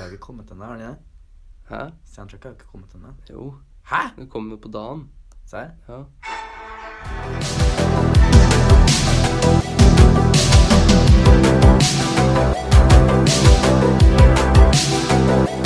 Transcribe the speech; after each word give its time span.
Det 0.00 0.06
har 0.06 0.12
ikke 0.12 0.22
kommet 0.24 0.50
ennå, 0.50 0.64
har 0.64 0.76
det? 0.76 0.96
Hæ? 1.68 1.80
Soundtracket 2.14 2.44
har 2.44 2.50
ikke 2.50 2.64
kommet 2.72 2.94
ennå. 2.94 3.08
Jo, 3.30 3.54
Hæ? 3.84 4.22
det 4.22 4.30
kommer 4.30 4.56
på 4.56 4.68
dagen. 4.68 5.10
Serr? 5.46 5.70
Ja. 5.88 6.04
Ja, 15.28 15.59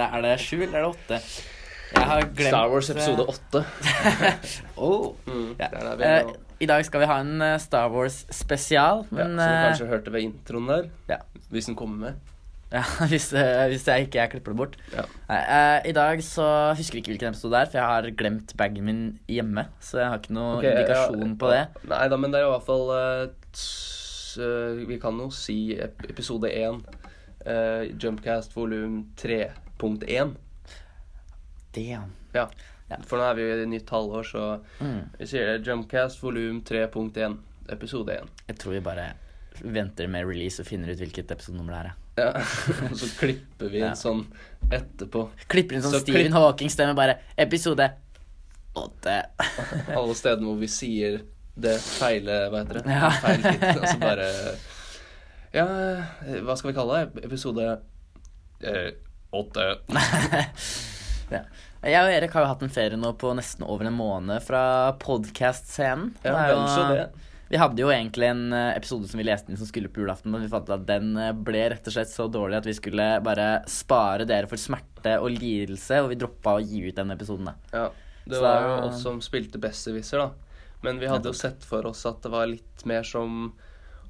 episode 0.00 0.18
Er 0.18 0.26
det 0.26 0.40
sju 0.40 0.62
eller 0.62 0.78
er 0.78 0.82
det 0.82 0.90
åtte? 0.90 1.22
Jeg 1.90 2.06
har 2.06 2.20
glemt 2.22 2.54
Star 2.54 2.70
Wars 2.70 2.90
episode 2.90 3.24
åtte. 3.26 3.64
oh. 4.76 5.14
Mm, 5.26 5.56
ja. 5.58 5.66
er 5.66 5.96
vi 5.96 6.04
Eh, 6.06 6.22
nå. 6.22 6.36
I 6.60 6.66
dag 6.66 6.84
skal 6.84 7.00
vi 7.00 7.06
ha 7.10 7.20
en 7.20 7.42
eh, 7.42 7.58
Star 7.58 7.90
Wars 7.90 8.26
spesial, 8.30 9.06
Ja, 9.10 9.24
som 9.24 9.36
du 9.36 9.42
eh, 9.42 9.62
kanskje 9.66 9.88
hørte 9.90 10.12
ved 10.12 10.22
introen 10.22 10.68
der. 10.68 10.90
ja. 11.08 11.18
Hvis 11.50 11.66
den 11.66 11.74
kommer 11.74 11.98
med. 11.98 12.14
Ja, 12.70 12.84
hvis, 13.10 13.32
eh, 13.34 13.66
hvis 13.68 13.88
jeg 13.88 14.06
ikke 14.06 14.20
jeg 14.20 14.30
klipper 14.30 14.52
det 14.52 14.56
bort. 14.60 14.76
Ja. 14.94 15.02
Nei, 15.28 15.40
eh, 15.40 15.88
I 15.90 15.94
dag 15.96 16.22
så 16.22 16.46
husker 16.78 16.98
jeg 16.98 17.02
ikke 17.02 17.14
hvilken 17.16 17.32
episode 17.34 17.56
det 17.56 17.60
er, 17.60 17.70
for 17.72 17.78
jeg 17.80 17.86
har 17.86 18.10
glemt 18.20 18.54
bagen 18.56 18.86
min 18.86 19.02
hjemme. 19.26 19.66
Så 19.80 19.98
jeg 19.98 20.12
har 20.12 20.22
ikke 20.22 20.36
noen 20.36 20.60
okay, 20.60 20.76
indikasjon 20.76 21.26
ja, 21.26 21.34
på 21.40 21.50
det. 21.50 21.64
Nei 21.90 22.04
da, 22.12 22.20
men 22.22 22.30
det 22.30 22.40
er 22.40 22.46
i 22.46 22.52
hvert 22.52 22.68
fall 22.68 22.86
uh, 22.94 23.24
eh, 24.46 24.84
Vi 24.86 25.00
kan 25.02 25.18
jo 25.18 25.30
si 25.34 25.58
episode 25.80 26.52
én. 26.54 26.78
Uh, 27.40 27.88
Jumpcast 27.96 28.54
volum 28.54 29.02
3.1. 29.80 30.34
Damn. 31.72 32.12
Ja. 32.34 32.48
Ja. 32.90 32.96
For 33.06 33.18
nå 33.20 33.26
er 33.30 33.34
vi 33.38 33.44
jo 33.46 33.56
i 33.62 33.66
nytt 33.70 33.90
halvår, 33.94 34.24
så 34.26 34.44
Mm. 34.80 35.08
vi 35.18 35.26
sier 35.26 35.46
det. 35.46 35.66
Jumpcast 35.66 36.22
volum 36.22 36.62
3.1. 36.62 37.38
Episode 37.70 38.08
1. 38.18 38.28
Jeg 38.48 38.56
tror 38.58 38.72
vi 38.72 38.80
bare 38.80 39.12
venter 39.62 40.08
med 40.08 40.26
release 40.26 40.60
og 40.62 40.66
finner 40.66 40.90
ut 40.90 40.98
hvilket 40.98 41.30
episodenummer 41.30 41.72
det 41.72 41.80
er. 41.84 41.92
ja. 42.18 42.30
Og 42.90 42.96
så 43.00 43.08
klipper 43.20 43.70
vi 43.70 43.78
Ja. 43.78 43.92
sånn 43.94 44.24
etterpå. 44.70 45.28
Klipper 45.48 45.76
inn 45.76 45.82
sånn 45.82 45.92
Så 45.94 46.00
Stephen 46.00 46.32
Hawking-stemme, 46.32 46.94
bare 46.96 47.18
episode 47.38 47.90
åtte. 48.76 49.14
Alle 49.96 50.14
stedene 50.14 50.46
hvor 50.46 50.58
vi 50.58 50.66
sier 50.66 51.20
det 51.60 51.76
feile, 51.80 52.48
hva 52.50 52.64
heter 52.64 52.80
det? 52.80 52.86
Ja. 52.90 53.10
Feil 53.10 53.42
tid. 53.42 53.64
og 53.76 53.86
så 53.86 53.98
bare 54.08 54.28
Ja, 55.52 55.66
hva 56.46 56.56
skal 56.56 56.70
vi 56.72 56.76
kalle 56.76 56.98
det? 57.12 57.24
Episode 57.24 57.80
eh, 58.62 58.90
åtte. 59.32 59.66
ja. 61.30 61.42
Jeg 61.80 61.96
og 62.04 62.12
Erik 62.12 62.34
har 62.36 62.44
jo 62.44 62.50
hatt 62.50 62.62
en 62.66 62.72
ferie 62.72 62.98
nå 63.00 63.14
på 63.16 63.30
nesten 63.38 63.64
over 63.64 63.88
en 63.88 63.96
måned 63.96 64.42
fra 64.44 64.62
podcast-scenen. 65.00 66.10
Ja, 66.26 66.34
Det. 66.92 67.06
Vi 67.50 67.58
hadde 67.58 67.82
jo 67.82 67.88
egentlig 67.90 68.28
en 68.30 68.52
eh, 68.54 68.76
episode 68.76 69.08
som 69.10 69.18
vi 69.18 69.24
leste 69.26 69.50
inn 69.50 69.58
som 69.58 69.66
skulle 69.66 69.88
på 69.90 70.04
julaften, 70.04 70.30
men 70.30 70.44
vi 70.44 70.50
fant 70.52 70.68
ut 70.68 70.74
at 70.76 70.84
den 70.86 71.16
eh, 71.18 71.32
ble 71.34 71.64
rett 71.72 71.88
og 71.88 71.94
slett 71.96 72.12
så 72.12 72.28
dårlig 72.30 72.60
at 72.60 72.68
vi 72.68 72.76
skulle 72.76 73.06
bare 73.26 73.64
spare 73.66 74.22
dere 74.28 74.46
for 74.46 74.60
smerte 74.60 75.16
og 75.18 75.32
lidelse, 75.34 75.98
og 76.04 76.12
vi 76.12 76.18
droppa 76.20 76.58
å 76.58 76.62
gi 76.62 76.84
ut 76.86 77.00
den 77.00 77.10
episoden. 77.10 77.48
da. 77.50 77.56
Ja, 77.72 77.88
det 78.26 78.36
Så- 78.38 78.44
var 78.44 78.62
jo 78.68 78.76
oss 78.90 79.02
som 79.02 79.18
spilte 79.24 79.58
Besserwisser, 79.58 80.18
da. 80.22 80.30
Men 80.82 81.00
vi 81.02 81.08
hadde 81.10 81.32
jo 81.32 81.34
sett 81.36 81.64
for 81.66 81.86
oss 81.90 82.04
at 82.06 82.22
det 82.22 82.30
var 82.30 82.46
litt 82.46 82.86
mer 82.86 83.02
som 83.02 83.52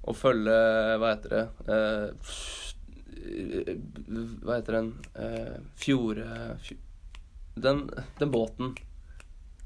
å 0.07 0.13
følge 0.15 0.55
Hva 1.01 1.09
heter 1.15 1.33
det 1.33 1.49
eh, 1.67 2.13
Hva 3.21 4.57
heter 4.57 4.79
den 4.79 4.93
uh, 5.17 5.59
Fjorde 5.81 6.27
fj 6.61 6.79
den, 7.61 7.91
den 8.19 8.31
båten. 8.31 8.75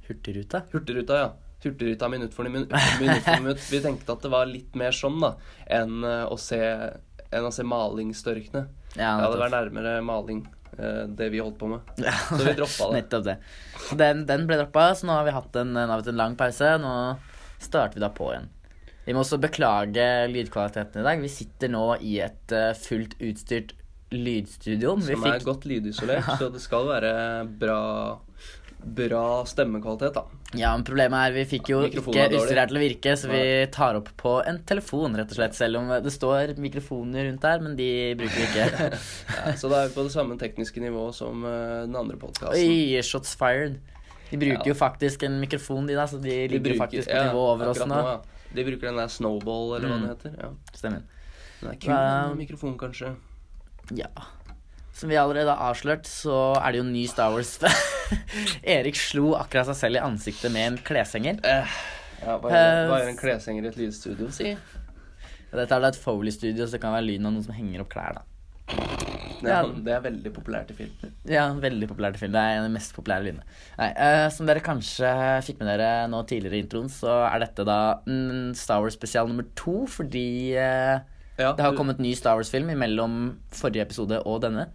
Hurtigruta. 0.09 0.63
Hurtigruta, 0.73 1.19
ja. 1.19 1.33
Hurtigruta 1.63 2.09
minutt 2.09 2.35
for 2.35 2.45
minutt. 2.45 2.73
minutt, 3.01 3.23
for 3.23 3.43
minutt. 3.43 3.69
Vi 3.71 3.81
tenkte 3.81 4.13
at 4.13 4.25
det 4.25 4.33
var 4.33 4.49
litt 4.51 4.75
mer 4.77 4.93
sånn, 4.93 5.21
da, 5.23 5.35
enn 5.79 6.05
eh, 6.05 6.25
å 6.29 6.37
se, 6.41 6.61
enn 7.31 7.49
å 7.49 7.53
se 7.55 7.65
malingsstørkene. 7.65 8.67
Ja, 8.97 9.15
Ja, 9.21 9.31
det 9.31 9.41
var 9.41 9.53
nærmere 9.53 9.95
maling, 10.05 10.45
eh, 10.77 11.05
det 11.09 11.31
vi 11.33 11.41
holdt 11.43 11.57
på 11.61 11.71
med. 11.73 11.95
Så 12.29 12.43
vi 12.43 12.57
droppa 12.59 12.91
det. 12.91 12.99
Nettopp 12.99 13.25
det. 13.31 13.39
Den, 14.01 14.27
den 14.29 14.49
ble 14.51 14.61
droppa, 14.61 14.91
så 14.99 15.09
nå 15.09 15.17
har 15.17 15.29
vi 15.29 15.39
hatt 15.39 15.57
en, 15.63 15.73
vi 15.79 15.87
hatt 15.95 16.13
en 16.13 16.21
lang 16.21 16.37
pause. 16.41 16.75
Nå 16.83 16.93
starter 17.63 17.97
vi 17.97 18.05
da 18.05 18.13
på 18.13 18.29
igjen. 18.35 18.51
Vi 19.05 19.13
må 19.13 19.21
også 19.25 19.37
beklage 19.43 20.05
lydkvaliteten 20.33 21.03
i 21.03 21.07
dag. 21.07 21.21
Vi 21.25 21.29
sitter 21.33 21.69
nå 21.73 21.87
i 22.01 22.19
et 22.25 22.55
eh, 22.57 22.71
fullt 22.79 23.17
utstyrt 23.21 23.75
lydstudio. 24.15 24.95
Vi 25.01 25.13
Som 25.17 25.27
er 25.27 25.39
fikk, 25.39 25.49
godt 25.49 25.67
lydisolert, 25.69 26.29
så 26.41 26.49
det 26.55 26.63
skal 26.63 26.87
være 26.89 27.11
bra, 27.61 27.81
bra 28.85 29.25
stemmekvalitet, 29.49 30.15
da. 30.15 30.23
ja, 30.61 30.71
men 30.77 30.85
problemet 30.87 31.19
er 31.29 31.35
vi 31.35 31.45
fikk 31.51 31.71
jo 31.73 31.81
ikke 31.89 32.03
er 32.21 32.35
utstyret 32.37 32.61
her 32.63 32.71
til 32.71 32.79
å 32.79 32.83
virke, 32.85 33.15
så 33.19 33.31
vi 33.33 33.43
tar 33.75 33.99
opp 33.99 34.11
på 34.21 34.37
en 34.47 34.61
telefon, 34.69 35.17
rett 35.19 35.33
og 35.33 35.39
slett. 35.41 35.57
Selv 35.59 35.81
om 35.81 35.91
det 36.05 36.13
står 36.15 36.55
mikrofoner 36.63 37.27
rundt 37.31 37.43
der, 37.45 37.65
men 37.65 37.75
de 37.81 37.89
bruker 38.21 38.39
vi 38.39 38.47
ikke. 38.51 38.91
Ja, 39.35 39.57
så 39.61 39.69
da 39.73 39.83
er 39.83 39.91
vi 39.91 39.97
på 39.99 40.05
det 40.07 40.15
samme 40.15 40.37
tekniske 40.41 40.81
nivået 40.85 41.17
som 41.19 41.43
eh, 41.49 41.81
den 41.89 41.97
andre 41.99 42.17
podkasten. 42.21 42.55
Oi, 42.61 43.03
shots 43.05 43.35
fired. 43.41 43.81
De 44.31 44.39
bruker 44.41 44.63
Ja. 44.63 44.71
jo 44.73 44.77
faktisk 44.79 45.27
en 45.27 45.41
mikrofon, 45.43 45.89
de 45.91 45.99
da, 45.99 46.07
så 46.09 46.21
de 46.23 46.39
ligger 46.55 46.79
faktisk 46.81 47.11
på 47.11 47.25
nivå 47.29 47.43
over 47.57 47.73
oss 47.75 47.83
nå. 47.85 47.99
ja. 48.13 48.15
De 48.55 48.65
bruker 48.65 48.87
den 48.91 48.97
der 49.01 49.09
Snowball, 49.11 49.77
eller 49.77 49.89
hva 49.91 49.97
Mm. 49.99 50.03
den 50.07 50.11
heter. 50.15 50.35
Ja. 50.41 50.51
Stemmer. 50.75 51.03
Den 51.61 51.71
er 51.71 51.77
kul 51.81 51.91
Hva- 51.93 52.37
mikrofon, 52.39 52.77
kanskje. 52.79 53.15
Ja. 53.99 54.09
Som 54.95 55.09
vi 55.11 55.17
allerede 55.19 55.51
har 55.57 55.73
avslørt, 55.75 56.07
så 56.07 56.55
er 56.61 56.73
det 56.73 56.79
jo 56.79 56.85
ny 56.87 57.07
Star 57.11 57.33
Wars. 57.35 57.59
Erik 58.63 58.95
slo 58.97 59.33
akkurat 59.35 59.67
seg 59.67 59.77
selv 59.81 59.97
i 59.99 60.05
ansiktet 60.05 60.53
med 60.55 60.67
en 60.73 60.79
kleshenger. 60.79 61.41
Uh, 61.43 61.67
ja, 62.23 62.39
hva, 62.39 62.51
gjør, 62.53 62.89
hva 62.93 63.01
gjør 63.03 63.11
en 63.11 63.19
kleshenger 63.19 63.65
i 63.65 63.69
et 63.73 63.77
lydstudio, 63.81 64.31
si? 64.31 64.55
Dette 65.55 65.71
er 65.75 65.81
da 65.83 65.89
et 65.91 65.99
Foley-studio, 65.99 66.65
så 66.67 66.73
det 66.79 66.81
kan 66.83 66.95
være 66.95 67.07
lyden 67.07 67.27
av 67.27 67.33
noen 67.35 67.45
som 67.47 67.55
henger 67.55 67.83
opp 67.85 67.91
klær. 67.93 68.21
da. 68.21 69.14
Ja. 69.50 69.60
det 69.87 69.94
er 69.94 70.05
veldig 70.05 70.32
populært 70.34 70.71
i 70.72 70.77
film. 70.78 71.15
Ja, 71.28 71.47
veldig 71.60 71.88
populært 71.91 72.19
i 72.19 72.22
film. 72.22 72.34
Det 72.34 72.43
er 72.43 72.56
en 72.56 72.62
av 72.65 72.69
de 72.69 72.75
mest 72.77 72.94
populære 72.97 73.27
lydene. 73.27 73.47
Nei, 73.81 73.91
uh, 73.97 74.27
som 74.34 74.49
dere 74.49 74.65
kanskje 74.65 75.10
fikk 75.47 75.60
med 75.62 75.72
dere 75.72 76.06
nå 76.12 76.22
tidligere 76.28 76.60
i 76.60 76.65
introen, 76.66 76.93
så 76.93 77.19
er 77.28 77.44
dette 77.44 77.66
da 77.69 77.81
mm, 78.06 78.55
Star 78.59 78.84
Wars 78.84 78.97
spesial 78.99 79.31
nummer 79.31 79.47
to, 79.59 79.84
fordi 79.91 80.28
uh, 80.59 81.03
Ja, 81.41 81.53
det 81.53 81.66
har 81.66 81.77
kommet 81.78 82.03
ny 82.03 82.15
Star 82.19 82.38
Wars-film 82.38 82.71
mellom 82.78 83.34
forrige 83.55 83.88
episode 83.88 84.22
og 84.22 84.43
denne. 84.47 84.69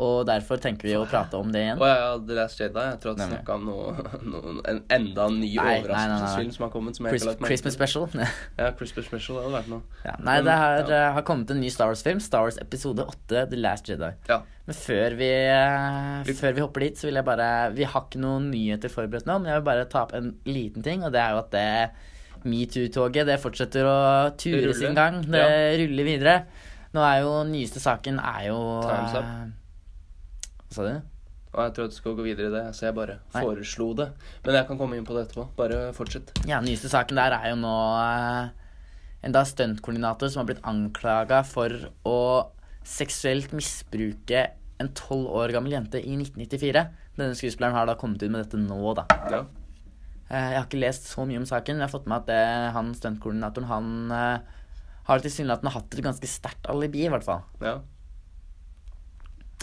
Og 0.00 0.22
derfor 0.24 0.60
tenker 0.62 0.88
vi 0.88 0.94
å 0.96 1.02
prate 1.08 1.36
om 1.36 1.50
det 1.52 1.60
igjen. 1.60 1.80
Oh, 1.80 1.88
ja, 1.88 1.96
ja, 2.00 2.12
The 2.24 2.36
Last 2.38 2.60
Jedi. 2.60 2.84
Jeg 2.88 3.00
tror 3.02 3.12
at 3.12 3.18
du 3.20 3.24
snakka 3.26 3.56
om 3.58 3.66
noe, 3.68 4.04
noe, 4.24 4.54
en 4.70 4.78
enda 4.96 5.26
ny 5.34 5.50
overraskelsesfilm 5.60 6.54
som 6.54 6.64
har 6.64 6.70
kommet. 6.72 6.96
Som 6.96 7.08
Chris, 7.10 7.26
har 7.28 7.36
Christmas 7.44 7.76
special. 7.76 8.08
Ja, 8.60 8.70
Christmas 8.78 9.08
Special 9.10 9.40
hadde 9.40 9.52
vært 9.58 9.68
noe. 9.72 9.98
Ja, 10.06 10.14
nei, 10.16 10.38
Men, 10.38 10.48
det 10.48 10.54
har, 10.62 10.78
ja. 10.80 10.86
eh, 10.96 11.10
har 11.18 11.26
kommet 11.28 11.52
en 11.52 11.60
ny 11.60 11.68
Star 11.72 11.90
Wars-film. 11.92 12.22
Star 12.24 12.46
Wars 12.46 12.56
episode 12.62 13.04
8, 13.04 13.44
The 13.52 13.60
Last 13.60 13.92
Jedi. 13.92 14.10
Ja. 14.30 14.40
Men 14.70 14.78
før 14.78 15.18
vi, 15.20 15.30
eh, 15.50 16.32
før 16.40 16.56
vi 16.56 16.64
hopper 16.64 16.86
dit, 16.86 17.00
så 17.00 17.08
vil 17.10 17.20
jeg 17.20 17.26
bare 17.26 17.50
Vi 17.76 17.84
har 17.92 18.06
ikke 18.06 18.22
noen 18.22 18.48
nyheter 18.54 18.92
forberedt 18.92 19.28
nå, 19.28 19.36
men 19.42 19.52
jeg 19.52 19.60
vil 19.60 19.68
bare 19.68 19.86
ta 19.92 20.06
opp 20.06 20.16
en 20.16 20.32
liten 20.48 20.86
ting, 20.86 21.04
og 21.04 21.12
det 21.12 21.20
er 21.20 21.36
jo 21.36 21.44
at 21.44 21.52
det 21.52 21.68
metoo-toget 22.48 23.28
det 23.28 23.40
fortsetter 23.42 23.84
å 23.84 24.00
ture 24.40 24.72
sin 24.76 24.96
gang. 24.96 25.20
Det 25.28 25.46
ruller 25.82 26.08
videre. 26.08 26.36
Nå 26.96 27.02
er 27.04 27.22
jo 27.22 27.34
nyeste 27.46 27.82
saken 27.82 28.18
er 28.18 28.46
jo 28.48 28.60
Time's 28.86 29.18
up. 29.20 29.59
Eh, 30.70 30.74
Hva 30.74 30.76
sa 30.76 30.86
du? 30.86 31.00
Og 31.50 31.64
jeg 31.66 31.72
tror 31.74 31.88
du 31.90 31.94
skal 31.96 32.14
gå 32.14 32.22
videre 32.22 32.46
i 32.46 32.54
det, 32.54 32.62
så 32.78 32.84
jeg 32.86 32.94
bare 32.94 33.16
Nei. 33.34 33.40
foreslo 33.42 33.88
det. 33.98 34.04
Men 34.46 34.54
jeg 34.54 34.66
kan 34.68 34.78
komme 34.78 34.94
inn 34.96 35.04
på 35.08 35.16
det 35.16 35.24
etterpå. 35.26 35.48
Bare 35.58 35.80
fortsett. 35.96 36.30
Ja, 36.46 36.60
nyeste 36.62 36.86
saken 36.92 37.18
der 37.18 37.34
er 37.34 37.48
jo 37.50 37.56
nå 37.58 37.72
eh, 37.98 38.50
en 39.26 39.34
da 39.34 39.42
stuntkoordinator 39.44 40.30
som 40.30 40.44
har 40.44 40.46
blitt 40.52 40.62
anklaga 40.64 41.40
for 41.44 41.74
å 42.06 42.18
seksuelt 42.86 43.50
misbruke 43.52 44.46
en 44.80 44.88
tolv 44.96 45.26
år 45.42 45.52
gammel 45.52 45.74
jente 45.74 45.98
i 45.98 46.14
1994. 46.16 46.84
Denne 47.18 47.34
skuespilleren 47.36 47.74
har 47.76 47.90
da 47.90 47.98
kommet 48.00 48.22
ut 48.22 48.30
med 48.30 48.44
dette 48.46 48.56
nå, 48.62 48.78
da. 48.96 49.08
Ja. 49.34 49.42
Eh, 50.30 50.48
Jeg 50.54 50.58
har 50.60 50.68
ikke 50.70 50.80
lest 50.86 51.10
så 51.10 51.26
mye 51.26 51.42
om 51.42 51.50
saken, 51.50 51.74
men 51.76 51.82
jeg 51.82 51.90
har 51.90 51.98
fått 51.98 52.06
med 52.06 52.22
at 52.22 52.30
det, 52.30 52.72
han 52.78 52.94
stuntkoordinatoren 52.94 53.68
han 53.74 53.90
eh, 54.14 54.60
har 55.10 55.18
tilsynelatende 55.26 55.74
hatt 55.74 55.98
et 55.98 56.06
ganske 56.06 56.30
sterkt 56.30 56.70
alibi, 56.70 57.08
i 57.08 57.10
hvert 57.10 57.26
fall. 57.26 57.42
ja. 57.60 57.80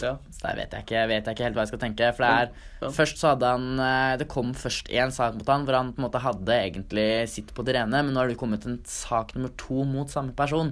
Ja. 0.02 0.14
Så 0.30 0.42
der 0.44 0.58
vet 0.60 0.74
jeg, 0.74 0.84
ikke, 0.86 1.04
vet 1.10 1.26
jeg 1.26 1.36
ikke 1.36 1.46
helt 1.46 1.56
hva 1.58 1.64
jeg 1.64 1.72
skal 1.72 1.82
tenke. 1.82 2.10
For 2.16 2.24
det 2.24 2.32
er 2.32 2.66
Ja. 2.78 2.90
Først 2.94 3.18
så 3.18 3.32
hadde 3.32 3.48
han 3.50 3.80
eh, 3.82 4.16
Det 4.20 4.28
kom 4.30 4.52
først 4.54 4.86
én 4.94 5.10
sak 5.10 5.34
mot 5.34 5.48
han 5.50 5.64
hvor 5.66 5.74
han 5.74 5.92
på 5.92 5.98
en 5.98 6.06
måte 6.06 6.22
hadde 6.22 6.54
egentlig 6.54 7.08
sitt 7.28 7.50
på 7.54 7.64
det 7.66 7.74
rene, 7.74 8.04
men 8.04 8.14
nå 8.14 8.22
har 8.22 8.30
det 8.30 8.38
kommet 8.38 8.66
en 8.66 8.78
sak 8.86 9.34
nummer 9.34 9.50
to 9.58 9.82
mot 9.84 10.10
samme 10.10 10.36
person. 10.38 10.70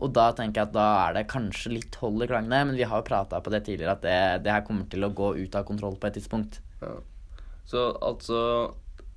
Og 0.00 0.12
da 0.16 0.30
tenker 0.32 0.62
jeg 0.62 0.70
at 0.70 0.76
da 0.76 0.88
er 1.04 1.18
det 1.18 1.28
kanskje 1.28 1.74
litt 1.74 1.98
hold 2.00 2.24
i 2.24 2.28
klangene, 2.30 2.62
men 2.70 2.78
vi 2.78 2.86
har 2.88 3.02
jo 3.02 3.08
prata 3.10 3.40
på 3.44 3.52
det 3.52 3.66
tidligere 3.66 3.98
at 3.98 4.04
det, 4.06 4.44
det 4.46 4.54
her 4.54 4.64
kommer 4.64 4.88
til 4.88 5.04
å 5.04 5.12
gå 5.12 5.34
ut 5.36 5.58
av 5.58 5.66
kontroll 5.68 5.98
på 6.00 6.08
et 6.08 6.16
tidspunkt. 6.16 6.62
Ja. 6.80 6.94
Så 7.68 7.90
altså 8.00 8.38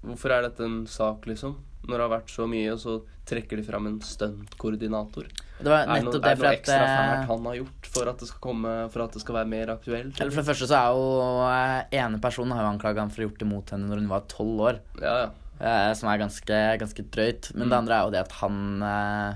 Hvorfor 0.03 0.33
er 0.35 0.43
dette 0.43 0.65
en 0.67 0.81
sak, 0.83 1.23
liksom? 1.29 1.55
Når 1.87 1.93
det 1.95 2.03
har 2.03 2.11
vært 2.11 2.31
så 2.33 2.43
mye, 2.43 2.73
og 2.73 2.79
så 2.81 2.97
trekker 3.23 3.55
de 3.55 3.63
fram 3.63 3.85
en 3.87 4.01
stuntkoordinator. 4.03 5.29
Det 5.63 5.71
var 5.71 5.83
Er 5.83 5.87
det 5.93 6.03
nettopp 6.03 6.15
er 6.15 6.27
det 6.27 6.33
det 6.35 6.43
noe 6.43 6.53
ekstra 6.57 6.79
eh, 6.83 6.95
fælt 6.97 7.29
han 7.31 7.45
har 7.49 7.55
gjort 7.61 7.87
for 7.93 8.09
at 8.11 8.19
det 8.23 8.27
skal, 8.29 8.41
komme, 8.43 8.73
for 8.91 9.03
at 9.05 9.13
det 9.15 9.21
skal 9.23 9.35
være 9.39 9.49
mer 9.53 9.71
aktuelt? 9.77 10.19
Eller 10.19 10.33
for 10.35 10.41
det 10.43 10.49
første 10.51 10.67
så 10.67 10.75
er 10.81 10.97
jo 10.97 11.05
eh, 11.47 12.01
ene 12.03 12.19
personen 12.23 12.51
har 12.57 12.65
jo 12.67 12.71
anklaga 12.73 13.03
ham 13.05 13.09
for 13.13 13.21
å 13.21 13.23
ha 13.23 13.29
gjort 13.29 13.39
det 13.43 13.47
mot 13.53 13.73
henne 13.75 13.87
når 13.87 14.03
hun 14.03 14.11
var 14.11 14.27
tolv 14.33 14.65
år. 14.71 14.81
Ja, 14.99 15.15
ja. 15.23 15.31
eh, 15.63 15.93
som 15.95 16.09
er 16.11 16.21
ganske, 16.25 16.59
ganske 16.83 17.07
drøyt. 17.15 17.53
Men 17.55 17.67
Mm. 17.67 17.71
det 17.71 17.77
andre 17.79 17.95
er 17.95 18.03
jo 18.09 18.13
det 18.17 18.21
at 18.27 18.37
han 18.43 18.59
eh, 18.83 19.33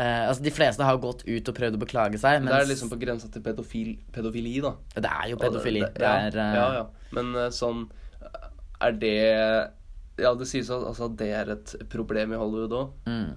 Altså, 0.00 0.40
de 0.46 0.50
fleste 0.54 0.84
har 0.86 0.96
gått 1.02 1.24
ut 1.26 1.48
og 1.50 1.54
prøvd 1.56 1.74
å 1.76 1.80
beklage 1.82 2.16
seg, 2.22 2.38
Men 2.38 2.46
mens 2.46 2.54
det 2.54 2.62
er 2.62 2.70
liksom 2.70 2.90
på 2.92 2.98
grensa 3.02 3.26
til 3.34 3.42
pedofil, 3.44 3.88
pedofili, 4.14 4.52
da. 4.62 4.70
Det 4.94 5.10
er 5.10 5.26
jo 5.32 5.36
pedofili. 5.36 5.80
Det, 5.82 5.94
Det 5.98 6.06
er 6.06 6.36
ja, 6.38 6.46
eh, 6.46 6.54
ja, 6.56 6.68
ja. 6.78 6.84
Men 7.16 7.32
uh, 7.34 7.48
sånn 7.52 7.82
Er 8.80 8.92
det 8.92 9.16
Ja, 10.20 10.32
det 10.38 10.46
sies 10.48 10.70
at 10.70 10.86
altså, 10.86 11.08
det 11.16 11.28
er 11.34 11.50
et 11.56 11.74
problem 11.90 12.32
i 12.32 12.38
Hollywood 12.40 12.72
òg. 12.78 12.90
mm, 13.10 13.30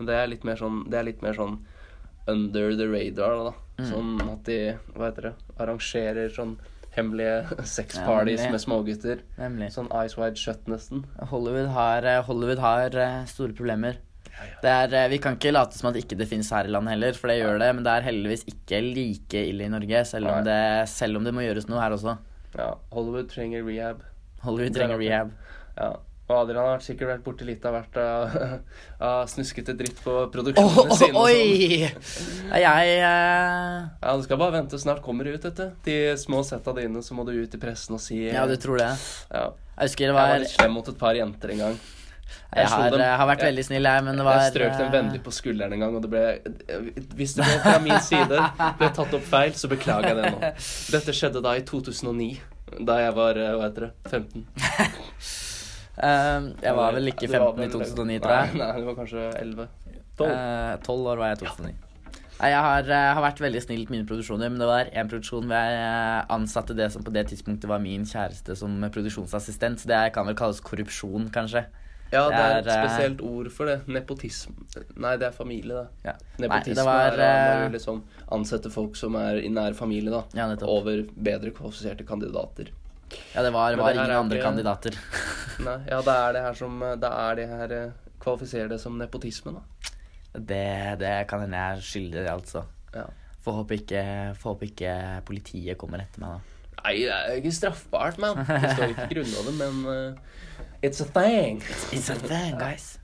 Men 0.00 0.08
det 0.08 0.16
er 0.16 0.28
litt 0.32 0.44
mer 0.48 0.56
sånn 0.56 0.82
Det 0.88 1.04
litt 1.04 1.20
mer 1.20 1.36
sånn 1.36 1.58
under 2.30 2.76
the 2.76 2.86
radar, 2.88 3.34
da. 3.44 3.52
Mm. 3.80 3.86
Sånn 3.90 4.12
at 4.24 4.44
de 4.48 4.58
Hva 4.94 5.10
heter 5.10 5.30
det? 5.30 5.32
Arrangerer 5.60 6.32
sånn 6.32 6.54
hemmelige 6.94 7.64
sexparties 7.76 8.42
Ja, 8.46 8.50
med 8.50 8.62
smågutter. 8.62 9.20
Nemlig. 9.38 9.70
Sånn 9.76 9.90
eyes 9.94 10.16
wide 10.18 10.40
shut, 10.40 10.64
nesten. 10.70 11.04
Hollywood 11.30 11.70
har, 11.76 12.06
eh, 12.08 12.22
Hollywood 12.26 12.62
har 12.64 12.96
eh, 12.96 13.20
store 13.30 13.54
problemer. 13.56 14.00
Det 14.64 14.72
er, 14.72 14.94
eh, 14.96 15.08
vi 15.12 15.20
kan 15.22 15.36
ikke 15.36 15.52
late 15.52 15.78
som 15.78 15.90
at 15.92 16.00
ikke 16.00 16.18
det 16.18 16.26
finnes 16.30 16.50
her 16.50 16.66
i 16.66 16.72
landet 16.72 16.96
heller, 16.96 17.16
for 17.18 17.30
det 17.30 17.38
gjør 17.38 17.60
det. 17.62 17.70
Men 17.76 17.86
det 17.86 17.94
er 17.94 18.08
heldigvis 18.08 18.46
ikke 18.50 18.82
like 18.88 19.44
ille 19.52 19.68
i 19.68 19.72
Norge, 19.72 20.04
selv 20.08 20.32
om, 20.32 20.42
det, 20.46 20.60
selv 20.90 21.20
om 21.20 21.26
det 21.28 21.34
må 21.36 21.44
gjøres 21.46 21.68
noe 21.70 21.82
her 21.82 21.94
også. 21.94 22.16
Ja, 22.56 22.72
Hollywood 22.94 23.30
trenger 23.30 23.62
rehab. 23.68 24.02
Hollywood 24.42 24.74
er 24.74 24.80
trenger 24.80 25.02
rehab. 25.04 25.34
Ja. 25.76 25.92
Og 26.30 26.36
Adrian 26.44 26.68
har 26.68 26.82
sikkert 26.84 27.10
vært 27.10 27.22
borti 27.24 27.46
litt 27.48 27.64
av 27.66 27.74
hvert 27.74 27.96
av, 27.98 28.34
av 29.10 29.22
snuskete 29.30 29.74
dritt 29.78 29.98
på 30.04 30.14
produksjonene 30.30 30.98
sine. 31.00 31.10
Oh, 31.18 31.26
sånn. 31.26 31.40
oi! 31.40 31.88
Jeg 32.62 32.92
uh... 33.02 33.88
Ja, 33.98 34.14
Du 34.14 34.22
skal 34.26 34.38
bare 34.38 34.54
vente, 34.60 34.78
snart 34.78 35.02
kommer 35.02 35.26
det 35.26 35.40
ut, 35.40 35.48
vet 35.48 35.58
du. 35.58 35.64
De 35.88 35.96
små 36.20 36.44
setta 36.46 36.74
dine, 36.76 37.02
så 37.02 37.18
må 37.18 37.26
du 37.26 37.34
ut 37.34 37.56
i 37.56 37.60
pressen 37.62 37.98
og 37.98 38.04
si 38.04 38.22
Ja, 38.28 38.46
du 38.46 38.54
tror 38.62 38.78
det? 38.78 38.92
Ja. 39.32 39.48
Jeg 39.80 39.90
husker 39.90 40.04
det 40.06 40.12
Jeg 40.12 40.18
var 40.20 40.36
var 40.36 40.44
litt 40.44 40.54
slem 40.54 40.76
mot 40.78 40.92
et 40.92 41.00
par 41.00 41.18
jenter 41.18 41.56
en 41.56 41.64
gang. 41.64 41.80
Jeg 42.30 42.62
jeg 42.62 42.70
har, 42.70 42.94
har 43.18 43.26
vært 43.26 43.42
veldig 43.42 43.62
snill, 43.66 43.86
jeg, 43.90 44.02
men 44.06 44.18
det 44.20 44.24
var 44.26 44.38
Jeg 44.38 44.52
strøk 44.52 44.76
dem 44.76 44.86
eh, 44.86 44.92
vennlig 44.94 45.20
på 45.26 45.32
skulderen 45.34 45.74
en 45.74 45.82
gang, 45.82 45.96
og 45.98 46.04
det 46.04 46.10
ble 46.12 47.02
Hvis 47.18 47.34
det 47.38 47.46
ble 47.46 47.56
fra 47.64 47.76
min 47.82 47.98
side 48.06 48.42
ble 48.78 48.90
tatt 48.94 49.16
opp 49.18 49.26
feil, 49.32 49.54
så 49.58 49.70
beklager 49.70 50.12
jeg 50.12 50.20
det 50.20 50.32
nå. 50.36 50.52
Dette 50.94 51.14
skjedde 51.16 51.42
da 51.42 51.56
i 51.58 51.64
2009. 51.66 52.28
Da 52.86 53.00
jeg 53.02 53.16
var 53.18 53.40
eh, 53.40 53.56
hva 53.58 53.66
heter 53.66 53.88
det, 53.88 53.94
15. 54.14 54.46
eh, 56.02 56.48
Jeg 56.64 56.74
var 56.76 56.96
vel 56.96 57.12
ikke 57.12 57.28
15 57.28 57.62
i 57.64 57.70
2009, 57.74 58.18
tror 58.24 58.34
jeg. 58.36 58.56
Nei, 58.56 58.66
nei, 58.66 58.80
du 58.80 58.90
var 58.90 58.98
kanskje 59.02 59.28
11. 59.40 59.68
12. 60.18 60.32
Eh, 60.32 60.74
12 60.86 61.08
år 61.12 61.22
var 61.22 61.32
jeg 61.32 61.40
i 61.40 61.46
2009. 61.46 61.78
Nei, 62.40 62.48
jeg 62.54 62.60
har, 62.64 62.86
eh, 62.88 63.10
har 63.14 63.20
vært 63.20 63.40
veldig 63.44 63.60
snill 63.60 63.82
til 63.84 63.92
mine 63.92 64.06
produksjoner, 64.08 64.48
men 64.48 64.62
det 64.62 64.68
var 64.70 64.88
en 64.96 65.08
produksjon 65.10 65.44
hvor 65.44 65.58
jeg 65.60 65.80
eh, 65.82 66.22
ansatte 66.32 66.76
det 66.76 66.88
som 66.94 67.04
på 67.04 67.12
det 67.12 67.26
tidspunktet 67.28 67.68
var 67.68 67.82
min 67.84 68.06
kjæreste 68.08 68.56
som 68.56 68.78
produksjonsassistent. 68.80 69.82
Så 69.82 69.90
det 69.90 70.00
kan 70.14 70.28
vel 70.28 70.38
kalles 70.38 70.62
korrupsjon, 70.64 71.28
kanskje. 71.34 71.66
Ja, 72.10 72.24
det 72.26 72.38
er 72.40 72.56
et 72.56 72.64
det 72.64 72.72
er, 72.72 72.80
eh, 72.80 72.88
spesielt 72.88 73.20
ord 73.22 73.50
for 73.54 73.68
det. 73.70 73.76
Nepotisme. 73.86 74.56
Nei, 74.96 75.12
det 75.20 75.28
er 75.28 75.36
familie, 75.36 75.82
da. 75.82 75.84
Ja. 76.08 76.14
Nepotisme 76.40 76.82
Nei, 76.82 76.88
var, 76.88 77.20
er 77.26 77.68
å 77.68 77.70
liksom 77.76 78.02
ansette 78.32 78.72
folk 78.72 78.96
som 78.96 79.14
er 79.20 79.44
i 79.44 79.52
nær 79.52 79.76
familie, 79.78 80.10
da. 80.10 80.24
Ja. 80.34 80.48
Over 80.64 81.04
bedre 81.14 81.52
kvalifiserte 81.52 82.08
kandidater. 82.08 82.72
Ja, 83.34 83.42
det 83.42 83.52
var, 83.52 83.74
var 83.76 83.92
det 83.92 84.00
ingen 84.00 84.16
andre 84.16 84.36
ikke- 84.38 84.46
kandidater. 84.46 84.98
Nei, 85.66 85.78
ja, 85.90 86.00
det 86.00 86.14
er 86.14 86.32
det 86.32 86.42
her 86.46 86.54
som 86.56 86.78
Det 86.80 87.10
er 87.10 87.34
det 87.36 87.48
her 87.50 87.72
eh, 87.76 87.90
Kvalifiserer 88.20 88.68
det 88.68 88.78
som 88.80 88.96
nepotisme, 89.00 89.52
da. 89.56 89.90
Det, 90.36 90.98
det 91.00 91.14
kan 91.28 91.40
hende 91.40 91.56
jeg 91.56 91.82
skylder 91.82 92.22
det, 92.22 92.30
altså. 92.30 92.62
Ja. 92.94 93.04
Får 93.40 93.52
håpe 93.62 93.74
ikke, 93.80 94.02
får 94.36 94.54
håpe 94.54 94.66
ikke 94.68 94.94
politiet 95.26 95.78
kommer 95.80 96.02
etter 96.04 96.20
meg, 96.20 96.36
da. 96.36 96.82
Nei, 96.84 96.94
det 97.04 97.10
er 97.16 97.34
ikke 97.40 97.52
straffbart, 97.52 98.18
man. 98.20 98.36
Det 98.46 98.70
står 98.76 98.92
ikke 98.94 99.06
i 99.08 99.14
Grunnloven, 99.14 99.56
men 99.58 99.80
uh, 99.88 100.14
It's 100.84 101.00
a 101.00 101.08
thing. 101.08 101.60
It's 101.92 102.08
a 102.12 102.16
thing, 102.16 102.56
guys. 102.60 102.99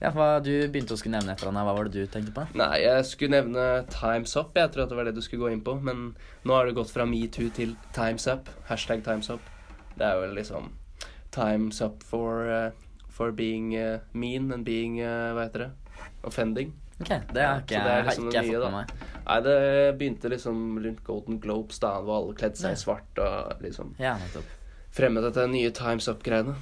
Ja, 0.00 0.10
hva, 0.12 0.40
Du 0.44 0.50
begynte 0.68 0.92
å 0.92 0.98
skulle 1.00 1.16
nevne 1.16 1.32
et 1.32 1.40
eller 1.40 1.52
annet. 1.54 1.64
Hva 1.68 1.74
var 1.78 1.88
det 1.88 1.92
du 2.04 2.06
tenkte 2.12 2.32
på? 2.36 2.42
Nei, 2.58 2.82
jeg 2.84 3.04
skulle 3.08 3.38
nevne 3.38 3.66
Times 3.92 4.34
Up. 4.36 4.52
Jeg 4.58 4.72
tror 4.74 4.84
at 4.84 4.90
det 4.92 4.96
var 4.98 5.08
det 5.08 5.14
du 5.16 5.22
skulle 5.24 5.46
gå 5.46 5.52
inn 5.54 5.62
på. 5.64 5.76
Men 5.80 6.10
nå 6.44 6.52
har 6.56 6.66
det 6.68 6.74
gått 6.76 6.90
fra 6.92 7.06
metoo 7.08 7.48
til 7.56 7.72
Times 7.96 8.26
Up. 8.28 8.50
Hashtag 8.68 9.04
Times 9.06 9.30
Up. 9.32 9.40
Det 9.96 10.04
er 10.04 10.20
jo 10.20 10.34
liksom 10.36 10.68
Times 11.32 11.80
Up 11.80 12.02
for, 12.04 12.44
uh, 12.48 12.70
for 13.08 13.32
being 13.32 13.72
uh, 13.76 13.98
mean 14.12 14.50
and 14.52 14.64
being 14.68 14.98
uh, 15.00 15.32
Hva 15.36 15.46
heter 15.48 15.64
det? 15.64 15.70
Offending. 16.28 16.74
Ok, 17.00 17.08
Det 17.08 17.40
har 17.40 17.56
Ja, 17.56 17.56
ikke, 17.60 17.80
det 17.80 17.92
er 17.92 17.96
har 18.02 18.06
liksom 18.10 18.28
ikke 18.28 18.42
jeg 18.42 18.52
fått 18.52 18.72
med 18.72 18.76
meg. 18.76 18.92
Nei, 19.26 19.38
det 19.44 19.56
begynte 20.00 20.30
liksom 20.32 20.60
rundt 20.84 21.00
Golden 21.04 21.40
Globes, 21.44 21.80
da 21.82 21.90
hvor 22.00 22.20
alle 22.22 22.36
kledde 22.36 22.56
seg 22.60 22.72
i 22.76 22.80
svart 22.80 23.20
og 23.20 23.60
liksom 23.64 23.94
Ja, 24.00 24.14
nettopp. 24.20 24.52
fremmet 24.96 25.24
dette 25.28 25.44
nye 25.52 25.72
Times 25.76 26.08
Up-greiene. 26.08 26.54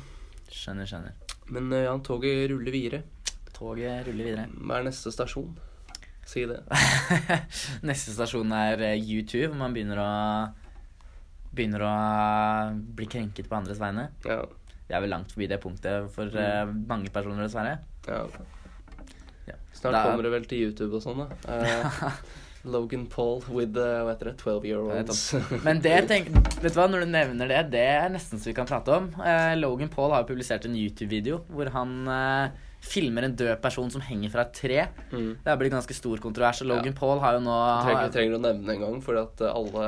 Skjønner, 0.51 0.87
skjønner. 0.91 1.15
Men 1.55 1.71
ja, 1.77 1.93
toget 2.03 2.49
ruller 2.51 2.75
videre. 2.75 3.03
Toget 3.55 4.09
ruller 4.09 4.31
videre. 4.31 4.49
Hva 4.61 4.81
er 4.81 4.89
neste 4.89 5.13
stasjon? 5.15 5.55
Si 6.25 6.45
det. 6.49 6.61
Neste 7.89 8.15
stasjon 8.15 8.53
er 8.57 8.81
YouTube, 8.97 9.45
U2, 9.45 9.49
hvor 9.51 9.59
man 9.61 9.75
begynner 9.77 10.01
å 10.01 10.11
Begynner 11.55 11.85
å 11.87 11.91
bli 12.99 13.07
krenket 13.07 13.47
på 13.47 13.55
andres 13.55 13.79
vegne. 13.79 14.09
Ja. 14.27 14.41
Vi 14.89 14.97
er 14.97 15.03
vel 15.05 15.13
langt 15.15 15.31
forbi 15.31 15.47
det 15.47 15.61
punktet 15.63 16.09
for 16.11 16.35
mm. 16.35 16.81
mange 16.89 17.13
personer, 17.15 17.47
dessverre. 17.47 17.79
ja. 18.09 18.25
Ja. 19.47 19.55
Snart 19.77 19.93
Da- 19.93 20.03
kommer 20.09 20.25
det 20.25 20.33
vel 20.33 20.49
til 20.51 20.65
YouTube 20.67 20.97
og 20.99 21.05
sånn, 21.05 21.23
da. 21.23 21.29
Uh, 21.47 22.11
Logan 22.75 23.07
Paul 23.07 23.43
with 23.53 23.77
uh, 23.77 24.03
hva 24.05 24.15
heter 24.15 24.31
det, 24.31 24.39
12 24.41 24.67
year 24.67 24.81
olds. 24.81 25.23
Men 25.67 25.83
det 25.85 25.97
tenk, 26.09 26.31
vet 26.63 26.73
du 26.73 26.79
hva, 26.79 26.87
når 26.89 27.05
du 27.05 27.11
nevner 27.13 27.51
det, 27.51 27.61
det 27.75 27.83
er 27.93 28.09
nesten 28.13 28.41
så 28.41 28.51
vi 28.51 28.57
kan 28.57 28.69
prate 28.69 28.95
om. 28.95 29.11
Eh, 29.21 29.53
Logan 29.61 29.93
Paul 29.93 30.15
har 30.15 30.25
jo 30.25 30.31
publisert 30.33 30.65
en 30.65 30.79
YouTube-video 30.79 31.43
hvor 31.53 31.69
han 31.77 31.93
eh, 32.09 32.64
filmer 32.85 33.25
en 33.27 33.35
død 33.35 33.57
person 33.65 33.89
som 33.91 34.03
henger 34.05 34.31
fra 34.31 34.43
et 34.45 34.53
tre. 34.55 34.81
mm. 35.11 35.31
Det 35.45 35.49
har 35.51 35.57
blitt 35.61 35.73
ganske 35.73 35.95
stor 35.97 36.21
kontrovers, 36.23 36.61
og 36.63 36.69
Logan 36.69 36.95
Paul 36.95 37.19
har 37.23 37.39
jo 37.39 37.41
nå 37.47 37.55
trenger, 37.87 38.11
trenger 38.13 38.37
å 38.37 38.41
nevne 38.45 38.67
det 38.69 38.75
en 38.77 38.83
gang, 38.85 38.99
for 39.03 39.19
at 39.23 39.41
eh, 39.41 39.55
alle 39.57 39.87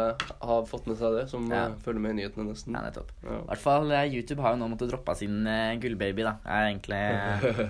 har 0.48 0.64
fått 0.70 0.86
med 0.90 0.96
seg 1.00 1.14
det, 1.18 1.24
som 1.30 1.44
Ja. 1.52 1.66
eh, 1.68 1.76
følger 1.84 2.00
med 2.06 2.14
i 2.16 2.18
nyhetene 2.22 2.48
nesten. 2.50 2.74
Ja, 2.74 2.82
nettopp. 2.88 3.12
Ja. 3.22 3.36
I 3.42 3.46
hvert 3.52 3.62
fall 3.66 3.92
eh, 3.92 4.06
YouTube 4.16 4.40
har 4.42 4.56
jo 4.56 4.62
nå 4.64 4.70
måttet 4.72 4.90
droppe 4.90 5.14
sin 5.20 5.38
uh, 5.46 5.74
gullbaby, 5.82 6.24
da. 6.26 6.36
Er 6.46 6.70
egentlig 6.72 7.02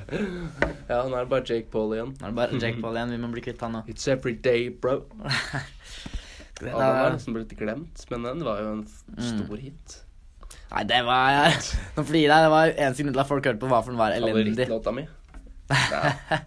ja, 0.91 1.03
nå 1.03 1.13
er 1.17 1.25
det 1.27 1.31
bare 1.35 1.45
Jake 1.51 1.69
Paul 1.73 1.93
igjen. 1.97 2.15
Nå 2.21 2.25
er 2.29 2.33
det 2.33 2.39
bare 2.41 2.61
Jake 2.63 2.81
Paul 2.83 2.97
igjen. 2.97 3.15
Vi 3.17 3.21
må 3.27 3.33
bli 3.35 3.43
kvitt 3.45 3.61
han 3.67 3.77
nå. 3.77 3.85
It's 3.91 4.07
every 4.09 4.35
day, 4.35 4.69
bro. 4.71 5.03
Den 6.57 6.73
har 6.73 7.11
nesten 7.13 7.35
blitt 7.37 7.51
glemt, 7.59 8.07
men 8.09 8.23
den 8.25 8.41
var 8.47 8.63
jo 8.63 8.71
en 8.79 8.87
Mm. 8.87 9.25
stor 9.45 9.57
hit. 9.61 9.97
Nei, 10.73 10.83
det 10.91 10.99
var 11.07 11.53
Nå 11.97 12.03
flirer 12.09 12.33
jeg. 12.33 12.47
Det 12.47 12.51
var 12.57 12.73
eneste 12.75 13.05
grunn 13.07 13.15
til 13.15 13.23
at 13.23 13.31
folk 13.31 13.47
hørte 13.51 13.63
på, 13.63 13.71
hva 13.71 13.83
for 13.85 13.95
den 13.95 14.01
var 14.03 14.17
elendig. 14.17 14.67
Favorittlåta 14.67 14.97
mi. 14.97 15.07
Ja, 15.71 16.03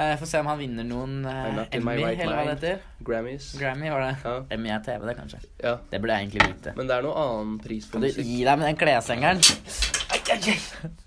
Eh, 0.00 0.12
Får 0.20 0.28
se 0.30 0.38
om 0.38 0.46
han 0.46 0.58
vinner 0.60 0.84
noen 0.86 1.16
my 1.26 1.64
Emmy, 1.74 1.94
right 1.98 2.20
eller 2.22 2.36
hva 2.38 2.42
det 2.46 2.52
heter. 2.54 2.76
Grammys. 3.04 3.48
Grammy, 3.58 3.88
var 3.90 4.04
det. 4.04 4.12
Ja, 4.22 4.34
Emmy 4.54 4.70
er 4.70 4.84
TV, 4.86 5.02
det, 5.08 5.14
kanskje. 5.18 5.40
ja. 5.64 5.72
Det 5.90 5.98
burde 6.00 6.14
jeg 6.14 6.28
egentlig 6.28 6.46
vite. 6.52 6.72
Men 6.78 6.86
det 6.88 6.94
er 6.94 7.02
noe 7.08 7.24
annen 7.24 7.56
pris 7.60 7.88
for 7.90 7.98
Kan 7.98 8.06
du 8.06 8.20
gi 8.22 8.36
deg 8.46 8.60
med 8.60 8.68
den 8.70 8.78
kleshengeren? 8.78 9.42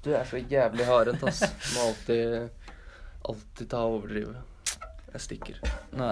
Du 0.04 0.10
er 0.12 0.28
så 0.28 0.42
jævlig 0.52 0.86
hardhendt, 0.90 1.24
ass. 1.32 1.46
Må 1.78 1.88
alltid 1.88 2.50
Alltid 3.32 3.70
ta 3.72 3.86
og 3.88 4.02
overdrive. 4.02 4.36
Jeg 5.14 5.24
stikker. 5.30 5.64
Nå, 5.96 6.12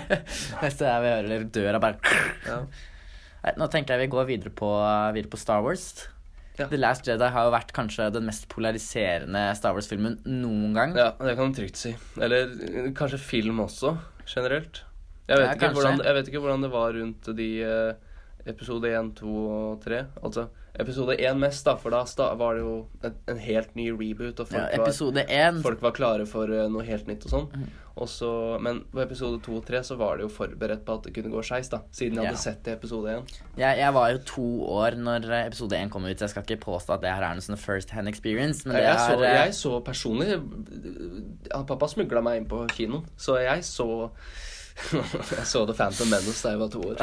neste 0.62 0.86
er 0.86 1.02
vi 1.02 1.12
hører 1.16 1.46
døra 1.58 1.82
bare 1.82 2.16
Ja. 2.46 2.60
Nå 3.60 3.68
tenker 3.72 3.94
jeg 3.94 4.06
vi 4.06 4.12
går 4.14 4.26
videre 4.28 4.52
på, 4.56 4.68
videre 5.16 5.30
på 5.32 5.40
Star 5.40 5.62
Wars. 5.64 6.08
Ja. 6.56 6.68
The 6.70 6.78
Last 6.78 7.06
Jedi 7.08 7.28
har 7.34 7.48
jo 7.48 7.52
vært 7.54 7.72
kanskje 7.74 8.06
den 8.14 8.28
mest 8.28 8.46
polariserende 8.52 9.42
Star 9.58 9.74
Wars-filmen 9.74 10.20
noen 10.24 10.74
gang. 10.76 10.92
ja, 10.96 11.10
det 11.18 11.34
kan 11.36 11.50
du 11.50 11.58
trygt 11.58 11.80
si. 11.80 11.94
Eller 12.22 12.52
kanskje 12.94 13.18
film 13.18 13.58
også, 13.64 13.96
generelt. 14.30 14.84
Jeg 15.26 15.40
vet, 15.40 15.46
Ja, 15.48 15.54
ikke 15.56 15.72
hvordan, 15.74 16.02
jeg 16.04 16.14
vet 16.18 16.28
ikke 16.30 16.42
hvordan 16.44 16.62
det 16.62 16.70
var 16.70 16.92
rundt 16.94 17.30
de 17.36 17.48
eh, 17.64 17.94
episode 18.46 18.90
1, 18.92 19.14
2 19.18 19.34
og 19.48 19.82
3. 19.84 20.02
Altså 20.22 20.46
episode 20.80 21.14
én 21.22 21.38
mest, 21.38 21.64
da, 21.66 21.76
for 21.78 21.94
da 21.94 22.02
var 22.34 22.56
det 22.56 22.64
jo 22.64 22.74
en, 23.06 23.14
en 23.30 23.38
helt 23.38 23.74
ny 23.78 23.90
reboot, 23.94 24.40
og 24.42 24.48
Ja, 24.50 24.64
folk, 24.64 24.78
var, 24.78 24.88
episode 24.88 25.24
folk 25.62 25.82
var 25.84 25.92
klare 25.94 26.26
for 26.26 26.50
eh, 26.50 26.66
noe 26.72 26.82
helt 26.86 27.06
nytt 27.06 27.26
og 27.28 27.30
sånn. 27.30 27.48
Mm. 27.54 27.68
så, 28.10 28.30
men 28.58 28.80
på 28.90 28.98
episode 29.04 29.38
to 29.44 29.54
og 29.60 29.66
tre 29.68 29.78
så 29.86 29.94
var 29.96 30.16
det 30.18 30.24
jo 30.26 30.30
forberedt 30.34 30.82
på 30.84 30.96
at 30.98 31.04
det 31.06 31.12
kunne 31.14 31.30
gå 31.30 31.44
skeis. 31.46 31.70
Siden 31.94 32.18
jeg 32.18 32.24
Ja. 32.24 32.32
hadde 32.32 32.42
sett 32.42 32.64
det 32.66 32.72
i 32.72 32.74
episode 32.80 33.06
én. 33.12 33.22
jeg, 33.56 33.78
jeg 33.78 33.94
var 33.94 34.10
jo 34.10 34.18
to 34.26 34.46
år 34.66 34.96
når 34.98 35.30
eh, 35.30 35.46
episode 35.46 35.78
én 35.78 35.88
kom 35.94 36.04
ut, 36.04 36.18
så 36.18 36.26
jeg 36.26 36.30
skal 36.34 36.42
ikke 36.48 36.64
påstå 36.66 36.96
at 36.96 37.02
det 37.06 37.12
her 37.14 37.22
er 37.22 37.34
noe 37.38 37.46
sånn 37.46 37.56
first 37.60 37.90
hand 37.94 38.08
experience, 38.10 38.66
men 38.66 38.74
det 38.74 38.82
Jeg, 38.82 38.98
så, 38.98 39.12
er 39.12 39.16
så, 39.16 39.30
jeg 39.38 39.54
så 39.54 39.80
personlig 39.86 40.40
Pappa 41.68 41.86
smugla 41.86 42.20
meg 42.24 42.42
inn 42.42 42.48
på 42.50 42.64
kinoen, 42.74 43.06
så 43.16 43.38
jeg 43.42 43.62
så 43.62 43.86
Jeg 45.38 45.46
så 45.46 45.64
The 45.68 45.74
Phantom 45.78 46.08
Menace 46.10 46.40
da 46.42 46.50
jeg 46.54 46.60
var 46.60 46.70
to 46.72 46.80
år. 46.82 46.96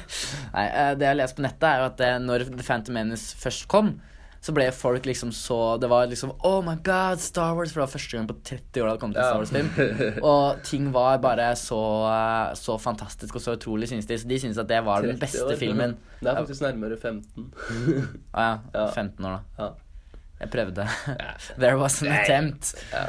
Nei, 0.56 0.66
eh, 0.68 0.92
det 0.96 1.04
jeg 1.04 1.10
har 1.12 1.18
lest 1.20 1.36
på 1.36 1.44
nettet, 1.44 1.66
er 1.68 1.82
jo 1.82 1.88
at 1.90 2.00
eh, 2.06 2.16
når 2.24 2.46
The 2.48 2.64
Phantom 2.64 2.96
Menace 2.96 3.36
først 3.38 3.66
kom, 3.70 3.98
så 4.40 4.54
ble 4.56 4.64
folk 4.72 5.04
liksom 5.04 5.34
så 5.36 5.76
Det 5.76 5.88
var 5.92 6.06
liksom 6.08 6.30
Oh 6.48 6.62
my 6.64 6.78
God, 6.80 7.20
Star 7.20 7.52
Wars! 7.58 7.74
For 7.74 7.82
det 7.82 7.84
var 7.84 7.90
første 7.92 8.16
gang 8.16 8.28
på 8.30 8.36
30 8.40 8.80
år 8.80 8.86
det 8.86 8.86
hadde 8.94 9.02
kommet 9.02 9.18
en 9.20 9.26
Star 9.26 9.42
Wars-film. 9.42 10.22
Og 10.30 10.62
ting 10.64 10.86
var 10.94 11.18
bare 11.20 11.50
så, 11.60 11.80
eh, 12.08 12.54
så 12.56 12.78
fantastisk 12.80 13.36
og 13.36 13.44
så 13.44 13.58
utrolig, 13.58 13.90
synes 13.92 14.08
de. 14.08 14.16
Så 14.22 14.30
de 14.30 14.38
syntes 14.40 14.62
at 14.62 14.70
det 14.72 14.80
var 14.86 15.04
den 15.04 15.20
beste 15.20 15.44
år. 15.44 15.52
filmen. 15.60 15.92
Det 16.22 16.32
er 16.32 16.40
faktisk 16.40 16.64
nærmere 16.64 16.96
15. 16.96 17.52
Ah, 18.32 18.64
ja, 18.72 18.86
Ja. 18.86 18.86
15 18.96 19.28
år, 19.28 19.36
da. 19.36 19.64
Ja. 19.66 19.70
Jeg 20.40 20.50
prøvde. 20.56 20.88
There 21.60 21.76
was 21.76 22.00
an 22.02 22.08
attempt. 22.16 22.72
Ja. 22.96 23.04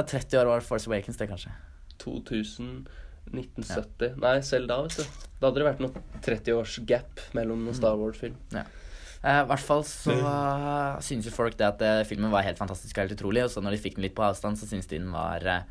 30 0.08 0.38
år 0.40 0.48
var 0.48 0.64
Force 0.64 0.88
Awakens, 0.88 1.20
det, 1.20 1.28
kanskje. 1.28 1.52
2000 2.00 2.86
1970. 3.32 4.16
Nei, 4.22 4.34
selv 4.46 4.68
da, 4.70 4.78
vet 4.84 4.96
du. 5.00 5.26
Da 5.40 5.48
hadde 5.50 5.58
det 5.62 5.66
vært 5.70 5.82
noe 5.82 6.04
30 6.22 6.54
års 6.60 6.78
gap 6.86 7.20
mellom 7.34 7.64
noen 7.66 7.74
Star 7.74 7.96
Wars-film. 7.98 8.36
Ja. 8.54 8.64
I 9.22 9.44
hvert 9.46 9.62
fall 9.62 9.84
så 9.86 10.14
uh, 10.18 10.96
synes 11.02 11.26
jo 11.28 11.30
folk 11.34 11.54
det 11.58 11.66
at 11.68 11.82
eh, 11.86 12.00
filmen 12.08 12.32
var 12.32 12.42
helt 12.42 12.58
fantastisk 12.58 12.96
og 12.98 13.04
helt 13.04 13.14
utrolig, 13.14 13.44
og 13.46 13.52
så 13.54 13.62
når 13.62 13.76
de 13.76 13.82
fikk 13.84 13.94
den 14.00 14.02
litt 14.08 14.16
på 14.18 14.24
avstand, 14.26 14.58
så 14.58 14.66
syntes 14.66 14.88
de 14.90 14.98
den 14.98 15.12
var 15.14 15.44
eh, 15.46 15.62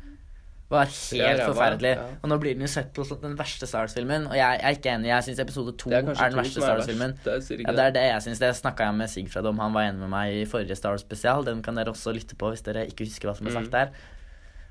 var 0.72 0.86
helt 0.88 1.12
Ja, 1.18 1.34
ræva, 1.36 1.50
forferdelig. 1.52 1.90
ja. 1.98 2.06
Og 2.24 2.30
nå 2.32 2.38
blir 2.40 2.54
den 2.56 2.64
jo 2.64 2.70
sett 2.72 2.94
på 2.96 3.04
som 3.04 3.18
den 3.20 3.34
verste 3.36 3.68
Star 3.68 3.84
Wars-filmen, 3.84 4.24
og 4.30 4.32
jeg, 4.38 4.56
jeg 4.56 4.64
er 4.70 4.78
ikke 4.78 4.94
enig. 4.94 5.10
Jeg 5.10 5.26
syns 5.28 5.42
episode 5.44 5.74
to 5.82 5.92
er, 5.92 5.98
er 6.00 6.32
den 6.32 6.40
verste 6.40 6.62
er 6.62 6.64
Star. 6.64 6.78
Wars-filmen. 6.80 7.12
Det 7.26 7.34
er 7.34 7.60
Ja, 7.66 7.74
det 7.76 7.84
er 7.90 7.92
det 7.98 8.06
jeg 8.08 8.22
syns. 8.24 8.40
Det 8.40 8.50
snakka 8.56 8.86
jeg 8.88 8.96
med 9.02 9.12
Sigfred 9.12 9.50
om. 9.52 9.60
Han 9.60 9.76
var 9.76 9.90
enig 9.90 10.00
med 10.00 10.12
meg 10.16 10.32
i 10.40 10.46
forrige 10.48 10.78
Star 10.80 10.96
Wars 10.96 11.04
spesial. 11.04 11.44
Den 11.44 11.60
kan 11.66 11.76
dere 11.76 11.92
også 11.92 12.16
lytte 12.16 12.40
på 12.40 12.48
hvis 12.54 12.64
dere 12.64 12.86
ikke 12.88 13.04
husker 13.04 13.28
hva 13.28 13.36
som 13.36 13.44
ble 13.44 13.52
Mm. 13.52 13.60
sagt 13.60 13.76
der. 13.76 13.92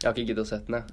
Jeg 0.04 0.10
har 0.10 0.16
ikke 0.18 0.28
giddet 0.28 0.42
å 0.42 0.50
sette 0.50 0.66
den, 0.66 0.76
jeg. 0.76 0.84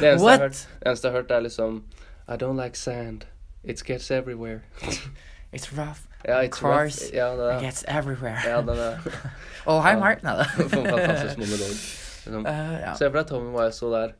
Det 0.00 0.08
eneste 0.08 0.26
jeg 0.26 0.38
har 0.38 0.38
hørt, 0.38 0.60
det 0.80 0.88
eneste 0.88 1.08
jeg 1.08 1.12
har 1.12 1.20
hørt, 1.20 1.30
er 1.30 1.40
liksom 1.40 1.84
I 2.28 2.36
don't 2.36 2.56
like 2.62 2.76
sand. 2.78 3.26
It 3.64 3.82
gets 3.84 4.10
everywhere. 4.10 4.60
It's 5.52 5.72
rough. 5.72 6.00
ja, 6.28 6.40
it's 6.42 6.58
Cars 6.58 7.02
rough. 7.02 7.14
Ja, 7.14 7.36
det 7.36 7.56
It 7.56 7.62
gets 7.62 7.84
everywhere. 7.88 8.38
ja, 8.44 8.60
den 8.60 8.68
er 8.68 8.98
oh, 9.66 9.80
hi. 9.82 9.94
Mark. 9.98 10.22
Nei 10.22 10.32
da. 10.36 10.44
Fantastisk 10.44 11.38
monolog. 11.38 11.68
Liksom. 11.68 12.46
Uh, 12.46 12.52
ja. 12.82 12.94
Se 12.98 13.06
for 13.06 13.18
deg 13.20 13.26
Tommy 13.28 13.52
Wiseau 13.54 13.90
der. 13.92 14.12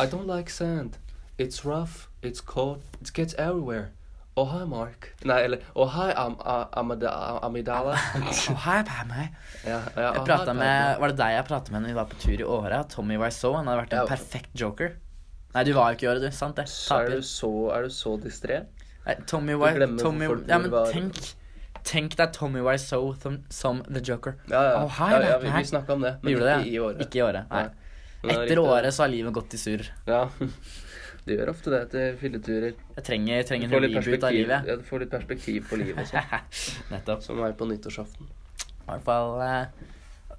I 0.00 0.06
don't 0.06 0.26
like 0.36 0.48
sand. 0.50 0.96
It's 1.38 1.62
rough. 1.64 2.08
It's 2.22 2.40
cold. 2.40 2.80
It 3.02 3.12
gets 3.12 3.34
everywhere. 3.38 3.90
Oh, 4.36 4.44
hi, 4.44 4.66
Mark. 4.68 5.14
Nei, 5.24 5.38
eller 5.46 5.62
Oh, 5.74 5.86
hi, 5.88 6.10
Am 6.12 6.34
Am 6.44 6.90
Amidala. 7.42 7.94
oh, 8.52 8.58
hi, 8.66 8.82
meg. 9.08 9.30
ja, 9.64 9.78
ja, 9.96 10.10
Jeg 10.12 10.20
oh, 10.20 10.26
pratet 10.28 10.58
med, 10.58 10.98
Var 11.00 11.12
det 11.12 11.16
deg 11.22 11.36
jeg 11.38 11.46
pratet 11.48 11.72
med 11.72 11.82
når 11.82 11.88
vi 11.88 11.96
var 11.96 12.10
på 12.10 12.18
tur 12.20 12.42
i 12.44 12.44
Åra? 12.44 12.82
Tommy 12.92 13.16
Wiseau. 13.22 13.54
Han 13.56 13.70
hadde 13.70 13.80
vært 13.80 13.94
en 13.96 14.02
Ja. 14.02 14.10
perfekt 14.10 14.52
joker. 14.60 14.92
Nei, 15.54 15.62
du 15.64 15.72
var 15.72 15.88
jo 15.88 15.96
ikke 15.96 16.04
i 16.04 16.10
året, 16.10 16.26
du. 16.26 16.36
Sant 16.36 16.60
det. 16.60 16.66
Så 16.68 16.98
er 17.00 17.16
du 17.16 17.24
så, 17.24 17.50
er 17.72 17.88
du 17.88 17.96
så 17.96 18.12
distré? 18.20 18.60
Nei, 19.06 19.16
Tommy 19.24 19.56
Wiseau 19.56 19.96
Tommy, 20.04 20.28
Ja, 20.50 20.58
men 20.58 20.70
var. 20.74 20.92
tenk 20.92 21.16
Tenk 21.86 22.16
deg 22.18 22.32
Tommy 22.34 22.60
Wiseau 22.66 23.14
som, 23.22 23.38
som 23.48 23.80
The 23.88 24.02
Joker. 24.04 24.36
Ja, 24.50 24.60
ja. 24.68 24.78
Oh, 24.82 24.90
hi, 24.98 25.12
ja, 25.14 25.20
ja 25.30 25.38
vi, 25.38 25.48
vi 25.54 25.64
snakka 25.70 25.94
om 25.96 26.04
det, 26.04 26.18
men 26.20 26.34
ikke 26.34 26.44
det? 26.44 26.56
i 26.66 26.78
året. 26.82 27.04
Ikke 27.06 27.22
i 27.22 27.22
året. 27.24 27.48
Nei. 27.48 27.68
Er 28.26 28.42
Etter 28.42 28.58
året 28.60 28.92
så 28.92 29.04
har 29.06 29.12
livet 29.12 29.32
gått 29.32 29.54
i 29.54 29.60
surr. 29.60 29.86
Ja. 30.04 30.26
Det 31.26 31.34
gjør 31.40 31.48
ofte 31.50 31.72
det 31.72 31.78
etter 31.88 32.16
fylleturer. 32.20 32.74
Jeg 32.96 33.04
trenger, 33.08 33.32
jeg 33.40 33.46
trenger 33.48 33.66
en 33.66 33.82
reboot 33.82 34.24
av 34.28 34.32
livet. 34.36 34.68
ja, 34.70 34.76
du 34.78 34.84
får 34.86 35.00
litt 35.02 35.10
perspektiv 35.10 35.64
på 35.68 35.78
livet 35.80 35.98
og 36.04 36.06
sånn. 36.06 36.44
Nettopp. 36.94 37.22
Som 37.24 37.40
er 37.42 37.56
på 37.58 37.66
nyttårsaften. 37.66 38.28
I 38.70 38.86
hvert 38.92 39.02
fall 39.08 39.40
eh, 39.42 39.64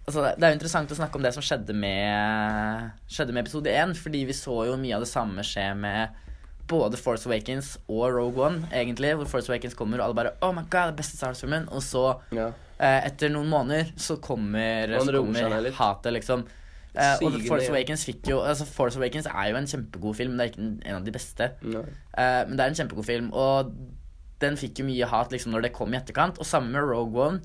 altså, 0.08 0.24
det- 0.30 0.46
er 0.48 0.54
jo 0.54 0.58
interessant 0.62 0.94
å 0.96 1.00
snakke 1.02 1.20
om 1.20 1.26
det 1.28 1.34
som 1.36 1.44
skjedde 1.44 1.76
med, 1.76 2.92
skjedde 3.12 3.36
med 3.36 3.44
episode 3.44 3.74
1, 3.74 3.98
fordi 4.00 4.22
vi 4.30 4.36
så 4.38 4.62
jo 4.70 4.78
mye 4.80 4.96
av 4.96 5.04
det 5.04 5.12
samme 5.12 5.44
skje 5.44 5.66
med 5.76 6.24
både 6.68 7.00
Force 7.00 7.28
Awakens 7.28 7.74
og 7.88 8.06
Rogue 8.16 8.44
One, 8.44 8.68
egentlig. 8.76 9.12
Hvor 9.20 9.28
Force 9.32 9.52
Awakens 9.52 9.76
kommer, 9.76 10.00
og 10.00 10.08
alle 10.10 10.18
bare 10.22 10.34
Oh 10.44 10.54
my 10.56 10.64
god, 10.72 10.94
det 10.94 10.98
beste 11.02 11.16
Star 11.20 11.32
Wars-filmen. 11.36 11.68
Og 11.72 11.84
så, 11.84 12.06
Ja. 12.36 12.50
eh, 12.80 13.06
etter 13.08 13.30
noen 13.32 13.48
måneder, 13.52 13.92
så 14.00 14.18
kommer, 14.20 14.88
så 15.04 15.12
kommer 15.20 15.72
hatet, 15.72 16.14
liksom. 16.16 16.44
Eh, 16.98 17.20
og 17.28 17.36
Force. 17.48 17.70
Awakens 17.70 18.06
fikk 18.08 18.28
jo 18.32 18.40
altså 18.42 18.66
Force 18.66 18.98
Awakens 18.98 19.28
er 19.30 19.52
jo 19.52 19.60
en 19.60 19.68
kjempegod 19.70 20.16
film. 20.18 20.38
Det 20.38 20.46
er 20.48 20.52
ikke 20.52 20.64
en- 20.90 20.96
av 20.96 21.04
de 21.06 21.12
beste. 21.14 21.52
Eh, 22.18 22.42
men 22.48 22.58
det 22.58 22.64
er 22.66 22.72
en 22.74 22.80
kjempegod 22.80 23.06
film, 23.06 23.30
og 23.34 23.72
den 24.40 24.58
fikk 24.58 24.80
jo 24.80 24.86
mye 24.86 25.06
hat 25.10 25.32
liksom 25.32 25.52
når 25.54 25.62
det 25.68 25.74
kom 25.74 25.94
i 25.94 25.98
etterkant. 25.98 26.40
Og 26.40 26.46
sammen 26.46 26.72
med 26.72 26.84
Rogue 26.84 27.22
One. 27.28 27.42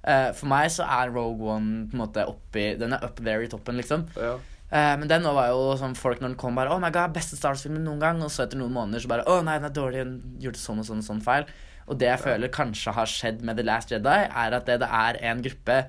Uh, 0.00 0.32
for 0.32 0.46
meg 0.48 0.70
så 0.72 0.86
er 0.88 1.10
Rogue 1.12 1.44
One 1.44 1.82
på 1.90 1.92
en 1.92 2.00
måte 2.00 2.22
oppi 2.24 2.74
Den 2.80 2.94
er 2.96 3.02
up 3.04 3.16
there 3.20 3.42
i 3.44 3.48
toppen, 3.52 3.76
liksom. 3.76 4.06
Ja. 4.16 4.38
Men 4.72 5.08
den 5.08 5.22
var 5.24 5.48
jo 5.50 5.74
sånn 5.76 5.96
folk 5.98 6.20
når 6.22 6.28
den 6.28 6.36
kom, 6.40 6.54
bare 6.54 6.70
Oh 6.70 6.78
my 6.78 6.90
god, 6.94 7.12
beste 7.12 7.36
Star 7.36 7.50
Wars-filmen 7.52 7.82
noen 7.84 7.98
gang. 8.00 8.22
Og 8.22 8.30
så 8.30 8.44
etter 8.46 8.56
noen 8.56 8.72
måneder 8.72 9.00
så 9.02 9.08
bare 9.08 9.24
Å 9.26 9.42
nei, 9.44 9.58
den 9.58 9.68
er 9.68 9.74
dårlig, 9.74 10.04
den 10.04 10.38
gjorde 10.40 10.56
sånn 10.62 10.78
og 10.78 10.86
sånn 10.86 11.02
og 11.02 11.04
sånn 11.04 11.20
feil. 11.20 11.44
Og 11.88 11.98
det 11.98 12.06
jeg 12.06 12.20
føler 12.22 12.48
kanskje 12.54 12.92
har 12.94 13.04
skjedd 13.10 13.42
med 13.42 13.56
The 13.58 13.64
Last 13.66 13.90
Jedi, 13.90 14.18
er 14.30 14.54
at 14.54 14.66
det, 14.70 14.78
det 14.80 14.88
er 14.88 15.18
en 15.32 15.42
gruppe 15.42 15.80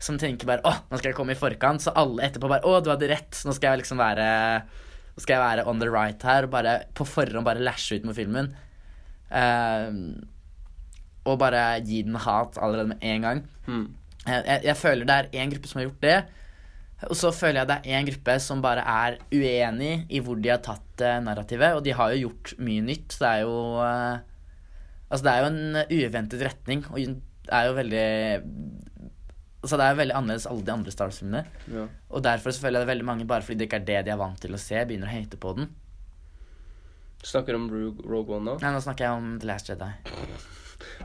som 0.00 0.16
tenker 0.20 0.48
bare 0.48 0.64
Å, 0.64 0.72
nå 0.88 0.98
skal 0.98 1.12
jeg 1.12 1.18
komme 1.18 1.36
i 1.36 1.38
forkant. 1.38 1.84
Så 1.84 1.92
alle 1.98 2.24
etterpå 2.26 2.48
bare 2.50 2.66
Å, 2.66 2.80
du 2.80 2.90
hadde 2.92 3.10
rett. 3.10 3.42
Nå 3.44 3.54
skal 3.56 3.74
jeg 3.74 3.84
liksom 3.84 4.00
være 4.00 4.26
Nå 4.64 5.22
skal 5.22 5.36
jeg 5.36 5.44
være 5.44 5.68
on 5.68 5.82
the 5.82 5.90
right 5.92 6.26
her. 6.26 6.48
Bare 6.50 6.80
på 6.96 7.06
forhånd 7.08 7.46
bare 7.46 7.62
lashe 7.64 8.00
ut 8.00 8.08
med 8.08 8.16
filmen. 8.16 8.52
Uh, 9.30 10.16
og 11.28 11.36
bare 11.42 11.62
gi 11.84 12.00
den 12.06 12.16
hat 12.18 12.56
allerede 12.58 12.94
med 12.94 13.04
en 13.04 13.26
gang. 13.26 13.42
Mm. 13.68 13.86
Jeg, 14.24 14.44
jeg, 14.46 14.60
jeg 14.70 14.76
føler 14.80 15.06
det 15.06 15.16
er 15.16 15.42
én 15.42 15.52
gruppe 15.52 15.68
som 15.70 15.80
har 15.80 15.88
gjort 15.90 16.06
det. 16.06 16.16
Og 17.08 17.16
så 17.16 17.30
føler 17.32 17.60
jeg 17.60 17.68
det 17.70 17.76
er 17.76 17.98
én 17.98 18.08
gruppe 18.08 18.38
som 18.44 18.64
bare 18.64 18.82
er 18.84 19.20
uenig 19.32 19.92
i 20.12 20.20
hvor 20.24 20.40
de 20.40 20.52
har 20.52 20.64
tatt 20.64 21.04
uh, 21.04 21.20
narrativet. 21.26 21.76
Og 21.76 21.84
de 21.84 21.94
har 22.00 22.14
jo 22.14 22.24
gjort 22.24 22.56
mye 22.62 22.88
nytt. 22.88 23.12
Så 23.12 23.24
det 23.26 23.30
er 23.34 23.44
jo 23.44 23.60
uh, 23.76 24.26
Altså, 25.10 25.24
det 25.26 25.30
er 25.32 25.40
jo 25.42 25.46
en 25.50 25.78
uventet 25.90 26.42
retning, 26.46 26.84
og 26.86 27.00
det 27.02 27.50
er 27.50 27.64
jo 27.66 27.72
veldig 27.74 28.04
Altså, 29.60 29.76
det 29.76 29.86
er 29.86 29.98
veldig 29.98 30.16
annerledes 30.16 30.46
alle 30.48 30.64
de 30.64 30.72
andre 30.72 30.92
Star 30.94 31.10
Wars-filmene. 31.10 31.42
Ja. 31.68 31.84
Og 32.08 32.24
derfor 32.24 32.54
så 32.54 32.62
føler 32.62 32.80
jeg 32.80 32.86
det 32.86 32.88
er 32.88 32.94
veldig 32.94 33.08
mange, 33.10 33.26
bare 33.28 33.44
fordi 33.44 33.60
det 33.60 33.68
ikke 33.68 33.82
er 33.82 33.88
det 33.90 33.98
de 34.06 34.14
er 34.14 34.20
vant 34.20 34.40
til 34.40 34.56
å 34.56 34.60
se, 34.60 34.80
begynner 34.88 35.10
å 35.10 35.12
hate 35.12 35.40
på 35.40 35.52
den. 35.58 35.68
Du 37.20 37.28
snakker 37.28 37.58
om 37.58 37.68
Rogue, 37.68 38.38
One 38.38 38.46
nå? 38.46 38.56
Nei, 38.62 38.72
nå 38.72 38.80
snakker 38.80 39.04
jeg 39.04 39.20
om 39.20 39.34
The 39.42 39.50
Last 39.50 39.68
Jedi. 39.68 39.90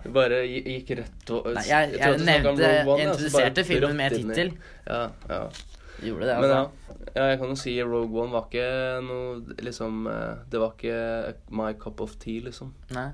Du 0.05 0.09
bare 0.15 0.39
gikk 0.47 0.93
rett 1.01 1.31
og 1.35 1.49
Nei, 1.51 1.65
jeg, 1.67 1.89
jeg, 1.97 1.99
jeg 1.99 2.21
nevnte 2.23 2.69
One, 2.87 2.95
så 2.95 3.09
introduserte 3.09 3.65
filmen 3.67 3.99
med 3.99 4.15
tittel. 4.15 4.53
Ja, 4.87 5.01
ja. 5.27 5.41
Gjorde 6.05 6.27
det, 6.27 6.35
altså. 6.35 6.47
Men 6.47 6.51
ja, 6.51 6.61
altså. 6.61 7.11
ja, 7.15 7.27
jeg 7.31 7.41
kan 7.41 7.51
jo 7.51 7.59
si 7.59 7.75
Rogue 7.83 8.23
One 8.23 8.35
var 8.35 8.47
ikke 8.49 8.65
noe 9.05 9.59
liksom 9.63 10.09
eh, 10.11 10.41
Det 10.51 10.59
var 10.59 10.73
ikke 10.75 10.97
my 11.55 11.69
cup 11.79 12.03
of 12.03 12.15
tea, 12.23 12.41
liksom. 12.47 12.73
Nei. 12.95 13.09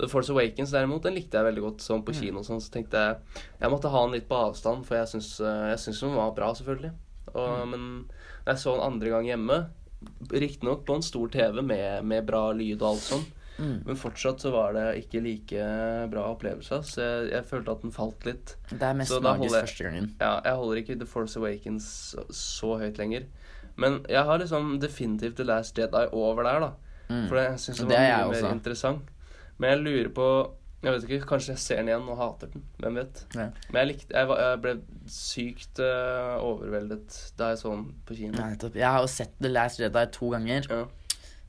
The 0.00 0.08
Force 0.08 0.30
Awakens 0.32 0.72
derimot, 0.72 1.02
den 1.02 1.14
likte 1.14 1.38
jeg 1.38 1.44
veldig 1.54 1.62
godt 1.62 1.78
sånn 1.84 2.00
Mm. 2.02 2.04
på 2.06 2.14
kino. 2.14 2.38
og 2.38 2.44
Sånn, 2.44 2.60
så 2.60 2.70
tenkte 2.72 2.92
jeg 2.98 3.16
jeg 3.60 3.70
måtte 3.70 3.90
ha 3.90 4.02
den 4.06 4.12
litt 4.12 4.28
på 4.28 4.36
avstand, 4.50 4.84
for 4.86 4.96
jeg 4.96 5.06
syns, 5.06 5.40
eh, 5.40 5.70
jeg 5.70 5.78
syns 5.78 6.00
den 6.00 6.14
var 6.14 6.30
bra, 6.32 6.52
selvfølgelig. 6.54 6.92
Og, 7.34 7.66
Mm. 7.66 7.70
Men 7.70 8.04
jeg 8.46 8.56
så 8.56 8.72
den 8.74 8.92
andre 8.92 9.08
gang 9.10 9.24
hjemme, 9.26 9.66
riktignok 10.30 10.84
på 10.86 10.94
en 10.96 11.02
stor 11.02 11.28
TV 11.28 11.62
med, 11.62 12.04
med 12.04 12.26
bra 12.26 12.50
lyd 12.52 12.80
og 12.82 12.88
alt 12.96 13.06
sånn, 13.06 13.24
Mm. 13.58 13.84
men 13.86 13.96
fortsatt 13.96 14.40
så 14.40 14.50
var 14.50 14.72
det 14.72 15.04
ikke 15.04 15.22
like 15.22 16.08
bra 16.10 16.34
opplevelse. 16.34 16.78
Så 16.88 16.96
jeg, 17.04 17.30
jeg 17.32 17.44
følte 17.44 17.70
at 17.70 17.82
den 17.82 17.92
falt 17.92 18.24
litt. 18.24 18.56
Det 18.70 18.82
er 18.82 18.94
mest 18.94 19.12
magisk 19.22 19.54
første 19.54 19.84
gangen. 19.84 20.14
Ja, 20.20 20.40
jeg 20.42 20.56
holder 20.56 20.80
ikke 20.82 20.98
The 20.98 21.06
Force 21.06 21.36
Awakens 21.36 21.84
så, 22.14 22.24
så 22.32 22.78
høyt 22.80 22.96
lenger. 22.98 23.26
Men 23.76 24.02
jeg 24.08 24.24
har 24.24 24.38
liksom 24.40 24.80
definitivt 24.80 25.36
The 25.36 25.44
Last 25.44 25.76
Jedi 25.78 26.08
over 26.12 26.42
der, 26.42 26.60
da. 26.60 26.72
Mm. 27.10 27.28
For 27.28 27.36
jeg 27.36 27.52
syns 27.60 27.76
Det 27.78 27.88
var 27.88 27.98
mye 27.98 28.40
mer 28.42 28.50
interessant. 28.56 29.02
Men 29.58 29.70
jeg 29.70 29.80
lurer 29.82 30.08
på 30.16 30.26
Jeg 30.82 30.92
vet 30.96 31.04
ikke, 31.06 31.26
Kanskje 31.30 31.52
jeg 31.52 31.60
ser 31.62 31.76
den 31.82 31.90
igjen 31.92 32.08
og 32.10 32.16
hater 32.18 32.48
den. 32.50 32.64
Hvem 32.82 32.96
vet. 32.98 33.20
Ja. 33.36 33.44
Men 33.68 33.76
jeg, 33.82 33.88
likte, 33.92 34.16
jeg, 34.16 34.38
jeg 34.42 34.62
ble 34.64 34.72
sykt 35.14 35.78
uh, 35.78 36.40
overveldet 36.42 37.18
da 37.38 37.52
jeg 37.52 37.60
så 37.60 37.70
den 37.76 37.84
på 38.08 38.16
kino. 38.18 38.34
Nettopp. 38.40 38.74
Jeg 38.80 38.88
har 38.90 39.04
jo 39.04 39.12
sett 39.12 39.36
The 39.38 39.52
Last 39.52 39.78
Jedi 39.78 40.02
to 40.16 40.32
ganger. 40.34 40.66
Ja. 40.72 40.82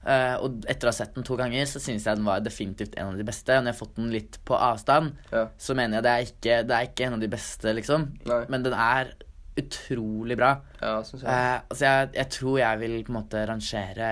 Uh, 0.03 0.35
og 0.43 0.65
etter 0.67 0.89
å 0.89 0.91
ha 0.91 0.95
sett 0.99 1.15
den 1.15 1.23
to 1.25 1.37
ganger, 1.39 1.65
så 1.65 1.79
syns 1.81 2.05
jeg 2.05 2.19
den 2.19 2.27
var 2.27 2.43
definitivt 2.43 2.93
en 2.99 3.13
av 3.13 3.17
de 3.17 3.25
beste. 3.25 3.55
Og 3.55 3.63
når 3.63 3.71
jeg 3.71 3.77
har 3.77 3.81
fått 3.81 3.97
den 3.97 4.13
litt 4.13 4.37
på 4.45 4.57
avstand, 4.59 5.13
Ja. 5.31 5.47
så 5.57 5.73
mener 5.79 5.97
jeg 5.97 6.03
det 6.05 6.13
er 6.13 6.25
ikke, 6.29 6.57
det 6.67 6.77
er 6.77 6.89
ikke 6.91 7.05
en 7.07 7.17
av 7.17 7.21
de 7.23 7.29
beste, 7.31 7.73
liksom. 7.79 8.09
Nei. 8.29 8.41
Men 8.51 8.65
den 8.67 8.75
er 8.75 9.13
utrolig 9.57 10.35
bra. 10.37 10.57
Ja, 10.81 10.97
synes 11.07 11.23
jeg. 11.23 11.29
Uh, 11.29 11.61
altså, 11.69 11.85
jeg, 11.85 12.09
jeg 12.19 12.29
tror 12.37 12.57
jeg 12.59 12.79
vil 12.83 12.95
på 13.07 13.13
en 13.13 13.17
måte 13.21 13.45
rangere 13.49 14.09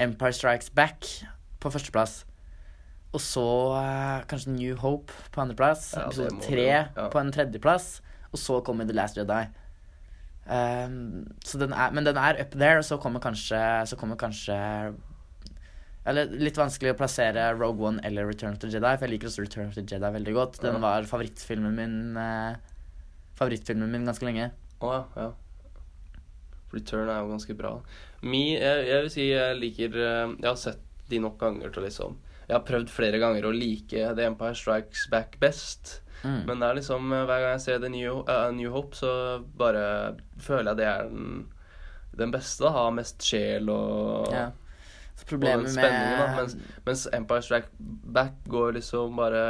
Empire 0.00 0.32
Strikes 0.36 0.70
Back 0.70 1.08
på 1.60 1.70
førsteplass. 1.72 2.22
Og 3.12 3.20
så 3.20 3.44
uh, 3.76 4.22
kanskje 4.28 4.54
New 4.54 4.76
Hope 4.80 5.12
på 5.32 5.42
andreplass. 5.42 5.90
Ja, 5.96 6.06
episode 6.06 6.40
tre 6.44 6.68
ja. 6.68 7.08
på 7.12 7.20
en 7.20 7.32
tredjeplass. 7.34 7.98
Og 8.32 8.40
så 8.40 8.60
kommer 8.64 8.88
The 8.88 8.96
Last 8.96 9.18
Jedi. 9.20 9.44
Um, 10.42 11.28
så 11.44 11.58
den 11.60 11.74
er, 11.76 11.92
men 11.94 12.06
den 12.06 12.16
er 12.18 12.40
up 12.42 12.56
there, 12.56 12.80
og 12.80 12.84
så 12.84 12.96
kommer 12.98 13.20
kanskje 13.22 13.86
Så 13.86 13.94
kommer 13.94 14.16
kanskje 14.18 14.56
Eller 16.02 16.32
litt 16.34 16.58
vanskelig 16.58 16.90
å 16.90 16.96
plassere 16.98 17.44
Rogue 17.54 17.86
One 17.86 18.02
eller 18.02 18.26
Return 18.26 18.56
of 18.56 18.58
the 18.58 18.66
Jedi, 18.72 18.90
for 18.96 19.06
jeg 19.06 19.12
liker 19.12 19.30
også 19.30 19.44
Return 19.44 19.68
of 19.68 19.76
the 19.78 19.84
Jedi 19.86 20.10
veldig 20.16 20.34
godt. 20.34 20.58
Den 20.64 20.80
var 20.82 21.06
favorittfilmen 21.06 21.78
min 21.78 22.18
eh, 22.18 22.58
Favorittfilmen 23.38 23.94
min 23.94 24.08
ganske 24.08 24.26
lenge. 24.26 24.48
Å 24.82 24.90
ja, 24.90 25.04
ja. 25.14 25.28
Return 26.74 27.06
er 27.06 27.22
jo 27.22 27.30
ganske 27.30 27.54
bra. 27.54 27.76
Me, 28.26 28.42
jeg, 28.56 28.82
jeg 28.88 29.04
vil 29.04 29.14
si 29.14 29.28
jeg 29.28 29.60
liker 29.60 29.94
eh, 29.94 30.34
Jeg 30.40 30.48
har 30.48 30.58
sett 30.58 30.82
de 31.12 31.22
nok 31.22 31.38
ganger 31.38 31.70
til 31.70 31.86
liksom 31.86 32.18
Jeg 32.48 32.56
har 32.56 32.64
prøvd 32.68 32.90
flere 32.92 33.18
ganger 33.22 33.46
å 33.48 33.52
like 33.54 34.14
The 34.16 34.24
Empire 34.26 34.54
Strikes 34.58 35.06
Back 35.12 35.38
best. 35.40 36.00
Mm. 36.22 36.44
Men 36.46 36.60
det 36.62 36.68
er 36.68 36.76
liksom 36.78 37.12
eh, 37.12 37.24
hver 37.26 37.40
gang 37.42 37.52
jeg 37.56 37.64
ser 37.64 37.78
The 37.82 37.88
New, 37.90 38.20
uh, 38.28 38.48
New 38.54 38.70
Hope, 38.74 38.94
så 38.98 39.42
bare 39.58 39.84
føler 40.42 40.70
jeg 40.72 40.78
det 40.82 40.86
er 40.86 41.08
den, 41.10 41.44
den 42.18 42.30
beste. 42.34 42.62
da, 42.66 42.70
Har 42.76 42.92
mest 42.94 43.22
sjel 43.26 43.70
og 43.72 44.28
ja. 44.32 44.48
Og 45.22 45.38
den 45.42 45.66
spenningen. 45.70 46.18
da, 46.18 46.26
mens, 46.38 46.54
mens 46.86 47.02
Empire 47.14 47.42
Strike 47.46 47.68
Back 47.78 48.40
går 48.50 48.72
liksom 48.78 49.14
bare 49.18 49.42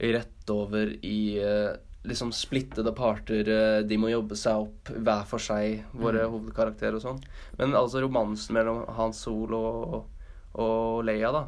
rett 0.00 0.52
over 0.54 0.92
i 1.04 1.16
uh, 1.42 1.74
liksom 2.08 2.30
splittede 2.32 2.92
parter. 2.96 3.82
de 3.84 3.96
må 4.00 4.08
jobbe 4.08 4.36
seg 4.38 4.62
opp 4.64 4.92
hver 4.94 5.24
for 5.28 5.42
seg, 5.42 5.82
våre 5.92 6.22
Mm. 6.24 6.32
hovedkarakterer 6.36 6.94
og 6.96 7.02
sånn. 7.04 7.18
Men 7.58 7.74
altså 7.76 8.00
romansen 8.04 8.54
mellom 8.56 8.84
Hans 8.96 9.20
Sol 9.26 9.52
og, 9.58 10.06
og 10.54 11.04
Leia, 11.04 11.32
da, 11.34 11.42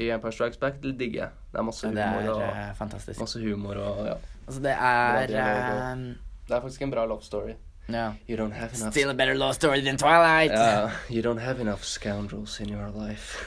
i 0.00 0.08
Empire 0.10 0.32
Strikes 0.32 0.56
Back, 0.56 0.78
det 0.82 0.94
digger 0.98 1.20
jeg. 1.22 1.30
Det 1.52 1.58
er 1.58 1.62
masse 1.68 1.86
Det 1.92 2.04
humor 2.04 2.20
er 2.22 2.30
og 2.32 2.42
eh, 2.42 2.74
fantastisk. 2.78 3.20
Masse 3.20 3.40
humor 3.42 3.74
og 3.76 4.06
ja. 4.06 4.14
Altså, 4.46 4.62
det 4.62 4.70
er 4.72 5.26
Det 5.26 5.36
er 5.36 5.60
det 5.68 5.82
eh, 5.82 6.14
Det 6.48 6.56
er 6.56 6.60
faktisk 6.60 6.82
en 6.82 6.90
bra 6.90 7.04
love 7.06 7.22
story. 7.22 7.52
Yeah. 7.90 8.12
You 8.28 8.36
don't 8.38 8.52
have 8.54 8.70
enough 8.74 8.92
Still 8.92 9.10
a 9.10 9.14
better 9.14 9.34
love 9.34 9.54
story 9.54 9.80
than 9.80 9.98
Twilight. 9.98 10.52
Yeah. 10.52 10.90
You 11.10 11.22
don't 11.22 11.40
have 11.40 11.60
enough 11.60 11.82
scoundrels 11.84 12.60
in 12.60 12.70
your 12.70 12.88
life. 12.94 13.36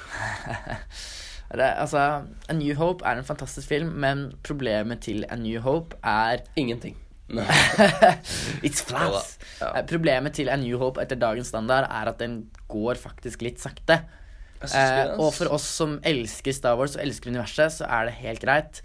Det, 1.56 1.62
altså, 1.62 2.22
A 2.50 2.54
New 2.54 2.76
Hope 2.76 3.06
er 3.06 3.20
en 3.20 3.24
fantastisk 3.24 3.68
film, 3.68 3.88
men 4.02 4.32
problemet 4.44 5.00
til 5.06 5.26
A 5.30 5.36
New 5.36 5.62
Hope 5.62 5.96
er 6.04 6.38
Ingenting. 6.56 6.98
It's 8.66 8.82
flats. 8.86 9.38
Ja. 9.62 9.72
Eh, 9.80 9.86
Problemet 9.88 10.34
til 10.34 10.50
A 10.50 10.56
New 10.60 10.78
Hope 10.82 11.02
etter 11.02 11.16
dagens 11.22 11.48
standard 11.54 11.88
er 11.90 12.12
at 12.12 12.20
den 12.20 12.50
går 12.68 13.00
faktisk 13.02 13.42
litt 13.46 13.62
sakte. 13.62 14.02
Eh, 14.74 15.14
og 15.20 15.30
for 15.36 15.52
oss 15.56 15.68
som 15.82 16.00
elsker 16.06 16.56
Star 16.56 16.80
Wars 16.80 16.98
og 16.98 17.04
elsker 17.06 17.34
universet, 17.34 17.78
så 17.78 17.90
er 17.90 18.10
det 18.10 18.18
helt 18.24 18.44
greit. 18.44 18.82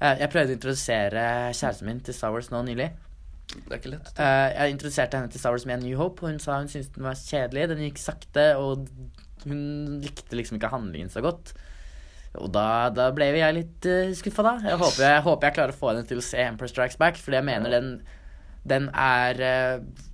Eh, 0.00 0.16
jeg 0.22 0.32
prøvde 0.32 0.54
å 0.54 0.58
introdusere 0.58 1.24
kjæresten 1.52 1.88
min 1.88 2.02
til 2.04 2.16
Star 2.16 2.34
Wars 2.34 2.50
nå 2.52 2.62
nylig. 2.66 2.90
Det 3.50 3.72
er 3.72 3.80
ikke 3.80 3.92
lett. 3.96 4.12
Eh, 4.14 4.50
jeg 4.54 4.76
introduserte 4.76 5.18
henne 5.18 5.32
til 5.32 5.42
Star 5.42 5.54
Wars 5.54 5.66
med 5.66 5.78
en 5.78 5.88
New 5.88 5.98
Hope, 5.98 6.22
og 6.22 6.32
hun 6.32 6.40
sa 6.42 6.60
hun 6.60 6.70
syntes 6.70 6.92
den 6.94 7.06
var 7.06 7.18
kjedelig. 7.18 7.66
Den 7.72 7.82
gikk 7.84 8.00
sakte, 8.02 8.46
og 8.60 8.86
hun 9.44 10.00
likte 10.04 10.38
liksom 10.38 10.58
ikke 10.58 10.72
handlingen 10.72 11.10
så 11.12 11.22
godt. 11.24 11.52
Og 12.38 12.46
da, 12.54 12.90
da 12.94 13.08
ble 13.14 13.26
jeg 13.34 13.56
litt 13.56 13.90
uh, 13.90 14.12
skuffa, 14.14 14.44
da. 14.46 14.54
Jeg 14.70 14.78
håper 14.78 15.02
jeg, 15.02 15.22
håper 15.26 15.48
jeg 15.48 15.56
klarer 15.56 15.74
å 15.74 15.80
få 15.80 15.90
henne 15.90 16.06
til 16.06 16.20
å 16.20 16.24
se 16.24 16.38
Emperor 16.44 16.70
Strikes 16.70 17.00
Back, 17.00 17.18
fordi 17.18 17.40
jeg 17.40 17.48
mener 17.48 17.74
den, 17.74 17.88
den 18.70 18.86
er 18.94 19.42
uh, 19.42 20.06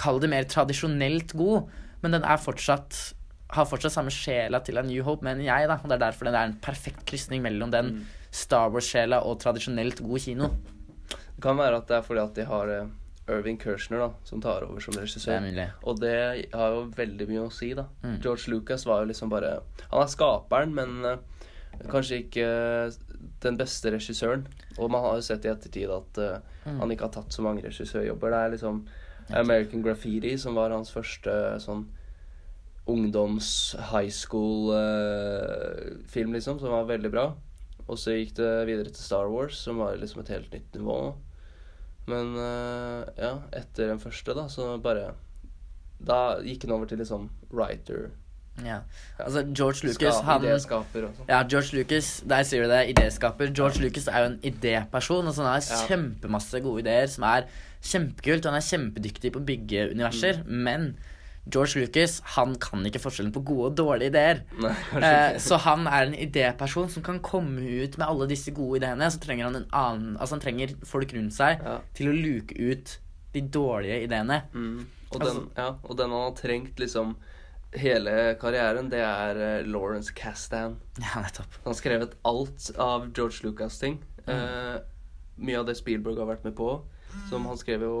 Kall 0.00 0.16
det 0.22 0.30
mer 0.32 0.46
tradisjonelt 0.48 1.34
god, 1.36 1.68
men 2.00 2.14
den 2.16 2.24
er 2.24 2.40
fortsatt 2.40 3.10
har 3.52 3.66
fortsatt 3.66 3.92
samme 3.92 4.10
sjela 4.14 4.60
til 4.64 4.78
A 4.78 4.82
New 4.86 5.02
Hope, 5.02 5.24
mener 5.26 5.42
jeg. 5.44 5.66
da 5.68 5.74
Og 5.82 5.88
Det 5.88 5.96
er 5.98 6.04
derfor 6.10 6.24
det 6.30 6.34
er 6.34 6.44
en 6.50 6.58
perfekt 6.62 7.04
krysning 7.06 7.42
mellom 7.42 7.70
den 7.70 7.84
Mm. 7.94 8.04
Star 8.30 8.70
Wars-sjela 8.70 9.24
og 9.26 9.40
tradisjonelt 9.40 10.00
god 10.06 10.20
kino. 10.20 10.48
Det 11.08 11.42
kan 11.42 11.56
være 11.58 11.76
at 11.80 11.86
det 11.88 11.96
er 11.96 12.02
fordi 12.02 12.20
at 12.22 12.34
de 12.34 12.44
har 12.44 12.68
eh, 12.68 12.86
Irving 13.28 13.58
Kershner 13.58 13.98
da, 13.98 14.10
som 14.24 14.40
tar 14.40 14.62
over 14.62 14.80
som 14.80 14.94
Det 14.94 15.02
regissør. 15.02 15.40
mulig. 15.40 15.68
Og 15.84 15.98
det 16.00 16.46
har 16.54 16.70
jo 16.70 16.84
veldig 16.94 17.28
mye 17.28 17.46
å 17.48 17.52
si, 17.52 17.72
da. 17.74 17.84
Mm. 18.04 18.20
George 18.22 18.48
Lucas 18.50 18.84
var 18.86 19.00
jo 19.02 19.08
liksom 19.12 19.28
bare 19.30 19.60
Han 19.90 20.02
er 20.02 20.06
skaperen, 20.06 20.74
men 20.74 21.04
eh, 21.04 21.16
kanskje 21.88 22.22
ikke 22.24 22.94
den 23.40 23.56
beste 23.56 23.90
regissøren. 23.90 24.46
Og 24.78 24.90
man 24.90 25.02
har 25.02 25.14
jo 25.16 25.22
sett 25.22 25.44
i 25.44 25.48
ettertid 25.48 25.90
at 25.90 26.18
eh, 26.18 26.38
Mm. 26.66 26.78
han 26.78 26.90
ikke 26.90 27.06
har 27.08 27.12
tatt 27.14 27.32
så 27.32 27.40
mange 27.42 27.62
regissørjobber. 27.64 28.30
Det 28.30 28.38
er 28.38 28.50
liksom 28.52 28.86
American 29.32 29.82
Graffiti 29.82 30.36
som 30.38 30.54
var 30.54 30.68
hans 30.70 30.90
første 30.92 31.32
sånn 31.58 31.86
ungdoms 32.90 33.50
high 33.90 34.10
school-film, 35.00 36.32
liksom, 36.36 36.58
som 36.60 36.70
var 36.74 36.84
veldig 36.90 37.10
bra. 37.12 37.26
Og 37.90 37.98
så 37.98 38.14
gikk 38.14 38.36
det 38.38 38.50
videre 38.68 38.90
til 38.92 39.02
Star 39.02 39.26
Wars, 39.32 39.56
som 39.64 39.80
var 39.82 39.96
liksom 39.98 40.20
et 40.22 40.28
helt 40.34 40.52
nytt 40.54 40.74
nivå. 40.78 40.98
Men 42.10 42.34
eh, 42.38 43.02
ja, 43.20 43.32
etter 43.56 43.90
den 43.92 44.00
første, 44.02 44.34
da, 44.34 44.46
så 44.50 44.72
bare 44.82 45.12
Da 46.00 46.38
gikk 46.42 46.62
den 46.64 46.72
over 46.74 46.86
til 46.88 46.98
liksom 47.02 47.28
writer. 47.52 48.08
Ja. 48.64 48.78
Altså, 49.20 49.42
George 49.56 49.86
Lucas, 49.86 50.14
Ska, 50.16 50.22
han 50.26 50.42
Idéskaper 50.44 51.04
sånn. 51.06 51.28
Ja, 51.28 51.42
George 51.48 51.76
Lucas, 51.76 52.08
der 52.28 52.42
sier 52.48 52.64
du 52.64 52.68
det, 52.72 52.80
idéskaper. 52.94 53.52
George 53.56 53.80
Lucas 53.84 54.08
er 54.10 54.18
jo 54.24 54.30
en 54.32 54.38
idéperson. 54.44 55.26
Altså, 55.28 55.42
han 55.44 55.52
har 55.52 55.60
Ja. 55.60 55.86
kjempemasse 55.88 56.60
gode 56.64 56.80
ideer 56.84 57.06
som 57.08 57.24
er 57.28 57.46
kjempekult. 57.82 58.44
Han 58.48 58.54
er 58.58 58.64
kjempedyktig 58.66 59.32
på 59.32 59.40
å 59.40 59.46
bygge 59.52 59.90
universer. 59.94 60.42
Mm. 60.44 60.62
Men 60.66 60.96
George 61.48 61.80
Lucas 61.80 62.20
han 62.36 62.54
kan 62.60 62.84
ikke 62.86 63.00
forskjellen 63.00 63.32
på 63.32 63.40
gode 63.48 63.70
og 63.70 63.76
dårlige 63.80 64.10
ideer. 64.12 64.42
Nei, 64.60 64.74
Eh, 65.00 65.38
så 65.40 65.56
han 65.64 65.86
er 65.88 66.06
en 66.06 66.14
idéperson 66.14 66.88
som 66.90 67.02
kan 67.02 67.18
komme 67.20 67.60
ut 67.64 67.96
med 67.98 68.06
alle 68.06 68.26
disse 68.28 68.50
gode 68.54 68.82
ideene. 68.82 69.08
Så 69.10 69.18
trenger 69.20 69.44
han 69.48 69.56
en 69.56 69.68
annen 69.72 70.16
Altså 70.18 70.36
han 70.36 70.40
trenger 70.44 70.74
folk 70.84 71.12
rundt 71.16 71.32
seg 71.32 71.62
Ja. 71.64 71.78
til 71.94 72.08
å 72.08 72.14
luke 72.14 72.52
ut 72.58 72.98
de 73.32 73.40
dårlige 73.40 74.02
ideene. 74.06 74.42
Mm. 74.54 74.86
Og, 75.12 75.20
Altså- 75.20 75.34
den, 75.40 75.50
ja, 75.56 75.74
og 75.82 75.96
den 75.96 76.10
han 76.10 76.20
har 76.20 76.36
trengt 76.36 76.76
liksom 76.78 77.16
hele 77.72 78.34
karrieren, 78.40 78.90
det 78.90 78.98
er 79.00 79.36
eh, 79.60 79.64
Lawrence 79.66 80.12
Kasdan. 80.12 80.76
Ja, 81.00 81.22
nettopp. 81.22 81.52
Han 81.64 81.72
har 81.72 81.80
skrevet 81.80 82.14
alt 82.24 82.70
av 82.78 83.12
George 83.12 83.42
Lucas-ting. 83.44 83.98
Mm. 84.26 84.28
Eh, 84.28 84.80
mye 85.38 85.58
av 85.58 85.66
det 85.66 85.76
Spielberg 85.78 86.18
har 86.18 86.26
vært 86.26 86.44
med 86.44 86.54
på. 86.54 86.82
Som 87.28 87.46
han 87.46 87.56
skrev 87.60 87.82
jo 87.82 87.96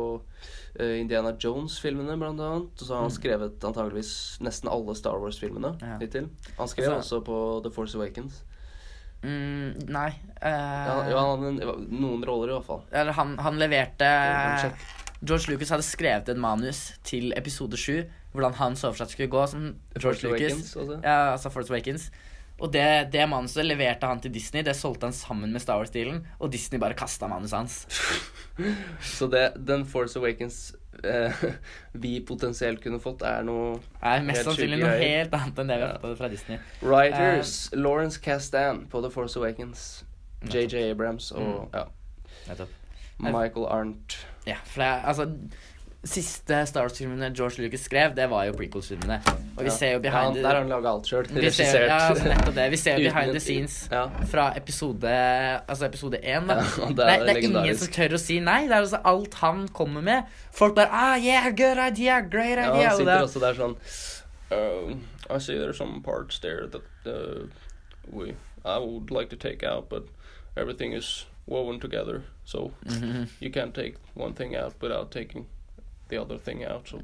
eh, 0.78 1.00
Indiana 1.00 1.32
Jones-filmene, 1.38 2.16
blant 2.18 2.40
annet. 2.40 2.70
Og 2.80 2.86
så 2.86 2.94
har 2.94 3.02
han 3.06 3.10
skrevet 3.14 3.58
antageligvis 3.66 4.12
nesten 4.40 4.70
alle 4.70 4.94
Star 4.98 5.18
Wars-filmene 5.22 5.74
Mm. 5.80 5.88
Ja. 5.88 5.98
hittil. 6.02 6.28
Han 6.58 6.68
skrev 6.68 6.92
Altså- 6.92 7.18
også 7.20 7.24
på 7.26 7.62
The 7.64 7.70
Force 7.74 7.96
Awakens. 7.98 8.42
Mm, 9.22 9.74
nei 9.92 10.08
uh, 10.40 10.48
Ja, 10.48 10.94
ja, 11.10 11.18
han 11.20 11.42
hadde 11.44 11.74
noen 11.92 12.22
roller, 12.24 12.48
i 12.48 12.54
hvert 12.56 12.64
fall. 12.64 12.80
Eller 12.90 13.12
han, 13.12 13.34
han 13.38 13.58
leverte 13.60 14.08
George 15.20 15.50
Lucas 15.52 15.68
hadde 15.74 15.84
skrevet 15.84 16.28
et 16.32 16.38
manus 16.40 16.94
til 17.04 17.34
episode 17.36 17.76
7, 17.76 18.06
hvordan 18.32 18.54
han 18.56 18.72
så 18.80 18.88
for 18.88 19.02
seg 19.02 19.10
skulle 19.12 19.28
gå. 19.34 19.42
Som 19.52 19.66
The 19.92 20.00
George 20.00 20.22
Force 20.22 20.26
Lucas 20.30 20.76
Awakens. 20.76 21.04
Ja, 21.04 21.32
altså 21.34 21.50
Force 21.52 21.68
Awakens. 21.74 22.06
Og 22.60 22.72
det, 22.72 22.84
det 23.12 23.24
manuset 23.28 23.64
leverte 23.64 24.06
han 24.08 24.20
til 24.20 24.32
Disney. 24.34 24.62
Det 24.66 24.74
solgte 24.76 25.08
han 25.08 25.16
sammen 25.16 25.52
med 25.52 25.62
Star 25.62 25.80
Wars-stilen. 25.80 26.20
Og 26.38 26.50
Disney 26.52 26.80
bare 26.82 26.96
kasta 26.98 27.28
manuset 27.30 27.56
hans. 27.56 27.78
Så 29.16 29.26
det, 29.32 29.46
den 29.66 29.86
Force 29.88 30.18
Awakens 30.20 30.58
eh, 31.04 31.32
vi 32.04 32.18
potensielt 32.28 32.82
kunne 32.84 33.00
fått, 33.00 33.24
er 33.24 33.46
noe 33.48 33.78
er 34.04 34.20
mest 34.26 34.44
sannsynlig 34.44 34.82
noe 34.82 34.98
helt 35.00 35.34
annet 35.38 35.62
enn 35.62 35.72
det 35.72 35.78
vi 35.80 35.86
har 35.88 36.02
fått 36.02 36.18
fra 36.20 36.28
Disney. 36.32 36.60
Writers 36.84 37.54
Lawrence 37.72 38.20
Castan 38.20 38.84
på 38.92 39.00
The 39.04 39.12
Force 39.14 39.40
Awakens. 39.40 39.88
JJ 40.40 40.90
Abrams 40.90 41.32
og 41.36 41.68
Mm. 41.72 41.74
ja, 41.74 42.66
Michael 43.20 43.66
Arndt. 43.68 44.26
Ja, 44.46 44.56
for 44.64 44.80
det, 44.80 44.92
altså 45.04 45.26
Siste 46.02 46.62
Star 46.66 46.86
Wars-filmene 46.86 47.28
George 47.36 47.60
Lucas 47.60 47.82
skrev, 47.84 48.14
det 48.16 48.24
var 48.30 48.46
jo 48.48 48.54
prequels-filmene. 48.56 49.18
Og 49.56 49.58
vi 49.58 49.68
Ja. 49.68 49.70
ser 49.76 49.90
jo 49.92 49.98
behind 50.00 50.36
ja, 50.36 50.42
Der 50.42 50.48
har 50.48 50.56
han 50.62 50.68
laga 50.68 50.88
alt 50.88 51.04
sjøl. 51.06 51.26
vi 51.28 51.50
ser, 51.50 51.84
ja, 51.86 51.98
altså, 52.08 52.24
nettopp 52.24 52.54
det. 52.54 52.70
Vi 52.70 52.76
ser 52.76 52.96
jo 52.98 53.10
behind 53.10 53.32
the 53.32 53.40
scenes 53.40 53.88
Ja. 53.92 54.06
fra 54.24 54.52
episode 54.56 55.04
Altså 55.68 55.84
episode 55.84 56.16
én, 56.22 56.46
da. 56.48 56.54
Ja, 56.54 56.86
det 56.88 56.96
det, 56.96 57.04
er 57.04 57.10
er, 57.10 57.24
det 57.26 57.36
er 57.44 57.48
ingen 57.50 57.76
som 57.76 57.88
tør 57.92 58.14
å 58.14 58.18
si 58.18 58.38
nei. 58.40 58.62
Det 58.62 58.72
er 58.72 58.80
altså 58.80 59.00
alt 59.04 59.34
han 59.34 59.68
kommer 59.68 60.00
med. 60.02 60.22
Folk 60.52 60.74
bare 60.74 60.88
ah, 60.90 61.16
yeah, 61.18 61.50
good 61.50 61.76
idea, 61.76 62.20
great 62.22 62.56
Ja, 62.56 62.72
idea. 62.72 62.88
han 62.88 62.92
og 62.92 62.96
sitter 62.98 63.22
også 63.22 63.40
der 63.40 63.54
sånn 63.54 63.76
uh, 64.52 64.96
I 65.34 65.38
see 65.38 65.54
there's 65.58 65.76
some 65.76 66.00
parts 66.02 66.38
there 66.38 66.66
that 66.66 66.82
uh, 67.06 67.46
we 68.10 68.34
I 68.64 68.78
would 68.78 69.10
like 69.10 69.28
to 69.30 69.36
take 69.36 69.62
out, 69.62 69.88
but 69.90 70.04
everything 70.56 70.92
is 70.94 71.26
woven 71.46 71.78
together, 71.78 72.22
so 72.44 72.72
Mhm. 72.86 73.28
you 73.40 73.50
can't 73.50 73.74
take 73.74 73.96
one 74.14 74.32
thing 74.32 74.56
out 74.56 74.74
without 74.80 75.10
taking 75.10 75.46
the 76.10 76.20
other 76.20 76.38
thing 76.38 76.64
out. 76.64 76.88
So 76.88 77.00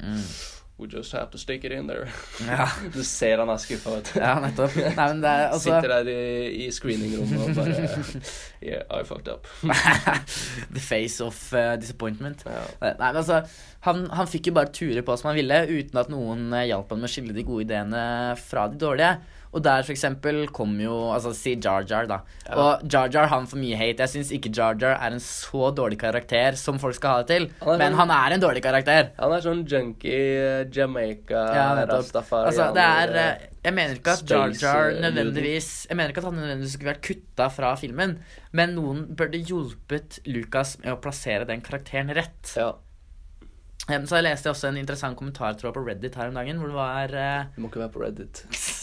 we 0.78 0.86
just 0.88 1.12
have 1.12 1.30
to 1.30 1.38
stick 1.38 1.64
it 1.64 1.72
in 1.72 1.86
there. 1.86 2.04
Mm. 2.38 2.48
Ja. 2.52 2.68
Du 2.92 3.02
ser 3.04 3.38
han 3.40 3.48
er 3.48 3.56
skuffa, 3.62 3.94
vet 3.96 4.10
du. 4.12 4.18
ja, 4.20 4.34
nettopp. 4.44 4.74
Nei, 4.76 5.06
men 5.08 5.22
det 5.24 5.30
er 5.30 5.46
altså 5.48 5.70
Sitter 5.72 5.94
der 5.94 6.10
i, 6.12 6.66
i 6.66 6.70
screeningrommet 6.74 7.46
og 7.46 7.54
bare 7.56 8.20
Yeah, 8.66 8.82
I 8.90 9.00
fucked 9.08 9.30
up. 9.32 9.48
The 10.76 10.82
face 10.84 11.24
of 11.24 11.38
uh, 11.54 11.76
disappointment. 11.80 12.44
Ja. 12.44 12.66
Nei, 12.82 12.92
men 13.00 13.22
altså, 13.22 13.40
han, 13.88 14.04
han 14.12 14.28
fikk 14.28 14.50
jo 14.50 14.56
bare 14.58 14.72
ture 14.74 15.04
på 15.06 15.16
som 15.16 15.30
han 15.30 15.38
ville, 15.40 15.62
uten 15.70 16.02
at 16.02 16.12
noen 16.12 16.50
eh, 16.52 16.66
hjalp 16.72 16.92
han 16.92 17.00
med 17.00 17.08
å 17.08 17.14
skille 17.14 17.36
de 17.36 17.46
gode 17.46 17.64
ideene 17.68 18.04
fra 18.42 18.66
de 18.72 18.80
dårlige. 18.82 19.14
Og 19.54 19.62
der 19.64 19.82
for 19.86 19.92
eksempel 19.94 20.46
kom 20.52 20.74
jo 20.80 20.96
Altså, 21.14 21.32
si 21.34 21.54
Jar 21.56 21.84
Jar, 21.88 22.06
da. 22.10 22.18
Ja. 22.46 22.54
Og 22.56 22.82
Jar 22.92 23.08
Jar 23.12 23.26
han 23.32 23.46
får 23.46 23.58
mye 23.62 23.76
hate. 23.78 24.02
Jeg 24.04 24.12
syns 24.14 24.32
ikke 24.36 24.50
Jar 24.54 24.74
Jar 24.80 24.96
er 24.98 25.14
en 25.16 25.22
så 25.22 25.70
dårlig 25.74 25.98
karakter 26.02 26.56
som 26.60 26.78
folk 26.82 26.94
skal 26.98 27.10
ha 27.10 27.22
det 27.22 27.28
til. 27.34 27.48
Han 27.62 27.78
Men 27.78 27.92
sånn- 27.92 27.98
han 27.98 28.10
er 28.10 28.34
en 28.34 28.40
dårlig 28.40 28.62
karakter. 28.62 29.10
Han 29.18 29.32
er 29.32 29.40
sånn 29.40 29.64
junkie, 29.66 30.12
eh, 30.12 30.64
Jamaica, 30.72 31.44
Ja, 31.54 31.84
rastafari 31.86 32.46
Altså, 32.50 32.72
det 32.74 32.82
er 32.82 33.16
eh, 33.16 33.46
Jeg 33.64 33.74
mener 33.74 33.94
ikke 33.96 34.12
at 34.12 34.28
Jar 34.30 34.48
Jar 34.50 34.90
eh, 34.90 35.00
nødvendigvis 35.00 35.86
Jeg 35.88 35.96
mener 35.96 36.10
ikke 36.10 36.18
at 36.18 36.24
han 36.30 36.34
nødvendigvis 36.36 36.72
skulle 36.76 36.92
vært 36.94 37.02
kutta 37.02 37.48
fra 37.50 37.74
filmen, 37.76 38.18
men 38.52 38.74
noen 38.76 39.06
burde 39.16 39.38
hjulpet 39.42 40.20
Lucas 40.26 40.78
med 40.84 40.92
å 40.92 41.00
plassere 41.00 41.46
den 41.46 41.60
karakteren 41.60 42.12
rett. 42.14 42.52
Ja. 42.56 42.72
Så 43.86 44.16
jeg 44.18 44.24
leste 44.26 44.50
også 44.50 44.68
en 44.68 44.76
interessant 44.80 45.16
kommentartråd 45.18 45.72
på 45.76 45.82
Reddit 45.86 46.16
her 46.18 46.28
om 46.32 46.34
dagen, 46.34 46.58
hvor 46.58 46.66
det 46.72 46.74
var 46.74 47.12
eh, 47.14 47.44
Du 47.54 47.60
må 47.62 47.68
ikke 47.70 47.84
være 47.84 47.92
på 47.94 48.02
Reddit. 48.02 48.42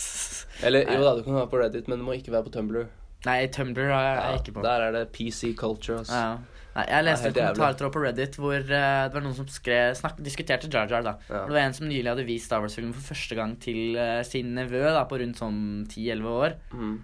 Eller 0.66 0.88
jo 0.96 1.04
da, 1.04 1.16
du 1.18 1.24
kan 1.24 1.36
være 1.42 1.50
på 1.52 1.60
Reddit, 1.62 1.88
men 1.92 2.00
du 2.00 2.06
må 2.08 2.14
ikke 2.18 2.32
være 2.34 2.44
på 2.48 2.54
Tumblr. 2.56 2.86
Nei, 3.26 3.38
Tumblr 3.48 3.86
er 3.86 3.94
jeg 4.04 4.18
Ja, 4.20 4.34
ikke 4.40 4.54
på. 4.58 4.64
Der 4.66 4.82
er 4.88 4.92
det 4.92 5.06
PC 5.16 5.54
culture. 5.56 6.00
Altså. 6.04 6.14
Ja. 6.14 6.38
Nei, 6.74 6.84
jeg 6.90 7.06
leste 7.06 7.28
en 7.30 7.34
kommentartråd 7.38 7.92
på 7.94 8.02
Reddit 8.02 8.36
hvor 8.42 8.56
uh, 8.58 8.66
det 8.66 9.14
var 9.14 9.22
noen 9.22 9.36
som 9.38 9.48
skrev, 9.48 9.94
snak, 9.96 10.18
diskuterte 10.26 10.68
Jar 10.74 10.90
Jar. 10.90 11.04
da. 11.06 11.14
Ja. 11.30 11.44
Det 11.46 11.54
var 11.54 11.62
en 11.68 11.74
som 11.78 11.88
nylig 11.88 12.10
hadde 12.10 12.26
vist 12.26 12.46
Star 12.50 12.64
Wars-filmen 12.66 12.94
for 12.98 13.14
første 13.14 13.36
gang 13.38 13.54
til 13.62 13.96
uh, 13.96 14.24
sin 14.26 14.56
nevø 14.58 14.82
da, 14.90 15.04
på 15.06 15.20
rundt 15.22 15.38
sånn 15.40 15.60
10-11 15.88 16.26
år. 16.34 16.58
Mm. 16.74 16.96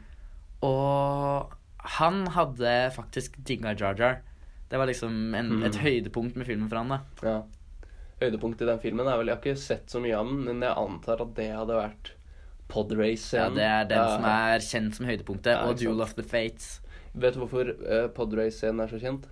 Og 0.65 1.53
han 1.99 2.25
hadde 2.35 2.73
faktisk 2.95 3.37
digga 3.47 3.75
Jar 3.79 3.95
Jar. 3.99 4.19
Det 4.69 4.77
var 4.77 4.85
liksom 4.89 5.33
en, 5.35 5.49
Mm. 5.59 5.63
et 5.65 5.75
høydepunkt 5.81 6.35
med 6.35 6.45
filmen 6.45 6.67
for 6.69 6.77
han. 6.77 6.89
da. 6.89 6.99
Ja. 7.23 7.43
Høydepunktet 8.21 8.61
i 8.67 8.71
den 8.73 8.79
filmen 8.83 9.07
er 9.07 9.17
vel 9.17 9.27
Jeg 9.31 9.35
har 9.37 9.41
ikke 9.41 9.57
sett 9.57 9.85
så 9.89 10.01
mye 10.03 10.17
av 10.17 10.25
den, 10.27 10.43
men 10.45 10.59
jeg 10.61 10.75
antar 10.75 11.21
at 11.23 11.33
det 11.35 11.47
hadde 11.55 11.77
vært 11.79 12.11
podrace 12.69 13.35
Ja. 13.37 13.49
Det 13.53 13.65
er 13.65 13.89
den 13.89 14.05
som 14.13 14.29
er 14.29 14.63
kjent 14.63 14.97
som 14.97 15.09
høydepunktet. 15.09 15.51
Ja, 15.55 15.67
og 15.67 15.79
Duel 15.81 16.01
of 16.05 16.15
the 16.17 16.25
Fates. 16.25 16.79
Vet 17.13 17.35
du 17.35 17.43
hvorfor 17.43 17.73
uh, 17.73 18.07
podrace-scenen 18.13 18.85
er 18.85 18.91
så 18.91 19.01
kjent? 19.01 19.27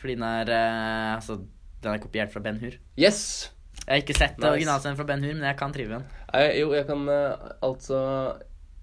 Fordi 0.00 0.16
den 0.16 0.24
er 0.24 0.50
uh, 0.50 1.14
Altså, 1.18 1.40
den 1.84 1.94
er 1.94 2.02
kopiert 2.02 2.32
fra 2.32 2.42
Ben 2.44 2.60
Hur. 2.60 2.76
Yes! 2.98 3.50
Jeg 3.80 3.92
har 3.94 4.02
ikke 4.04 4.16
sett 4.16 4.38
Nice. 4.38 4.50
originalscenen 4.50 4.96
fra 4.98 5.06
Ben 5.08 5.24
Hur, 5.24 5.34
men 5.34 5.48
jeg 5.48 5.58
kan 5.60 5.72
trive 5.74 5.98
den. 5.98 6.06
Jo, 6.56 6.72
jeg 6.76 6.86
kan 6.88 7.08
uh, 7.08 7.50
altså 7.64 8.00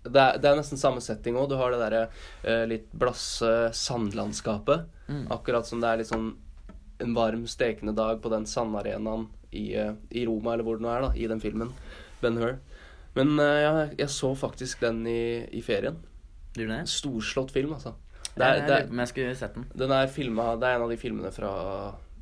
det 0.07 0.21
er, 0.21 0.37
det 0.41 0.49
er 0.49 0.59
nesten 0.59 0.79
samme 0.79 1.01
setting 1.03 1.37
òg. 1.39 1.49
Du 1.51 1.57
har 1.59 1.73
det 1.73 1.79
derre 1.81 2.03
uh, 2.45 2.65
litt 2.69 2.87
blasse 2.95 3.51
sandlandskapet. 3.75 4.87
Mm. 5.07 5.25
Akkurat 5.35 5.67
som 5.67 5.81
det 5.83 5.89
er 5.89 6.01
litt 6.01 6.11
sånn 6.11 6.31
en 7.03 7.13
varm, 7.13 7.43
stekende 7.49 7.93
dag 7.97 8.21
på 8.23 8.31
den 8.33 8.47
sandarenaen 8.49 9.27
i, 9.51 9.69
uh, 9.77 9.93
i 10.09 10.25
Roma, 10.29 10.53
eller 10.53 10.65
hvor 10.67 10.79
det 10.79 10.85
nå 10.85 10.93
er, 10.93 11.07
da, 11.07 11.11
i 11.17 11.27
den 11.29 11.43
filmen. 11.43 11.73
Ben 12.21 12.39
Hur. 12.41 12.57
Men 13.17 13.39
eh, 13.43 13.59
jeg, 13.63 13.95
jeg 14.03 14.09
så 14.13 14.29
faktisk 14.37 14.81
den 14.85 15.01
i, 15.09 15.19
i 15.57 15.61
ferien. 15.65 15.97
Du 16.57 16.63
det? 16.67 16.83
Storslått 16.89 17.51
film, 17.53 17.73
altså. 17.77 17.95
Det 18.37 18.45
er, 18.45 18.59
det 18.67 18.73
er, 18.75 18.87
jeg 19.01 19.09
skulle 19.09 19.35
sett 19.37 19.55
den. 19.57 19.65
den 19.77 19.91
er 19.95 20.07
filmet, 20.13 20.59
Det 20.61 20.67
er 20.69 20.75
en 20.77 20.83
av 20.85 20.91
de 20.93 20.97
filmene 21.01 21.31
fra 21.33 21.51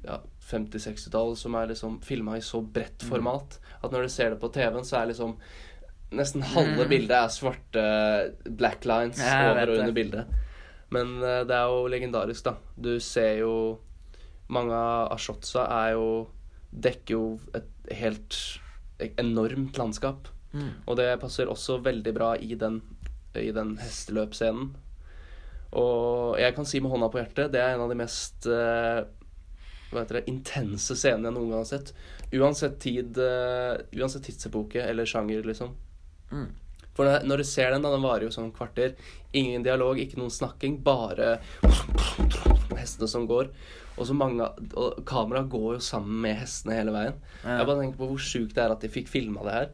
ja, 0.05 0.19
50-60-tallet 0.47 1.39
som 1.41 1.55
er 1.60 1.71
liksom 1.73 1.97
filma 2.05 2.38
i 2.39 2.43
så 2.45 2.62
bredt 2.63 3.03
Mm. 3.03 3.10
format 3.10 3.58
at 3.84 3.91
når 3.91 4.05
du 4.05 4.10
ser 4.13 4.29
det 4.31 4.39
på 4.39 4.47
TV-en, 4.53 4.86
så 4.88 5.01
er 5.01 5.10
liksom 5.12 5.36
Nesten 6.15 6.43
halve 6.45 6.86
Mm. 6.86 6.89
bildet 6.91 7.15
er 7.17 7.31
svarte 7.34 7.84
black 8.55 8.86
lines 8.86 9.17
Ja, 9.19 9.49
over 9.51 9.71
og 9.73 9.79
under 9.79 9.91
det. 9.91 9.95
bildet. 9.97 10.27
Men 10.93 11.15
eh, 11.23 11.41
det 11.49 11.55
er 11.58 11.65
jo 11.73 11.88
legendarisk, 11.91 12.43
da. 12.45 12.53
Du 12.77 12.99
ser 12.99 13.39
jo 13.41 13.79
Mange 14.47 14.71
av 14.77 15.17
shotsa 15.17 15.65
er 15.65 15.93
jo 15.97 16.27
Dekker 16.71 17.12
jo 17.17 17.39
et 17.58 17.91
helt 17.97 18.38
enormt 19.17 19.75
landskap. 19.77 20.27
Mm. 20.56 20.72
Og 20.88 20.98
det 21.00 21.10
passer 21.22 21.52
også 21.52 21.82
veldig 21.84 22.15
bra 22.15 22.32
i 22.39 22.56
den, 22.60 22.80
i 23.38 23.52
den 23.56 23.76
hesteløpscenen. 23.82 24.72
Og 25.76 26.39
jeg 26.39 26.56
kan 26.56 26.68
si 26.68 26.80
med 26.80 26.94
hånda 26.94 27.12
på 27.12 27.20
hjertet, 27.20 27.52
det 27.52 27.60
er 27.60 27.76
en 27.76 27.84
av 27.84 27.91
de 27.91 27.98
mest 28.00 28.48
uh, 28.48 29.04
hva 29.91 30.04
heter 30.04 30.22
det, 30.22 30.28
intense 30.32 30.96
scenene 30.96 31.30
jeg 31.30 31.36
noen 31.36 31.52
gang 31.52 31.63
har 31.63 31.72
sett. 31.72 31.91
Uansett 32.36 32.78
tid, 32.84 33.20
uh, 33.20 33.76
uansett 34.00 34.24
tidsepoke 34.30 34.84
eller 34.84 35.10
sjanger, 35.10 35.44
liksom. 35.48 35.76
Mm. 36.32 36.48
For 36.96 37.12
når, 37.28 37.44
du 37.44 37.48
ser 37.48 37.74
den, 37.74 37.84
da, 37.84 37.91
den 37.91 38.06
varer 38.06 38.24
jo 38.24 38.32
sånn 38.32 38.54
kvarter. 38.56 38.94
Ingen 39.36 39.65
dialog, 39.65 40.00
ikke 40.00 40.20
noen 40.20 40.32
snakking, 40.32 40.78
bare 40.84 41.36
hestene 42.72 43.10
som 43.12 43.26
går. 43.28 43.52
Og 43.96 44.08
så 44.08 44.15
mange 44.15 44.44
Og 44.76 45.02
kameraet 45.08 45.48
går 45.52 45.78
jo 45.78 45.82
sammen 45.84 46.22
med 46.24 46.39
hestene 46.39 46.80
hele 46.80 46.94
veien. 46.96 47.20
Ja. 47.44 47.60
Jeg 47.60 47.68
bare 47.68 47.82
tenker 47.82 48.00
på 48.00 48.10
hvor 48.13 48.24
sjukt 48.24 48.56
det 48.56 48.63
er 48.63 48.76
at 48.76 48.84
de 48.84 48.91
fikk 48.91 49.12
filma 49.12 49.44
det 49.48 49.58
her. 49.58 49.74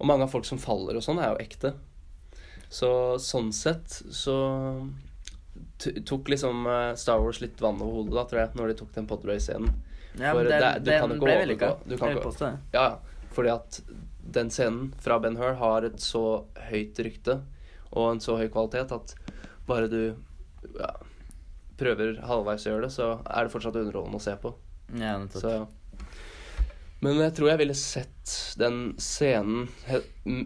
Og 0.00 0.06
mange 0.10 0.26
av 0.26 0.32
folk 0.32 0.46
som 0.48 0.58
faller 0.58 0.96
og 0.98 1.04
sånn, 1.06 1.20
er 1.22 1.32
jo 1.34 1.42
ekte. 1.44 1.74
Så 2.74 2.88
sånn 3.22 3.52
sett 3.54 4.00
så 4.10 4.34
tok 6.06 6.28
liksom 6.32 6.66
eh, 6.66 6.94
Star 6.98 7.20
Wars 7.22 7.40
litt 7.42 7.60
vann 7.62 7.80
over 7.82 8.00
hodet, 8.00 8.14
da, 8.16 8.24
tror 8.30 8.40
jeg, 8.42 8.54
når 8.58 8.70
de 8.72 8.76
tok 8.80 8.92
den 8.96 9.06
Podray-scenen. 9.10 9.70
Ja, 10.18 10.32
For 10.32 10.42
men 10.42 10.50
den, 10.50 10.60
det- 10.60 10.84
du 10.84 10.90
kan 11.00 11.10
ikke 11.14 11.24
ble 11.26 11.36
vellykka. 11.42 11.70
du 11.86 11.96
kan 11.98 12.16
ikke-. 12.16 12.52
Ja, 12.72 12.84
ja. 12.88 12.98
Fordi 13.34 13.50
at 13.50 13.80
den 14.34 14.50
scenen 14.50 14.92
fra 15.02 15.18
Ben 15.20 15.36
Hur 15.36 15.54
har 15.58 15.84
et 15.84 15.98
så 16.02 16.44
høyt 16.70 16.98
rykte 17.02 17.40
og 17.92 18.12
en 18.12 18.20
så 18.22 18.36
høy 18.38 18.48
kvalitet 18.48 18.92
at 18.94 19.14
bare 19.66 19.88
du 19.90 20.14
ja, 20.78 20.90
prøver 21.78 22.16
halvveis 22.22 22.64
å 22.66 22.70
gjøre 22.72 22.86
det, 22.86 22.92
så 22.94 23.08
er 23.26 23.44
det 23.46 23.52
fortsatt 23.52 23.76
underholdende 23.76 24.18
å 24.20 24.22
se 24.22 24.34
på. 24.40 24.54
Ja, 24.94 25.16
nettopp. 25.18 25.42
Så 25.42 25.50
ja. 25.50 25.64
Men 27.04 27.20
jeg 27.20 27.34
tror 27.36 27.50
jeg 27.52 27.60
ville 27.60 27.74
sett 27.76 28.34
den 28.60 28.80
scenen 29.02 29.66
i, 30.24 30.38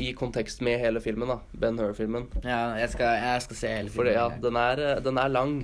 i 0.00 0.12
kontekst 0.16 0.62
med 0.64 0.78
hele 0.80 1.00
filmen, 1.02 1.28
da. 1.32 1.38
Ben 1.60 1.78
Hur-filmen. 1.80 2.28
Ja, 2.44 2.60
jeg 2.78 2.92
skal, 2.94 3.16
jeg 3.24 3.42
skal 3.48 3.58
se 3.58 3.72
hele 3.74 3.90
For 3.92 4.06
filmen. 4.06 4.14
ja, 4.16 4.28
den 4.46 4.56
er, 4.60 4.82
eh, 4.94 5.02
den 5.04 5.18
er 5.18 5.28
lang. 5.32 5.54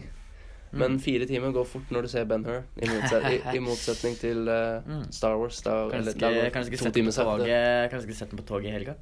Mm. 0.72 0.78
Men 0.82 0.96
fire 1.00 1.24
timer 1.30 1.52
går 1.54 1.64
fort 1.70 1.92
når 1.94 2.02
du 2.04 2.08
ser 2.10 2.24
Ben 2.28 2.42
Hur, 2.44 2.64
i, 2.82 2.88
motset 2.90 3.26
i, 3.30 3.36
i 3.56 3.60
motsetning 3.62 4.16
til 4.20 4.48
uh, 4.50 4.82
Mm. 4.90 5.04
Star 5.14 5.36
Wars. 5.38 5.60
Da, 5.62 5.76
Kanskje 5.92 6.16
eller- 6.26 6.50
ikke, 6.50 6.80
sett 6.82 6.94
den 6.98 7.06
på 7.06 7.14
toget 7.22 7.90
Kanskje 7.92 8.08
ikke 8.10 8.18
sett 8.18 8.30
den 8.34 8.40
på 8.42 8.48
toget 8.50 8.68
i 8.72 8.74
helga? 8.74 8.96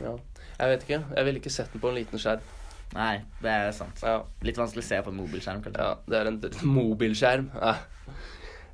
Ja. 0.00 0.14
Jeg 0.58 0.72
vet 0.72 0.82
ikke. 0.88 1.02
Jeg 1.16 1.24
ville 1.28 1.38
ikke 1.44 1.52
sett 1.54 1.72
den 1.76 1.80
på 1.84 1.92
en 1.92 1.98
liten 2.00 2.18
skjerm. 2.18 2.40
Nei, 2.96 3.18
det 3.44 3.52
er 3.52 3.70
sant. 3.76 4.00
Ja, 4.02 4.22
Litt 4.42 4.56
vanskelig 4.58 4.80
å 4.86 4.88
se 4.88 4.98
på 5.04 5.12
en 5.12 5.18
mobilskjerm, 5.20 5.60
kanskje. 5.62 5.84
ja 5.84 5.94
det 6.08 6.18
er 6.22 6.30
en 6.32 6.40
mobilskjerm. 6.72 7.50
Ja. 7.60 7.74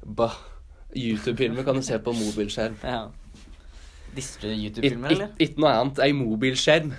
Bah. 0.07 0.37
YouTube-filmer 0.95 1.67
kan 1.67 1.77
du 1.79 1.83
se 1.85 1.99
på 1.99 2.15
mobilskjerm. 2.17 2.79
Ja. 2.83 3.05
Disser 4.15 4.47
du 4.47 4.51
YouTube-filmer, 4.55 5.15
eller? 5.15 5.31
Ikke 5.43 5.63
noe 5.63 5.73
annet. 5.75 6.01
Ei 6.05 6.15
mobilskjerm 6.17 6.93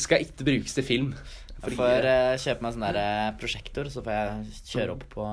skal 0.00 0.24
ikke 0.24 0.46
brukes 0.48 0.76
til 0.76 0.86
film. 0.86 1.10
Jeg 1.64 1.78
får 1.78 2.04
uh, 2.04 2.34
kjøpe 2.40 2.64
meg 2.64 2.74
sånn 2.74 2.84
der 2.84 2.96
eh, 3.00 3.28
prosjektor, 3.40 3.88
så 3.88 4.02
får 4.04 4.12
jeg 4.12 4.56
kjøre 4.68 4.94
opp, 4.94 5.04
på, 5.14 5.28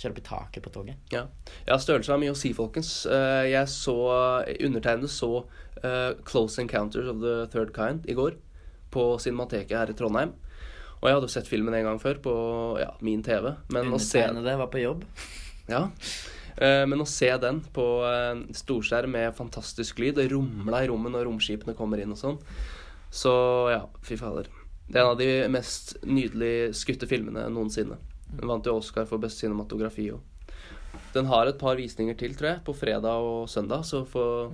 kjøre 0.00 0.10
opp 0.10 0.18
i 0.18 0.24
taket 0.26 0.64
på 0.64 0.72
toget. 0.74 1.12
Ja, 1.14 1.22
ja 1.68 1.76
størrelse 1.78 2.10
har 2.10 2.18
mye 2.18 2.34
å 2.34 2.38
si, 2.38 2.50
folkens. 2.56 2.90
Uh, 3.06 3.46
jeg 3.46 3.70
så 3.70 3.94
Undertegnede 4.58 5.10
så 5.12 5.30
eh, 5.82 6.18
Close 6.26 6.58
Encounters 6.62 7.10
of 7.10 7.22
the 7.22 7.36
Third 7.54 7.70
Kind 7.76 8.10
i 8.10 8.18
går 8.18 8.40
på 8.92 9.06
Cinemateket 9.22 9.78
her 9.78 9.94
i 9.94 9.96
Trondheim. 9.98 10.34
Og 10.98 11.08
jeg 11.08 11.16
hadde 11.16 11.30
jo 11.30 11.34
sett 11.34 11.50
filmen 11.50 11.74
en 11.78 11.86
gang 11.92 12.02
før 12.02 12.18
på 12.26 12.34
ja, 12.82 12.90
min 13.02 13.22
TV. 13.26 13.52
Men 13.74 13.94
å 13.94 14.02
se, 14.02 14.18
Undertegnede 14.18 14.58
var 14.58 14.70
på 14.74 14.82
jobb. 14.82 15.06
ja, 15.70 15.86
Eh, 15.86 16.41
men 16.88 17.00
å 17.00 17.08
se 17.08 17.30
den 17.40 17.62
på 17.74 17.86
eh, 18.08 18.42
storskjerm 18.56 19.14
med 19.16 19.36
fantastisk 19.38 20.02
lyd, 20.02 20.18
det 20.18 20.28
rumla 20.32 20.82
i 20.84 20.90
rommet 20.90 21.14
når 21.14 21.28
romskipene 21.28 21.76
kommer 21.78 22.02
inn 22.02 22.12
og 22.12 22.20
sånn, 22.20 22.40
så 23.12 23.32
ja, 23.72 23.84
fy 24.04 24.18
fader. 24.20 24.50
Det 24.88 24.98
er 24.98 25.04
en 25.04 25.14
av 25.14 25.20
de 25.20 25.30
mest 25.52 25.94
nydelig 26.04 26.74
skutte 26.76 27.08
filmene 27.08 27.46
noensinne. 27.52 27.96
Den 28.32 28.48
vant 28.48 28.66
jo 28.66 28.78
Oscar 28.80 29.06
for 29.08 29.22
best 29.22 29.40
cinematografi 29.40 30.10
òg. 30.12 30.20
Den 31.12 31.28
har 31.28 31.48
et 31.48 31.60
par 31.60 31.76
visninger 31.76 32.16
til, 32.16 32.34
tror 32.36 32.54
jeg, 32.54 32.62
på 32.64 32.74
fredag 32.76 33.24
og 33.24 33.48
søndag, 33.52 33.84
så, 33.88 34.02
for, 34.08 34.52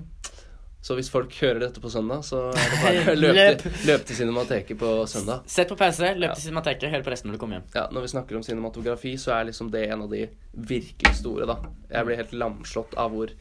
så 0.81 0.95
hvis 0.95 1.09
folk 1.11 1.35
hører 1.43 1.59
dette 1.65 1.81
på 1.83 1.91
søndag, 1.91 2.23
så 2.25 2.49
er 2.55 2.71
det 2.71 2.79
bare 2.85 3.15
Løp. 3.23 3.59
til- 3.65 3.87
løp 3.91 4.05
til 4.07 4.17
Cinemateket 4.21 4.79
på 4.79 4.93
søndag. 5.11 5.43
Sett 5.51 5.69
på 5.69 5.77
PC, 5.77 6.13
løp 6.15 6.31
Ja. 6.31 6.35
til 6.39 6.45
Cinemateket, 6.47 6.91
hør 6.93 7.03
på 7.03 7.11
resten 7.11 7.29
når 7.31 7.37
du 7.37 7.43
kommer 7.43 7.59
hjem. 7.59 7.67
Ja, 7.75 7.87
Når 7.93 8.07
vi 8.07 8.13
snakker 8.15 8.37
om 8.39 8.43
cinematografi, 8.47 9.17
så 9.19 9.35
er 9.35 9.45
liksom 9.51 9.71
det 9.75 9.89
en 9.91 10.03
av 10.07 10.11
de 10.11 10.29
virkelig 10.55 11.15
store, 11.19 11.47
da. 11.51 11.57
Jeg 11.91 12.07
blir 12.07 12.17
helt 12.23 12.33
lamslått 12.33 12.95
av 12.97 13.11
hvor, 13.13 13.35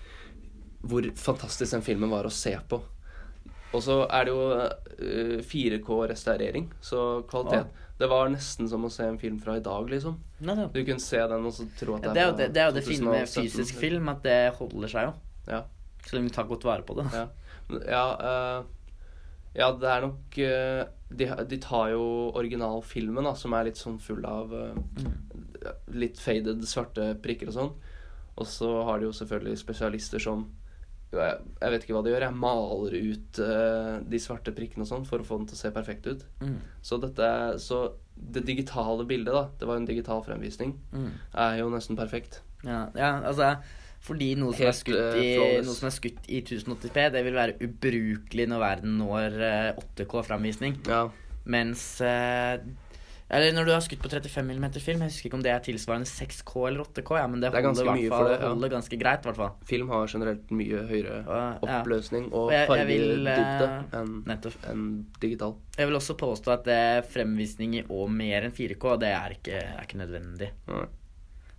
hvor 0.82 1.10
fantastisk 1.16 1.72
den 1.78 1.82
filmen 1.86 2.10
var 2.10 2.26
å 2.26 2.32
se 2.34 2.56
på. 2.70 2.82
Og 3.76 3.84
så 3.84 4.00
er 4.10 4.26
det 4.26 4.32
jo 4.34 4.44
eh, 4.58 5.42
4K-restaurering, 5.44 6.70
så 6.82 7.22
kvalitet 7.30 7.68
Det 8.00 8.08
var 8.10 8.30
nesten 8.30 8.68
som 8.70 8.84
å 8.86 8.90
se 8.94 9.04
en 9.10 9.18
film 9.18 9.40
fra 9.42 9.56
i 9.58 9.64
dag, 9.66 9.88
liksom. 9.90 10.18
Nei. 10.46 10.68
Du 10.74 10.84
kunne 10.86 11.02
se 11.02 11.18
den 11.18 11.46
og 11.50 11.54
så 11.54 11.66
tro 11.80 11.96
at 11.98 12.04
Ja, 12.06 12.14
det 12.14 12.22
er 12.22 12.28
jo 12.30 12.36
det, 12.38 12.48
det, 12.54 12.62
er 12.62 12.68
jo 12.70 12.76
det 12.78 12.84
fine 12.86 13.10
med 13.10 13.30
fysisk 13.30 13.76
film, 13.80 14.10
at 14.10 14.22
det 14.26 14.54
holder 14.60 14.88
seg 14.92 15.08
jo. 15.10 15.14
Ja. 15.50 15.64
Så 16.08 16.18
om 16.18 16.24
vi 16.28 16.34
tar 16.34 16.48
godt 16.48 16.66
vare 16.68 16.86
på 16.88 16.96
det. 16.98 17.08
Ja, 17.14 17.26
ja, 17.92 18.04
uh, 18.16 18.94
ja 19.58 19.72
det 19.76 19.90
er 19.92 20.06
nok 20.06 20.38
uh, 20.40 20.84
de, 21.10 21.28
de 21.52 21.60
tar 21.64 21.92
jo 21.92 22.06
originalfilmen, 22.40 23.28
da, 23.28 23.34
som 23.36 23.56
er 23.58 23.68
litt 23.70 23.80
sånn 23.80 24.00
full 24.00 24.24
av 24.28 24.54
uh, 24.54 24.78
litt 25.92 26.20
faded 26.22 26.64
svarte 26.68 27.12
prikker 27.24 27.52
og 27.52 27.58
sånn. 27.58 27.76
Og 28.38 28.48
så 28.48 28.70
har 28.88 29.02
de 29.02 29.10
jo 29.10 29.18
selvfølgelig 29.18 29.60
spesialister 29.60 30.22
som 30.22 30.48
jeg, 31.12 31.38
jeg 31.62 31.72
vet 31.74 31.86
ikke 31.86 31.96
hva 31.96 32.04
de 32.06 32.12
gjør. 32.12 32.26
Jeg 32.28 32.38
maler 32.38 32.96
ut 33.14 33.38
de 34.12 34.20
svarte 34.20 34.52
prikkene 34.54 34.84
og 34.84 34.90
sånn 34.90 35.06
for 35.08 35.24
å 35.24 35.26
få 35.26 35.40
den 35.40 35.48
til 35.50 35.56
å 35.56 35.62
se 35.62 35.72
perfekt 35.74 36.10
ut. 36.12 36.26
Mm. 36.44 36.58
Så 36.84 37.00
dette 37.02 37.30
Så 37.64 37.80
det 38.14 38.44
digitale 38.46 39.06
bildet, 39.08 39.34
da, 39.34 39.48
det 39.58 39.70
var 39.70 39.78
jo 39.78 39.84
en 39.86 39.90
digital 39.90 40.22
fremvisning, 40.26 40.76
Mm. 40.92 41.12
er 41.34 41.58
jo 41.60 41.70
nesten 41.72 41.98
perfekt. 41.98 42.42
Ja, 42.66 42.88
ja, 42.98 43.12
altså 43.24 43.56
fordi 44.08 44.32
noe 44.40 44.56
som, 44.56 44.68
Helt, 44.68 44.80
skutt 44.80 44.98
eh, 44.98 45.22
i, 45.22 45.62
noe 45.66 45.76
som 45.78 45.90
er 45.90 45.96
skutt 45.98 46.28
i 46.32 46.42
1080p, 46.46 46.98
det 47.14 47.24
vil 47.28 47.38
være 47.38 47.58
ubrukelig 47.68 48.50
når 48.50 48.64
verden 48.64 48.98
når 49.02 49.40
eh, 49.52 49.72
8K-framvisning. 49.84 50.82
Ja. 50.88 51.06
Mens 51.48 51.84
eh, 52.04 52.60
Eller 53.28 53.54
når 53.56 53.68
du 53.68 53.72
har 53.74 53.82
skutt 53.84 54.00
på 54.04 54.10
35 54.12 54.44
mm 54.56 54.66
film, 54.80 55.02
jeg 55.04 55.12
husker 55.12 55.30
ikke 55.30 55.38
om 55.40 55.44
det 55.44 55.52
er 55.52 55.64
tilsvarende 55.64 56.08
6K 56.08 56.68
eller 56.70 56.84
8K, 56.86 57.18
ja, 57.20 57.26
men 57.28 57.42
det 57.44 57.52
Det 57.52 57.60
er 57.60 57.68
holder, 57.68 57.90
fall, 58.12 58.30
det, 58.30 58.38
ja. 58.40 58.52
holder 58.54 58.74
ganske 58.76 59.00
greit, 59.00 59.26
Hvertfall. 59.28 59.50
hvert 59.50 59.58
fall. 59.60 59.72
Film 59.72 59.92
har 59.92 60.12
generelt 60.14 60.54
mye 60.56 60.84
høyere 60.92 61.18
oppløsning 61.60 62.30
og 62.32 62.54
fargedybde 62.70 63.34
eh, 63.36 63.98
enn 64.00 64.14
en 64.72 64.86
digital. 65.24 65.58
Jeg 65.76 65.92
vil 65.92 66.00
også 66.00 66.16
påstå 66.20 66.56
at 66.56 66.64
det 66.68 66.80
er 66.86 67.04
fremvisning 67.18 67.82
i 67.82 67.84
og 67.90 68.08
mer 68.12 68.48
enn 68.48 68.56
4K, 68.56 68.96
det 69.04 69.12
er 69.12 69.38
ikke, 69.42 69.60
er 69.76 69.84
ikke 69.84 70.02
nødvendig. 70.06 70.54
Nei. 70.72 70.88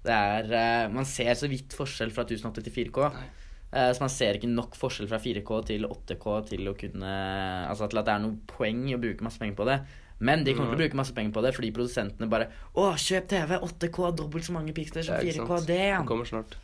Det 0.04 0.14
er 0.14 0.48
uh, 0.52 0.94
Man 0.94 1.06
ser 1.08 1.34
så 1.38 1.50
vidt 1.50 1.74
forskjell 1.76 2.14
fra 2.14 2.24
1080 2.26 2.68
til 2.68 2.74
4K. 2.76 3.10
Nei. 3.16 3.28
Eh, 3.68 3.90
så 3.92 4.00
man 4.00 4.12
ser 4.12 4.38
ikke 4.38 4.48
nok 4.48 4.76
forskjell 4.80 5.10
fra 5.10 5.18
4K 5.20 5.50
til 5.68 5.82
8K 5.84 6.36
til 6.48 6.70
å 6.70 6.72
kunne 6.78 7.08
Altså 7.68 7.88
til 7.92 8.00
at 8.00 8.06
det 8.06 8.14
er 8.14 8.22
noe 8.22 8.38
poeng 8.48 8.86
i 8.88 8.94
å 8.96 9.00
bruke 9.02 9.26
masse 9.26 9.40
penger 9.42 9.58
på 9.58 9.66
det. 9.68 9.76
Men 10.24 10.42
de 10.46 10.54
kommer 10.56 10.72
til 10.72 10.78
å 10.78 10.82
bruke 10.86 10.98
masse 10.98 11.14
penger 11.14 11.34
på 11.36 11.42
det 11.44 11.52
fordi 11.54 11.68
produsentene 11.76 12.30
bare 12.32 12.48
Å, 12.72 12.86
kjøp 12.96 13.28
TV! 13.30 13.58
8K, 13.68 14.00
dobbelt 14.18 14.48
så 14.48 14.56
mange 14.56 14.72
piksler 14.76 15.04
som 15.04 15.20
4K. 15.20 15.60
Det! 15.68 15.82
Det 15.92 16.00
kommer 16.08 16.30
snart. 16.30 16.56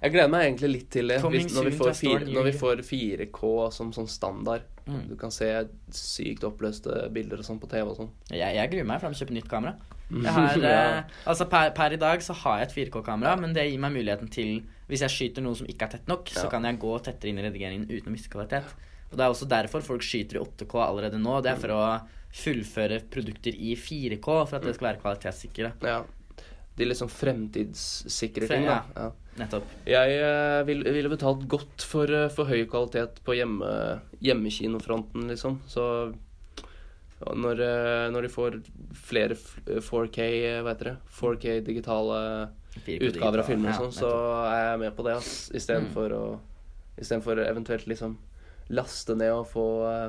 Jeg 0.00 0.14
gleder 0.14 0.32
meg 0.32 0.46
egentlig 0.46 0.70
litt 0.72 0.88
til 0.94 1.12
det. 1.12 1.18
Hvis, 1.20 1.52
når, 1.52 1.66
vi 1.68 1.76
får 1.76 1.90
to 1.90 1.92
a 1.92 1.96
store 1.98 2.16
fire, 2.16 2.24
near 2.24 2.38
når 2.38 2.46
vi 2.48 2.52
får 2.56 2.82
4K 2.88 3.50
som 3.76 3.92
sånn 3.92 4.08
standard. 4.08 4.64
Mm. 4.86 5.02
Du 5.10 5.16
kan 5.20 5.34
se 5.34 5.50
sykt 5.92 6.46
oppløste 6.48 7.02
bilder 7.12 7.42
og 7.42 7.46
sånn 7.46 7.60
på 7.60 7.68
TV 7.68 7.84
og 7.84 7.98
sånn. 7.98 8.12
Jeg, 8.32 8.56
jeg 8.56 8.72
gruer 8.72 8.88
meg 8.88 9.02
for 9.02 9.12
å 9.12 9.20
kjøpe 9.20 9.36
nytt 9.36 9.50
kamera. 9.50 9.76
Jeg 10.10 10.34
har, 10.34 10.64
eh, 10.70 11.16
altså 11.30 11.46
per, 11.50 11.72
per 11.76 11.94
i 11.94 12.00
dag 12.00 12.22
så 12.24 12.34
har 12.42 12.60
jeg 12.60 12.68
et 12.68 12.76
4K-kamera, 12.78 13.36
men 13.40 13.54
det 13.56 13.68
gir 13.68 13.82
meg 13.82 13.94
muligheten 13.94 14.30
til 14.32 14.60
Hvis 14.90 15.04
jeg 15.06 15.14
skyter 15.14 15.44
noe 15.46 15.58
som 15.58 15.68
ikke 15.70 15.86
er 15.86 15.96
tett 15.96 16.08
nok, 16.10 16.30
så 16.34 16.48
kan 16.50 16.66
jeg 16.66 16.80
gå 16.82 16.94
tettere 16.98 17.30
inn 17.30 17.38
i 17.38 17.44
redigeringen 17.46 17.86
uten 17.90 18.10
å 18.10 18.14
miste 18.14 18.32
kvalitet. 18.32 18.72
Og 19.10 19.18
Det 19.18 19.24
er 19.24 19.34
også 19.34 19.46
derfor 19.50 19.84
folk 19.86 20.02
skyter 20.06 20.38
i 20.38 20.42
8K 20.42 20.80
allerede 20.82 21.20
nå. 21.22 21.36
Det 21.42 21.52
er 21.52 21.60
for 21.62 21.74
å 21.74 21.82
fullføre 22.34 23.00
produkter 23.10 23.54
i 23.54 23.76
4K 23.78 24.26
for 24.26 24.58
at 24.58 24.66
det 24.66 24.74
skal 24.76 24.92
være 24.92 25.02
kvalitetssikre. 25.02 25.72
Ja. 25.86 26.00
De 26.78 26.86
liksom 26.86 27.10
fremtidssikre 27.12 28.48
Frem, 28.48 28.64
ting, 28.64 28.68
da. 28.70 28.78
ja. 28.94 29.06
Ja. 29.06 29.30
Nettopp. 29.40 29.74
Jeg 29.88 30.18
eh, 30.20 30.60
vil, 30.68 30.82
ville 30.94 31.10
betalt 31.12 31.46
godt 31.50 31.84
for, 31.86 32.10
eh, 32.10 32.30
for 32.34 32.50
høy 32.50 32.64
kvalitet 32.70 33.22
på 33.26 33.36
hjemme, 33.38 33.70
hjemmekinofronten, 34.24 35.26
liksom. 35.30 35.60
Så 35.70 35.84
når, 37.20 37.60
eh, 37.60 38.06
når 38.14 38.24
de 38.24 38.32
får 38.32 38.56
flere 38.96 39.36
4K, 39.36 40.28
eh, 40.48 40.60
hva 40.64 40.72
heter 40.72 40.92
det, 40.92 40.96
4K 41.18 41.58
digitale 41.66 42.20
utgaver 42.86 43.42
av 43.42 43.48
filmer 43.50 43.74
og 43.74 43.90
sånn, 43.90 43.98
så 43.98 44.12
er 44.46 44.62
jeg 44.70 44.80
med 44.84 44.96
på 44.96 45.04
det, 45.04 45.18
ass. 45.20 45.34
Istedenfor 45.56 46.16
å 46.16 46.24
Istedenfor 47.00 47.38
eventuelt 47.40 47.86
liksom 47.88 48.18
laste 48.76 49.14
ned 49.16 49.32
og 49.32 49.46
få 49.48 49.66
eh, 49.88 50.08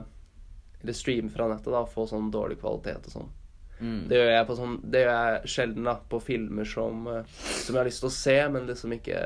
Eller 0.81 0.97
streame 0.97 1.31
fra 1.31 1.47
nettet, 1.47 1.71
da, 1.71 1.83
og 1.83 1.91
få 1.91 2.07
sånn 2.09 2.31
dårlig 2.33 2.59
kvalitet 2.61 3.07
og 3.07 3.15
sånn. 3.15 3.29
Mm. 3.81 4.01
Det 4.09 4.17
gjør 4.17 4.31
jeg 4.31 4.47
på 4.47 4.55
sånn 4.59 4.73
Det 4.93 5.03
gjør 5.03 5.11
jeg 5.15 5.51
sjelden 5.53 5.87
da 5.89 5.95
på 6.09 6.19
filmer 6.21 6.67
som, 6.69 7.05
eh, 7.09 7.37
som 7.41 7.75
jeg 7.75 7.79
har 7.79 7.89
lyst 7.89 8.03
til 8.03 8.11
å 8.11 8.15
se, 8.15 8.37
men 8.55 8.67
liksom 8.69 8.97
ikke 8.97 9.21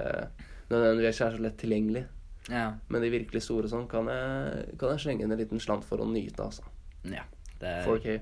nødvendigvis 0.72 1.22
er 1.22 1.38
så 1.38 1.46
lett 1.46 1.58
tilgjengelig. 1.62 2.06
Ja. 2.50 2.68
Men 2.90 3.02
de 3.02 3.14
virkelig 3.14 3.42
store 3.46 3.70
sånn 3.70 3.88
kan 3.90 4.10
jeg, 4.10 4.76
kan 4.82 4.94
jeg 4.94 5.04
slenge 5.04 5.26
inn 5.26 5.34
en 5.34 5.42
liten 5.42 5.62
slant 5.62 5.86
for 5.86 6.02
å 6.02 6.10
nyte, 6.10 6.46
altså. 6.46 6.66
ja. 7.10 7.26
Det 7.60 7.72
er 7.72 7.88
4K. 7.88 8.16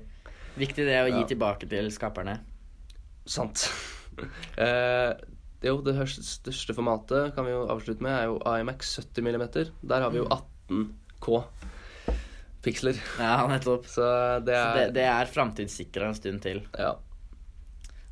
viktig 0.56 0.86
det 0.86 0.98
å 1.02 1.08
gi 1.10 1.20
Ja. 1.20 1.28
tilbake 1.34 1.68
til 1.68 1.90
skaperne. 1.90 2.38
Sant. 3.26 3.68
eh, 4.58 5.12
jo, 5.64 5.78
det 5.82 5.96
største 6.12 6.76
formatet 6.76 7.34
kan 7.34 7.46
vi 7.46 7.54
jo 7.54 7.64
avslutte 7.72 8.04
med, 8.04 8.12
er 8.12 8.28
jo 8.28 8.36
IMX 8.44 8.98
70 9.00 9.24
mm. 9.24 9.48
Der 9.82 10.04
har 10.04 10.10
vi 10.12 10.20
jo 10.20 10.28
18K 10.28 11.44
piksler. 12.64 13.00
Ja, 13.20 13.46
nettopp. 13.48 13.88
Så 13.96 14.04
det 14.44 14.56
Så 14.56 14.68
er 14.68 14.78
det, 14.78 14.86
det 14.98 15.08
er 15.08 15.30
framtidssikra 15.30 16.08
en 16.10 16.18
stund 16.18 16.42
til. 16.44 16.62
Ja. 16.78 16.94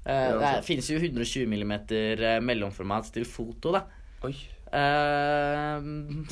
Eh, 0.04 0.32
det 0.40 0.54
finnes 0.66 0.88
jo 0.90 0.98
120 0.98 1.46
mm 1.46 1.74
eh, 1.94 2.40
mellomformat 2.42 3.12
til 3.14 3.28
foto, 3.28 3.74
da. 3.76 3.86
Oi. 4.26 4.34
Uh, 4.72 5.76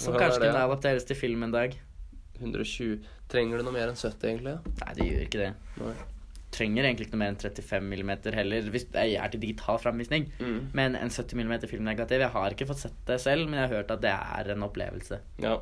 som 0.00 0.14
Hva 0.14 0.22
kanskje 0.22 0.40
det, 0.40 0.46
kunne 0.48 0.62
adapteres 0.64 1.05
til 1.05 1.18
film 1.18 1.42
en 1.44 1.53
dag. 1.53 1.74
120 2.40 3.03
Trenger 3.31 3.61
du 3.61 3.66
noe 3.66 3.75
mer 3.77 3.90
enn 3.93 3.99
70, 3.99 4.25
egentlig? 4.27 4.57
Nei, 4.81 4.95
det 4.99 5.07
gjør 5.07 5.27
ikke 5.27 5.40
det. 5.45 5.51
Nei. 5.81 5.93
Trenger 6.51 6.83
egentlig 6.88 7.07
ikke 7.07 7.14
noe 7.14 7.23
mer 7.23 7.31
enn 7.31 7.38
35 7.38 7.85
mm 7.87 8.35
heller, 8.35 8.71
hvis 8.75 8.87
jeg 8.90 9.14
er 9.23 9.31
til 9.31 9.43
digital 9.45 9.79
framvisning. 9.79 10.27
Mm. 10.43 10.57
Men 10.75 10.97
en 10.99 11.12
70 11.14 11.38
mm 11.38 11.53
filmnegativ 11.71 12.25
Jeg 12.25 12.33
har 12.35 12.57
ikke 12.57 12.66
fått 12.66 12.83
sett 12.83 12.97
det 13.07 13.21
selv, 13.23 13.47
men 13.47 13.61
jeg 13.61 13.69
har 13.69 13.77
hørt 13.79 13.93
at 13.95 14.03
det 14.03 14.11
er 14.16 14.51
en 14.57 14.66
opplevelse. 14.66 15.21
Ja. 15.45 15.61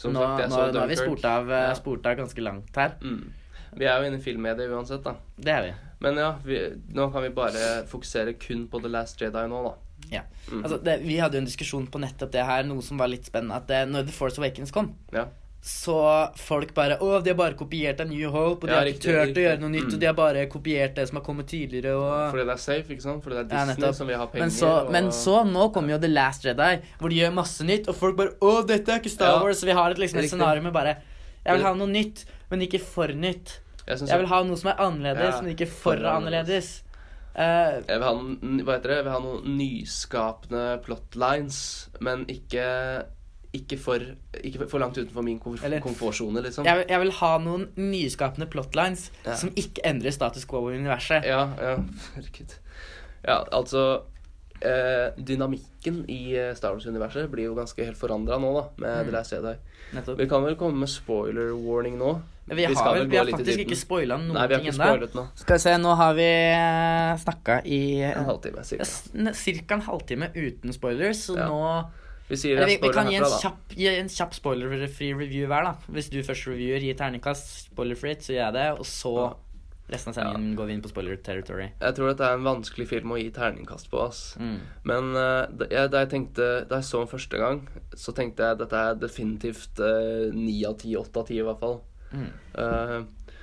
Som 0.00 0.12
nå, 0.16 0.20
sagt, 0.20 0.42
jeg 0.44 0.52
nå, 0.52 0.56
så 0.56 0.66
nå 0.72 0.82
har 0.82 0.88
vi 0.92 0.96
spurt 1.00 1.24
av, 1.28 1.50
eh, 1.50 1.68
Ja. 1.70 1.74
spurt 1.76 2.06
av 2.06 2.16
ganske 2.20 2.44
langt 2.44 2.76
her. 2.76 2.96
Mm. 3.00 3.32
Vi 3.80 3.86
er 3.86 4.00
jo 4.02 4.08
inne 4.10 4.18
i 4.18 4.22
filmmediet 4.24 4.70
uansett, 4.72 5.02
da. 5.04 5.14
Det 5.38 5.52
er 5.54 5.62
vi. 5.62 5.72
Men 6.00 6.16
ja, 6.16 6.30
vi, 6.44 6.58
nå 6.96 7.10
kan 7.12 7.22
vi 7.22 7.28
bare 7.30 7.84
fokusere 7.88 8.34
kun 8.40 8.66
på 8.68 8.80
The 8.82 8.88
Last 8.88 9.20
Jedi 9.20 9.46
nå, 9.48 9.62
da. 9.64 9.74
Ja. 10.10 10.22
Mm. 10.50 10.62
Altså, 10.64 10.78
det, 10.84 11.00
vi 11.04 11.16
hadde 11.20 11.36
jo 11.38 11.42
en 11.44 11.48
diskusjon 11.48 11.86
på 11.92 12.00
nettopp 12.02 12.32
det 12.32 12.44
her, 12.44 12.64
noe 12.68 12.82
som 12.82 12.98
var 13.00 13.08
litt 13.12 13.28
spennende. 13.28 13.56
At 13.60 13.68
det, 13.68 13.82
når 13.88 14.08
The 14.08 14.12
Force 14.16 14.40
Awakens 14.40 14.72
kom, 14.74 14.94
Ja. 15.12 15.26
Så 15.62 15.94
folk 16.40 16.70
bare 16.74 16.96
Å, 17.04 17.18
de 17.22 17.30
har 17.30 17.36
bare 17.36 17.52
kopiert 17.58 18.00
av 18.00 18.08
New 18.08 18.30
Hope, 18.32 18.64
og 18.64 18.68
de 18.68 18.72
Ja, 18.72 18.78
har 18.80 18.86
ikke 18.88 18.96
riktig, 18.96 19.10
turt 19.12 19.26
riktig. 19.28 19.42
å 19.42 19.46
gjøre 19.48 19.60
noe 19.60 19.70
nytt, 19.74 19.84
Mm. 19.90 19.92
og 19.94 20.00
de 20.00 20.06
har 20.06 20.14
bare 20.14 20.46
kopiert 20.48 20.94
det 20.96 21.08
som 21.08 21.16
har 21.18 21.24
kommet 21.26 21.46
tidligere, 21.48 21.92
og 22.00 22.30
Fordi 22.32 22.44
det 22.46 22.54
er 22.54 22.62
safe, 22.64 22.88
ikke 22.94 23.02
sant? 23.02 23.22
Fordi 23.24 23.36
det 23.36 23.44
er 23.44 23.66
Disney 23.66 23.86
ja, 23.86 23.92
som 23.92 24.06
vil 24.06 24.16
ha 24.16 24.26
penger. 24.26 24.40
men 24.46 24.50
så, 24.50 24.70
og... 24.86 24.90
men 24.90 25.10
så, 25.12 25.44
nå 25.44 25.72
kommer 25.74 25.90
jo 25.92 25.98
The 26.00 26.08
Last 26.08 26.44
Jedi, 26.44 26.80
hvor 26.98 27.10
de 27.10 27.16
gjør 27.20 27.34
masse 27.34 27.60
nytt, 27.68 27.88
og 27.88 27.94
folk 27.94 28.16
bare 28.16 28.32
Å, 28.40 28.66
dette 28.66 28.88
er 28.88 28.98
ikke 29.02 29.10
Star 29.12 29.36
Ja, 29.36 29.42
Wars. 29.44 29.60
Så 29.60 29.66
vi 29.66 29.72
har 29.76 29.90
et, 29.90 29.98
liksom, 29.98 30.18
et 30.24 30.30
scenario 30.30 30.62
med 30.62 30.72
bare 30.72 30.96
Jeg 31.44 31.56
vil 31.58 31.62
ha 31.66 31.74
noe 31.74 31.88
nytt, 31.88 32.24
men 32.50 32.60
ikke 32.62 32.80
for 32.80 33.08
nytt. 33.08 33.60
Jeg, 33.86 33.98
Jeg 34.08 34.18
vil 34.18 34.26
ha 34.32 34.42
noe 34.42 34.56
som 34.56 34.70
er 34.70 34.80
annerledes, 34.80 35.42
men 35.42 35.54
ikke 35.54 35.68
for 35.68 35.96
annerledes. 35.96 36.82
Uh, 37.36 37.80
jeg 37.86 38.00
vil 38.00 38.02
ha 38.02 38.12
hva 38.16 38.74
heter 38.74 38.88
det? 38.88 38.96
Jeg 38.96 39.04
vil 39.04 39.12
ha 39.12 39.20
noen 39.22 39.56
nyskapende 39.56 40.64
plotlines, 40.84 41.88
men 42.00 42.24
ikke 42.32 42.64
ikke 43.52 43.76
for, 43.82 43.98
ikke 44.44 44.68
for- 44.70 44.78
langt 44.78 44.98
utenfor 44.98 45.22
min 45.26 45.38
komf 45.42 45.62
komfortsone, 45.82 46.42
liksom. 46.44 46.64
jeg, 46.64 46.76
vil, 46.76 46.84
jeg 46.88 47.00
vil 47.00 47.10
ha 47.18 47.30
noen 47.38 47.68
nyskapende 47.76 48.46
plotlines 48.50 49.10
Ja. 49.26 49.34
som 49.34 49.50
ikke 49.58 49.82
endrer 49.84 50.10
status 50.14 50.44
quo 50.46 50.68
i 50.70 50.76
universet. 50.78 51.24
Ja, 51.26 51.48
ja. 51.58 51.76
Herregud. 52.14 52.54
Ja, 53.26 53.40
altså 53.52 54.02
eh, 54.62 55.10
Dynamikken 55.18 56.04
i 56.08 56.36
eh, 56.38 56.54
Star 56.54 56.72
Wars-universet 56.76 57.28
blir 57.32 57.48
jo 57.50 57.54
ganske 57.58 57.84
helt 57.84 57.98
forandra 57.98 58.38
nå, 58.38 58.52
da, 58.54 58.66
med 58.78 58.90
Mm. 59.00 59.04
The 59.10 59.12
Last 59.16 59.32
Jedi. 59.32 59.54
Nettopp. 59.94 60.18
Vi 60.20 60.28
kan 60.30 60.44
vel 60.44 60.54
komme 60.56 60.78
med 60.84 60.88
spoiler 60.88 61.50
warning 61.58 61.98
nå? 61.98 62.20
Men 62.46 62.56
Vi, 62.56 62.66
Vi 62.66 62.74
har, 62.74 62.94
vel 62.94 63.06
vi 63.10 63.16
har 63.16 63.26
faktisk 63.30 63.60
ikke 63.64 63.76
spoila 63.78 64.16
noen 64.18 64.34
Nei, 64.34 64.46
vi 64.48 64.54
har 64.54 64.60
ting 64.60 64.72
ennå. 64.74 65.26
Skal 65.38 65.56
vi 65.56 65.62
se, 65.62 65.74
nå 65.78 65.92
har 65.98 66.14
vi 66.18 66.28
snakka 67.22 67.60
i 67.66 67.80
En 68.02 68.24
halvtime, 68.26 68.64
cirka. 68.64 68.86
cirka 69.34 69.74
en 69.74 69.84
halvtime 69.86 70.30
uten 70.34 70.72
spoilers, 70.74 71.26
så 71.28 71.36
Ja. 71.38 71.46
nå 71.48 71.90
Vi 72.30 72.38
sier 72.38 72.60
vi, 72.62 72.78
vi 72.78 72.90
kan 72.94 73.08
gi 73.10 73.18
en 73.18 73.24
herfra, 73.26 73.38
kjapp, 73.42 73.76
gi 73.76 73.90
en 73.90 74.10
kjapp 74.10 74.34
spoilerfri 74.36 75.12
review 75.18 75.50
hver, 75.50 75.66
da. 75.66 75.92
Hvis 75.92 76.10
du 76.12 76.20
først 76.22 76.46
reviewer, 76.46 76.82
gir 76.84 76.98
terningkast, 76.98 77.70
spoiler-free, 77.72 78.20
så 78.22 78.36
gjør 78.36 78.44
jeg 78.44 78.56
det. 78.58 78.66
Og 78.78 78.86
så 78.86 79.14
resten 79.90 80.12
av 80.12 80.16
sendingen 80.16 80.54
går 80.58 80.68
vi 80.68 80.76
inn 80.76 80.82
på 80.84 80.90
spoiler 80.92 81.18
territory. 81.26 81.68
Jeg 81.80 81.96
tror 81.96 82.12
dette 82.12 82.26
er 82.26 82.38
en 82.38 82.46
vanskelig 82.46 82.86
film 82.90 83.14
å 83.14 83.18
gi 83.18 83.30
terningkast 83.34 83.90
på, 83.90 84.02
ass. 84.04 84.22
Mm. 84.38 84.58
Men 84.86 85.10
uh, 85.16 85.66
jeg, 85.66 85.90
da, 85.90 86.04
jeg 86.04 86.12
tenkte, 86.12 86.50
da 86.70 86.78
jeg 86.78 86.88
så 86.90 87.02
den 87.02 87.10
første 87.10 87.40
gang, 87.40 87.64
så 87.98 88.14
tenkte 88.16 88.46
jeg 88.46 88.56
at 88.56 88.62
dette 88.62 88.84
er 88.90 89.00
definitivt 89.00 89.82
eh, 89.82 90.28
ni 90.34 90.60
av 90.68 90.78
ti, 90.80 90.94
åtte 90.98 91.24
av 91.24 91.26
ti 91.28 91.40
i 91.40 91.46
hvert 91.46 91.62
fall. 91.62 91.80
Mm. 92.14 92.30
Uh, 92.54 93.40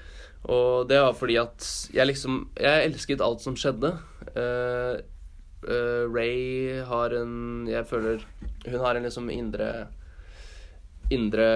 og 0.48 0.88
det 0.88 1.00
var 1.02 1.16
fordi 1.18 1.38
at 1.40 1.64
jeg 1.96 2.08
liksom 2.10 2.34
Jeg 2.60 2.88
elsket 2.90 3.22
alt 3.24 3.44
som 3.44 3.56
skjedde. 3.60 3.94
Uh, 4.36 5.00
Ray 5.66 6.84
har 6.86 7.16
en 7.18 7.66
Jeg 7.66 7.88
føler 7.90 8.22
hun 8.68 8.82
har 8.84 8.96
en 8.96 9.08
liksom 9.08 9.32
indre 9.34 9.88
Indre 11.10 11.48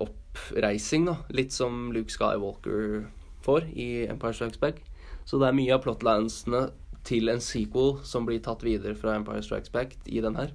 oppreising, 0.00 1.04
da. 1.06 1.18
Litt 1.28 1.52
som 1.52 1.92
Luke 1.92 2.10
Skywalker 2.10 3.04
får 3.44 3.68
i 3.76 4.06
Empire 4.08 4.34
Strikes 4.34 4.60
Back. 4.60 4.80
Så 5.28 5.38
det 5.40 5.50
er 5.50 5.56
mye 5.58 5.74
av 5.76 5.82
plotlinesene 5.84 6.62
til 7.04 7.28
en 7.28 7.42
sequel 7.44 7.98
som 8.08 8.24
blir 8.24 8.40
tatt 8.44 8.64
videre 8.64 8.96
fra 8.96 9.18
Empire 9.18 9.44
Strikes 9.44 9.72
Back 9.74 9.98
i 10.08 10.22
den 10.24 10.38
her. 10.40 10.54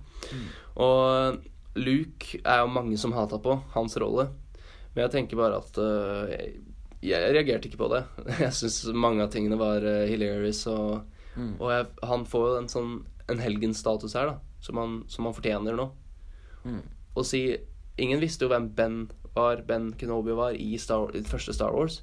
Og 0.82 1.38
Luke 1.78 2.42
er 2.42 2.64
jo 2.64 2.74
mange 2.74 2.98
som 2.98 3.14
hata 3.14 3.40
på 3.42 3.60
hans 3.76 3.98
rolle. 4.02 4.30
Men 4.96 5.06
jeg 5.06 5.14
tenker 5.14 5.40
bare 5.40 5.60
at 5.62 5.78
uh, 5.78 6.26
jeg, 6.32 6.58
jeg 7.06 7.34
reagerte 7.36 7.70
ikke 7.70 7.84
på 7.84 7.92
det. 7.94 8.02
Jeg 8.42 8.56
syns 8.58 8.82
mange 8.92 9.24
av 9.24 9.30
tingene 9.34 9.60
var 9.60 9.86
uh, 9.86 10.08
hilarious, 10.10 10.66
og, 10.68 11.06
Mm. 11.40 11.54
og 11.56 11.70
jeg, 11.72 11.86
han 12.04 12.26
får 12.28 12.46
jo 12.50 12.56
en 12.60 12.70
sånn 12.72 12.94
en 13.30 13.40
helgenstatus 13.40 14.16
her, 14.18 14.32
da, 14.34 14.62
som 14.66 14.80
han, 14.82 14.96
som 15.08 15.28
han 15.30 15.36
fortjener 15.38 15.78
nå. 15.78 15.90
Mm. 16.66 16.82
Og 17.16 17.28
si 17.28 17.44
Ingen 18.00 18.22
visste 18.24 18.46
jo 18.46 18.52
hvem 18.54 18.70
Ben 18.78 18.94
var, 19.36 19.60
Ben 19.68 19.90
Kenobi 20.00 20.32
var, 20.32 20.54
i, 20.56 20.78
Star, 20.80 21.10
i 21.12 21.20
første 21.28 21.52
Star 21.52 21.74
Wars. 21.76 21.98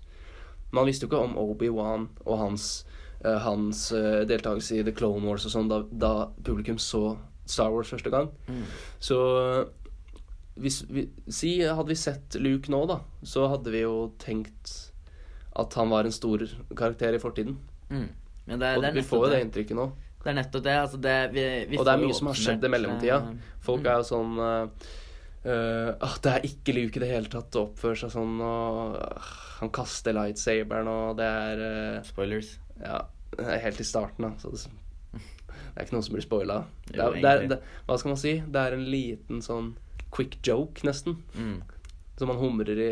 Man 0.76 0.84
visste 0.84 1.06
jo 1.06 1.08
ikke 1.08 1.22
om 1.24 1.38
Obi-Wan 1.40 2.10
og 2.26 2.36
hans, 2.36 2.66
uh, 3.24 3.38
hans 3.40 3.86
uh, 3.96 4.26
deltakelse 4.28 4.76
i 4.76 4.84
The 4.84 4.92
Clone 4.92 5.24
Wars 5.24 5.46
og 5.48 5.54
sånn 5.54 5.70
da, 5.72 5.78
da 5.88 6.10
publikum 6.44 6.76
så 6.76 7.14
Star 7.48 7.72
Wars 7.72 7.94
første 7.94 8.12
gang. 8.12 8.28
Så 9.00 9.16
hvis 10.60 10.82
vi, 10.90 11.06
Si 11.32 11.54
hadde 11.64 11.88
vi 11.88 11.96
sett 11.96 12.36
Luke 12.40 12.68
nå, 12.72 12.82
da, 12.92 13.00
så 13.24 13.48
hadde 13.52 13.72
vi 13.72 13.86
jo 13.86 14.10
tenkt 14.20 14.74
at 15.56 15.72
han 15.80 15.88
var 15.88 16.04
en 16.04 16.12
stor 16.12 16.44
karakter 16.76 17.16
i 17.16 17.22
fortiden. 17.22 17.56
Mm. 17.88 18.10
Men 18.46 18.62
det, 18.62 18.74
Og 18.76 18.84
det 18.84 18.90
er 18.90 18.96
vi 18.96 19.06
får 19.06 19.24
jo 19.24 19.32
det 19.32 19.40
inntrykket 19.46 19.78
nå. 19.78 19.86
Det 20.22 20.32
er 20.32 20.38
nettopp 20.40 20.62
det. 20.66 20.76
Altså 20.82 21.00
det 21.02 21.16
vi, 21.34 21.42
vi 21.70 21.78
Og 21.78 21.86
det 21.86 21.92
er 21.92 22.02
mye 22.02 22.18
som 22.18 22.30
har 22.30 22.38
skjedd 22.40 22.64
i 22.66 22.70
mellomtida. 22.74 23.18
eh, 23.30 23.50
Folk 23.66 23.82
mm. 23.84 23.90
er 23.90 24.00
jo 24.00 24.06
sånn 24.08 24.40
uh, 24.42 26.14
Det 26.22 26.32
er 26.32 26.48
ikke 26.48 26.74
Luke 26.74 26.98
i 26.98 27.04
det 27.04 27.10
hele 27.12 27.30
tatt 27.30 27.58
å 27.58 27.68
oppføre 27.68 28.00
seg 28.00 28.14
sånn, 28.14 28.40
og 28.42 28.96
uh, 28.98 29.36
han 29.60 29.70
kaster 29.74 30.16
lightsaberen, 30.16 30.90
og 30.90 31.20
det 31.20 31.28
er 31.28 32.02
Spoilers. 32.06 32.56
Ja, 32.82 33.04
det 33.36 33.46
er 33.46 33.62
helt 33.62 33.80
i 33.80 33.86
starten, 33.86 34.26
da. 34.26 34.32
Så 34.42 34.50
det, 34.52 34.66
det 35.12 35.82
er 35.82 35.86
ikke 35.86 35.96
noe 35.96 36.06
som 36.06 36.16
blir 36.16 36.24
spoila. 36.24 36.58
Hva 36.90 37.98
skal 38.00 38.12
man 38.12 38.20
si? 38.20 38.34
Det 38.42 38.60
er 38.62 38.76
en 38.76 38.86
liten 38.88 39.42
sånn 39.44 39.74
quick 40.14 40.38
joke, 40.46 40.82
nesten. 40.88 41.18
Mm. 41.36 41.60
Som 42.18 42.32
man 42.32 42.40
humrer 42.40 42.80
i 42.80 42.90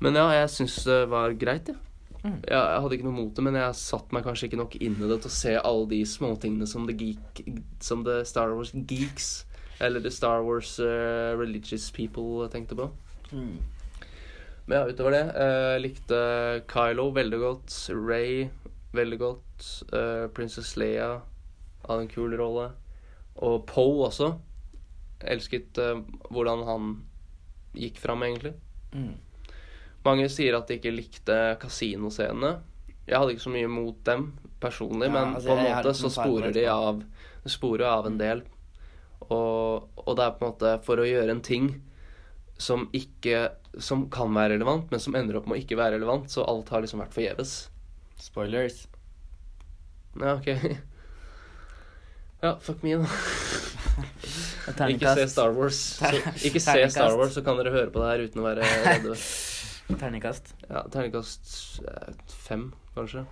Men 0.00 0.16
ja, 0.16 0.26
jeg 0.38 0.52
syns 0.54 0.78
det 0.88 1.02
var 1.12 1.36
greit, 1.36 1.68
jeg. 1.68 1.76
Mm. 2.20 2.40
Ja, 2.44 2.60
jeg 2.74 2.80
hadde 2.84 2.96
ikke 2.98 3.06
noe 3.08 3.16
mot 3.16 3.32
det, 3.36 3.44
men 3.46 3.56
jeg 3.56 3.76
satt 3.80 4.10
meg 4.12 4.26
kanskje 4.26 4.50
ikke 4.50 4.60
nok 4.60 4.74
inn 4.76 4.98
i 4.98 5.08
det 5.08 5.22
til 5.22 5.30
å 5.30 5.36
se 5.38 5.54
alle 5.56 5.86
de 5.88 6.00
småtingene 6.04 6.66
som 6.68 6.84
geek 6.88 7.40
Som 7.80 8.02
The 8.04 8.20
Star 8.28 8.52
Wars 8.52 8.74
geeks 8.74 9.30
eller 9.80 10.04
The 10.04 10.10
Star 10.12 10.42
Wars 10.44 10.74
uh, 10.78 11.32
religious 11.40 11.90
people 11.90 12.48
tenkte 12.52 12.76
på. 12.76 12.90
Mm. 13.32 13.56
Men 14.66 14.76
ja, 14.76 14.82
utover 14.86 15.14
det 15.16 15.22
uh, 15.32 15.76
likte 15.80 16.18
Kylo 16.68 17.08
veldig 17.16 17.38
godt. 17.40 17.76
Ray 17.96 18.50
veldig 18.92 19.18
godt. 19.18 19.70
Uh, 19.88 20.28
Princess 20.36 20.76
Leia 20.76 21.22
hadde 21.86 22.04
en 22.04 22.12
kul 22.12 22.36
rolle. 22.36 22.68
Og 23.40 23.64
Poe 23.70 24.04
også. 24.10 24.34
Elsket 25.32 25.80
uh, 25.80 26.04
hvordan 26.28 26.66
han 26.68 26.92
gikk 27.72 27.98
fram, 28.02 28.22
egentlig. 28.26 28.52
Mm. 28.92 29.16
Mange 30.06 30.28
sier 30.32 30.56
at 30.56 30.68
de 30.70 30.78
ikke 30.78 30.94
likte 30.94 31.36
kasinoscenene. 31.60 32.54
Jeg 33.08 33.18
hadde 33.18 33.34
ikke 33.34 33.44
så 33.44 33.52
mye 33.52 33.68
mot 33.68 33.98
dem 34.06 34.30
personlig, 34.62 35.08
Ja, 35.08 35.12
men 35.16 35.34
altså, 35.34 35.50
på 35.50 35.56
en 35.58 35.66
måte 35.66 35.94
så 35.98 36.10
sporer 36.12 36.54
de 36.54 36.64
av 36.70 37.02
sporer 37.48 37.86
av 37.88 38.06
en 38.08 38.18
del. 38.20 38.42
Og, 39.30 39.88
og 40.00 40.16
det 40.16 40.24
er 40.24 40.36
på 40.36 40.44
en 40.44 40.52
måte 40.52 40.74
for 40.86 41.00
å 41.00 41.06
gjøre 41.08 41.34
en 41.36 41.42
ting 41.44 41.70
som 42.60 42.86
ikke 42.96 43.50
Som 43.80 44.08
kan 44.12 44.32
være 44.34 44.56
relevant, 44.56 44.88
men 44.90 45.00
som 45.00 45.14
ender 45.16 45.38
opp 45.38 45.46
med 45.48 45.56
å 45.56 45.60
ikke 45.62 45.78
være 45.78 45.94
relevant, 45.94 46.26
så 46.32 46.42
alt 46.50 46.68
har 46.74 46.82
liksom 46.82 47.00
vært 47.00 47.14
forgjeves. 47.14 47.52
Spoilers. 48.20 48.86
Ja, 50.18 50.34
OK. 50.36 50.50
Ja, 52.40 52.54
fuck 52.56 52.80
me, 52.82 52.94
da. 52.96 53.04
Ikke 54.88 55.12
se 55.12 55.26
Star 55.28 55.52
Wars. 55.52 55.76
Så, 55.98 56.08
ikke 56.40 56.60
se 56.62 56.86
Star 56.88 57.12
Wars, 57.18 57.34
så 57.36 57.42
kan 57.44 57.58
dere 57.60 57.72
høre 57.74 57.92
på 57.92 58.00
det 58.00 58.06
her 58.08 58.22
uten 58.24 58.40
å 58.40 58.46
være 58.46 58.64
redde. 58.86 59.16
Terningkast. 59.98 60.54
Ja, 60.68 60.82
Terningkast 60.92 61.80
eh, 61.88 62.12
fem, 62.46 62.72
kanskje. 62.94 63.24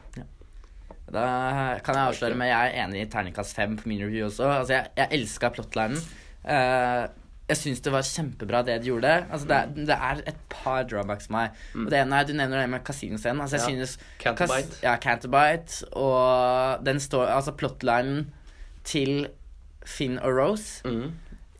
Da 1.08 1.78
kan 1.84 1.94
jeg 1.96 2.10
avsløre 2.10 2.36
med 2.36 2.50
jeg 2.50 2.68
er 2.74 2.84
enig 2.84 3.00
i 3.06 3.08
terningkast 3.10 3.56
fem 3.56 3.76
på 3.80 3.88
min 3.88 4.02
review 4.04 4.26
også. 4.26 4.44
Altså, 4.58 4.72
jeg, 4.74 4.90
jeg 4.98 5.08
elska 5.20 5.48
plotlinen. 5.54 5.96
Uh, 6.44 7.06
jeg 7.48 7.56
syns 7.56 7.80
det 7.80 7.92
var 7.94 8.04
kjempebra 8.04 8.60
det 8.66 8.74
de 8.82 8.90
gjorde. 8.90 9.12
Altså, 9.32 9.46
det, 9.48 9.56
er, 9.56 9.86
det 9.88 9.96
er 9.96 10.20
et 10.34 10.40
par 10.52 10.82
drawbacks 10.84 11.30
for 11.30 11.38
meg. 11.38 11.56
Og 11.74 11.88
det 11.90 12.02
ene 12.02 12.18
er, 12.20 12.26
Du 12.28 12.34
nevner 12.36 12.60
det 12.60 12.68
med 12.74 12.84
kasinoscenen. 12.84 13.40
Altså, 13.40 13.56
jeg 13.56 13.64
Mm. 13.64 13.78
Ja. 13.80 13.86
synes 13.86 13.98
Canterbite. 14.20 14.80
Ja, 14.84 14.96
Canterbite. 15.00 15.88
Og 15.96 16.84
den 16.84 17.00
står 17.00 17.26
Altså, 17.38 17.52
plotlinen 17.56 18.26
til 18.84 19.28
Finn 19.86 20.18
og 20.18 20.36
Rose 20.36 20.82
Mm. 20.84 21.12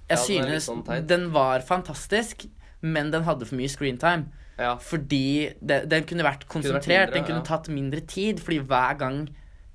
Jeg 0.09 0.17
Ja, 0.17 0.17
den 0.17 0.45
synes 0.45 0.69
sånn 0.69 1.07
den 1.09 1.33
var 1.33 1.61
fantastisk, 1.61 2.45
men 2.81 3.11
den 3.13 3.25
hadde 3.25 3.45
for 3.47 3.57
mye 3.57 3.69
screentime. 3.69 4.27
Ja. 4.59 4.75
Fordi 4.83 5.49
det, 5.61 5.85
den 5.91 6.07
kunne 6.09 6.27
vært 6.27 6.49
konsentrert, 6.51 6.89
mindre, 6.89 7.15
den 7.15 7.27
kunne 7.29 7.43
ja. 7.43 7.47
tatt 7.47 7.69
mindre 7.73 8.01
tid. 8.01 8.43
Fordi 8.43 8.59
hver 8.59 8.99
gang 8.99 9.21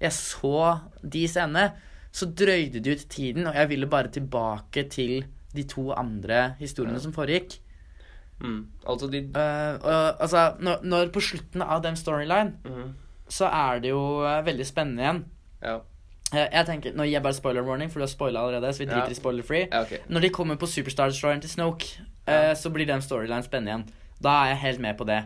jeg 0.03 0.15
så 0.15 0.79
de 1.01 1.27
scenene, 1.31 1.69
så 2.13 2.27
drøyde 2.29 2.81
det 2.83 2.97
ut 2.97 3.05
tiden, 3.09 3.47
og 3.47 3.55
jeg 3.55 3.69
ville 3.69 3.87
bare 3.89 4.11
tilbake 4.13 4.83
til 4.91 5.23
de 5.55 5.63
to 5.69 5.91
andre 5.95 6.53
historiene 6.59 6.99
som 7.01 7.13
foregikk. 7.13 7.55
Mm. 8.43 8.67
Altså, 8.89 9.07
de 9.07 9.23
uh, 9.23 9.79
og, 9.79 10.21
altså, 10.21 10.53
når, 10.59 10.83
når 10.83 11.09
på 11.13 11.23
slutten 11.23 11.61
av 11.61 11.81
den 11.83 11.95
storyline, 11.95 12.53
mm. 12.65 12.93
så 13.29 13.45
er 13.45 13.79
det 13.79 13.93
jo 13.93 14.03
uh, 14.25 14.45
veldig 14.45 14.67
spennende 14.67 15.03
igjen. 15.03 15.25
Ja. 15.63 15.79
Eh, 16.33 16.47
jeg 16.49 16.65
tenker, 16.65 16.95
Nå 16.97 17.05
gir 17.05 17.17
jeg 17.17 17.23
bare 17.23 17.37
spoiler 17.37 17.65
warning, 17.65 17.91
for 17.91 18.01
du 18.01 18.07
har 18.07 18.11
spoila 18.11 18.41
allerede. 18.41 18.73
Så 18.73 18.83
vi 18.83 18.89
Ja. 18.89 18.99
driter 18.99 19.11
i 19.11 19.19
spoiler-free. 19.21 19.67
ja, 19.71 19.81
okay. 19.81 19.97
Når 20.09 20.19
de 20.21 20.29
kommer 20.29 20.55
på 20.55 20.67
Superstar 20.67 21.09
Destroyeren 21.09 21.41
til 21.41 21.49
Snoke, 21.49 21.85
Ja. 22.27 22.51
eh, 22.51 22.55
så 22.55 22.69
blir 22.69 22.85
den 22.85 23.01
storylinen 23.01 23.43
spennende 23.43 23.71
igjen. 23.71 23.89
Da 24.23 24.33
er 24.43 24.53
jeg 24.53 24.61
helt 24.67 24.83
med 24.85 24.97
på 24.99 25.07
det. 25.09 25.21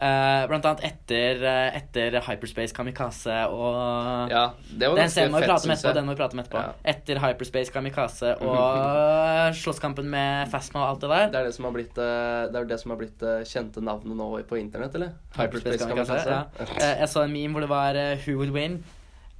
Uh, 0.00 0.46
blant 0.48 0.64
annet 0.64 0.80
etter, 0.86 1.42
eh, 1.44 1.74
etter 1.76 2.14
Hyperspace 2.24 2.72
Kamikaze 2.72 3.34
og 3.52 4.30
Ja, 4.32 4.46
det 4.72 4.88
var 4.88 4.96
Den 4.96 5.10
scenen 5.12 5.34
må 5.34 5.42
vi 5.42 5.48
prate 5.50 5.68
om 5.68 5.72
etterpå. 5.74 5.92
Den 5.98 6.06
må 6.08 6.14
vi 6.14 6.20
prate 6.22 6.38
om 6.38 6.40
etterpå. 6.40 6.62
Ja. 6.62 6.70
Etter 6.94 7.20
Hyperspace 7.20 7.74
Kamikaze 7.74 8.30
og 8.40 9.52
slåsskampen 9.60 10.08
med 10.08 10.48
Fasma 10.48 10.86
og 10.86 10.94
alt 10.94 11.04
det 11.04 11.10
der. 11.12 11.26
Det 11.34 11.40
er 11.42 11.50
det 11.50 11.52
som 11.58 11.68
har 11.68 11.74
blitt, 11.76 12.00
eh, 12.00 12.48
det 12.48 12.62
er 12.62 12.70
det 12.72 12.80
som 12.80 12.94
har 12.94 13.00
blitt 13.02 13.26
kjente 13.52 13.84
navnet 13.84 14.16
nå 14.16 14.30
på 14.48 14.56
internett, 14.56 14.96
eller? 14.96 15.12
Hyperspace 15.36 15.84
Kamikaze. 15.84 16.32
ja. 16.32 16.42
Eh, 16.80 16.96
Jeg 17.04 17.08
så 17.12 17.26
en 17.26 17.32
meme 17.36 17.52
hvor 17.52 17.60
det 17.60 17.68
var 17.68 18.00
Who 18.24 18.38
would 18.40 18.56
win? 18.56 18.82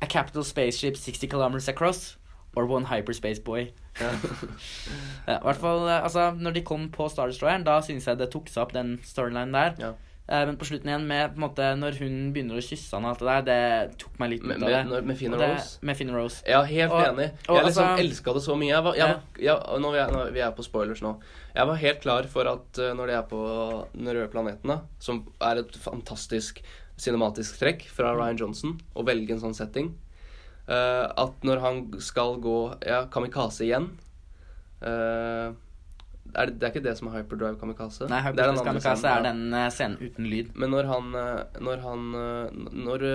A 0.03 0.07
capital 0.07 0.45
spaceship 0.45 0.97
60 0.97 1.27
kilometers 1.31 1.69
across 1.73 2.19
or 2.57 2.67
one 2.67 2.85
hyperspace 2.91 3.41
boy? 3.45 3.71
Ja. 4.01 4.11
Ja, 5.29 5.37
i 5.39 5.43
hvert 5.45 5.61
fall, 5.61 5.85
eh, 5.89 6.03
altså, 6.03 6.31
når 6.35 6.55
de 6.57 6.63
kom 6.67 6.89
på 6.95 7.07
Star 7.13 7.29
Destroyeren, 7.31 7.65
da 7.67 7.81
syns 7.85 8.07
jeg 8.09 8.19
det 8.19 8.31
tok 8.33 8.49
seg 8.51 8.63
opp 8.65 8.73
den 8.75 8.97
storylinen 9.07 9.53
der. 9.55 9.75
Ja. 9.79 9.91
Eh, 10.31 10.45
men 10.47 10.57
på 10.59 10.67
slutten 10.67 10.89
igjen, 10.91 11.05
med 11.11 11.33
på 11.35 11.39
en 11.41 11.45
måte, 11.45 11.67
når 11.79 11.99
hun 12.01 12.17
begynner 12.35 12.59
å 12.59 12.63
kysse 12.65 12.95
han 12.97 13.05
og 13.07 13.13
alt 13.13 13.23
det 13.23 13.29
der, 13.29 13.45
det 13.91 13.99
tok 14.03 14.19
meg 14.23 14.31
litt 14.35 14.45
ut 14.47 14.55
av 14.57 14.67
det. 14.71 14.81
med, 14.89 15.07
med 15.11 15.19
Finn 15.19 15.35
Og 15.35 15.41
og 15.43 15.53
Rose. 15.53 15.79
Med 15.91 15.99
Finn 15.99 16.13
Rose. 16.15 16.43
Ja, 16.49 16.61
helt 16.67 16.93
Og- 16.95 17.05
enig. 17.09 17.29
og 17.49 17.57
Jeg 17.59 17.67
liksom 17.69 17.87
altså- 17.87 18.05
elska 18.05 18.35
det 18.39 18.43
så 18.47 18.57
mye. 18.59 18.71
Jeg 18.73 18.85
var, 18.89 18.95
jeg 18.95 19.09
ja. 19.09 19.21
jeg, 19.49 19.57
og 19.75 19.81
nå, 19.83 19.91
vi 19.93 19.99
er, 19.99 20.13
nå, 20.17 20.25
vi 20.33 20.41
er 20.47 20.53
på 20.57 20.63
spoilers 20.67 21.03
nå. 21.03 21.15
Jeg 21.55 21.67
var 21.67 21.75
helt 21.83 22.01
klar 22.01 22.29
for 22.31 22.47
at 22.57 22.79
eh, 22.79 22.93
når 22.95 23.07
de 23.07 23.13
er 23.19 23.23
på 23.31 23.41
Den 23.95 24.07
røde 24.15 24.31
planeten, 24.31 24.69
da, 24.71 24.81
som 24.99 25.27
er 25.41 25.59
et 25.65 25.77
fantastisk 25.77 26.63
cinematisk 27.01 27.59
trekk 27.59 27.87
fra 27.91 28.15
Ryan 28.15 28.37
Johnson, 28.39 28.79
å 28.95 29.05
velge 29.07 29.33
en 29.35 29.41
sånn 29.41 29.55
setting 29.57 29.95
eh, 30.71 31.07
At 31.25 31.47
når 31.47 31.65
han 31.65 31.83
skal 32.03 32.39
gå 32.43 32.61
Ja, 32.87 33.05
Kamikaze 33.13 33.67
igjen 33.67 33.91
uh, 34.85 35.51
er 36.31 36.47
det, 36.47 36.61
det 36.61 36.67
er 36.67 36.71
ikke 36.71 36.85
det 36.85 36.93
som 36.95 37.09
er 37.11 37.17
Hyperdrive 37.19 37.59
Kamikaze? 37.59 38.07
Nei, 38.11 38.21
er 38.23 38.45
andre 38.47 38.63
Kamikaze 38.63 39.03
scenen, 39.03 39.17
er 39.17 39.25
den 39.27 39.57
uh, 39.57 39.65
scenen 39.75 39.97
uten 39.99 40.29
lyd. 40.31 40.53
Men 40.55 40.71
når 40.71 40.87
han 40.87 41.09
Når 41.59 41.83
han 41.83 42.05
Når 42.87 43.07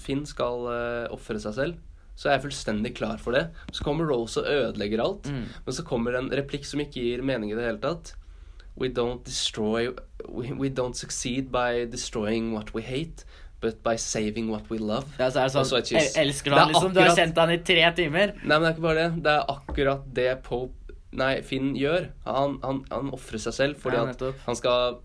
Finn 0.00 0.24
skal 0.24 0.64
uh, 0.70 1.12
ofre 1.12 1.36
seg 1.44 1.58
selv, 1.58 1.82
så 2.16 2.30
er 2.30 2.36
jeg 2.38 2.44
fullstendig 2.46 2.94
klar 2.96 3.18
for 3.20 3.36
det. 3.36 3.48
Så 3.74 3.84
kommer 3.84 4.08
Rose 4.08 4.40
og 4.40 4.48
ødelegger 4.48 5.02
alt. 5.02 5.28
Mm. 5.28 5.44
Men 5.66 5.76
så 5.76 5.84
kommer 5.84 6.16
en 6.16 6.30
replikk 6.32 6.64
som 6.64 6.80
ikke 6.80 7.02
gir 7.02 7.24
mening 7.26 7.50
i 7.52 7.58
det 7.58 7.66
hele 7.66 7.82
tatt. 7.82 8.14
We 8.78 8.88
don't 8.88 9.26
destroy 9.26 9.90
we, 10.28 10.52
we 10.52 10.68
don't 10.70 10.96
succeed 10.96 11.52
by 11.52 11.84
destroying 11.84 12.52
what 12.52 12.74
we 12.74 12.82
hate, 12.82 13.24
but 13.64 13.80
by 13.86 13.96
saving 14.00 14.50
what 14.52 14.68
we 14.72 14.78
love. 14.78 15.08
Ja, 15.18 15.30
så 15.32 15.42
er 15.42 15.48
det 15.48 15.54
sånn, 15.56 15.68
så. 15.68 15.80
El 15.80 16.08
elsker 16.26 16.52
du 16.52 16.58
han, 16.58 16.72
liksom? 16.72 16.92
Du 16.94 17.00
har 17.02 17.16
kjent 17.16 17.40
han 17.40 17.54
i 17.54 17.58
tre 17.64 17.88
timer. 17.96 18.36
Nei, 18.42 18.52
men 18.52 18.66
det 18.66 18.70
er 18.70 18.76
ikke 18.76 18.86
bare 18.86 19.00
det. 19.00 19.24
Det 19.24 19.34
er 19.34 19.52
akkurat 19.56 20.08
det 20.20 20.30
Pope 20.46 20.80
Nei, 21.14 21.34
Finn 21.46 21.74
gjør. 21.78 22.08
Han, 22.26 22.56
han, 22.64 22.80
han 22.90 23.10
ofrer 23.14 23.38
seg 23.38 23.54
selv 23.54 23.82
fordi 23.82 24.00
Ja, 24.00 24.06
at 24.10 24.46
han 24.48 24.56
skal 24.58 24.96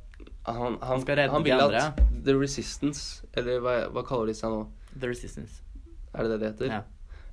han, 0.50 0.80
han, 0.82 1.02
skal 1.04 1.20
redde 1.20 1.42
vil 1.46 1.54
andre, 1.54 1.84
at 1.92 2.00
The 2.26 2.34
Resistance, 2.34 3.28
eller 3.38 3.60
hva, 3.62 3.76
hva 3.94 4.02
kaller 4.08 4.32
de 4.32 4.38
seg 4.40 4.50
nå? 4.50 4.64
The 4.96 5.12
Resistance. 5.12 5.62
Er 6.16 6.26
det 6.26 6.32
det 6.32 6.40
det 6.42 6.50
heter? 6.54 6.72
Ja. 6.80 6.80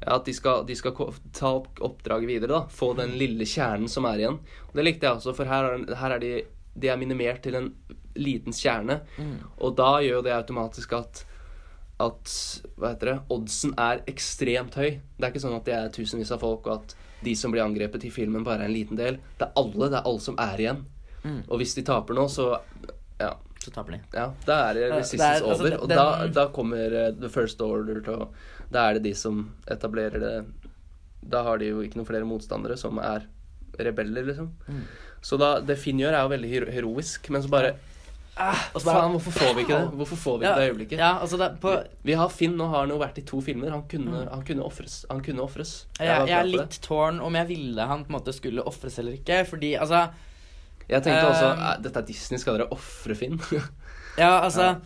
Ja, 0.03 0.19
At 0.19 0.27
de 0.29 0.35
skal, 0.37 0.67
de 0.69 0.77
skal 0.77 0.93
ta 1.33 1.55
opp 1.57 1.81
oppdraget 1.81 2.29
videre. 2.29 2.53
da 2.53 2.67
Få 2.69 2.93
den 2.99 3.15
lille 3.17 3.47
kjernen 3.49 3.89
som 3.89 4.05
er 4.09 4.21
igjen. 4.21 4.41
Og 4.69 4.75
Det 4.77 4.85
likte 4.85 5.09
jeg 5.09 5.21
også, 5.21 5.33
for 5.39 5.49
her 5.49 5.71
er, 5.71 5.87
her 6.03 6.17
er 6.19 6.21
de 6.21 6.33
De 6.77 6.91
er 6.93 7.01
minimert 7.01 7.41
til 7.41 7.57
en 7.57 7.71
liten 8.19 8.53
kjerne. 8.57 9.01
Mm. 9.19 9.37
Og 9.61 9.75
da 9.79 9.97
gjør 10.05 10.23
det 10.27 10.33
automatisk 10.37 10.93
at 10.99 11.25
At 11.99 12.29
hva 12.77 12.91
heter 12.93 13.09
det 13.09 13.21
oddsen 13.33 13.71
er 13.81 14.03
ekstremt 14.11 14.75
høy. 14.77 14.99
Det 15.17 15.25
er 15.25 15.31
ikke 15.33 15.41
sånn 15.41 15.55
at 15.57 15.65
det 15.65 15.73
er 15.79 15.89
tusenvis 15.95 16.29
av 16.35 16.43
folk, 16.43 16.67
og 16.69 16.75
at 16.83 16.95
de 17.25 17.33
som 17.35 17.51
blir 17.55 17.65
angrepet 17.65 18.05
i 18.05 18.11
filmen, 18.13 18.45
bare 18.45 18.67
er 18.67 18.69
en 18.69 18.75
liten 18.75 18.99
del. 19.01 19.17
Det 19.39 19.47
er 19.47 19.55
alle. 19.57 19.89
Det 19.89 19.97
er 20.03 20.05
alle 20.11 20.21
som 20.21 20.37
er 20.39 20.61
igjen. 20.61 20.83
Mm. 21.25 21.39
Og 21.49 21.57
hvis 21.63 21.73
de 21.79 21.83
taper 21.89 22.15
nå, 22.19 22.27
så 22.29 22.51
Ja. 23.19 23.33
Så 23.65 23.73
taper 23.73 23.97
de. 23.97 24.01
Ja, 24.13 24.27
da 24.45 24.59
er 24.69 24.75
det 24.75 24.91
resistance 24.93 25.43
altså, 25.43 25.63
over. 25.65 25.71
den- 25.71 25.81
Og 25.81 25.89
da, 25.89 26.27
da 26.29 26.47
kommer 26.53 26.93
eh, 27.07 27.11
The 27.19 27.29
First 27.33 27.61
Order 27.65 28.01
til 28.05 28.13
å 28.15 28.29
Da 28.71 28.91
er 28.91 28.95
det 28.95 29.03
de 29.05 29.15
som 29.15 29.55
etablerer 29.67 30.21
det 30.21 30.45
Da 31.27 31.43
har 31.43 31.59
de 31.59 31.67
jo 31.73 31.81
ikke 31.81 31.97
noen 31.97 32.07
flere 32.07 32.29
motstandere 32.29 32.77
som 32.77 32.99
er 32.99 33.25
rebeller, 33.79 34.23
liksom. 34.23 34.53
Mm. 34.69 34.83
Så 35.23 35.39
da, 35.39 35.61
det 35.61 35.79
Finn 35.79 35.99
gjør, 35.99 36.13
er 36.13 36.23
jo 36.23 36.29
veldig 36.37 36.49
hero 36.51 36.71
heroisk, 36.71 37.31
men 37.31 37.43
så 37.43 37.49
bare 37.51 37.75
Og 38.37 38.81
så 38.81 38.85
bare- 38.85 39.01
Faen, 39.01 39.11
hvorfor 39.17 39.33
får 39.33 39.55
vi 39.57 39.63
ikke 39.65 39.77
det? 39.81 39.91
Hvorfor 39.97 40.17
får 40.17 40.39
vi 40.39 40.45
ikke 40.47 40.61
det 40.61 40.71
øyeblikket? 40.71 40.99
Ja, 40.99 41.13
altså 41.23 41.39
det, 41.41 41.49
på, 41.61 41.73
Vi 42.05 42.13
har 42.13 42.29
Finn, 42.29 42.61
og 42.61 42.69
har 42.71 42.87
nå 42.87 42.99
vært 43.01 43.19
i 43.19 43.23
to 43.25 43.41
filmer. 43.41 43.71
Han 43.71 43.83
kunne, 43.89 44.29
han 44.31 44.43
kunne 44.45 44.63
ofres. 44.67 45.05
Han 45.11 45.23
kunne 45.25 45.41
ofres. 45.43 45.87
jeg, 45.99 46.07
jeg, 46.07 46.29
jeg 46.29 46.39
er 46.39 46.51
litt 46.51 46.79
tårn 46.85 47.21
om 47.25 47.35
jeg 47.35 47.49
ville 47.49 47.87
han 47.89 48.05
på 48.05 48.13
en 48.13 48.19
måte 48.19 48.35
skulle 48.37 48.63
ofres 48.67 48.99
eller 48.99 49.13
ikke. 49.17 49.47
Fordi 49.49 49.75
altså 49.81 50.09
Jeg 50.89 51.03
tenkte 51.03 51.27
også 51.33 51.49
Um, 51.57 51.63
eh, 51.63 51.81
Dette 51.83 51.99
er 51.99 52.07
Disney, 52.07 52.39
skal 52.39 52.59
dere 52.59 52.69
ofre 52.73 53.15
Finn? 53.19 53.41
Ja, 54.19 54.41
altså 54.45 54.77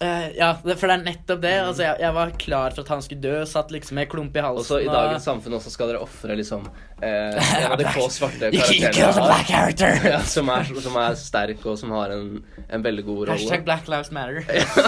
eh, 0.00 0.28
Ja, 0.38 0.54
for 0.62 0.86
det 0.88 0.94
er 0.96 1.02
nettopp 1.04 1.40
det. 1.42 1.52
Altså, 1.62 1.82
jeg, 1.84 1.96
jeg 2.00 2.14
var 2.16 2.30
klar 2.38 2.74
for 2.74 2.82
at 2.82 2.88
han 2.94 3.02
skulle 3.04 3.22
dø, 3.22 3.34
satt 3.46 3.70
liksom 3.74 3.98
med 4.00 4.08
klump 4.10 4.36
i 4.36 4.42
halsen. 4.44 4.62
Og 4.62 4.66
så 4.66 4.80
i 4.82 4.88
dagens 4.90 5.26
samfunn 5.28 5.54
også 5.58 5.72
skal 5.74 5.92
dere 5.92 6.00
ofre 6.02 6.36
liksom 6.38 6.64
uh, 6.66 7.04
en 7.60 7.66
av 7.72 7.76
de 7.78 7.86
få 7.94 8.08
svarte 8.12 8.50
karakterene 8.56 10.12
ja, 10.14 10.20
som, 10.26 10.48
er, 10.54 10.70
som 10.86 10.96
er 11.02 11.16
sterk, 11.20 11.64
og 11.66 11.78
som 11.80 11.92
har 11.96 12.14
en, 12.16 12.28
en 12.68 12.84
veldig 12.86 13.04
god 13.08 13.22
rolle. 13.24 13.38
Hashtag 13.38 13.64
Black 13.68 13.90
Lives 13.92 14.10
Matter. 14.14 14.42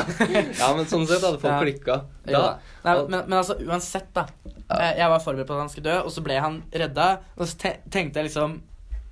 ja, 0.60 0.70
men 0.76 0.86
sånn 0.90 1.06
sett 1.10 1.22
hadde 1.24 1.40
folk 1.42 1.52
Ja. 1.52 1.60
klikka. 1.62 1.98
Ja. 2.30 2.44
Nei, 2.84 2.94
men, 3.08 3.20
men 3.28 3.38
altså, 3.40 3.58
uansett, 3.64 4.10
da. 4.16 4.26
Eh, 4.64 4.94
Jeg 4.98 5.10
var 5.12 5.20
forberedt 5.22 5.48
på 5.50 5.54
at 5.58 5.64
han 5.66 5.70
skulle 5.72 5.90
dø, 5.92 5.98
og 6.06 6.12
så 6.14 6.22
ble 6.24 6.38
han 6.40 6.62
redda. 6.72 7.10
Og 7.38 7.46
så 7.50 7.58
te 7.60 7.76
tenkte 7.92 8.20
jeg 8.22 8.30
liksom 8.32 8.58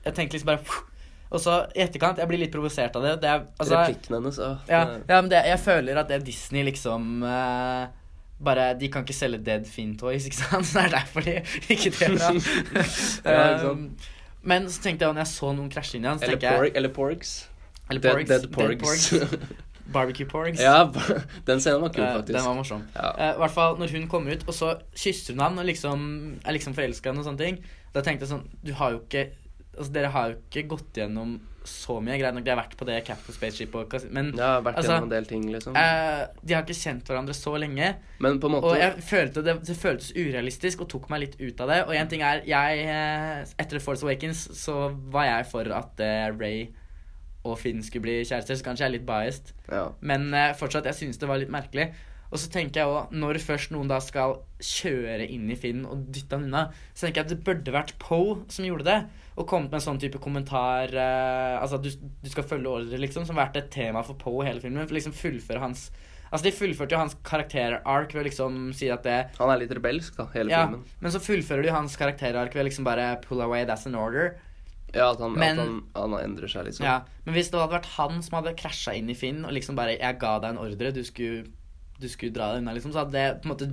Jeg 0.05 0.17
tenkte 0.17 0.39
liksom 0.39 0.51
bare. 0.55 0.89
Og 1.33 1.41
så 1.41 1.55
i 1.75 1.81
etterkant 1.85 2.21
Jeg 2.21 2.29
blir 2.29 2.43
litt 2.43 2.53
provosert 2.53 2.97
av 2.99 3.07
det. 3.07 3.15
det 3.23 3.29
er, 3.31 3.45
altså, 3.57 3.79
Replikken 3.79 4.17
hennes 4.19 4.39
åh, 4.43 4.59
ja, 4.69 4.83
ja, 5.09 5.19
men 5.21 5.31
det, 5.33 5.43
jeg 5.49 5.61
føler 5.65 6.01
at 6.03 6.11
det 6.11 6.19
er 6.21 6.27
Disney 6.27 6.65
liksom 6.69 7.23
uh, 7.25 7.87
bare, 8.43 8.73
De 8.81 8.91
kan 8.93 9.07
ikke 9.07 9.17
selge 9.17 9.41
Dead 9.47 9.67
Finn 9.69 9.95
Toys, 10.01 10.27
ikke 10.29 10.41
sant? 10.43 10.69
Så 10.69 10.79
det 10.79 10.85
er 10.91 10.97
derfor 10.99 11.25
de 11.27 11.39
ikke 11.73 11.95
det. 11.97 12.11
Ja, 13.25 13.57
ikke? 13.57 13.71
Um, 13.71 13.91
men 14.43 14.65
så 14.71 14.83
tenkte 14.83 15.07
jeg 15.07 15.15
når 15.15 15.23
jeg 15.23 15.31
så 15.31 15.53
noen 15.55 15.69
krasje 15.71 15.99
inn 15.99 16.07
i 16.07 16.11
han, 16.11 16.19
så 16.19 16.27
Eller, 16.27 16.41
jeg 16.43 16.73
eller 16.75 16.91
porgs. 16.91 17.35
Eller 17.91 18.03
Dead, 18.03 18.17
porgs. 18.17 18.33
dead 18.33 18.49
porgs. 18.57 19.53
Barbecue 19.93 20.27
porgs. 20.27 20.61
ja, 20.63 20.87
den 21.47 21.61
scenen 21.61 21.83
var 21.83 21.93
kul, 21.93 22.03
Eh, 22.05 22.15
faktisk. 22.17 22.33
Den 22.37 22.45
var 22.47 22.55
morsom. 22.57 22.83
Ja. 22.97 23.11
Uh, 23.19 23.39
hvert 23.43 23.55
fall 23.55 23.79
når 23.79 23.93
hun 23.93 24.09
kommer 24.09 24.33
ut, 24.35 24.45
og 24.49 24.55
så 24.57 24.73
kysser 24.97 25.35
hun 25.35 25.43
han 25.45 25.59
og 25.59 25.67
liksom 25.69 26.05
er 26.45 26.57
liksom 26.57 26.75
forelska 26.75 27.13
og 27.13 27.25
sånne 27.27 27.39
ting. 27.43 27.59
Da 27.93 28.01
tenkte 28.01 28.25
jeg 28.25 28.33
sånn 28.33 28.47
Du 28.65 28.73
har 28.79 28.95
jo 28.95 29.03
ikke 29.03 29.27
Altså, 29.73 29.93
dere 29.95 30.11
har 30.13 30.31
jo 30.33 30.39
ikke 30.43 30.69
gått 30.75 31.01
gjennom 31.01 31.39
så 31.65 32.01
mye. 32.03 32.17
Greit 32.19 32.35
nok, 32.35 32.45
de 32.45 32.51
har 32.51 32.59
vært 32.59 32.75
på 32.77 32.87
det 32.89 32.97
Capital 33.07 33.37
Spaceship 33.37 33.75
og 33.79 33.93
Men 34.11 34.33
ja, 34.35 34.57
vært 34.65 34.81
Altså, 34.81 34.97
en 34.99 35.09
del 35.13 35.29
ting, 35.31 35.47
liksom. 35.53 35.77
eh, 35.79 36.25
de 36.43 36.57
har 36.57 36.65
ikke 36.67 36.75
kjent 36.77 37.07
hverandre 37.09 37.37
så 37.39 37.55
lenge. 37.63 37.93
Men 38.19 38.41
på 38.43 38.51
en 38.51 38.57
måte 38.57 38.73
Og 38.73 38.77
jeg 38.81 39.05
følte 39.07 39.45
det, 39.47 39.55
det 39.69 39.77
føltes 39.79 40.11
urealistisk 40.17 40.83
og 40.85 40.91
tok 40.93 41.09
meg 41.13 41.25
litt 41.27 41.37
ut 41.41 41.63
av 41.63 41.71
det. 41.71 41.81
Og 41.87 41.95
en 41.97 42.11
ting 42.11 42.25
er 42.27 42.43
jeg 42.49 42.85
eh, 42.85 43.55
Etter 43.63 43.83
Force 43.85 44.05
Awakens 44.05 44.49
så 44.59 44.91
var 45.15 45.29
jeg 45.31 45.51
for 45.55 45.71
at 45.79 46.03
eh, 46.03 46.29
Ray 46.35 46.65
og 47.47 47.57
Finn 47.59 47.81
skulle 47.83 48.05
bli 48.07 48.21
kjærester, 48.23 48.55
så 48.59 48.67
kanskje 48.67 48.85
jeg 48.85 48.91
er 48.93 48.97
litt 48.99 49.07
biased. 49.07 49.55
ja. 49.71 49.89
Men 50.01 50.29
eh, 50.35 50.53
fortsatt, 50.59 50.87
jeg 50.91 50.99
synes 51.01 51.19
det 51.19 51.31
var 51.31 51.41
litt 51.43 51.51
merkelig. 51.51 51.89
Og 52.33 52.41
så 52.41 52.49
tenker 52.49 52.81
jeg 52.81 52.89
også, 52.89 53.13
når 53.13 53.39
først 53.45 53.73
noen 53.75 53.91
da 53.91 53.99
skal 54.01 54.39
kjøre 54.65 55.27
inn 55.29 55.51
i 55.53 55.57
Finn 55.61 55.83
og 55.85 56.07
dytte 56.15 56.39
han 56.39 56.47
unna, 56.49 56.63
så 56.95 57.05
tenker 57.05 57.21
jeg 57.21 57.27
at 57.27 57.33
det 57.35 57.45
burde 57.45 57.75
vært 57.75 57.93
Poe 58.01 58.39
som 58.49 58.65
gjorde 58.65 58.87
det. 58.89 58.97
Og 59.37 59.47
kommet 59.49 59.69
med 59.73 59.81
en 59.81 59.85
sånn 59.85 60.01
type 60.01 60.21
kommentar 60.21 60.93
eh, 60.93 61.57
Altså 61.61 61.79
at 61.79 61.85
du, 61.85 61.91
du 62.25 62.29
skal 62.33 62.45
følge 62.45 62.69
ordre, 62.69 62.99
liksom. 63.01 63.25
Som 63.29 63.37
har 63.37 63.47
vært 63.49 63.61
et 63.63 63.71
tema 63.73 64.03
for 64.05 64.17
Poe 64.21 64.45
hele 64.45 64.61
filmen. 64.65 64.85
For 64.89 64.97
liksom 64.97 65.15
fullføre 65.17 65.61
hans 65.63 65.91
Altså 66.33 66.47
De 66.49 66.53
fullførte 66.57 66.95
jo 66.97 67.01
hans 67.03 67.17
karakter-ark 67.29 68.15
ved 68.15 68.23
å 68.23 68.25
liksom 68.25 68.55
si 68.77 68.89
at 68.93 69.05
det 69.05 69.19
Han 69.37 69.53
er 69.53 69.61
litt 69.61 69.75
rebelsk, 69.77 70.17
da, 70.17 70.27
hele 70.33 70.49
Ja, 70.53 70.63
filmen. 70.65 70.87
men 71.05 71.13
så 71.13 71.21
fullfører 71.21 71.67
de 71.69 71.75
hans 71.77 71.97
karakter-ark 72.01 72.55
ved 72.57 72.65
liksom 72.71 72.89
bare 72.89 73.19
pull 73.27 73.43
away, 73.45 73.67
that's 73.69 73.85
an 73.87 73.95
order. 73.95 74.39
Ja, 74.95 75.11
at 75.13 75.21
han, 75.21 75.33
Men- 75.37 75.59
at 75.61 75.67
han, 75.67 75.83
han 75.97 76.15
endrer 76.25 76.49
seg, 76.49 76.65
liksom. 76.69 76.85
Ja, 76.89 77.03
Men 77.27 77.35
hvis 77.37 77.51
det 77.53 77.61
hadde 77.61 77.77
vært 77.77 77.91
han 77.99 78.23
som 78.25 78.39
hadde 78.41 78.57
krasja 78.57 78.95
inn 78.97 79.11
i 79.13 79.17
Finn 79.17 79.45
og 79.45 79.53
liksom 79.53 79.77
bare 79.77 79.99
'Jeg 79.99 80.19
ga 80.21 80.39
deg 80.39 80.51
en 80.51 80.59
ordre, 80.65 80.93
du 80.93 81.03
skulle, 81.05 81.45
du 82.03 82.09
skulle 82.11 82.35
dra 82.35 82.51
deg 82.53 82.63
unna', 82.63 82.75
liksom, 82.77 82.93
så 82.95 83.05
det 83.11 83.41
på 83.43 83.49
en 83.49 83.55
måte 83.55 83.69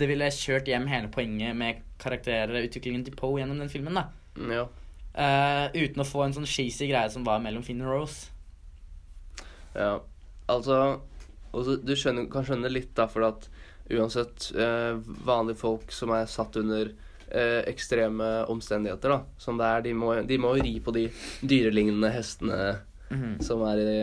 Det 0.00 0.06
ville 0.08 0.28
kjørt 0.32 0.68
hjem 0.70 0.86
hele 0.88 1.08
poenget 1.12 1.56
med 1.58 1.80
karakterutviklingen 2.00 3.04
til 3.04 3.16
Poe 3.18 3.40
gjennom 3.40 3.58
den 3.58 3.68
filmen. 3.72 3.94
da 3.98 4.04
Mm, 4.38 4.52
ja. 4.54 4.66
Uh, 5.10 5.66
Uten 5.74 6.00
å 6.00 6.06
få 6.06 6.22
en 6.24 6.32
sånn 6.36 6.46
cheesy 6.46 6.86
greie 6.88 7.10
som 7.10 7.24
var 7.26 7.40
mellom 7.42 7.64
Finn 7.66 7.82
og 7.82 7.90
Rose. 7.90 8.28
Ja, 9.74 10.00
altså 10.48 11.00
også, 11.52 11.76
Du 11.84 11.92
skjønner, 11.98 12.28
kan 12.30 12.46
skjønne 12.46 12.70
litt, 12.70 12.92
da, 12.94 13.08
for 13.10 13.26
at 13.26 13.48
uansett 13.90 14.52
uh, 14.54 15.00
vanlige 15.26 15.58
folk 15.58 15.90
som 15.92 16.12
er 16.14 16.28
satt 16.30 16.54
under 16.60 16.92
eh, 17.30 17.62
ekstreme 17.70 18.46
omstendigheter, 18.50 19.10
da, 19.10 19.18
som 19.38 19.58
det 19.58 19.66
er, 19.66 19.82
de 19.82 19.94
må, 19.98 20.12
de 20.26 20.38
må 20.38 20.52
ri 20.58 20.76
på 20.82 20.94
de 20.94 21.08
dyrelignende 21.42 22.12
hestene 22.14 22.60
Mhm. 23.10 23.40
som 23.42 23.58
er 23.66 23.78
i, 23.82 23.94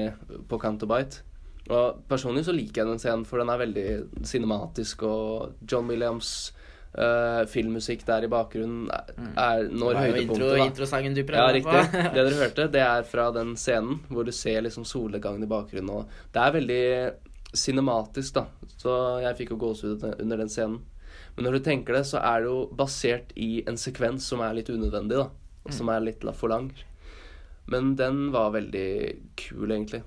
på 0.52 0.58
Canterbite. 0.60 1.22
Og 1.68 2.04
personlig 2.10 2.46
så 2.48 2.56
liker 2.56 2.84
jeg 2.84 2.92
den 2.92 3.02
scenen, 3.02 3.26
for 3.28 3.42
den 3.42 3.52
er 3.52 3.60
veldig 3.62 3.88
cinematisk, 4.28 5.04
og 5.08 5.68
John 5.68 5.90
Williams' 5.92 6.54
Uh, 6.98 7.44
filmmusikk 7.52 8.02
der 8.08 8.24
i 8.26 8.30
bakgrunnen 8.32 8.88
er, 8.90 9.10
er 9.38 9.68
når 9.70 10.00
høydepunktet 10.00 10.32
intro, 10.32 10.48
da. 10.50 10.64
introsangen 10.64 11.14
du 11.14 11.20
Ja, 11.22 11.44
riktig. 11.54 11.82
Det 12.16 12.24
dere 12.24 12.40
hørte, 12.40 12.66
det 12.74 12.82
er 12.82 13.04
fra 13.06 13.28
den 13.36 13.52
scenen 13.60 14.00
hvor 14.10 14.26
du 14.26 14.32
ser 14.34 14.64
liksom 14.66 14.88
solnedgangen 14.88 15.44
i 15.46 15.50
bakgrunnen. 15.52 15.92
Og 15.94 16.34
det 16.34 16.42
er 16.42 16.56
veldig 16.56 16.88
cinematisk, 17.54 18.40
da. 18.40 18.48
Så 18.82 18.96
jeg 19.22 19.38
fikk 19.44 19.54
jo 19.54 19.60
gåsehud 19.68 20.08
under 20.16 20.42
den 20.42 20.50
scenen. 20.50 20.80
Men 21.36 21.46
når 21.46 21.60
du 21.60 21.68
tenker 21.68 22.00
det, 22.00 22.06
så 22.10 22.24
er 22.24 22.42
det 22.42 22.50
jo 22.50 22.66
basert 22.80 23.30
i 23.38 23.62
en 23.70 23.78
sekvens 23.78 24.26
som 24.26 24.42
er 24.42 24.58
litt 24.58 24.74
unødvendig, 24.74 25.22
da. 25.22 25.30
Som 25.70 25.92
er 25.94 26.02
litt 26.02 26.26
for 26.34 26.50
lang. 26.50 26.72
Men 27.70 27.94
den 28.00 28.32
var 28.34 28.56
veldig 28.56 28.90
kul, 29.38 29.70
egentlig. 29.70 30.02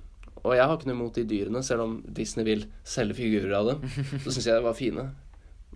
Og 0.44 0.54
jeg 0.56 0.64
har 0.64 0.76
ikke 0.76 0.86
noe 0.88 0.96
imot 0.96 1.14
de 1.18 1.24
dyrene, 1.28 1.62
selv 1.66 1.82
om 1.84 1.96
Disney 2.16 2.44
vil 2.46 2.62
selge 2.84 3.14
figurer 3.18 3.52
av 3.58 3.66
dem. 3.72 3.82
Så 4.24 4.30
syns 4.32 4.46
jeg 4.46 4.54
de 4.56 4.62
var 4.64 4.74
fine. 4.78 5.08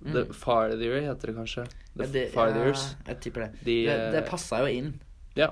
The 0.04 0.24
Farther 0.36 1.00
heter 1.00 1.30
det 1.30 1.34
kanskje. 1.36 1.66
The 1.96 2.04
Ja, 2.04 2.12
det- 2.12 2.30
Farthers. 2.32 2.86
Ja, 2.92 3.12
jeg 3.12 3.20
tipper 3.24 3.44
det. 3.46 3.50
De, 3.64 3.76
det, 3.86 3.98
det 4.12 4.22
eh, 4.22 4.28
passa 4.30 4.60
jo 4.64 4.66
inn. 4.72 4.90
Ja. 5.38 5.50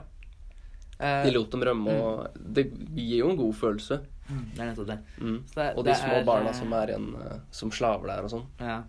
Eh, 0.99 1.25
De 1.27 1.31
lot 1.35 1.51
dem 1.55 1.63
rømme, 1.67 1.95
og 1.99 2.41
det 2.57 2.67
gir 2.95 3.19
jo 3.23 3.31
en 3.31 3.37
god 3.41 3.55
følelse. 3.59 4.01
mm, 4.29 4.43
det 4.55 4.61
er 4.61 4.67
nettopp 4.73 4.87
det. 4.93 4.99
Mm. 5.19 5.39
Det- 5.55 5.71
Og 5.77 5.85
de 5.85 5.95
små 5.95 6.19
er, 6.21 6.25
barna 6.25 6.51
eh, 6.51 6.59
som 6.59 6.73
er 6.73 6.93
igjen 6.93 7.09
eh, 7.23 7.39
som 7.51 7.71
slaver 7.75 8.07
der 8.13 8.23
og 8.29 8.31
sånn. 8.31 8.47
Ja. 8.61 8.83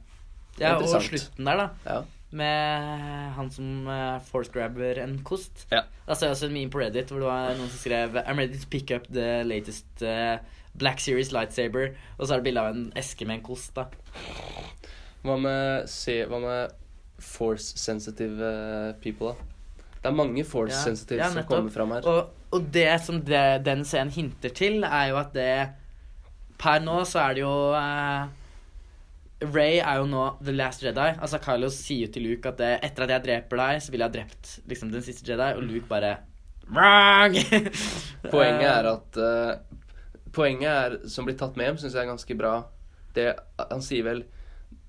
Ja 0.60 0.76
og 0.78 0.86
slutten 1.02 1.46
der, 1.50 1.58
da. 1.88 2.04
Ja. 2.34 2.38
Med 2.42 3.32
han 3.38 3.52
som 3.54 3.86
uh, 3.86 4.18
force-grabber 4.26 5.00
en 5.04 5.20
kost. 5.24 5.68
Ja. 5.72 5.84
Da 6.08 6.18
så 6.18 6.28
jeg 6.28 6.36
også 6.36 6.50
en 6.50 6.58
meme 6.58 6.74
på 6.74 6.82
Reddit 6.82 7.14
hvor 7.14 7.22
det 7.22 7.30
var 7.30 7.54
noen 7.60 7.70
som 7.70 7.80
skrev 7.80 8.18
I'm 8.26 8.42
ready 8.42 8.58
to 8.58 8.70
pick 8.74 8.92
up 8.92 9.06
the 9.14 9.44
latest 9.46 10.02
uh, 10.02 10.42
Black 10.74 11.00
Series 11.00 11.32
lightsaber. 11.32 11.94
Og 12.18 12.28
så 12.28 12.34
er 12.34 12.42
det 12.42 12.50
bilde 12.50 12.64
av 12.64 12.74
en 12.74 12.88
eske 13.00 13.28
med 13.30 13.40
en 13.40 13.46
kost. 13.46 13.76
da 13.78 13.88
Hva 15.24 15.38
med, 15.40 15.90
se, 15.92 16.24
hva 16.28 16.42
med 16.42 16.80
force 17.24 17.78
sensitive 17.80 18.44
eh, 18.44 18.96
people, 19.04 19.32
da? 19.32 19.52
Det 20.04 20.10
er 20.12 20.16
mange 20.18 20.44
force 20.44 20.76
sensitive 20.84 21.22
Ja, 21.22 21.30
som 21.32 21.46
kommer 21.48 21.72
fram 21.72 21.94
her. 21.96 22.08
Og, 22.10 22.34
og 22.52 22.66
det 22.74 22.90
som 23.06 23.22
det, 23.24 23.64
den 23.64 23.86
scenen 23.88 24.12
hinter 24.12 24.52
til, 24.52 24.84
er 24.84 25.14
jo 25.14 25.20
at 25.22 25.32
det 25.36 25.54
Per 26.60 26.84
nå 26.84 27.00
så 27.08 27.20
er 27.24 27.38
det 27.38 27.44
jo 27.44 27.54
uh, 27.76 28.28
Ray 29.52 29.80
er 29.82 30.00
jo 30.00 30.06
nå 30.10 30.24
The 30.44 30.54
Last 30.56 30.84
Jedi. 30.84 31.08
Altså 31.20 31.40
Kylo 31.44 31.70
sier 31.74 32.08
jo 32.08 32.14
til 32.16 32.28
Luke 32.28 32.50
at 32.50 32.60
det, 32.62 32.72
etter 32.86 33.06
at 33.06 33.14
jeg 33.16 33.26
dreper 33.28 33.60
deg, 33.60 33.82
så 33.84 33.92
ville 33.94 34.06
jeg 34.08 34.14
ha 34.14 34.18
drept 34.18 34.54
liksom, 34.70 34.92
den 34.94 35.04
siste 35.06 35.28
Jedi. 35.28 35.50
Og 35.58 35.64
Luke 35.68 35.90
bare 35.90 36.16
Wrong! 36.72 37.36
Poenget 38.34 38.70
er 38.70 38.88
Eh, 38.88 38.94
at 38.94 39.18
uh, 39.20 39.80
Poenget 40.34 40.70
er, 40.70 40.96
som 41.12 41.28
blir 41.28 41.36
tatt 41.38 41.58
med 41.60 41.68
hjem, 41.68 41.82
syns 41.82 41.98
jeg 41.98 42.06
er 42.06 42.12
ganske 42.14 42.38
bra. 42.40 42.54
Det, 43.14 43.28
han 43.60 43.84
sier 43.86 44.06
vel 44.08 44.24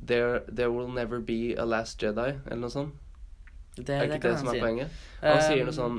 there, 0.00 0.40
there 0.48 0.70
will 0.72 0.88
never 0.88 1.20
be 1.20 1.54
a 1.58 1.66
last 1.68 2.00
Jedi, 2.02 2.30
eller 2.46 2.62
noe 2.62 2.72
sånt. 2.72 2.94
det, 3.76 3.88
Er 3.90 4.06
det 4.06 4.20
ikke 4.20 4.30
det 4.30 4.36
det 4.36 4.38
som 4.40 4.48
er 4.48 4.56
si. 4.56 4.62
poenget? 4.62 5.02
Han 5.24 5.42
sier 5.42 5.66
noe 5.66 5.74
Um, 5.74 5.80
sånn 5.80 5.98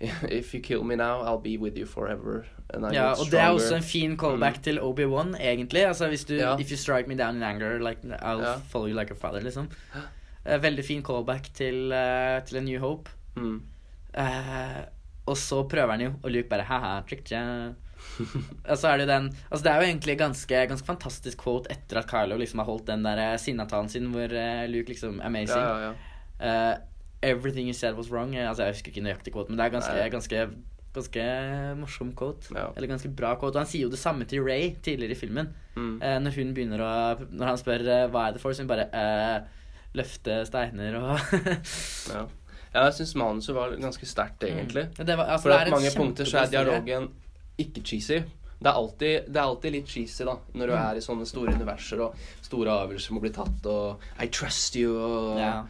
If 0.40 0.54
you 0.54 0.60
kill 0.60 0.84
me 0.84 0.94
now, 0.96 1.22
I'll 1.24 1.42
be 1.42 1.56
with 1.58 1.76
you 1.78 1.86
forever. 1.86 2.44
Ja, 2.92 3.12
og 3.14 3.30
det 3.30 3.38
er 3.40 3.48
også 3.54 3.76
en 3.76 3.82
fin 3.86 4.16
callback 4.18 4.58
til 4.62 4.78
Obi-Wan, 4.82 5.34
egentlig. 5.40 5.86
Altså 5.86 6.08
hvis 6.08 6.24
du 6.28 6.34
Ja. 6.34 6.56
If 6.58 6.70
you 6.70 6.76
strike 6.76 7.08
me 7.08 7.14
down 7.14 7.36
in 7.36 7.42
anger, 7.42 7.78
like, 7.78 8.00
I'll 8.04 8.42
Ja. 8.42 8.56
follow 8.68 8.88
you 8.88 8.98
like 8.98 9.10
a 9.10 9.16
father, 9.16 9.40
liksom. 9.40 9.68
Eh, 10.44 10.58
veldig 10.62 10.84
fin 10.84 11.02
callback 11.02 11.48
til, 11.54 11.92
uh, 11.92 12.44
til 12.44 12.56
A 12.56 12.60
New 12.60 12.80
Hope. 12.80 13.10
Mm. 13.36 13.62
Uh, 14.18 14.82
og 15.26 15.36
så 15.36 15.62
prøver 15.68 15.90
han 15.90 16.00
jo, 16.00 16.12
og 16.22 16.30
Luke 16.30 16.48
bare 16.48 16.62
haha, 16.62 17.00
tricked 17.08 17.32
you. 17.32 17.74
Og 18.70 18.76
så 18.78 18.88
er 18.88 18.96
det 18.98 19.06
jo 19.08 19.12
den 19.12 19.24
Altså 19.50 19.64
det 19.64 19.72
er 19.72 19.76
jo 19.76 19.86
egentlig 19.88 20.18
ganske, 20.18 20.66
ganske 20.68 20.86
fantastisk 20.86 21.38
quote 21.42 21.70
etter 21.72 21.98
at 21.98 22.06
Kylo 22.06 22.36
liksom 22.38 22.58
har 22.60 22.66
holdt 22.68 22.86
den 22.86 23.02
der 23.02 23.36
sinnatalen 23.36 23.88
sin 23.88 24.10
hvor 24.12 24.28
Luke 24.68 24.88
liksom 24.88 25.20
Amazing. 25.24 25.58
Ja, 25.58 25.78
ja, 25.78 25.92
ja. 26.40 26.74
Everything 27.22 27.66
you 27.66 27.72
said 27.74 27.94
was 27.96 28.10
wrong. 28.12 28.36
Altså 28.36 28.62
Jeg 28.66 28.74
husker 28.74 28.92
ikke 28.92 29.02
nøyaktig 29.06 29.32
quote, 29.32 29.48
men 29.50 29.58
det 29.58 29.66
er 29.66 29.70
ganske, 29.80 30.10
ganske 30.10 30.48
Ganske 30.96 31.22
morsom 31.76 32.14
quote. 32.16 32.48
Ja. 32.56 32.70
Eller 32.74 32.88
ganske 32.88 33.10
bra 33.12 33.34
quote. 33.36 33.56
Og 33.58 33.60
han 33.60 33.68
sier 33.68 33.82
jo 33.84 33.90
det 33.92 33.98
samme 34.00 34.24
til 34.24 34.40
Ray 34.46 34.70
tidligere 34.82 35.12
i 35.12 35.18
filmen. 35.20 35.50
Mm. 35.76 35.98
Eh, 36.02 36.14
når 36.24 36.30
hun 36.38 36.54
begynner 36.56 36.80
å 36.80 36.92
Når 37.36 37.46
han 37.50 37.58
spør 37.60 37.84
eh, 37.84 38.06
hva 38.08 38.22
er 38.30 38.32
det 38.32 38.40
for, 38.40 38.52
så 38.56 38.64
hun 38.64 38.70
bare 38.70 38.86
eh, 38.96 39.42
løfte 39.94 40.38
steiner 40.48 40.96
og 40.96 41.20
Ja. 42.14 42.22
Ja, 42.76 42.86
jeg 42.88 42.94
syns 42.98 43.12
manuset 43.16 43.54
var 43.56 43.76
ganske 43.80 44.04
sterkt, 44.08 44.42
egentlig. 44.44 44.86
Mm. 44.98 45.04
Det 45.06 45.14
var, 45.16 45.30
altså, 45.36 45.48
For 45.50 45.58
en 45.66 45.70
mange 45.76 45.92
punkter 45.96 46.24
så 46.28 46.42
er 46.42 46.50
dialogen 46.52 47.06
ikke 47.60 47.80
cheesy. 47.84 48.18
Det 48.56 48.68
er, 48.68 48.72
alltid, 48.76 49.28
det 49.28 49.36
er 49.36 49.44
alltid 49.50 49.72
litt 49.76 49.88
cheesy 49.92 50.24
da 50.24 50.34
når 50.56 50.66
du 50.66 50.72
Mm. 50.72 50.80
er 50.90 50.96
i 50.96 51.04
sånne 51.04 51.26
store 51.28 51.52
universer 51.56 52.00
og 52.04 52.14
store 52.44 52.72
avgjørelser 52.72 53.12
må 53.12 53.20
bli 53.20 53.30
tatt 53.36 53.66
og 53.68 54.00
I 54.24 54.28
trust 54.32 54.76
you 54.80 54.96
og 54.96 55.38
Ja. 55.40 55.62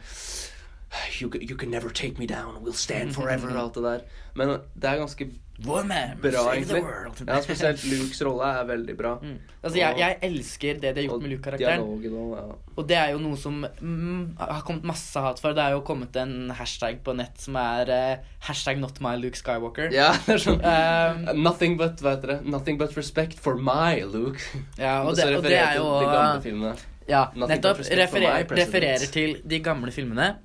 You, 1.19 1.31
you 1.41 1.55
can 1.55 1.69
never 1.69 1.89
take 1.89 2.19
me 2.19 2.25
down, 2.27 2.63
we'll 2.63 2.73
stand 2.73 3.13
forever 3.19 3.49
og 3.49 3.63
alt 3.63 3.75
det 3.75 3.83
der. 3.83 3.99
Men 4.35 4.57
det 4.75 4.89
er 4.89 4.97
ganske 4.97 5.29
Woman, 5.65 6.19
bra, 6.21 6.53
egentlig. 6.53 6.83
Ja, 7.25 7.39
Spesielt 7.41 7.81
Lukes 7.89 8.19
rolle 8.21 8.45
er 8.59 8.65
veldig 8.69 8.93
bra. 8.97 9.15
Mm. 9.17 9.39
Altså, 9.63 9.79
jeg, 9.79 9.95
jeg 9.97 10.17
elsker 10.27 10.81
det 10.83 10.91
de 10.93 11.01
har 11.01 11.07
gjort 11.07 11.23
med 11.23 11.31
Luke-karakteren. 11.31 11.81
og 11.81 12.03
ja. 12.37 12.43
Og 12.77 12.85
det 12.89 12.97
er 12.99 13.15
jo 13.15 13.21
noe 13.23 13.39
som 13.41 13.63
mm, 13.65 14.35
har 14.37 14.61
kommet 14.67 14.85
masse 14.85 15.23
hat 15.23 15.41
for. 15.41 15.57
Det 15.57 15.63
er 15.63 15.73
jo 15.73 15.81
kommet 15.87 16.13
en 16.21 16.51
hashtag 16.53 16.99
på 17.01 17.15
nett 17.17 17.41
som 17.41 17.57
er 17.57 17.89
uh, 17.89 18.27
hashtag 18.45 18.77
not 18.77 19.01
my 19.01 19.15
Luke 19.17 19.39
Skywalker. 19.39 19.89
ja, 19.95 20.11
det 20.27 20.37
er 20.37 20.43
sånn 20.45 20.61
Um, 20.67 21.41
Nothing 21.41 21.77
but, 21.79 22.01
hva 22.03 22.15
heter 22.15 22.35
det? 22.35 22.37
Nothing 22.45 22.77
but 22.77 22.93
respect 22.97 23.39
for 23.41 23.57
my 23.57 24.03
Luke. 24.05 24.43
ja, 24.77 24.99
og 25.01 25.15
det, 25.17 25.25
og 25.39 25.47
det 25.47 25.57
er 25.57 25.79
jo 25.79 25.89
de 25.89 26.05
gamle 26.05 26.45
filmene. 26.45 26.75
Ja, 27.07 27.25
nettopp. 27.35 27.79
Referer, 27.87 28.43
my 28.43 28.57
Refererer, 28.61 29.07
til 29.13 29.37
de 29.47 29.59
gamle 29.63 29.91
filmene. 29.95 30.35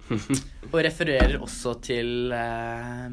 og 0.73 0.79
refererer 0.87 1.39
også 1.43 1.77
til 1.83 2.33
uh, 2.33 3.11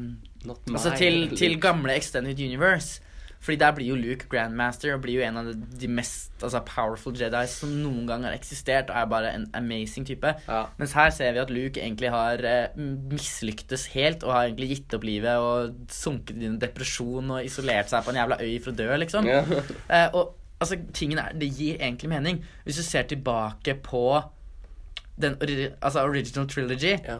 Altså 0.72 0.94
til, 0.96 1.30
til 1.36 1.58
gamle 1.60 1.96
Extended 1.98 2.38
Universe. 2.40 3.00
Fordi 3.40 3.56
der 3.56 3.70
blir 3.72 3.86
jo 3.88 3.94
Luke 3.96 4.26
Grandmaster 4.28 4.92
og 4.92 5.00
blir 5.00 5.14
jo 5.16 5.22
en 5.24 5.36
av 5.40 5.46
de- 5.48 5.78
de 5.80 5.88
mest 5.88 6.42
altså, 6.44 6.60
powerful 6.68 7.14
Jedi 7.16 7.40
som 7.48 7.70
noen 7.72 8.02
gang 8.06 8.26
har 8.28 8.34
eksistert, 8.36 8.90
og 8.92 8.96
er 9.00 9.06
bare 9.08 9.30
en 9.32 9.46
amazing 9.56 10.04
type. 10.04 10.34
Ja. 10.46 10.66
Mens 10.78 10.92
her 10.92 11.08
ser 11.16 11.32
vi 11.32 11.40
at 11.40 11.48
Luke 11.50 11.80
egentlig 11.80 12.10
har 12.12 12.44
eh, 12.44 12.76
mislyktes 12.76 13.86
helt, 13.94 14.22
og 14.28 14.34
har 14.36 14.50
egentlig 14.50 14.68
gitt 14.74 14.96
opp 14.98 15.06
livet 15.08 15.40
og 15.40 15.72
sunket 15.88 16.36
i 16.36 16.50
en 16.50 16.58
depresjon 16.60 17.32
og 17.38 17.44
isolert 17.48 17.88
seg 17.88 18.04
på 18.04 18.12
en 18.12 18.20
jævla 18.20 18.40
øy 18.44 18.58
for 18.60 18.74
å 18.74 18.76
dø, 18.82 18.90
liksom. 19.06 19.30
Ja. 19.32 19.40
Eh, 19.88 20.08
og 20.12 20.36
altså, 20.60 20.78
tingen 20.94 21.18
er, 21.18 21.32
det 21.40 21.50
gir 21.56 21.80
egentlig 21.80 22.10
mening. 22.12 22.44
Hvis 22.64 22.76
du 22.76 22.82
ser 22.82 23.02
tilbake 23.02 23.74
på 23.82 24.22
den 25.20 25.36
altså, 25.82 26.04
original 26.06 26.48
trilogy 26.48 26.96
ja. 26.96 27.18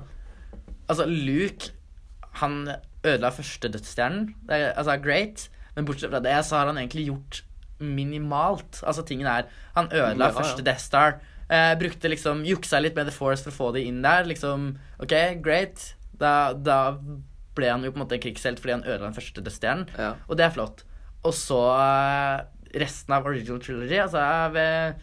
Altså, 0.88 1.04
Luke, 1.06 1.70
han 2.40 2.68
ødela 3.04 3.30
første 3.30 3.68
dødsstjernen. 3.68 4.34
Det 4.48 4.56
er 4.56 4.72
altså, 4.72 4.96
great. 4.96 5.50
Men 5.76 5.86
bortsett 5.86 6.10
fra 6.10 6.20
det, 6.20 6.44
så 6.44 6.56
har 6.56 6.66
han 6.66 6.78
egentlig 6.78 7.06
gjort 7.06 7.44
minimalt. 7.78 8.82
Altså, 8.82 9.02
tingen 9.02 9.26
er 9.26 9.42
Han 9.74 9.86
ødela 9.86 10.24
Ja, 10.24 10.30
ja. 10.30 10.38
første 10.38 10.62
Death 10.62 10.80
Star. 10.80 11.20
Eh, 11.50 11.78
brukte 11.78 12.08
liksom 12.08 12.44
Juksa 12.44 12.78
litt 12.78 12.94
med 12.94 13.06
The 13.06 13.14
Force 13.14 13.42
for 13.42 13.50
å 13.50 13.56
få 13.56 13.72
det 13.74 13.84
inn 13.86 14.02
der. 14.02 14.24
Liksom, 14.24 14.76
OK, 14.98 15.14
great. 15.42 15.94
Da, 16.20 16.52
da 16.52 16.96
ble 17.54 17.70
han 17.70 17.84
jo 17.84 17.92
på 17.92 18.00
en 18.00 18.04
måte 18.04 18.18
en 18.18 18.22
krigshelt 18.22 18.60
fordi 18.60 18.76
han 18.76 18.84
ødela 18.86 19.08
den 19.08 19.16
første 19.16 19.42
dødsstjernen. 19.42 19.88
Ja. 19.98 20.14
Og 20.28 20.38
det 20.38 20.46
er 20.46 20.54
flott. 20.54 20.84
Og 21.22 21.34
så 21.34 21.60
eh, 21.76 22.42
resten 22.74 23.14
av 23.16 23.26
original 23.26 23.58
trilogy, 23.60 23.96
altså 23.98 24.22
ved 24.54 24.94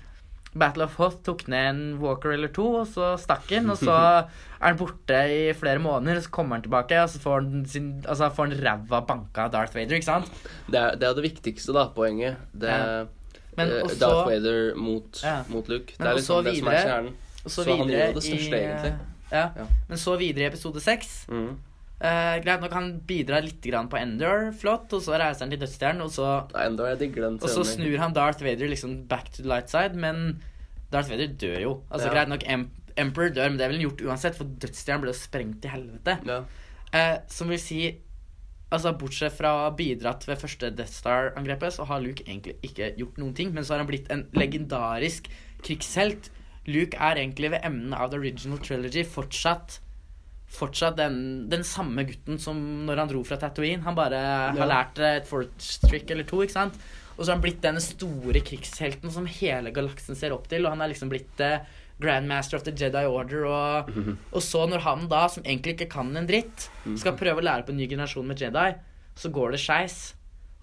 Battle 0.58 0.86
of 0.88 0.96
Hoth 0.98 1.18
tok 1.26 1.44
ned 1.52 1.68
en 1.70 1.82
Walker 2.02 2.32
eller 2.34 2.48
to, 2.56 2.64
og 2.80 2.88
så 2.90 3.12
stakk 3.20 3.50
han, 3.52 3.68
og 3.70 3.78
så 3.78 3.94
er 4.62 4.64
han 4.64 4.78
borte 4.80 5.20
i 5.30 5.42
flere 5.54 5.80
måneder, 5.84 6.18
og 6.18 6.24
så 6.26 6.32
kommer 6.34 6.58
han 6.58 6.64
tilbake, 6.66 6.98
og 7.04 7.10
så 7.14 7.20
får 7.22 7.42
han, 7.44 7.66
sin, 7.70 7.92
altså, 8.08 8.30
får 8.34 8.48
han 8.50 8.64
ræva 8.66 9.02
banka 9.06 9.46
av 9.46 9.52
Darth 9.54 9.76
Vader, 9.76 10.00
ikke 10.00 10.08
sant? 10.10 10.32
Det, 10.72 10.80
er, 10.80 10.96
det 10.98 11.10
er 11.12 11.14
det 11.20 11.28
viktigste, 11.28 11.76
da, 11.78 11.88
poenget. 11.94 12.38
Det 12.54 12.72
Ja. 12.74 13.06
Men 13.58 13.72
eh, 13.74 13.84
også- 13.84 14.00
Darth 14.00 14.28
Vader 14.30 14.76
mot, 14.78 15.22
Ja. 15.24 15.44
mot 15.50 15.68
Luke. 15.70 15.94
Men 15.98 16.06
det 16.06 16.12
er 16.12 16.18
liksom 16.22 16.44
det 16.46 16.58
som 16.60 16.68
er 16.68 16.84
kjernen. 16.86 17.14
Så, 17.48 17.50
Så 17.64 17.64
han 17.78 17.88
gjorde 17.88 18.14
det 18.14 18.24
største, 18.24 18.58
i, 18.58 18.64
egentlig. 18.64 18.92
Ja. 19.32 19.50
Ja. 19.58 19.66
Men 19.90 19.98
så 19.98 20.14
videre 20.18 20.44
i 20.44 20.48
episode 20.48 20.80
seks. 20.84 21.26
Mm. 21.30 21.56
Eh, 21.98 22.36
greit 22.44 22.62
nok, 22.62 22.74
han 22.78 22.92
bidrar 23.10 23.42
litt 23.42 23.64
grann 23.66 23.88
på 23.90 23.98
Endor, 23.98 24.52
flott, 24.54 24.92
og 24.94 25.02
så 25.02 25.18
reiser 25.18 25.46
han 25.46 25.54
til 25.54 25.64
dødsstjernen, 25.64 26.04
og 26.06 26.12
så 26.14 26.28
Endor, 26.62 26.92
jeg 26.92 27.00
digger 27.02 27.26
den 27.26 27.40
Og 27.42 27.50
så 27.50 27.64
snur 27.66 27.98
han 27.98 28.14
Darth 28.14 28.46
Vader 28.46 28.70
liksom 28.70 29.00
back 29.10 29.32
to 29.34 29.42
the 29.42 29.50
light 29.50 29.72
side, 29.74 29.98
men 29.98 30.44
Darth 30.94 31.10
Vader 31.10 31.34
dør 31.42 31.60
jo. 31.64 31.72
Altså 31.90 32.12
Ja. 32.12 32.14
Greit 32.14 32.30
nok, 32.30 32.46
Em 32.48 32.70
Emperor 32.98 33.30
dør, 33.30 33.50
men 33.50 33.60
det 33.60 33.66
er 33.66 33.70
vel 33.70 33.84
gjort 33.84 34.02
uansett, 34.02 34.38
for 34.38 34.50
dødsstjernen 34.58 35.04
ble 35.04 35.12
jo 35.12 35.18
sprengt 35.20 35.62
til 35.62 35.70
helvete. 35.70 36.18
Ja. 36.26 36.40
Uh, 36.94 37.18
som 37.30 37.50
vil 37.50 37.60
si 37.62 37.82
Altså 38.68 38.92
Bortsett 39.00 39.32
fra 39.32 39.52
å 39.54 39.60
ha 39.62 39.70
bidratt 39.72 40.26
ved 40.28 40.42
første 40.42 40.70
Death 40.76 40.92
Star-angrepet, 40.92 41.78
så 41.78 41.86
har 41.88 42.02
Luke 42.04 42.26
egentlig 42.26 42.58
ikke 42.68 42.90
gjort 42.98 43.18
noen 43.22 43.36
ting. 43.38 43.54
Men 43.56 43.64
så 43.64 43.74
har 43.74 43.80
han 43.80 43.88
blitt 43.88 44.10
en 44.12 44.26
legendarisk 44.36 45.30
krigshelt. 45.64 46.28
Luke 46.68 46.98
er 47.00 47.16
egentlig 47.16 47.54
ved 47.54 47.64
emnen 47.64 47.94
av 47.96 48.12
the 48.12 48.20
original 48.20 48.60
trilogy 48.60 49.06
fortsatt 49.08 49.80
Fortsatt 50.48 50.96
den, 50.96 51.18
den 51.52 51.66
samme 51.68 52.06
gutten 52.08 52.40
som 52.40 52.60
når 52.88 53.02
han 53.02 53.10
dro 53.12 53.24
fra 53.28 53.40
Tatooine. 53.42 53.84
Han 53.84 53.98
bare 53.98 54.22
har 54.56 54.70
lært 54.70 55.02
et 55.04 55.28
force 55.28 55.82
trick 55.84 56.14
eller 56.14 56.28
to, 56.28 56.40
ikke 56.46 56.56
sant? 56.56 56.78
Og 57.18 57.24
så 57.26 57.32
har 57.32 57.36
han 57.36 57.44
blitt 57.44 57.64
denne 57.64 57.82
store 57.84 58.44
krigshelten 58.46 59.12
som 59.12 59.28
hele 59.28 59.74
galaksen 59.76 60.18
ser 60.18 60.36
opp 60.36 60.48
til. 60.52 60.64
Og 60.64 60.74
han 60.76 60.84
er 60.86 60.94
liksom 60.94 61.12
blitt 61.12 61.42
uh, 61.44 61.66
Grandmaster 62.00 62.60
of 62.60 62.64
the 62.64 62.74
Jedi 62.78 63.04
Order. 63.10 63.48
Og, 63.50 63.90
og 64.32 64.46
så 64.46 64.64
når 64.70 64.86
han 64.86 65.08
da, 65.12 65.26
som 65.34 65.44
egentlig 65.44 65.76
ikke 65.76 65.92
kan 65.98 66.14
en 66.16 66.30
dritt, 66.30 66.70
skal 67.02 67.18
prøve 67.20 67.42
å 67.42 67.48
lære 67.48 67.68
på 67.68 67.74
en 67.74 67.82
ny 67.82 67.90
generasjon 67.90 68.30
med 68.30 68.42
Jedi, 68.42 68.70
så 69.18 69.34
går 69.34 69.56
det 69.56 69.64
skeis. 69.66 69.98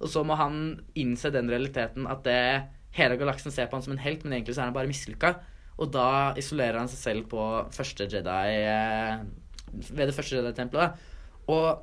Og 0.01 0.11
så 0.11 0.23
må 0.27 0.39
han 0.39 0.63
innse 0.99 1.33
den 1.35 1.51
realiteten 1.51 2.07
at 2.11 2.25
det, 2.27 2.41
hele 2.95 3.19
galaksen 3.19 3.51
ser 3.51 3.67
på 3.67 3.79
han 3.79 3.85
som 3.85 3.97
en 3.97 4.05
helt, 4.05 4.23
men 4.25 4.37
egentlig 4.37 4.55
så 4.55 4.63
er 4.63 4.71
han 4.71 4.77
bare 4.77 4.91
mislykka. 4.91 5.35
Og 5.83 5.91
da 5.95 6.35
isolerer 6.39 6.79
han 6.79 6.91
seg 6.91 7.01
selv 7.01 7.27
på 7.33 7.43
første 7.75 8.07
Jedi 8.07 8.53
eh, 8.61 9.25
ved 9.91 10.07
det 10.11 10.15
første 10.15 10.37
Jedi-tempelet. 10.37 10.93
Og 11.49 11.83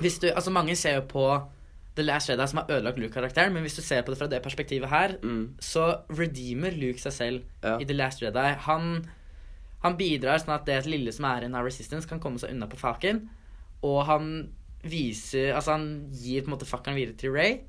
hvis 0.00 0.18
du 0.22 0.26
Altså, 0.28 0.50
mange 0.52 0.76
ser 0.76 0.94
jo 0.98 1.04
på 1.08 1.26
The 1.96 2.04
Last 2.04 2.28
Jedi 2.28 2.46
som 2.46 2.58
har 2.60 2.66
ødelagt 2.76 2.98
Luke-karakteren, 3.00 3.52
men 3.54 3.62
hvis 3.64 3.76
du 3.76 3.82
ser 3.82 4.02
på 4.04 4.12
det 4.12 4.18
fra 4.20 4.26
det 4.28 4.42
perspektivet 4.44 4.88
her, 4.88 5.16
Mm. 5.22 5.54
så 5.60 6.00
redeemer 6.10 6.70
Luke 6.76 6.98
seg 7.00 7.12
selv 7.12 7.42
Ja. 7.64 7.78
i 7.80 7.84
The 7.84 7.94
Last 7.94 8.20
Jedi. 8.22 8.54
Han, 8.66 9.06
han 9.82 9.96
bidrar 9.96 10.38
sånn 10.38 10.54
at 10.54 10.66
det 10.66 10.84
lille 10.86 11.12
som 11.12 11.24
er 11.24 11.40
igjen 11.40 11.54
av 11.56 11.64
Resistance, 11.64 12.06
kan 12.08 12.20
komme 12.20 12.38
seg 12.38 12.50
unna 12.50 12.66
på 12.66 12.76
Falcon. 12.76 13.28
Og 13.82 14.04
han 14.06 14.52
viser 14.84 15.54
Altså, 15.54 15.72
han 15.72 16.10
gir 16.12 16.42
på 16.42 16.48
en 16.50 16.58
måte 16.58 16.66
fuckeren 16.68 16.94
videre 16.96 17.16
til 17.16 17.32
Ray. 17.32 17.60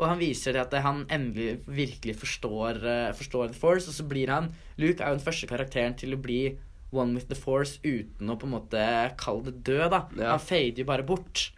Og 0.00 0.08
han 0.08 0.18
viser 0.18 0.52
det 0.52 0.60
at 0.72 0.82
han 0.82 1.04
endelig 1.12 1.60
virkelig 1.68 2.16
forstår, 2.16 2.76
uh, 2.82 3.12
forstår 3.12 3.48
The 3.52 3.54
Force. 3.54 3.86
Og 3.88 3.94
så 3.94 4.08
blir 4.08 4.28
han 4.28 4.54
Luke 4.78 5.00
er 5.00 5.10
jo 5.12 5.16
den 5.18 5.24
første 5.24 5.46
karakteren 5.46 5.94
til 5.96 6.14
å 6.14 6.20
bli 6.20 6.56
one 6.92 7.14
with 7.14 7.28
the 7.28 7.34
Force 7.38 7.78
uten 7.84 8.28
å 8.30 8.38
på 8.38 8.44
en 8.48 8.54
måte 8.56 8.82
kalle 9.16 9.44
det 9.50 9.62
død, 9.64 9.90
da. 9.90 10.00
Ja. 10.18 10.30
Han 10.32 10.40
fader 10.42 10.82
jo 10.82 10.84
bare 10.84 11.04
bort. 11.06 11.50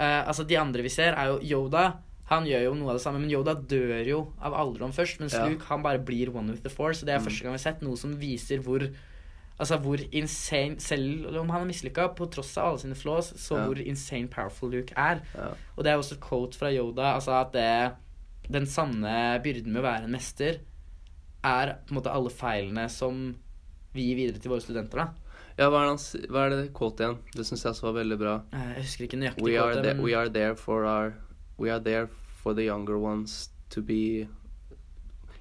Uh, 0.00 0.24
altså, 0.26 0.46
de 0.48 0.56
andre 0.56 0.82
vi 0.82 0.88
ser, 0.88 1.12
er 1.12 1.26
jo 1.34 1.38
Yoda. 1.42 1.98
Han 2.30 2.46
gjør 2.48 2.62
jo 2.64 2.74
noe 2.74 2.88
av 2.94 2.96
det 2.96 3.02
samme, 3.04 3.20
men 3.20 3.30
Yoda 3.30 3.52
dør 3.54 4.06
jo 4.08 4.20
av 4.40 4.54
alderdom 4.56 4.92
først. 4.96 5.20
Mens 5.20 5.34
Ja. 5.34 5.44
Luke 5.46 5.64
han 5.68 5.82
bare 5.82 5.98
blir 5.98 6.32
one 6.34 6.50
with 6.50 6.62
the 6.62 6.70
Force. 6.70 7.02
Og 7.02 7.06
det 7.06 7.14
er 7.14 7.18
Mm. 7.20 7.26
første 7.26 7.42
gang 7.42 7.52
vi 7.52 7.58
har 7.60 7.72
sett 7.72 7.82
noe 7.82 7.96
som 7.96 8.16
viser 8.16 8.58
hvor 8.62 8.88
Altså 9.60 9.76
hvor 9.78 9.98
insane 10.12 10.80
Selv 10.80 11.36
om 11.38 11.48
han 11.50 11.60
er 11.60 11.66
mislykka, 11.70 12.16
på 12.16 12.26
tross 12.32 12.56
av 12.58 12.70
alle 12.70 12.78
sine 12.80 12.94
flaws, 12.96 13.32
så 13.36 13.58
Ja. 13.58 13.66
hvor 13.66 13.76
insane 13.86 14.26
powerful 14.28 14.70
Luke 14.70 14.92
er. 14.96 15.20
Og 15.76 15.84
det 15.84 15.92
er 15.92 15.98
også 15.98 16.12
et 16.14 16.20
quote 16.20 16.56
fra 16.56 16.72
Yoda, 16.72 17.14
altså 17.14 17.32
at 17.40 17.52
det 17.52 17.92
Den 18.50 18.66
sanne 18.66 19.40
byrden 19.44 19.66
med 19.70 19.82
å 19.84 19.86
være 19.86 20.04
en 20.04 20.10
mester 20.10 20.58
er 21.44 21.76
på 21.86 21.90
en 21.92 21.96
måte 22.02 22.10
alle 22.12 22.30
feilene 22.30 22.88
som 22.90 23.36
vi 23.94 24.06
gir 24.08 24.16
videre 24.16 24.40
til 24.40 24.50
våre 24.54 24.60
studenter, 24.64 25.02
da. 25.02 25.06
ja, 25.58 25.68
hva 25.68 25.82
er, 25.84 25.90
det 25.96 26.30
hva 26.32 26.46
er 26.46 26.50
det 26.56 26.72
quote 26.76 27.04
igjen? 27.04 27.18
Det 27.36 27.44
syns 27.46 27.64
jeg 27.64 27.74
også 27.74 27.88
var 27.90 27.96
veldig 28.00 28.18
bra. 28.18 28.34
Eh, 28.52 28.68
Jeg 28.78 28.84
husker 28.86 29.04
ikke 29.08 29.18
nøyaktig 29.20 29.44
We 29.44 29.56
quote, 29.58 29.82
men 29.82 30.00
we 30.04 30.14
are 30.16 30.28
there 30.32 30.54
for 30.56 30.84
our 30.88 31.12
We 31.58 31.70
are 31.70 31.80
there 31.80 32.08
for 32.42 32.54
the 32.54 32.64
younger 32.64 32.96
ones 32.98 33.50
to 33.70 33.82
be 33.82 34.26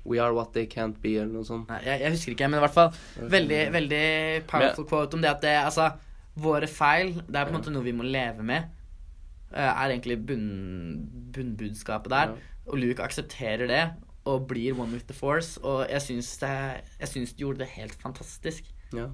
We 0.04 0.18
are 0.20 0.34
what 0.34 0.52
they 0.54 0.66
can't 0.66 0.98
be, 1.02 1.16
eller 1.22 1.32
noe 1.36 1.46
sånt. 1.46 1.68
Nei, 1.70 1.80
jeg, 1.86 2.02
jeg 2.02 2.12
husker 2.16 2.32
ikke, 2.34 2.48
men 2.50 2.58
i 2.58 2.64
hvert 2.66 2.74
fall 2.74 3.28
veldig, 3.30 3.60
veldig 3.76 4.06
powerful 4.50 4.88
quote 4.90 5.14
om 5.14 5.22
det 5.22 5.30
at 5.30 5.42
det 5.46 5.52
Altså, 5.62 5.92
våre 6.42 6.66
feil, 6.68 7.12
det 7.28 7.36
er 7.38 7.46
på 7.46 7.52
en 7.54 7.58
måte 7.60 7.74
noe 7.76 7.86
vi 7.86 7.94
må 7.94 8.04
leve 8.08 8.42
med. 8.44 8.66
eh, 9.54 9.62
Er 9.70 9.92
egentlig 9.94 10.18
bunn, 10.26 10.48
bunnbudskapet 11.36 12.10
der. 12.10 12.34
Ja. 12.34 12.56
Og 12.72 12.78
Luke 12.82 13.04
aksepterer 13.06 13.68
det 13.70 13.84
og 14.32 14.48
blir 14.50 14.78
one 14.78 14.96
with 14.96 15.08
the 15.10 15.18
force. 15.18 15.60
Og 15.64 15.84
jeg 15.90 16.02
syns, 16.08 16.32
de 16.40 17.36
gjorde 17.40 17.64
det 17.64 17.74
helt 17.76 17.98
fantastisk. 18.02 18.68
Ja. 18.96 19.10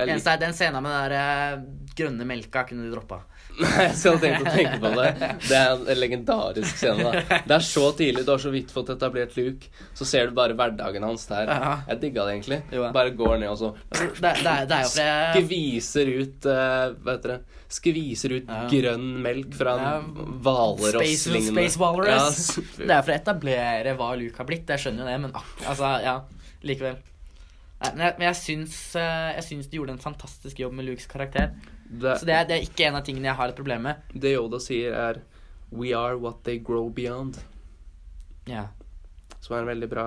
Eneste 0.00 0.32
er 0.32 0.40
den 0.40 0.54
scenen 0.56 0.80
med 0.84 0.94
den 0.94 1.10
der 1.12 1.14
eh, 1.18 1.64
grønne 1.98 2.26
melka 2.28 2.64
kunne 2.68 2.86
de 2.86 2.94
droppa. 2.94 3.22
Nei, 3.60 3.70
jeg 3.84 3.96
skal 4.00 4.16
tenke 4.22 4.42
å 4.46 4.52
tenke 4.54 4.78
på 4.80 4.90
det. 4.96 5.08
Det 5.44 5.56
er 5.58 5.72
en 5.92 5.98
legendarisk 6.00 6.78
scene. 6.80 7.04
da 7.04 7.40
Det 7.44 7.56
er 7.58 7.64
så 7.66 7.84
tidlig, 7.98 8.22
du 8.24 8.30
har 8.32 8.40
så 8.40 8.52
vidt 8.54 8.70
fått 8.72 8.92
etablert 8.94 9.36
Luke, 9.36 9.68
så 9.98 10.06
ser 10.08 10.30
du 10.30 10.36
bare 10.38 10.56
hverdagen 10.56 11.04
hans 11.04 11.26
der. 11.28 11.50
Jeg 11.90 12.00
digga 12.06 12.24
det 12.28 12.36
egentlig. 12.38 12.60
Bare 12.96 13.12
går 13.18 13.38
ned 13.42 13.50
og 13.52 13.58
så 13.60 13.72
Det, 13.92 14.08
det, 14.22 14.32
er- 14.32 14.66
det 14.70 14.78
er 14.78 14.86
jo 14.86 14.92
fordi 14.94 15.42
skviser 15.42 16.12
ut 16.22 16.48
uh, 16.48 16.94
Hva 17.04 17.16
heter 17.18 17.34
det? 17.34 17.40
Skviser 17.72 18.34
ut 18.38 18.50
grønn 18.72 19.06
melk 19.24 19.54
fra 19.56 19.76
en 19.80 20.10
hvalross-lignende 20.44 21.52
Space 21.54 21.80
Walrus. 21.80 22.42
Det 22.78 22.90
er 22.90 23.00
for 23.04 23.12
å 23.12 23.16
etablere 23.16 23.94
hva 23.98 24.10
Luke 24.20 24.36
har 24.42 24.48
blitt. 24.48 24.68
Jeg 24.68 24.82
skjønner 24.86 25.04
jo 25.04 25.10
det, 25.12 25.18
men 25.26 25.36
altså, 25.68 25.92
ja. 26.04 26.16
Likevel. 26.68 26.98
Men 27.82 28.04
jeg, 28.06 28.14
men 28.20 28.26
jeg, 28.28 28.36
syns, 28.38 28.74
eh, 28.94 29.30
jeg 29.38 29.46
syns 29.48 29.70
de 29.72 29.80
gjorde 29.80 29.96
en 29.96 30.02
fantastisk 30.04 30.60
jobb 30.62 30.76
med 30.78 30.86
Lukes 30.86 31.08
karakter. 31.10 31.50
Det, 31.92 32.14
Så 32.18 32.26
det 32.28 32.34
er, 32.34 32.46
det 32.48 32.56
er 32.56 32.62
ikke 32.64 32.86
en 32.88 32.96
av 32.96 33.04
tingene 33.04 33.28
jeg 33.28 33.36
har 33.36 33.52
et 33.52 33.58
problem 33.58 33.82
med. 33.88 34.12
det 34.14 34.32
Yoda 34.32 34.60
sier, 34.62 34.94
er 34.96 35.20
We 35.72 35.92
are 35.96 36.16
what 36.20 36.42
they 36.44 36.58
grow 36.58 36.88
beyond. 36.92 37.38
Ja. 38.48 38.68
Som 39.40 39.56
er 39.56 39.62
en 39.62 39.70
veldig 39.72 39.88
bra 39.92 40.06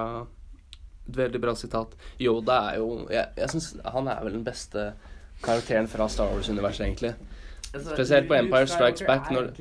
et 1.06 1.18
veldig 1.18 1.42
bra 1.42 1.54
sitat. 1.56 1.94
Yoda 2.20 2.58
er 2.72 2.78
jo 2.82 3.08
Jeg, 3.12 3.28
jeg 3.38 3.50
synes 3.50 3.76
Han 3.94 4.08
er 4.08 4.24
vel 4.24 4.40
den 4.40 4.46
beste 4.46 4.94
karakteren 5.44 5.88
fra 5.88 6.08
Star 6.10 6.32
Wars-universet, 6.32 6.86
egentlig. 6.86 7.14
Spesielt 7.76 8.28
på 8.28 8.38
Empire 8.38 8.68
Strikes 8.68 9.04
Back, 9.06 9.28
når-. 9.32 9.52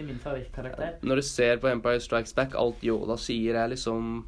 Når 1.03 1.17
du 1.17 1.23
ser 1.23 1.57
på 1.61 1.69
Empire 1.69 2.01
Strikes 2.01 2.33
Back, 2.33 2.55
alt 2.55 2.85
Yoda 2.87 3.17
sier, 3.19 3.59
er 3.59 3.73
liksom 3.73 4.23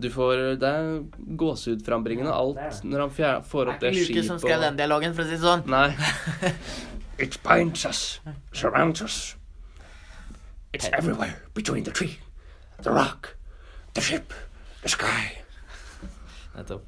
Du 0.00 0.10
får 0.14 0.36
Det 0.62 0.68
er 0.68 1.02
gåsehudframbringende, 1.40 2.30
det 2.30 2.36
er 2.36 2.66
alt 2.68 2.84
når 2.86 3.00
han 3.00 3.10
fjer, 3.10 3.40
får 3.42 3.64
Det 3.64 3.72
opp 3.74 3.82
er 3.82 3.90
det 3.90 4.02
ikke 4.04 4.14
Luke 4.14 4.26
som 4.28 4.38
skrev 4.38 4.60
den 4.62 4.76
dialogen, 4.78 5.14
for 5.16 5.22
å 5.22 5.26
si 5.26 5.34
det 5.34 5.40
sånn. 5.42 5.64
Nei. 5.66 6.52
It 7.24 7.40
binds 7.42 7.82
us, 7.84 8.20
surrounds 8.52 9.02
us. 9.02 9.16
It's 10.72 10.88
everywhere 10.92 11.34
between 11.54 11.82
the 11.82 11.90
tree, 11.90 12.18
the 12.82 12.92
rock, 12.92 13.34
the 13.94 14.00
ship, 14.00 14.32
the 14.82 14.88
sky. 14.88 15.42
Nettopp. 16.54 16.82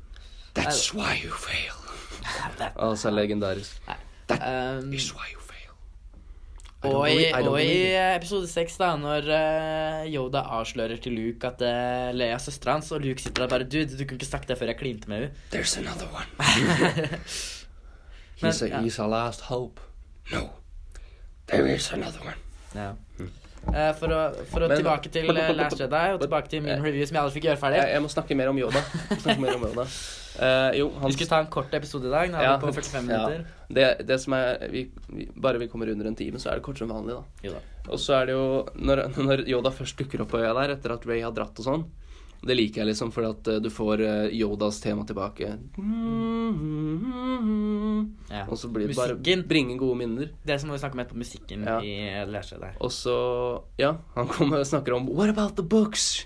That's 0.54 0.94
why 0.94 1.18
you 1.24 1.30
fail. 1.34 1.74
Det- 2.58 2.72
Altså 2.76 3.10
legendarisk. 3.10 3.82
That 4.28 4.84
Is 4.94 5.10
why 5.14 5.26
you 5.32 5.39
og 6.82 7.10
i, 7.12 7.26
og 7.32 7.58
i 7.60 7.92
episode 8.16 8.48
seks, 8.48 8.78
da, 8.80 8.94
når 8.96 9.26
eh, 9.36 10.06
Yoda 10.14 10.40
avslører 10.56 10.96
til 11.02 11.12
Luke 11.12 11.46
at 11.50 11.60
uh, 11.60 12.08
Leia 12.16 12.38
er 12.38 12.40
søstera 12.40 12.78
hans, 12.78 12.88
og 12.96 13.02
Luke 13.04 13.20
sitter 13.20 13.44
der 13.44 13.50
bare 13.52 13.66
Dude, 13.68 13.98
du 13.98 14.04
kunne 14.04 14.16
ikke 14.16 14.28
sagt 14.30 14.48
det 14.48 14.56
før 14.58 14.72
jeg 14.72 14.78
klinte 14.80 15.08
med 15.12 15.18
henne. 15.18 15.34
There's 15.52 15.76
another 15.78 16.08
one. 16.08 16.28
Men, 18.40 18.52
He's, 18.52 18.62
a, 18.62 18.68
ja. 18.68 18.80
he's 18.80 18.98
our 18.98 19.08
last 19.08 19.40
hope. 19.50 19.80
No. 20.32 20.48
There 21.48 21.66
is 21.74 21.92
another 21.92 22.20
one. 22.24 22.36
Ja. 22.74 22.92
Eh, 23.68 23.90
for 24.00 24.08
å, 24.08 24.20
for 24.50 24.64
å 24.64 24.68
Men- 24.70 24.80
tilbake 24.80 25.10
til 25.12 25.28
uh, 25.30 25.50
Last 25.54 25.78
Jedi 25.78 26.06
og 26.14 26.22
tilbake 26.22 26.48
til 26.50 26.62
min 26.64 26.80
review 26.82 27.04
som 27.06 27.18
jeg 27.18 27.22
aldri 27.22 27.34
fikk 27.38 27.44
gjøre 27.50 27.60
ferdig. 27.60 27.76
Jeg, 27.82 27.92
jeg 27.94 28.02
må 28.02 28.08
snakke 28.10 28.36
mer 28.40 28.48
om 28.50 28.58
Yoda. 28.58 28.80
Mer 29.44 29.54
om 29.58 29.66
Yoda. 29.68 29.84
Uh, 30.40 30.70
jo, 30.78 30.86
han 31.02 31.10
Vi 31.10 31.16
skulle 31.18 31.28
ta 31.28 31.40
en 31.44 31.50
kort 31.52 31.74
episode 31.76 32.08
i 32.08 32.12
dag. 32.14 32.30
Nå 32.32 32.38
er 32.40 32.46
Ja. 32.48 32.56
vi 32.56 32.66
på 32.66 32.72
45 32.72 33.10
Ja. 33.12 33.18
minutter. 33.28 33.44
det, 33.70 34.06
det 34.08 34.20
som 34.22 34.32
er 34.38 34.66
vi, 34.72 34.86
vi, 35.12 35.28
Bare 35.36 35.58
vi 35.60 35.68
kommer 35.68 35.90
under 35.92 36.06
en 36.08 36.16
time, 36.16 36.38
så 36.40 36.50
er 36.50 36.54
det 36.58 36.64
kortere 36.66 36.88
enn 36.88 36.94
vanlig, 36.96 37.20
da. 37.44 37.60
Og 37.90 37.98
så 38.00 38.16
er 38.22 38.26
det 38.30 38.34
jo 38.38 38.66
Når, 38.74 39.04
når 39.18 39.44
Yoda 39.48 39.70
først 39.74 39.98
dukker 40.00 40.22
opp 40.24 40.30
på 40.32 40.40
øya 40.40 40.54
der, 40.56 40.74
etter 40.78 40.94
at 40.96 41.06
Ray 41.06 41.20
har 41.22 41.32
dratt 41.36 41.58
og 41.60 41.66
sånn 41.66 41.84
Det 42.42 42.54
liker 42.56 42.80
jeg 42.80 42.88
liksom, 42.88 43.10
fordi 43.12 43.28
at 43.34 43.48
eh, 43.52 43.58
du 43.60 43.68
får 43.70 44.00
eh, 44.00 44.28
Yodas 44.32 44.78
tema 44.80 45.04
tilbake. 45.04 45.50
Ja. 48.30 48.44
Og 48.48 48.56
så 48.58 48.68
blir 48.72 48.88
det 48.88 48.96
bare 48.96 49.14
Musikken. 49.16 49.42
bringe 49.48 49.76
gode 49.80 49.98
minner. 50.00 50.30
Det 50.46 50.56
som 50.60 50.70
vi 50.72 50.78
snakke 50.80 50.96
om 50.96 51.02
etterpå, 51.04 51.18
musikken 51.20 51.64
Ja. 51.66 51.80
i 51.82 52.24
lærestedet 52.30 52.76
Og 52.80 52.90
så 52.92 53.62
Ja, 53.78 53.96
han 54.14 54.28
kommer 54.28 54.60
og 54.60 54.66
snakker 54.66 54.94
om 54.94 55.06
What 55.08 55.28
about 55.30 55.56
the 55.56 55.62
books? 55.62 56.24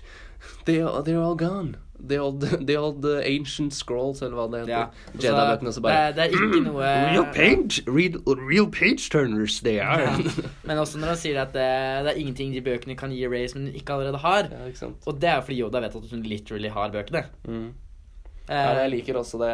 They 0.65 0.79
are, 0.81 1.01
they're 1.03 1.23
all 1.23 1.35
gone. 1.35 1.75
The 2.07 2.17
old, 2.21 2.41
the 2.67 2.75
old 2.77 3.05
uh, 3.05 3.21
ancient 3.23 3.73
scrolls, 3.73 4.21
eller 4.21 4.35
hva 4.35 4.45
det 4.51 4.59
heter. 4.65 4.73
Ja. 4.73 4.87
Jedi-bøkene 5.15 5.71
som 5.73 5.83
bare 5.85 5.93
det, 5.93 6.01
er- 6.01 6.11
det 6.17 6.25
er 6.25 6.49
ikke 6.49 6.63
noe 6.69 6.89
Real 7.13 7.25
page, 7.33 7.81
real, 7.87 8.19
real 8.49 8.67
page 8.69 9.07
turners, 9.09 9.59
they 9.61 9.79
are. 9.79 10.01
Ja. 10.11 10.43
Men 10.67 10.77
også 10.83 10.99
når 10.99 11.13
han 11.15 11.17
sier 11.23 11.39
at 11.45 11.53
det, 11.55 11.69
det 12.05 12.11
er 12.13 12.19
ingenting 12.21 12.51
de 12.53 12.61
bøkene 12.65 12.97
kan 12.99 13.15
gi 13.15 13.23
Ray 13.31 13.47
som 13.47 13.63
hun 13.63 13.71
ikke 13.73 13.93
allerede 13.95 14.21
har. 14.25 14.51
ja, 14.51 14.67
ikke 14.67 14.83
sant. 14.83 15.07
Og 15.07 15.17
det 15.21 15.29
er 15.31 15.41
fordi 15.41 15.61
Yoda 15.63 15.81
vet 15.85 15.95
at 16.01 16.11
hun 16.11 16.23
literally 16.27 16.69
har 16.75 16.91
bøkene. 16.93 17.25
Mm. 17.47 17.65
Eh, 18.45 18.53
Ja, 18.53 18.75
jeg 18.83 18.89
liker 18.91 19.17
også 19.17 19.39
det. 19.41 19.53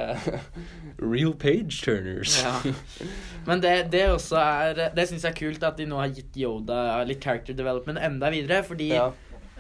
real 1.14 1.32
page 1.40 1.78
turners. 1.86 2.34
Ja. 2.44 2.74
Men 3.48 3.62
det, 3.64 3.76
det 3.94 4.02
også 4.12 4.36
er 4.42 4.82
Det 4.96 5.06
syns 5.08 5.24
jeg 5.24 5.32
er 5.32 5.38
kult 5.40 5.64
at 5.64 5.78
de 5.80 5.86
nå 5.88 6.02
har 6.02 6.12
gitt 6.12 6.36
Yoda 6.38 7.04
litt 7.08 7.24
character 7.24 7.56
development 7.56 8.02
enda 8.04 8.30
videre. 8.34 8.64
Fordi 8.68 8.90
Ja. 8.92 9.06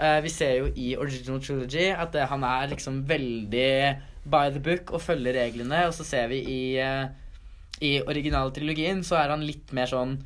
Eh, 0.01 0.19
vi 0.25 0.31
ser 0.33 0.55
jo 0.57 0.69
i 0.75 0.93
Original 0.97 1.41
Trilogy 1.43 1.91
at 1.93 2.13
det, 2.15 2.27
han 2.31 2.43
er 2.47 2.71
liksom 2.73 3.03
veldig 3.09 3.73
by 4.23 4.49
the 4.53 4.61
book 4.63 4.93
og 4.95 5.03
følger 5.03 5.37
reglene. 5.37 5.85
Og 5.87 5.95
så 5.97 6.05
ser 6.07 6.29
vi 6.31 6.41
i, 6.45 6.61
uh, 6.81 7.09
i 7.81 7.99
originaltrilogien 8.01 9.03
så 9.05 9.19
er 9.21 9.35
han 9.35 9.45
litt 9.45 9.73
mer 9.75 9.89
sånn 9.91 10.19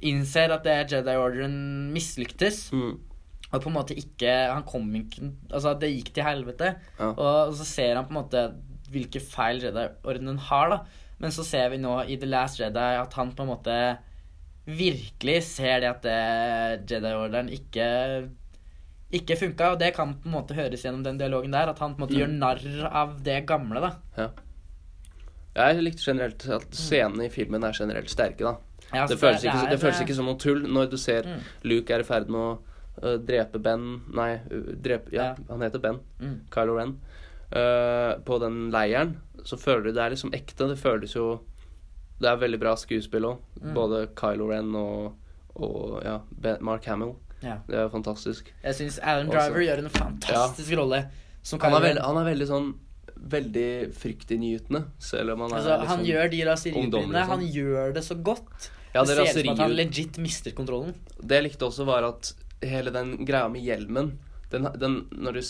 Innser 0.00 0.48
at 0.54 0.62
det 0.64 0.94
Jedi 0.94 1.12
Orderen 1.20 1.90
mislyktes. 1.92 2.70
Mm. 2.72 2.94
Og 3.50 3.58
på 3.60 3.68
en 3.68 3.74
måte 3.74 3.96
ikke 3.98 4.30
Han 4.48 4.62
kom 4.64 4.86
ikke 4.94 5.26
Altså, 5.50 5.74
det 5.76 5.90
gikk 5.90 6.12
til 6.16 6.24
helvete. 6.24 6.70
Ja. 6.96 7.10
Og 7.10 7.52
så 7.58 7.66
ser 7.68 7.98
han 7.98 8.06
på 8.08 8.14
en 8.14 8.20
måte 8.22 8.44
hvilke 8.90 9.20
feil 9.22 9.60
Jedi-ordenen 9.62 10.40
har, 10.48 10.72
da. 10.72 10.78
Men 11.20 11.34
så 11.34 11.44
ser 11.46 11.68
vi 11.70 11.78
nå 11.78 11.92
i 12.08 12.16
The 12.18 12.26
Last 12.26 12.58
Jedi 12.58 12.88
at 12.98 13.12
han 13.18 13.34
på 13.36 13.44
en 13.44 13.52
måte 13.52 13.76
virkelig 14.66 15.36
ser 15.50 15.82
det 15.82 15.90
at 15.90 16.02
det 16.06 16.88
Jedi-orderen 16.90 17.52
ikke 17.54 17.86
ikke 19.12 19.36
funka, 19.38 19.72
og 19.72 19.78
det 19.80 19.94
kan 19.96 20.14
på 20.14 20.28
en 20.28 20.32
måte 20.36 20.54
høres 20.54 20.82
gjennom 20.84 21.02
den 21.02 21.18
dialogen 21.18 21.50
der. 21.50 21.68
At 21.72 21.78
han 21.82 21.94
på 21.96 22.02
en 22.02 22.06
måte 22.06 22.14
Mm. 22.14 22.20
gjør 22.20 22.38
narr 22.38 22.92
av 22.92 23.22
det 23.22 23.46
gamle, 23.46 23.80
da. 23.80 24.28
Jeg 25.56 25.82
likte 25.82 26.04
generelt 26.06 26.44
at 26.48 26.66
scenene 26.78 27.26
i 27.26 27.32
filmen 27.32 27.64
er 27.66 27.72
generelt 27.74 28.10
sterke, 28.12 28.38
da. 28.46 28.56
Ja, 28.94 29.06
Det 29.06 29.16
så 29.18 29.20
føles, 29.26 29.44
ikke, 29.44 29.70
det 29.70 29.80
føles 29.80 30.00
ikke 30.02 30.14
som 30.16 30.26
noe 30.26 30.38
tull 30.38 30.62
når 30.66 30.90
du 30.90 30.96
ser 30.98 31.22
Mm. 31.26 31.40
Luke 31.64 31.90
er 31.94 32.00
i 32.00 32.02
ferd 32.06 32.28
med 32.28 32.40
å 32.40 32.58
øh, 33.02 33.18
drepe 33.24 33.58
Ben 33.62 34.00
Nei, 34.14 34.40
øh, 34.50 34.74
drepe 34.82 35.12
Ja, 35.12 35.22
Ja. 35.30 35.34
han 35.48 35.60
heter 35.60 35.78
Ben. 35.80 36.00
Mm. 36.20 36.40
Kylo 36.50 36.76
Ren. 36.78 36.96
Uh, 37.52 38.18
på 38.22 38.38
den 38.38 38.70
leiren. 38.70 39.16
Så 39.44 39.56
føler 39.58 39.82
du 39.84 39.92
det 39.92 40.02
er 40.04 40.10
liksom 40.10 40.30
ekte. 40.32 40.68
Det 40.68 40.78
føles 40.78 41.14
jo 41.14 41.40
Det 42.20 42.28
er 42.28 42.36
veldig 42.36 42.60
bra 42.60 42.74
skuespill 42.76 43.22
òg. 43.24 43.38
Mm. 43.62 43.74
Både 43.74 44.06
Kylo 44.14 44.50
Ren 44.50 44.74
og, 44.76 45.14
og 45.56 46.02
ja, 46.04 46.18
ben, 46.40 46.58
Mark 46.60 46.84
Hamill. 46.84 47.14
Ja. 47.42 47.58
Det 47.66 47.74
er 47.76 47.88
fantastisk. 47.88 48.52
Jeg 48.62 48.74
syns 48.74 48.98
Alan 49.02 49.28
Også- 49.28 49.46
Driver 49.52 49.60
gjør 49.64 49.78
en 49.84 49.88
fantastisk 49.90 50.76
rolle 50.76 51.10
som 51.42 51.58
Han 51.60 51.72
er, 51.74 51.80
veldig, 51.80 52.02
han 52.04 52.16
er 52.16 52.24
veldig 52.34 52.46
sånn 52.48 52.74
Veldig 53.20 53.92
fryktinngytende, 53.94 54.84
selv 54.98 55.32
om 55.34 55.40
han 55.44 55.52
er 55.52 55.56
Altså, 55.58 55.72
liksom 55.76 55.88
han 55.88 56.04
gjør 56.06 56.30
de 56.30 56.38
raseribrillene. 56.48 57.04
og 57.04 57.14
sånn. 57.14 57.28
Han 57.28 57.42
gjør 57.52 57.94
det 57.94 58.02
så 58.06 58.14
godt. 58.22 58.70
Ja, 58.94 59.02
det 59.04 59.16
det 59.16 59.26
ser 59.28 59.40
ut 59.40 59.44
som 59.44 59.52
at 59.52 59.58
han 59.58 59.74
legit 59.76 60.18
mister 60.18 60.50
kontrollen. 60.52 60.94
Det 61.20 61.36
jeg 61.36 61.44
likte 61.52 61.66
også, 61.68 61.84
var 61.86 62.02
at 62.08 62.32
hele 62.62 62.90
den 62.90 63.24
greia 63.26 63.48
med 63.50 63.62
hjelmen 63.62 64.12
den, 64.50 64.62
den, 64.78 65.04
Når 65.12 65.32
du, 65.34 65.42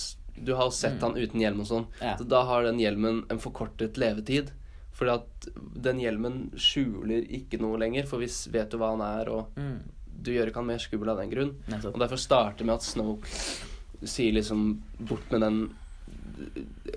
du 0.45 0.55
har 0.57 0.71
sett 0.71 0.99
Mm. 0.99 1.01
han 1.01 1.15
uten 1.15 1.41
hjelm 1.41 1.61
og 1.61 1.67
sånn, 1.67 1.87
Ja. 2.03 2.17
så 2.17 2.27
da 2.29 2.43
har 2.45 2.63
den 2.65 2.79
hjelmen 2.79 3.25
en 3.31 3.39
forkortet 3.39 3.95
levetid. 3.97 4.51
Fordi 4.93 5.15
at 5.15 5.49
den 5.81 5.99
hjelmen 6.01 6.51
skjuler 6.57 7.23
ikke 7.31 7.59
noe 7.61 7.79
lenger, 7.79 8.05
for 8.07 8.19
vi 8.19 8.27
vet 8.51 8.71
jo 8.73 8.79
hva 8.79 8.91
han 8.99 9.01
er, 9.01 9.29
og 9.31 9.55
Mm. 9.57 9.79
Du 10.23 10.31
gjør 10.33 10.49
ikke 10.51 10.57
han 10.63 10.67
mer 10.67 10.79
skummel 10.79 11.09
av 11.09 11.17
den 11.19 11.31
grunn. 11.31 11.55
Nettopp. 11.69 11.95
Og 11.95 12.01
derfor 12.01 12.17
starter 12.19 12.65
med 12.65 12.75
at 12.75 12.83
Snoke 12.83 13.27
sier 14.05 14.33
liksom 14.33 14.81
bort 15.01 15.31
med 15.31 15.41
den 15.41 15.61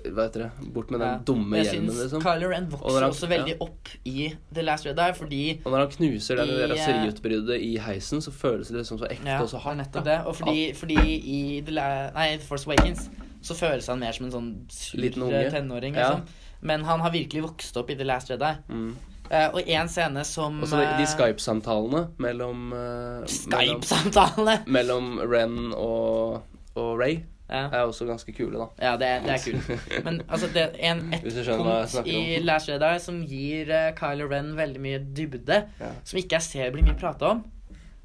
Hva 0.08 0.24
heter 0.24 0.44
det? 0.46 0.72
Bort 0.72 0.90
med 0.90 1.00
den 1.00 1.08
Ja. 1.08 1.18
dumme 1.18 1.58
hjelmen, 1.62 1.92
liksom. 1.92 2.22
Kylo 2.22 2.48
Ren 2.48 2.68
vokser 2.70 3.00
han- 3.00 3.10
også 3.10 3.28
veldig 3.28 3.50
ja. 3.50 3.56
opp 3.60 3.88
i 4.06 4.32
The 4.54 4.62
Last 4.62 4.84
Jedi, 4.86 5.12
fordi 5.12 5.60
Og 5.64 5.72
når 5.72 5.78
han 5.78 5.88
knuser 5.88 6.36
det, 6.36 6.46
det 6.46 6.54
I, 6.56 6.62
eh, 6.62 6.72
raseriutbruddet 6.74 7.60
i 7.60 7.76
heisen, 7.78 8.18
så 8.24 8.30
føles 8.32 8.68
det 8.68 8.78
liksom 8.78 8.98
så 8.98 9.06
ekte 9.10 9.26
Ja, 9.26 9.42
og 9.42 9.48
så 9.50 9.58
hardt. 9.60 9.76
nettopp 9.78 10.04
det. 10.04 10.18
Og 10.26 10.34
fordi, 10.36 10.72
fordi 10.74 10.96
i 10.96 11.60
The, 11.60 11.72
La 11.72 12.10
nei, 12.14 12.38
Force 12.38 12.66
Awakens 12.66 13.10
så 13.42 13.54
føles 13.54 13.86
han 13.86 14.00
mer 14.00 14.12
som 14.12 14.26
en 14.26 14.32
sånn 14.32 14.54
sur 14.70 14.98
Liten 14.98 15.22
unge. 15.22 15.50
tenåring, 15.50 15.94
liksom. 15.94 16.22
Men 16.62 16.84
han 16.84 17.00
har 17.00 17.10
virkelig 17.10 17.42
vokst 17.42 17.76
opp 17.76 17.90
i 17.90 17.94
The 17.94 18.04
Last 18.04 18.28
Jedi. 18.30 18.56
Mm. 18.70 18.94
Eh, 19.30 19.46
og 19.56 19.60
én 19.64 19.88
scene 19.88 20.24
som 20.28 20.58
Og 20.62 20.68
så 20.68 20.76
de, 20.82 20.88
de 20.98 21.04
eh, 21.06 21.08
Skype-samtalene 21.08 22.02
mellom 22.20 22.72
uh, 22.76 23.22
Skype-samtalene! 23.30 24.58
mellom 24.76 25.14
Ren 25.24 25.72
og, 25.72 26.42
og 26.76 26.90
Ray 27.00 27.22
Ja. 27.44 27.66
er 27.68 27.82
også 27.84 28.06
ganske 28.08 28.32
kule, 28.32 28.56
da. 28.56 28.66
Ja, 28.80 28.92
det, 28.96 29.08
det 29.26 29.34
er 29.34 29.42
kult. 29.44 29.82
Men 30.06 30.22
altså, 30.32 30.48
det 30.54 30.62
er 30.62 30.92
en, 30.92 31.02
et 31.12 31.26
punkt 31.60 32.06
i. 32.08 32.38
Last 32.40 32.70
Jedi 32.70 32.92
som 33.04 33.18
gir 33.28 33.68
uh, 33.68 33.90
Kylo 33.98 34.30
Ren 34.30 34.54
veldig 34.56 34.80
mye 34.80 35.00
dybde, 35.16 35.58
Ja. 35.80 35.90
som 36.08 36.18
ikke 36.22 36.38
jeg 36.38 36.46
ser 36.48 36.72
blir 36.72 36.86
mye 36.88 36.96
prata 36.96 37.34
om, 37.34 37.44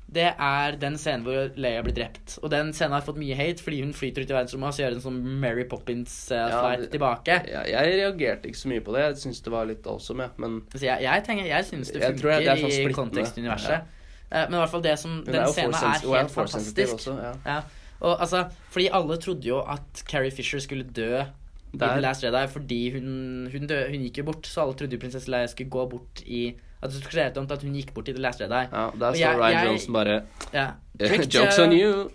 det 0.10 0.26
er 0.32 0.78
den 0.82 0.96
scenen 0.98 1.22
hvor 1.26 1.52
Leia 1.60 1.84
blir 1.86 1.94
drept. 1.94 2.40
Og 2.42 2.50
den 2.50 2.72
scenen 2.74 2.96
har 2.98 3.06
fått 3.06 3.20
mye 3.22 3.36
hate 3.38 3.62
fordi 3.62 3.84
hun 3.84 3.92
flyter 3.94 4.26
ut 4.26 4.32
i 4.32 4.36
verdensrommet 4.36 4.72
og 4.72 4.78
så 4.78 4.84
gjør 4.84 4.96
en 4.98 5.04
sånn 5.04 5.20
Mary 5.44 5.66
Poppins-flight 5.70 6.86
ja, 6.88 6.92
tilbake. 6.96 7.36
Jeg, 7.46 7.66
jeg 7.76 8.00
reagerte 8.00 8.50
ikke 8.50 8.62
så 8.62 8.72
mye 8.72 8.84
på 8.86 8.96
det. 8.96 9.04
Jeg 9.06 9.20
syns 9.24 9.44
det 9.46 9.54
var 9.54 9.68
litt 9.70 9.90
awesome, 9.90 10.26
ja. 10.26 10.34
Men 10.42 10.62
Så 10.74 10.82
jeg, 10.88 11.06
jeg, 11.06 11.26
tenker, 11.28 11.50
jeg 11.50 11.68
syns 11.68 11.92
det 11.94 12.02
Jeg 12.02 12.16
jeg, 12.16 12.22
funker 12.24 12.48
det 12.48 12.56
sånn 12.64 12.78
i 12.90 12.96
kontekstuniverset. 12.98 13.92
Eh, 14.30 14.46
men 14.48 14.56
i 14.56 14.62
hvert 14.64 14.74
fall 14.74 14.86
det 14.86 14.96
som 15.02 15.20
er 15.20 15.36
Den 15.36 15.52
scenen 15.54 15.78
er 15.78 16.08
helt 16.08 16.34
fantastisk. 16.34 16.96
Også, 16.98 17.14
ja. 17.22 17.36
Ja, 17.46 17.60
og 18.00 18.16
altså, 18.24 18.46
fordi 18.74 18.88
alle 18.96 19.20
trodde 19.22 19.48
jo 19.48 19.60
at 19.62 20.02
Carrie 20.10 20.32
Fisher 20.34 20.62
skulle 20.64 20.88
dø 20.88 21.20
i 21.20 21.78
The 21.78 22.00
Last 22.02 22.24
Jedi 22.24 22.48
fordi 22.50 22.80
hun, 22.96 23.10
hun, 23.52 23.68
dø, 23.70 23.78
hun 23.92 24.08
gikk 24.08 24.24
jo 24.24 24.26
bort, 24.32 24.48
så 24.48 24.64
alle 24.64 24.78
trodde 24.80 24.98
jo 24.98 25.02
prinsesse 25.02 25.30
Leia 25.30 25.50
skulle 25.52 25.70
gå 25.70 25.86
bort 25.92 26.24
i 26.26 26.48
At 26.82 26.90
det 26.94 27.02
skulle 27.02 27.12
skje 27.12 27.38
om 27.38 27.48
til 27.48 27.54
at 27.58 27.64
hun 27.68 27.74
gikk 27.76 27.94
bort 27.94 28.06
til 28.06 28.16
The 28.16 28.22
Last 28.24 28.40
Jedi. 28.40 28.62
ja, 28.72 28.86
Der 29.00 29.12
står 29.12 29.20
jeg- 29.20 29.40
Ryan 29.40 29.52
jeg- 29.58 29.68
Johnson 29.68 29.94
bare 29.94 30.22
yeah. 30.56 30.72
Jokes 31.36 31.60
on 31.60 31.72
you! 31.74 32.10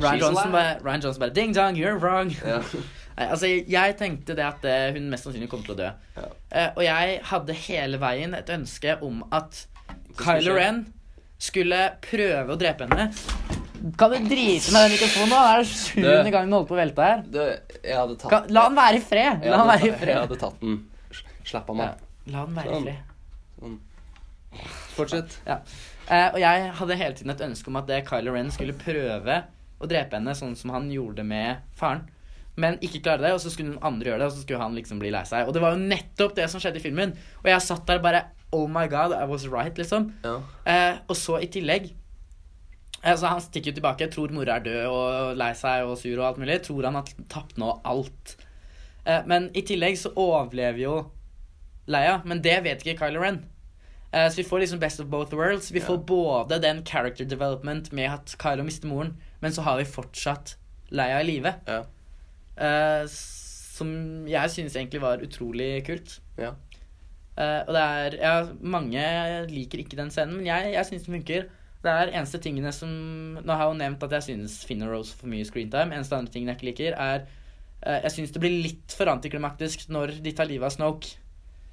Ryan 0.00 0.20
Johnson, 0.20 0.52
bare, 0.52 0.76
Ryan 0.84 1.00
Johnson 1.00 1.20
bare 1.20 1.34
Ding 1.34 1.54
dong, 1.56 1.76
you're 1.76 1.98
wrong. 1.98 2.30
Ja. 2.46 2.60
Altså, 3.20 3.46
jeg 3.68 3.96
tenkte 3.98 4.32
det 4.32 4.44
at 4.46 4.64
eh, 4.64 4.94
hun 4.94 5.10
mest 5.12 5.26
sannsynlig 5.26 5.50
kom 5.52 5.60
til 5.66 5.74
å 5.74 5.76
dø. 5.76 5.88
Ja. 6.16 6.22
Uh, 6.54 6.70
og 6.78 6.84
jeg 6.86 7.18
hadde 7.28 7.52
hele 7.66 7.98
veien 8.00 8.32
et 8.38 8.48
ønske 8.48 8.94
om 9.04 9.18
at 9.30 9.66
Kylo. 10.16 10.54
Ren 10.56 10.78
skulle 11.36 11.82
prøve 12.00 12.54
å 12.54 12.56
drepe 12.56 12.86
henne. 12.88 13.10
Kan 14.00 14.14
du 14.14 14.16
drite 14.30 14.72
med 14.72 14.86
den 14.86 14.94
mikrofonen 14.94 15.34
nå? 15.34 15.42
Det 15.42 15.52
er 15.52 15.60
det 15.60 15.68
sjuende 15.74 16.32
gang 16.32 16.48
den 16.48 16.56
holder 16.56 16.70
på 16.70 16.76
å 16.78 16.80
velte 16.80 17.10
her. 17.10 17.22
Det, 17.36 17.46
jeg 17.84 17.96
hadde 18.00 18.16
tatt 18.22 18.32
Kan, 18.32 18.48
la 18.56 18.64
han 18.70 18.80
være 18.80 19.02
i 19.02 19.04
fred. 19.12 19.46
La 19.50 19.60
han 19.62 19.70
være 19.74 19.84
i 19.84 19.90
jeg 19.92 20.00
fred. 20.00 20.16
hadde 20.22 20.40
tatt 20.46 20.64
den. 20.64 20.80
Slapp 21.52 21.70
av 21.74 21.80
meg. 21.82 21.86
Ja, 22.24 22.32
la 22.32 22.46
han 22.46 22.56
være 22.62 22.80
i 22.80 22.96
Sånn. 23.60 23.78
Fortsett. 24.96 25.36
Fortsett. 25.44 25.74
Eh, 26.10 26.28
og 26.32 26.40
jeg 26.42 26.70
hadde 26.80 26.98
hele 26.98 27.14
tiden 27.14 27.30
et 27.30 27.44
ønske 27.46 27.70
om 27.70 27.78
at 27.78 27.86
det 27.90 28.00
Kylo 28.08 28.32
Ren 28.34 28.50
skulle 28.50 28.74
prøve 28.74 29.42
å 29.80 29.88
drepe 29.88 30.18
henne, 30.18 30.34
sånn 30.36 30.56
som 30.58 30.72
han 30.74 30.88
gjorde 30.92 31.22
med 31.26 31.62
faren. 31.78 32.02
Men 32.60 32.76
ikke 32.84 33.00
klare 33.04 33.22
det, 33.22 33.30
og 33.36 33.40
så 33.40 33.52
skulle 33.52 33.76
den 33.76 33.86
andre 33.86 34.10
gjøre 34.10 34.24
det, 34.24 34.28
og 34.28 34.34
så 34.34 34.42
skulle 34.42 34.60
han 34.60 34.74
liksom 34.76 34.98
bli 35.00 35.12
lei 35.14 35.22
seg. 35.28 35.46
Og 35.46 35.54
det 35.54 35.62
var 35.62 35.76
jo 35.76 35.84
nettopp 35.92 36.34
det 36.36 36.48
som 36.50 36.60
skjedde 36.60 36.80
i 36.80 36.84
filmen. 36.84 37.14
Og 37.44 37.48
jeg 37.52 37.64
satt 37.64 37.86
der 37.88 38.02
bare 38.02 38.26
Oh 38.50 38.66
my 38.66 38.88
god, 38.90 39.14
I 39.14 39.24
was 39.30 39.46
right, 39.46 39.76
liksom. 39.78 40.10
Ja. 40.24 40.40
Eh, 40.66 40.98
og 41.06 41.16
så 41.16 41.38
i 41.38 41.46
tillegg 41.52 41.92
Altså 43.00 43.30
Han 43.30 43.40
stikker 43.40 43.70
jo 43.70 43.78
tilbake, 43.78 44.10
tror 44.12 44.32
mora 44.34 44.58
er 44.58 44.64
død 44.66 44.80
og 44.92 45.36
lei 45.40 45.54
seg 45.56 45.86
og 45.88 45.94
sur 45.96 46.18
og 46.18 46.26
alt 46.26 46.40
mulig. 46.42 46.58
Tror 46.66 46.84
han 46.84 46.98
har 46.98 47.12
tapt 47.32 47.56
nå 47.56 47.70
alt. 47.88 48.34
Eh, 49.06 49.22
men 49.30 49.46
i 49.56 49.62
tillegg 49.64 49.96
så 49.96 50.12
overlever 50.20 50.82
jo 50.82 50.96
Leia, 51.90 52.20
men 52.24 52.42
det 52.44 52.58
vet 52.64 52.84
ikke 52.84 52.98
Kylo 53.02 53.22
Ren. 53.24 53.42
Uh, 54.10 54.26
så 54.26 54.40
vi 54.40 54.46
får 54.46 54.64
liksom 54.64 54.80
best 54.82 55.00
of 55.02 55.10
both 55.10 55.34
worlds. 55.34 55.70
Vi 55.74 55.80
Ja. 55.82 55.86
får 55.86 56.00
både 56.06 56.60
den 56.62 56.84
character 56.86 57.24
development 57.24 57.92
med 57.92 58.10
at 58.10 58.34
Kylo 58.42 58.64
mister 58.66 58.88
moren, 58.90 59.16
men 59.40 59.52
så 59.52 59.62
har 59.66 59.78
vi 59.78 59.84
fortsatt 59.84 60.56
Leia 60.90 61.20
i 61.20 61.26
live. 61.28 61.54
Ja. 61.68 61.84
Uh, 62.58 63.06
som 63.06 64.26
jeg 64.28 64.50
synes 64.50 64.74
egentlig 64.76 65.00
var 65.00 65.22
utrolig 65.24 65.84
kult. 65.86 66.18
Ja. 66.38 66.50
Uh, 67.38 67.62
og 67.68 67.72
det 67.72 67.82
er 67.82 68.16
ja, 68.20 68.32
Mange 68.60 69.46
liker 69.48 69.78
ikke 69.80 69.96
den 69.96 70.10
scenen, 70.10 70.36
men 70.40 70.46
jeg, 70.50 70.72
jeg 70.74 70.86
syns 70.86 71.06
den 71.06 71.14
funker. 71.20 71.46
Det 71.80 71.88
er 71.92 72.10
eneste 72.12 72.36
tingene 72.44 72.72
som 72.76 72.90
Nå 73.40 73.54
har 73.54 73.62
jeg 73.62 73.70
jo 73.70 73.78
nevnt 73.78 74.02
at 74.04 74.12
jeg 74.18 74.26
syns 74.26 74.58
Finn 74.68 74.82
og 74.84 74.90
Rose 74.92 75.14
får 75.16 75.30
mye 75.32 75.46
screentime. 75.48 75.94
Eneste 75.96 76.18
andre 76.18 76.32
tingen 76.34 76.50
jeg 76.52 76.58
ikke 76.58 76.68
liker, 76.72 76.98
er 77.00 77.22
uh, 77.86 78.00
Jeg 78.02 78.12
syns 78.18 78.34
det 78.34 78.42
blir 78.42 78.58
litt 78.66 78.92
for 78.98 79.08
antiklimaktisk 79.08 79.86
når 79.88 80.18
de 80.20 80.34
tar 80.36 80.50
livet 80.50 80.68
av 80.68 80.74
Snoke. 80.76 81.14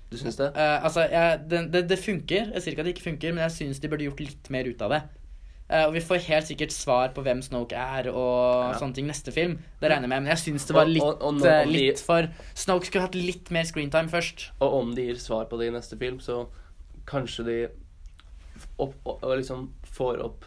Du 0.09 0.17
syns 0.17 0.37
det? 0.39 0.51
Uh, 0.55 0.83
altså, 0.87 1.03
jeg, 1.11 1.39
det, 1.51 1.61
det, 1.73 1.81
det 1.89 1.99
funker. 1.99 2.51
Jeg 2.53 2.61
sier 2.63 2.71
ikke 2.73 2.83
at 2.85 2.87
det 2.87 2.95
ikke 2.95 3.09
funker, 3.09 3.33
men 3.35 3.43
jeg 3.43 3.51
syns 3.57 3.79
de 3.83 3.89
burde 3.91 4.05
gjort 4.07 4.21
litt 4.23 4.49
mer 4.53 4.69
ut 4.69 4.81
av 4.85 4.93
det. 4.95 5.01
Uh, 5.67 5.81
og 5.89 5.93
vi 5.97 5.99
får 5.99 6.21
helt 6.29 6.47
sikkert 6.47 6.71
svar 6.71 7.09
på 7.11 7.23
hvem 7.25 7.41
Snoke 7.43 7.75
er 7.75 8.07
og 8.07 8.71
Ja. 8.71 8.77
sånne 8.79 8.95
ting 8.95 9.07
neste 9.09 9.33
film. 9.35 9.57
Det 9.81 9.89
regner 9.91 10.07
jeg 10.07 10.13
med, 10.13 10.23
men 10.23 10.31
jeg 10.31 10.39
syns 10.45 10.65
det 10.69 10.75
var 10.77 10.85
litt, 10.87 11.03
og- 11.03 11.19
og 11.21 11.41
og 11.41 11.45
eh, 11.45 11.63
om 11.65 11.67
de- 11.67 11.73
litt 11.89 11.99
for 11.99 12.29
Snoke 12.55 12.85
skulle 12.87 13.03
hatt 13.03 13.15
litt 13.19 13.51
mer 13.51 13.63
screentime 13.67 14.07
først. 14.07 14.51
Og 14.61 14.73
om 14.79 14.95
de 14.95 15.09
gir 15.09 15.19
svar 15.19 15.45
på 15.51 15.59
det 15.59 15.67
i 15.67 15.75
neste 15.75 15.97
film, 15.99 16.19
så 16.23 16.47
kanskje 17.05 17.45
de 17.45 17.57
opp, 18.79 18.95
og 19.05 19.37
liksom 19.37 19.67
får 19.91 20.23
opp 20.23 20.45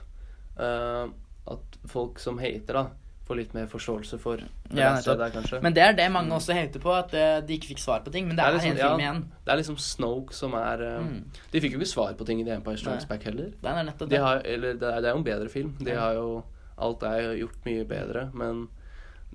uh, 0.59 1.09
at 1.51 1.77
folk 1.87 2.19
som 2.19 2.39
hater, 2.39 2.73
da, 2.73 2.87
får 3.31 3.39
litt 3.39 3.55
mer 3.57 3.67
forståelse 3.71 4.19
for 4.21 4.43
Ja, 4.75 4.91
der, 5.01 5.31
kanskje. 5.35 5.63
Men 5.63 5.75
det 5.77 5.83
er 5.87 5.97
det 5.99 6.09
mange 6.13 6.35
også 6.37 6.55
hater 6.59 6.83
på, 6.83 6.93
at 6.99 7.15
eh, 7.15 7.39
de 7.47 7.57
ikke 7.57 7.71
fikk 7.73 7.83
svar 7.83 8.03
på 8.05 8.13
ting. 8.15 8.27
Men 8.29 8.37
det, 8.37 8.45
er, 8.45 8.57
liksom- 8.59 8.71
en 8.75 8.81
film 8.83 9.01
ja, 9.01 9.07
igjen. 9.07 9.23
Det 9.47 9.53
er 9.55 9.61
liksom 9.63 9.79
Snoke 9.79 10.35
som 10.37 10.55
er 10.59 10.83
eh, 10.87 10.99
Mm. 11.01 11.25
De 11.53 11.61
fikk 11.63 11.73
jo 11.77 11.81
ikke 11.81 11.93
svar 11.95 12.13
på 12.19 12.27
ting 12.29 12.41
i 12.43 12.45
The 12.45 12.59
Empire 12.59 12.77
Strikes 12.83 13.07
Back 13.09 13.25
heller. 13.31 13.53
Det 13.63 13.71
er 13.71 13.85
nettopp 13.89 14.11
De 14.11 14.21
har, 14.21 14.43
eller 14.45 14.75
det 14.75 14.91
er, 14.91 15.01
det 15.01 15.09
er 15.11 15.15
jo 15.17 15.23
en 15.23 15.29
bedre 15.31 15.49
film. 15.49 15.73
De 15.81 15.91
Ja. 15.95 16.01
har 16.01 16.15
jo 16.21 16.43
Alt 16.81 17.03
er 17.05 17.19
jo 17.21 17.47
gjort 17.47 17.65
mye 17.67 17.85
bedre, 17.85 18.31
men 18.33 18.69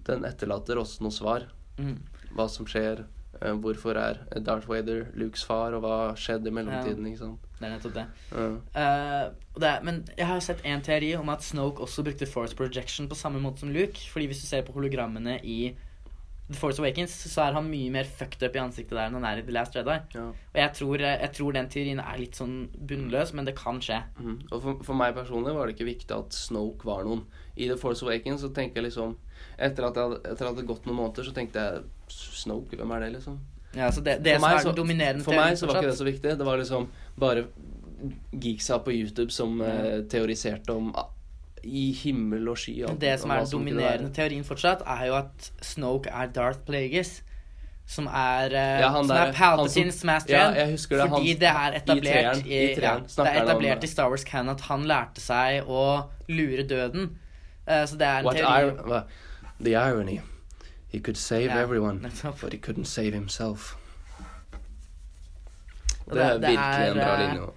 den 0.07 0.23
etterlater 0.25 0.79
også 0.81 1.01
noe 1.05 1.11
svar. 1.13 1.43
Mm. 1.77 1.99
Hva 2.35 2.47
som 2.49 2.65
skjer, 2.65 3.03
hvorfor 3.61 3.97
er 3.99 4.19
Darth 4.41 4.69
Vader 4.69 5.05
Lukes 5.15 5.43
far, 5.45 5.73
og 5.73 5.81
hva 5.85 5.97
skjedde 6.19 6.47
i 6.47 6.55
mellomtiden, 6.55 7.07
Ja. 7.15 7.33
Det 7.55 7.63
er 7.63 7.71
nettopp 7.71 7.93
det. 7.95 8.05
Ja. 8.35 8.45
Uh, 8.75 9.59
det 9.59 9.67
er, 9.69 9.83
men 9.87 10.01
jeg 10.17 10.27
har 10.27 10.39
sett 10.43 10.59
en 10.67 10.81
teori 10.83 11.13
om 11.15 11.29
at 11.31 11.41
Snoke 11.41 11.79
også 11.85 12.03
brukte 12.03 12.27
Force 12.27 12.55
Projection 12.55 13.07
på 13.07 13.15
samme 13.15 13.39
måte 13.39 13.63
som 13.63 13.71
Luke. 13.71 13.95
Fordi 14.11 14.27
hvis 14.27 14.41
du 14.43 14.47
ser 14.49 14.65
på 14.67 14.73
hologrammene 14.75 15.37
i 15.43 15.71
The 16.49 16.53
Force 16.59 16.77
Awakens, 16.83 17.15
så 17.31 17.41
er 17.47 17.55
han 17.55 17.69
mye 17.71 17.89
mer 17.89 18.03
fucked 18.05 18.43
up 18.45 18.53
i 18.55 18.59
ansiktet 18.61 18.93
der 18.93 19.07
enn 19.07 19.15
han 19.17 19.23
er 19.25 19.39
i 19.39 19.45
The 19.47 19.55
Last 19.55 19.73
Jedi. 19.73 19.95
Ja. 20.13 20.25
Og 20.27 20.59
jeg 20.59 20.73
tror, 20.77 20.95
eh, 21.01 21.15
jeg 21.23 21.31
tror 21.33 21.55
den 21.55 21.69
teorien 21.73 21.99
er 22.03 22.19
litt 22.21 22.35
sånn 22.37 22.57
bunnløs, 22.75 23.31
men 23.33 23.45
det 23.47 23.55
kan 23.57 23.79
skje. 23.81 24.03
Mm. 24.19 24.35
Og 24.51 24.59
for, 24.61 24.83
for 24.85 24.99
meg 24.99 25.15
personlig 25.15 25.55
var 25.55 25.65
det 25.65 25.77
ikke 25.77 25.87
viktig 25.89 26.11
at 26.13 26.35
Snoke 26.37 26.85
var 26.85 27.07
noen. 27.07 27.23
I 27.55 27.71
The 27.71 27.79
Force 27.81 28.05
Awakens 28.05 28.43
så 28.43 28.51
tenker 28.53 28.81
jeg 28.83 28.91
liksom 28.91 29.15
Etter 29.57 29.85
at, 29.87 29.95
jeg, 29.95 30.03
hadde- 30.03 30.19
etter 30.19 30.31
at 30.33 30.37
det 30.39 30.47
hadde 30.51 30.67
gått 30.67 30.85
noen 30.85 30.97
måneder, 30.99 31.23
så 31.23 31.31
tenkte 31.31 31.61
jeg 31.63 31.83
Snoke, 32.07 32.75
hvem 32.77 32.91
er 32.91 32.99
det, 33.05 33.13
liksom? 33.17 33.39
Ja, 33.75 33.89
så 33.91 34.01
det, 34.03 34.19
det 34.23 34.35
For 34.35 34.39
som 34.39 34.49
meg 34.49 34.57
er 34.57 34.63
så- 34.69 34.75
dominerende 34.75 35.23
For 35.23 35.33
meg 35.35 35.57
så 35.57 35.67
var 35.67 35.81
ikke 35.81 35.89
det 35.91 35.97
så 35.97 36.05
viktig. 36.05 36.37
Det 36.37 36.45
var 36.45 36.57
liksom 36.57 36.87
bare 37.19 37.45
geeksa 38.33 38.79
på 38.83 38.91
YouTube 38.93 39.31
som 39.31 39.61
eh, 39.61 40.01
teoriserte 40.11 40.69
om 40.75 40.91
ah, 40.95 41.09
i 41.63 41.91
himmel 41.91 42.47
og 42.49 42.57
sky. 42.57 42.83
alt- 42.87 42.99
Det 43.01 43.19
som 43.19 43.31
er 43.31 43.39
den 43.43 43.51
dominerende 43.51 44.13
teorien 44.13 44.43
fortsatt, 44.43 44.83
er 44.85 45.05
jo 45.07 45.15
at 45.15 45.51
Snoke 45.61 46.07
er 46.11 46.27
Darth 46.27 46.59
Plagueis. 46.67 47.21
Som 47.87 48.07
er, 48.07 48.45
eh, 48.53 48.79
Ja, 48.81 48.91
som 48.93 49.07
der- 49.07 49.27
er 49.27 49.33
Palpatines 49.33 50.01
han 50.01 50.07
master 50.07 50.33
Ja, 50.33 50.51
det. 50.51 50.79
Fordi 50.79 51.09
han, 51.09 51.23
det 51.39 51.43
er 51.43 51.71
etablert 51.79 52.03
treeren- 52.03 52.45
i, 52.47 52.71
i 52.71 52.75
treeren 52.75 53.03
ja, 53.03 53.23
det 53.23 53.33
er 53.35 53.41
om 53.41 53.47
etablert 53.49 53.81
det. 53.81 53.83
i 53.83 53.87
Star 53.93 54.09
Wars 54.09 54.23
Canon 54.23 54.49
at 54.55 54.61
han 54.61 54.83
lærte 54.85 55.19
seg 55.21 55.67
å 55.67 56.07
lure 56.29 56.63
døden. 56.67 57.09
Uh, 57.67 57.85
så 57.85 57.97
det 57.97 58.07
er 58.07 58.17
en 58.19 58.25
What 58.25 58.35
teori 58.37 58.71
hva- 58.89 59.03
The 59.63 59.71
irony. 59.71 60.19
He 60.95 61.01
could 61.03 61.17
save 61.19 61.49
Ja, 61.51 61.57
everyone, 61.59 61.99
nettopp. 62.01 62.39
but 62.41 62.53
he 62.53 62.59
couldn't 62.59 62.87
save 62.87 63.11
himself. 63.11 63.73
Og 66.07 66.15
Det 66.15 66.23
er 66.23 66.33
det- 66.33 66.41
det 66.41 66.49
virkelig 66.49 66.91
en 66.91 66.97
er, 66.97 67.03
bra 67.03 67.13
eh, 67.13 67.27
linje. 67.33 67.47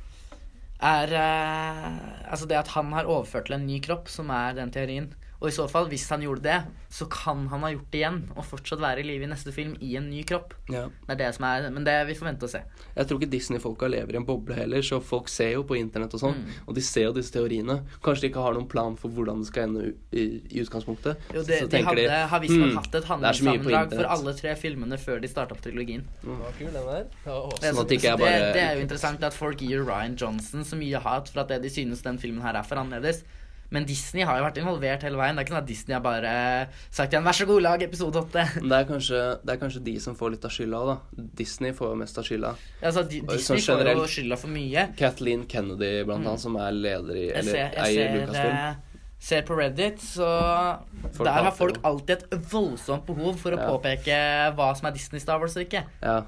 er 0.81 1.13
eh, 1.13 2.33
Altså 2.33 2.47
det 2.47 2.57
at 2.59 2.69
han 2.69 2.93
har 2.93 3.05
overført 3.05 3.45
til 3.47 3.55
en 3.55 3.67
ny 3.67 3.81
kropp, 3.83 4.09
som 4.09 4.31
er 4.31 4.53
den 4.53 4.71
teorien. 4.73 5.15
Og 5.41 5.49
i 5.49 5.55
så 5.55 5.69
fall, 5.71 5.87
hvis 5.87 6.09
han 6.11 6.23
gjorde 6.25 6.43
det, 6.43 6.57
så 6.91 7.07
kan 7.07 7.45
han 7.53 7.61
ha 7.63 7.69
gjort 7.71 7.91
det 7.93 7.99
igjen 8.01 8.17
og 8.35 8.43
fortsatt 8.49 8.81
være 8.83 9.05
i 9.05 9.07
live 9.07 9.23
i 9.23 9.29
neste 9.31 9.53
film 9.55 9.77
i 9.81 9.93
en 9.97 10.09
ny 10.11 10.25
kropp. 10.27 10.55
Ja. 10.69 10.89
Det 11.07 11.15
er 11.15 11.21
det 11.21 11.29
som 11.37 11.45
er 11.47 11.69
Men 11.71 11.85
det 11.87 11.95
vi 12.09 12.17
får 12.19 12.27
vente 12.33 12.43
og 12.49 12.51
se. 12.51 12.63
Jeg 12.97 13.07
tror 13.07 13.21
ikke 13.21 13.31
Disney-folka 13.31 13.87
lever 13.87 14.17
i 14.17 14.19
en 14.19 14.27
boble 14.27 14.57
heller, 14.59 14.83
så 14.83 14.99
folk 15.01 15.29
ser 15.31 15.53
jo 15.53 15.63
på 15.69 15.77
internett 15.79 16.15
og 16.15 16.21
sånn, 16.25 16.35
Mm. 16.39 16.51
og 16.67 16.75
de 16.75 16.81
ser 16.83 17.05
jo 17.07 17.13
disse 17.13 17.31
teoriene. 17.33 17.85
Kanskje 18.03 18.23
de 18.23 18.29
ikke 18.33 18.43
har 18.43 18.55
noen 18.55 18.69
plan 18.69 18.97
for 18.97 19.09
hvordan 19.11 19.39
det 19.39 19.47
skal 19.47 19.63
ende 19.69 19.95
i, 20.13 20.43
i 20.51 20.61
utgangspunktet. 20.65 21.17
Jo, 21.35 21.43
det, 21.43 21.61
Så 21.63 21.69
de 21.69 21.77
tenker 21.77 21.95
hadde, 21.95 22.29
har 22.29 22.41
visstnok 22.41 22.69
hmm, 22.69 22.77
hatt 22.77 22.87
et 22.87 22.93
det 22.93 23.03
så 23.07 23.09
mye 23.09 23.23
på 23.23 23.71
handlingssammendrag 23.71 23.95
for 23.95 24.05
alle 24.17 24.35
tre 24.35 24.55
filmene 24.57 24.99
før 24.99 25.21
de 25.21 25.29
starta 25.29 25.55
på 25.55 25.63
trilogien. 25.71 26.03
Mm. 26.25 26.39
var 26.43 26.53
kul, 26.59 26.67
den 26.73 26.87
der. 26.87 27.07
Ja, 27.27 27.39
Det, 27.49 27.63
Sånn 27.63 27.81
at 27.81 27.87
så- 27.87 27.95
ikke 27.95 28.03
jeg 28.11 28.19
så 28.19 28.25
det, 28.27 28.55
det 28.55 28.63
er 28.63 28.75
jo 28.75 28.81
interessant 28.83 29.23
at 29.23 29.35
folk 29.35 29.59
gir 29.59 29.85
Ryan 29.87 30.17
Johnson 30.17 30.65
så 30.65 30.75
mye 30.77 30.99
hat 31.01 31.29
for 31.29 31.41
at 31.41 31.49
det 31.49 31.63
de 31.63 31.69
synes 31.71 32.03
den 32.03 32.19
filmen 32.19 32.43
her 32.43 32.55
er 32.59 32.63
for 32.65 32.75
annerledes. 32.77 33.23
Men 33.71 33.85
Disney 33.85 34.23
har 34.25 34.39
jo 34.39 34.45
vært 34.47 34.57
involvert 34.63 35.03
hele 35.03 35.17
veien. 35.21 35.37
Det 35.37 35.43
er 35.43 35.45
ikke 35.45 35.53
sånn 35.55 35.63
at 35.63 35.67
Disney 35.69 35.95
har 35.95 36.01
bare 36.01 36.69
sagt 36.91 37.13
igjen 37.13 37.25
'vær 37.25 37.37
så 37.37 37.47
god, 37.47 37.63
lag 37.63 37.83
episode 37.83 38.17
8'. 38.17 38.47
Det 38.69 38.73
er, 38.79 38.85
kanskje, 38.89 39.21
det 39.45 39.53
er 39.53 39.61
kanskje 39.61 39.83
de 39.85 39.99
som 40.01 40.17
får 40.17 40.31
litt 40.31 40.45
av 40.45 40.51
skylda, 40.51 40.81
da. 40.87 40.97
Disney 41.37 41.73
får 41.73 41.89
jo 41.93 41.95
mest 42.01 42.19
av 42.19 42.25
skylda. 42.25 42.55
Altså, 42.83 43.03
Di- 43.09 43.21
Og 43.21 43.29
Disney 43.37 43.59
sånn 43.61 43.79
får 43.85 43.93
jo 43.95 44.07
skylda 44.07 44.39
for 44.39 44.49
mye. 44.49 44.87
Kathleen 44.97 45.45
Kennedy, 45.47 46.03
blant 46.05 46.23
Mm. 46.25 46.29
annet, 46.29 46.41
som 46.41 46.57
er 46.57 46.73
leder 46.73 47.15
i 47.17 47.29
Eller 47.31 47.53
ser, 47.53 47.71
eier 47.77 48.27
Lucasfilm. 48.27 48.57
eh, 48.71 48.75
ser 49.21 49.43
på 49.43 49.57
Reddit, 49.59 49.99
så 50.01 50.79
Folk 51.13 51.27
Der 51.29 51.43
har 51.43 51.51
folk 51.51 51.77
alltid 51.85 52.11
et 52.11 52.31
voldsomt 52.51 53.05
behov 53.07 53.37
for 53.39 53.51
å 53.53 53.59
Ja. 53.59 53.69
påpeke 53.69 54.55
hva 54.57 54.75
som 54.77 54.87
er 54.87 54.93
Disney 54.93 55.21
Star 55.21 55.39
Wars 55.39 55.57
og 55.57 55.63
ikke. 55.69 55.85
Ja. 56.03 56.23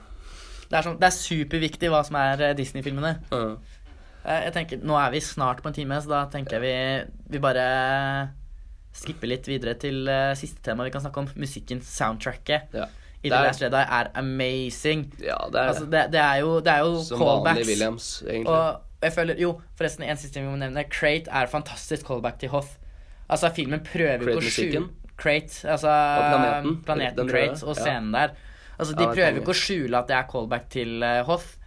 Det 0.71 0.79
er, 0.79 0.83
sånn, 0.83 1.01
det 1.01 1.07
er 1.07 1.17
superviktig 1.17 1.89
hva 1.91 2.05
som 2.05 2.15
er 2.17 2.41
eh, 2.51 2.55
Disney-filmene. 2.55 3.19
Ja. 3.33 3.57
Eh, 4.25 4.45
Jeg 4.47 4.53
tenker, 4.57 4.83
Nå 4.85 4.97
er 5.01 5.11
vi 5.15 5.21
snart 5.25 5.63
på 5.65 5.71
en 5.71 5.77
time, 5.77 6.01
så 6.03 6.09
da 6.13 6.21
tenker 6.33 6.59
jeg 6.59 6.63
vi, 6.67 7.13
vi 7.37 7.39
bare 7.43 7.65
skipper 8.93 9.31
litt 9.31 9.47
videre 9.47 9.77
til 9.79 10.03
uh, 10.11 10.33
siste 10.35 10.59
tema 10.67 10.83
vi 10.85 10.91
kan 10.91 11.01
snakke 11.05 11.23
om. 11.23 11.29
Musikken, 11.39 11.79
soundtracket 11.87 12.73
ja. 12.75 12.89
i 13.23 13.31
The 13.31 13.39
Last 13.47 13.63
Jedi 13.63 13.83
er 13.87 14.11
amazing. 14.19 15.05
ja, 15.23 15.37
det 15.53 15.61
er 15.61 15.69
Altså, 15.71 15.87
det, 15.87 16.03
det 16.13 16.21
er 16.21 16.41
jo, 16.43 16.57
det 16.61 16.73
er 16.75 16.83
jo 16.85 16.97
som 17.07 17.23
callbacks. 17.23 17.69
Williams, 17.71 18.09
egentlig. 18.27 18.51
Og 18.51 19.05
jeg 19.07 19.15
føler, 19.15 19.39
jo, 19.41 19.53
forresten, 19.79 20.05
en 20.05 20.19
siste 20.21 20.35
ting 20.37 20.49
vi 20.49 20.53
må 20.53 20.59
nevne. 20.61 20.85
Crate 20.91 21.31
er 21.31 21.47
fantastisk 21.49 22.05
callback 22.11 22.41
til 22.43 22.51
Hoth. 22.53 22.75
Altså, 23.31 23.53
filmen 23.55 23.81
prøver 23.87 24.27
ikke 24.27 24.43
å 24.43 24.51
skjule 24.51 24.83
Crate, 25.21 25.63
altså 25.69 25.93
planeten? 25.93 26.77
planeten 26.89 27.29
Crate 27.31 27.63
og 27.63 27.77
Ja. 27.77 27.83
scenen 27.85 28.11
der. 28.17 28.35
Altså, 28.81 28.97
De 28.97 29.05
Ja, 29.05 29.11
er 29.11 29.15
prøver 29.15 29.41
ikke 29.45 29.55
å 29.55 29.61
skjule 29.63 29.99
at 30.03 30.09
det 30.11 30.17
er 30.19 30.27
callback 30.33 30.69
til 30.73 31.03
uh, 31.05 31.23
Hoth, 31.29 31.60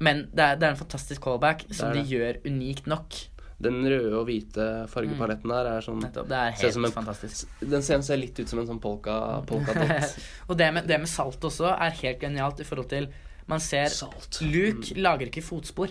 men 0.00 0.28
det 0.32 0.44
er, 0.44 0.56
det 0.56 0.66
er 0.68 0.70
en 0.76 0.80
fantastisk 0.80 1.22
callback 1.24 1.64
som 1.74 1.92
de 1.92 2.02
gjør 2.06 2.38
unikt 2.46 2.86
nok. 2.86 3.16
Den 3.58 3.80
røde 3.90 4.12
og 4.14 4.26
hvite 4.28 4.64
fargepaletten 4.86 5.50
der 5.50 5.66
er 5.66 5.80
sånn 5.82 5.96
Mm. 5.98 6.04
Nettopp, 6.06 6.28
Det 6.30 6.36
er 6.38 6.50
helt 6.60 6.76
en- 6.76 6.92
fantastisk. 6.94 7.48
Den 7.60 7.82
scenen 7.82 8.04
ser 8.06 8.16
litt 8.16 8.38
ut 8.38 8.48
som 8.48 8.60
en 8.60 8.68
sånn 8.68 8.78
polka, 8.80 9.42
polkadott. 9.46 10.14
og 10.48 10.56
det 10.56 10.68
med, 10.74 10.86
det 10.86 10.98
med 11.00 11.08
salt 11.10 11.40
også 11.42 11.72
er 11.74 11.90
helt 11.90 12.20
genialt 12.20 12.60
i 12.60 12.64
forhold 12.64 12.88
til 12.88 13.08
Man 13.48 13.58
ser 13.64 13.86
Salt. 13.88 14.42
Luke 14.42 14.92
lager 15.00 15.26
ikke 15.26 15.40
fotspor. 15.42 15.88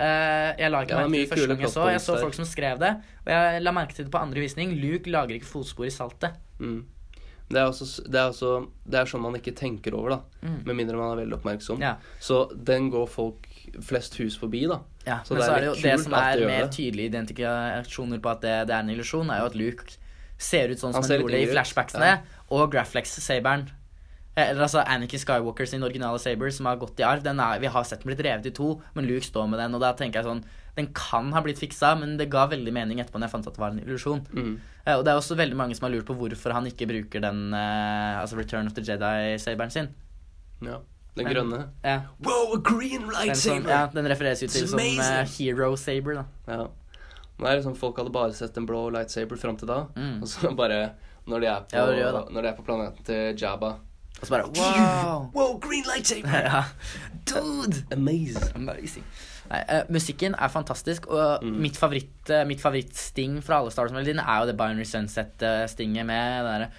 Uh, 0.00 0.56
jeg 0.56 0.70
la 0.72 0.78
ikke 0.86 0.96
Ja, 0.96 1.08
merke 1.12 1.12
til 1.12 1.20
det 1.20 1.28
første 1.28 1.48
gang 1.50 1.60
jeg 1.60 1.70
så. 1.74 1.88
Jeg 1.92 2.00
så 2.00 2.14
folk 2.22 2.34
som 2.38 2.46
skrev 2.48 2.78
det, 2.80 2.92
og 3.26 3.28
jeg 3.34 3.62
la 3.62 3.70
merke 3.76 3.92
til 3.94 4.06
det 4.06 4.12
på 4.14 4.18
andre 4.22 4.40
visning. 4.40 4.72
Luke 4.80 5.10
lager 5.12 5.34
ikke 5.36 5.44
fotspor 5.50 5.84
i 5.84 5.90
saltet. 5.92 6.38
Mm. 6.58 6.86
Det 7.50 7.58
er, 7.58 7.66
også, 7.66 8.04
det, 8.06 8.14
er 8.14 8.28
også, 8.30 8.50
det 8.86 8.98
er 9.00 9.08
sånn 9.10 9.24
man 9.24 9.34
ikke 9.34 9.52
tenker 9.58 9.94
over, 9.98 10.12
da. 10.14 10.46
Mm. 10.46 10.58
Med 10.68 10.76
mindre 10.78 10.98
man 11.00 11.16
er 11.16 11.24
veldig 11.24 11.34
oppmerksom. 11.40 11.80
Ja. 11.82 11.96
Så 12.22 12.44
den 12.54 12.92
går 12.94 13.08
folk 13.10 13.48
flest 13.82 14.14
hus 14.20 14.36
forbi, 14.38 14.62
da. 14.70 14.78
Ja, 15.02 15.16
Så 15.26 15.34
men 15.34 15.40
det 15.40 15.48
så 15.48 15.56
er 15.56 15.64
det 15.64 15.70
jo 15.70 15.74
det 15.80 15.96
som 16.04 16.14
er 16.14 16.44
mer 16.46 16.70
tydelige 16.70 17.10
identifikasjoner 17.10 18.22
på 18.22 18.30
at 18.30 18.44
det, 18.44 18.54
det 18.70 18.76
er 18.76 18.84
en 18.84 18.94
illusjon, 18.94 19.32
er 19.34 19.42
jo 19.42 19.50
at 19.50 19.58
Luke 19.58 19.98
ser 20.40 20.70
ut 20.70 20.78
sånn 20.78 20.94
som 20.94 21.02
han, 21.02 21.10
han 21.10 21.22
gjorde 21.24 21.34
gjorde 21.34 21.42
i 21.48 21.50
flashbacksene, 21.50 22.14
ja. 22.14 22.46
og 22.54 22.70
Graflex-saberen. 22.72 23.66
Eh, 24.36 24.46
Eller 24.52 24.64
altså 24.68 24.84
Anakin 24.86 25.20
Skywalker 25.20 25.68
sin 25.68 25.82
originale 25.82 26.22
saber 26.22 26.54
som 26.54 26.70
har 26.70 26.78
gått 26.80 27.00
i 27.02 27.06
arv. 27.06 27.24
Den 27.26 27.42
er, 27.42 27.58
vi 27.60 27.70
har 27.74 27.84
sett 27.84 28.04
den 28.04 28.12
blitt 28.12 28.22
revet 28.24 28.46
i 28.46 28.54
to, 28.54 28.76
men 28.94 29.08
Luke 29.10 29.26
står 29.26 29.50
med 29.50 29.60
den. 29.60 29.74
Og 29.74 29.82
da 29.82 29.92
tenker 29.98 30.22
jeg 30.22 30.30
sånn 30.30 30.44
Den 30.76 30.92
kan 30.94 31.32
ha 31.34 31.42
blitt 31.44 31.58
fiksa, 31.58 31.94
men 31.98 32.16
det 32.20 32.28
ga 32.32 32.46
veldig 32.50 32.72
mening 32.72 33.00
etterpå 33.02 33.18
når 33.18 33.28
jeg 33.28 33.34
fant 33.34 33.48
at 33.50 33.56
det 33.58 33.62
var 33.62 33.74
en 33.74 33.82
illusjon. 33.82 34.22
Mm. 34.32 34.54
Uh, 34.86 34.94
Og 34.98 35.04
det 35.04 35.12
er 35.12 35.18
også 35.20 35.36
veldig 35.36 35.58
mange 35.58 35.76
som 35.76 35.88
har 35.88 35.94
lurt 35.96 36.08
på 36.08 36.16
hvorfor 36.16 36.54
han 36.56 36.66
ikke 36.70 36.88
bruker 36.88 37.20
den 37.20 37.50
uh, 37.52 38.20
Altså 38.22 38.38
Return 38.38 38.70
of 38.70 38.76
the 38.78 38.84
Jedi-saberen 38.86 39.70
sin. 39.74 39.90
Ja. 40.64 40.78
Den 41.16 41.26
grønne. 41.26 41.64
Ja, 41.84 42.00
Wow, 42.22 42.54
a 42.54 42.60
green 42.62 43.08
den, 43.10 43.34
som, 43.36 43.64
ja, 43.68 43.86
den 43.92 44.06
refereres 44.06 44.42
jo 44.42 44.48
til 44.48 44.68
som 44.70 44.78
eh. 44.78 45.26
Hero 45.38 45.74
Saber, 45.76 46.20
da. 46.20 46.24
Ja. 46.46 46.66
Det 47.40 47.48
er 47.48 47.56
liksom 47.58 47.76
Folk 47.76 47.98
hadde 47.98 48.12
bare 48.14 48.32
sett 48.36 48.56
en 48.56 48.66
blå 48.68 48.88
lightsaber 48.94 49.38
fram 49.40 49.56
til 49.56 49.68
da. 49.70 49.84
Mm. 49.96 50.20
Og 50.22 50.28
så 50.28 50.52
bare 50.56 50.90
Når 51.26 51.40
de 51.40 51.46
er 51.46 51.60
på, 51.60 51.76
Ja, 51.76 51.86
det. 52.12 52.24
når 52.32 52.42
de 52.42 52.48
er 52.48 52.56
på 52.56 52.62
planeten 52.64 53.04
til 53.04 53.36
Jabba 53.40 53.66
Og 54.20 54.22
så 54.22 54.30
bare 54.30 54.46
wow! 54.56 55.30
Wow, 55.34 55.58
green 55.60 55.84
lightsaber! 55.88 56.28
ja. 56.52 56.62
Dude! 57.26 57.84
Amazing. 57.92 58.54
Amazing. 58.54 59.04
Nei, 59.50 59.60
uh, 59.66 59.82
musikken 59.90 60.34
er 60.38 60.48
fantastisk, 60.48 61.08
og 61.10 61.42
Mm. 61.42 61.56
mitt, 61.60 61.76
favoritt 61.76 62.30
uh, 62.30 62.44
mitt 62.46 62.60
favorittsting 62.62 63.40
fra 63.42 63.58
alle 63.58 63.70
Star 63.74 63.88
Wars-melodiene 63.88 64.22
er 64.22 64.40
jo 64.44 64.46
det 64.52 64.56
Binary 64.60 64.84
Sunset-stinget 64.86 66.06
med 66.06 66.44
det 66.44 66.52
derre 66.52 66.70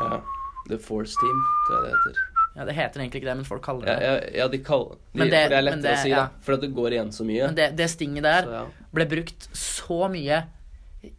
Ja. 0.00 0.20
The 0.68 0.78
Force 0.82 1.14
Team, 1.20 1.38
tror 1.68 1.76
jeg 1.76 1.84
det 1.84 1.92
heter. 1.94 2.22
Ja, 2.56 2.64
det 2.64 2.74
heter 2.74 3.00
egentlig 3.00 3.20
ikke 3.22 3.28
det, 3.30 3.36
men 3.36 3.44
folk 3.46 3.62
kaller 3.62 3.84
det 3.86 3.94
ja, 4.02 4.12
ja, 4.16 4.20
ja 4.42 4.48
de 4.48 4.58
kaller 4.64 4.96
de, 4.96 4.96
det- 4.96 5.20
For 5.20 5.30
det 5.30 5.40
er 5.44 5.48
men 5.54 5.64
lettere 5.64 5.82
det- 5.82 5.94
å 5.98 6.02
si, 6.02 6.08
ja. 6.10 6.16
da. 6.16 6.28
For 6.40 6.52
at 6.54 6.60
det 6.60 6.74
går 6.74 6.90
igjen 6.96 7.12
så 7.12 7.24
mye. 7.28 7.46
Men 7.46 7.54
det, 7.54 7.76
det 7.76 7.88
stinget 7.90 8.22
der 8.26 8.42
Så, 8.42 8.66
ble 8.92 9.06
brukt 9.06 9.48
så 9.54 10.08
mye 10.10 10.42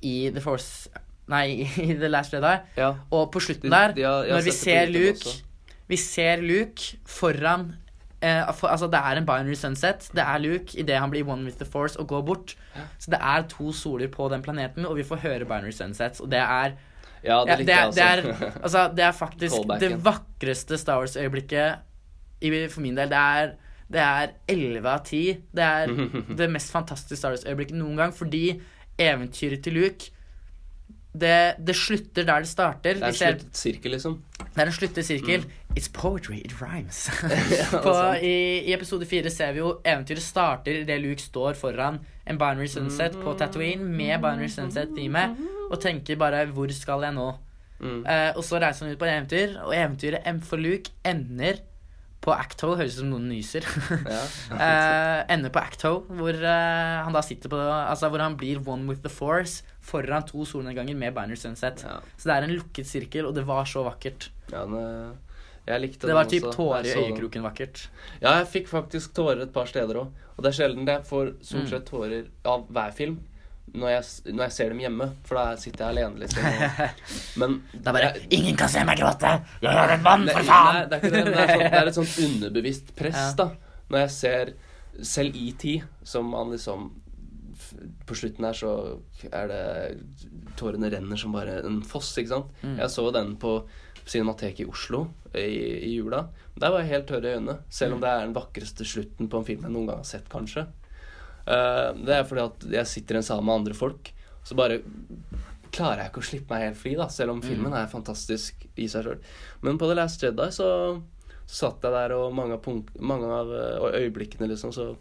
i 0.02 0.30
The 0.34 0.42
Force 0.42 0.90
Nei, 1.30 1.62
i 1.78 1.94
The 1.94 2.08
Last 2.10 2.32
Jedi. 2.34 2.54
ja. 2.78 2.94
Og 3.12 3.32
på 3.32 3.40
slutten 3.44 3.70
der, 3.70 3.94
de 3.94 4.02
de 4.02 4.04
har 4.08 4.26
når 4.32 4.44
vi 4.44 4.52
ser 4.52 4.88
Luke 4.92 5.20
også. 5.28 5.42
Vi 5.88 5.96
ser 5.98 6.38
Luke 6.42 6.98
foran 7.06 7.76
eh, 8.22 8.54
for, 8.54 8.68
Altså, 8.68 8.88
det 8.88 9.00
er 9.00 9.20
en 9.20 9.26
binary 9.26 9.56
sunset. 9.56 10.10
Det 10.16 10.24
er 10.24 10.38
Luke 10.44 10.78
idet 10.80 11.00
han 11.00 11.12
blir 11.12 11.28
one 11.28 11.46
with 11.46 11.58
the 11.58 11.66
force 11.66 12.00
og 12.00 12.08
går 12.08 12.22
bort. 12.22 12.56
Så 13.00 13.12
det 13.12 13.20
er 13.22 13.48
to 13.50 13.72
soler 13.72 14.08
på 14.08 14.30
den 14.30 14.42
planeten, 14.42 14.86
og 14.86 14.98
vi 14.98 15.04
får 15.04 15.24
høre 15.24 15.46
binary 15.46 15.72
sunsets, 15.72 16.20
og 16.20 16.32
det 16.32 16.40
er 16.40 16.78
Ja, 17.24 17.44
det 17.44 17.50
ja, 17.50 17.56
det, 17.58 17.70
er, 17.74 17.92
det, 17.92 18.04
er, 18.04 18.52
altså, 18.64 18.92
det 18.96 19.04
er 19.04 19.12
faktisk 19.12 19.56
det 19.82 20.06
vakreste 20.06 20.78
Star 20.78 21.00
Wars-øyeblikket 21.02 22.72
for 22.72 22.82
min 22.82 22.98
del. 22.98 23.10
Det 23.10 23.18
er 23.18 23.56
det 23.88 24.02
er 24.04 24.34
11 24.52 24.90
av 24.90 25.04
10. 25.06 25.38
Det 25.56 25.64
er 25.64 25.88
det 26.40 26.50
mest 26.52 26.72
fantastiske 26.72 27.20
Star 27.20 27.34
Wars-øyeblikket 27.34 27.76
noen 27.80 27.98
gang, 27.98 28.14
fordi 28.14 28.62
eventyret 28.98 29.64
til 29.64 29.74
Luke 29.78 30.12
det, 31.18 31.58
det 31.68 31.76
slutter 31.76 32.26
der 32.26 32.46
det 32.46 32.50
starter. 32.50 32.94
det 32.94 33.04
er 33.04 33.08
en 33.08 33.16
sluttet 33.18 33.58
sirkel, 33.58 33.92
liksom. 33.96 34.20
det 34.38 34.62
er 34.62 34.70
en 34.70 34.76
sluttet 34.76 35.06
sirkel. 35.06 35.46
It's 35.78 35.88
poetry, 35.94 36.40
it 36.42 36.60
rhymes. 36.60 37.10
På, 37.86 37.94
i, 38.18 38.66
I 38.66 38.74
episode 38.74 39.06
fire 39.06 39.30
ser 39.30 39.54
vi 39.54 39.62
jo 39.62 39.76
eventyret 39.86 40.26
starter 40.26 40.82
idet 40.82 40.98
Luke 41.04 41.22
står 41.22 41.54
foran 41.60 42.00
en 42.26 42.40
Binary 42.42 42.66
Sunset 42.72 43.14
på 43.22 43.36
Tatooine 43.38 43.86
med 43.86 44.18
Binary 44.24 44.50
Sunset-teamet 44.50 45.38
og 45.70 45.78
tenker 45.84 46.18
bare 46.18 46.48
'Hvor 46.50 46.74
skal 46.74 47.06
jeg 47.06 47.14
nå?' 47.20 47.36
Mm. 47.78 48.00
Uh, 48.10 48.32
og 48.34 48.42
så 48.42 48.58
reiser 48.58 48.88
han 48.88 48.96
ut 48.96 48.98
på 48.98 49.06
et 49.06 49.12
eventyr, 49.14 49.52
og 49.62 49.76
eventyret 49.78 50.46
for 50.50 50.58
Luke 50.58 50.90
ender 51.06 51.60
på 52.26 52.34
Acto. 52.34 52.72
Høres 52.74 52.96
ut 52.96 53.04
som 53.04 53.12
noen 53.12 53.28
nyser. 53.30 53.68
Ja. 54.10 54.24
eh, 54.66 55.20
ender 55.36 55.54
på 55.54 55.62
Acto, 55.62 55.92
hvor 56.10 56.34
uh, 56.42 57.04
han 57.06 57.14
da 57.14 57.22
sitter 57.22 57.54
på 57.54 57.60
Altså 57.62 58.10
hvor 58.10 58.24
han 58.24 58.34
blir 58.40 58.64
one 58.66 58.90
with 58.90 59.06
the 59.06 59.14
force 59.14 59.62
foran 59.80 60.26
to 60.26 60.42
solnedganger 60.42 60.98
med 60.98 61.14
Binary 61.14 61.38
Sunset. 61.38 61.86
Ja. 61.86 62.00
Så 62.18 62.32
det 62.32 62.36
er 62.40 62.50
en 62.50 62.58
lukket 62.58 62.90
sirkel, 62.90 63.30
og 63.30 63.38
det 63.38 63.46
var 63.46 63.70
så 63.70 63.86
vakkert. 63.86 64.32
Ja, 64.50 64.66
det 64.66 64.84
jeg 65.68 65.82
likte 65.84 66.08
Det 66.08 66.16
var 66.16 66.26
typ 66.32 66.46
tårer 66.56 66.86
i 66.88 66.94
øyekroken 67.04 67.44
vakkert. 67.44 67.88
Ja, 68.22 68.38
jeg 68.40 68.48
fikk 68.48 68.68
faktisk 68.72 69.14
tårer 69.18 69.42
et 69.44 69.54
par 69.54 69.66
steder 69.68 69.96
òg. 70.04 70.12
Og 70.38 70.44
det 70.46 70.54
er 70.54 70.58
sjelden 70.62 70.86
jeg 70.88 71.04
får 71.10 71.34
stort 71.42 71.64
Mm. 71.66 71.70
sett 71.70 71.86
tårer 71.90 72.28
av 72.46 72.68
hver 72.72 72.94
film. 72.94 73.18
Når 73.74 73.90
jeg, 73.92 74.34
når 74.34 74.44
jeg 74.46 74.52
ser 74.56 74.70
dem 74.70 74.80
hjemme, 74.80 75.10
for 75.28 75.36
da 75.36 75.56
sitter 75.60 75.84
jeg 75.86 75.98
alene, 75.98 76.20
liksom. 76.22 76.44
Og, 76.46 77.40
men 77.42 77.58
Det 77.74 77.88
er 77.88 77.92
bare 77.98 78.14
jeg- 78.14 78.28
'Ingen 78.32 78.56
kan 78.58 78.70
se 78.70 78.84
meg 78.86 78.98
gråte! 78.98 79.34
Jeg 79.62 79.74
er 79.76 79.94
en 79.98 80.04
mann, 80.04 80.28
for 80.30 80.40
faen!' 80.48 80.74
Nei, 80.74 80.86
det 80.86 81.04
er 81.04 81.10
det, 81.10 81.26
det 81.26 81.36
er, 81.36 81.48
sånn, 81.48 81.60
det 81.60 81.82
er 81.82 81.88
et 81.88 81.96
sånt 81.96 82.18
underbevisst 82.28 82.96
press, 82.96 83.34
da. 83.36 83.50
Når 83.90 84.00
jeg 84.00 84.10
ser 84.12 84.54
selv 85.04 85.36
ET, 85.36 85.84
som 86.04 86.26
man 86.32 86.50
liksom 86.52 86.92
På 88.06 88.16
slutten 88.16 88.46
her 88.46 88.54
så 88.54 89.00
er 89.34 89.48
det 89.48 89.98
Tårene 90.56 90.90
renner 90.90 91.18
som 91.18 91.32
bare 91.34 91.60
en 91.66 91.82
foss, 91.84 92.16
ikke 92.18 92.30
sant. 92.30 92.46
Mm. 92.64 92.78
Jeg 92.80 92.90
så 92.90 93.12
den 93.14 93.36
på 93.36 93.52
Cinemateket 94.08 94.64
i 94.66 94.70
Oslo 94.70 95.04
i, 95.34 95.46
i 95.88 95.94
jula. 95.96 96.24
Der 96.56 96.74
var 96.74 96.84
jeg 96.84 96.94
helt 96.94 97.10
tørr 97.10 97.26
i 97.26 97.34
øynene, 97.36 97.58
selv 97.70 97.98
om 97.98 98.04
det 98.04 98.10
er 98.10 98.24
den 98.24 98.36
vakreste 98.38 98.88
slutten 98.88 99.30
på 99.30 99.42
en 99.42 99.48
film 99.48 99.66
jeg 99.68 99.74
noen 99.74 99.90
gang 99.92 100.02
har 100.02 100.08
sett, 100.08 100.30
kanskje. 100.32 100.66
Uh, 101.48 101.92
det 102.04 102.16
er 102.16 102.26
fordi 102.28 102.44
at 102.44 102.66
jeg 102.80 102.92
sitter 102.92 103.18
i 103.18 103.22
en 103.22 103.28
sal 103.28 103.44
med 103.44 103.62
andre 103.62 103.78
folk, 103.78 104.12
så 104.48 104.56
bare 104.58 104.82
klarer 105.74 106.02
jeg 106.02 106.12
ikke 106.12 106.24
å 106.24 106.28
slippe 106.30 106.54
meg 106.54 106.66
helt 106.66 106.80
fri, 106.80 106.96
da, 106.98 107.08
selv 107.12 107.36
om 107.36 107.44
filmen 107.44 107.76
er 107.76 107.92
fantastisk 107.92 108.66
i 108.80 108.88
seg 108.92 109.06
sjøl. 109.06 109.20
Men 109.66 109.80
på 109.80 109.90
The 109.90 109.98
Last 110.00 110.24
Jedi 110.24 110.48
så, 110.56 110.70
så 111.44 111.68
satt 111.68 111.84
jeg 111.86 111.96
der, 111.96 112.16
og 112.18 112.36
mange 112.36 112.56
av, 112.58 112.64
punk 112.64 112.94
mange 113.00 113.28
av 113.28 113.52
eh, 113.54 114.02
øyeblikkene, 114.04 114.50
liksom, 114.52 114.74
så 114.76 114.94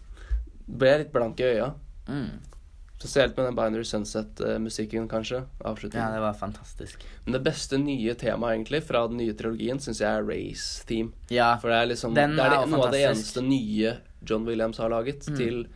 ble 0.67 0.93
jeg 0.93 1.05
litt 1.05 1.15
blank 1.15 1.41
i 1.41 1.49
øya. 1.55 1.71
Mm. 2.11 2.56
Spesielt 2.97 3.37
med 3.37 3.45
den 3.47 3.55
Binary 3.59 3.85
Sunset-musikken, 3.85 5.05
kanskje. 5.09 5.43
Ja, 5.63 5.75
det 6.15 6.21
var 6.23 6.33
fantastisk. 6.35 7.03
Men 7.27 7.33
det 7.37 7.43
beste 7.45 7.77
nye 7.79 8.15
temaet, 8.17 8.55
egentlig, 8.57 8.81
fra 8.89 9.03
den 9.11 9.19
nye 9.21 9.35
trilogien, 9.37 9.79
syns 9.85 10.01
jeg 10.01 10.09
er 10.09 10.25
Race 10.25 10.81
Theme. 10.89 11.13
Ja. 11.31 11.51
For 11.61 11.69
det 11.69 11.77
er 11.83 11.91
liksom 11.93 12.15
Den 12.17 12.37
Det 12.39 12.45
er 12.47 12.55
er 12.55 12.63
det, 12.65 12.71
noe 12.73 12.87
av 12.87 12.93
det 12.97 13.03
eneste 13.05 13.43
nye 13.45 13.97
John 14.27 14.47
Williams 14.49 14.79
har 14.81 14.89
laget 14.89 15.29
Mm. 15.29 15.37
til, 15.37 15.67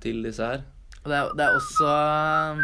til 0.00 0.22
disse 0.24 0.40
her. 0.42 0.62
Det 1.04 1.12
er, 1.12 1.28
det 1.36 1.44
er 1.44 1.54
også 1.58 2.56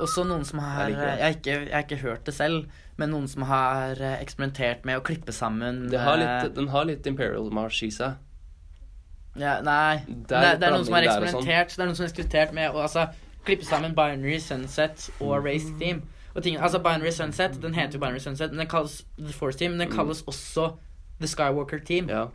Også 0.00 0.24
noen 0.24 0.44
som 0.48 0.58
har 0.64 0.88
Jeg 0.88 0.96
jeg, 0.96 1.20
har 1.20 1.34
ikke, 1.36 1.56
jeg 1.68 1.74
har 1.74 1.84
ikke 1.84 2.00
hørt 2.02 2.24
det 2.26 2.34
selv, 2.34 2.66
men 2.96 3.10
noen 3.12 3.28
som 3.28 3.42
har 3.48 4.00
eh, 4.00 4.16
eksperimentert 4.22 4.84
med 4.88 4.96
å 4.98 5.04
klippe 5.04 5.32
sammen 5.32 5.88
Det 5.92 6.00
har 6.00 6.16
eh, 6.18 6.24
litt, 6.44 6.54
den 6.56 6.68
har 6.72 6.84
litt 6.88 7.06
Imperial 7.06 7.50
March 7.52 7.82
i 7.84 7.90
seg. 7.90 8.16
Ja, 9.40 9.60
Nei. 9.64 10.04
Det 10.06 10.36
er 10.36 10.56
det 10.60 10.66
er 10.68 10.70
noen 10.76 10.84
som 10.84 10.94
har 10.94 11.02
eksperimentert 11.08 11.74
Det 11.76 11.82
er 11.82 11.86
noen 11.90 11.96
som 11.96 12.04
har 12.04 12.10
eksperimentert 12.12 12.52
med 12.54 12.70
å 12.76 12.82
altså, 12.84 13.06
klippe 13.44 13.64
sammen 13.64 13.94
Binary 13.96 14.38
Sunset 14.38 15.08
Mm. 15.18 15.26
og 15.26 15.44
Race 15.46 15.72
Team. 15.80 16.02
Og 16.34 16.42
ting, 16.44 16.56
altså 16.60 16.78
Binary 16.78 17.10
Sunset 17.10 17.56
den 17.62 17.74
heter 17.74 17.98
jo 17.98 18.00
Binary 18.04 18.20
Sunset, 18.20 18.50
men 18.52 18.58
den 18.62 18.68
kalles 18.70 19.00
The 19.18 19.32
Force 19.32 19.58
Team. 19.58 19.72
Men 19.72 19.80
den 19.88 19.96
kalles 19.96 20.22
også 20.30 20.68
The 21.20 21.26
Skywalker 21.26 21.80
Team. 21.84 22.04
Mm. 22.04 22.10
Ja. 22.10 22.26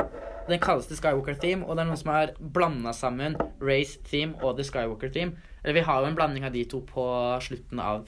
Den 0.49 0.59
kalles 0.59 0.85
The 0.87 0.95
Skywalker 0.95 1.33
Team, 1.41 1.63
og 1.63 1.75
det 1.77 1.85
er 1.85 1.87
noen 1.89 1.97
som 1.97 2.11
har 2.13 2.33
blanda 2.39 2.91
sammen 2.93 3.35
Race 3.61 3.97
Team 4.09 4.35
og 4.43 4.57
The 4.57 4.63
Skywalker 4.67 5.09
Team. 5.13 5.35
Eller 5.63 5.73
vi 5.79 5.85
har 5.87 6.01
jo 6.01 6.07
en 6.11 6.15
blanding 6.19 6.43
av 6.45 6.51
de 6.53 6.65
to 6.69 6.81
på 6.85 7.05
slutten 7.41 7.79
av 7.81 8.03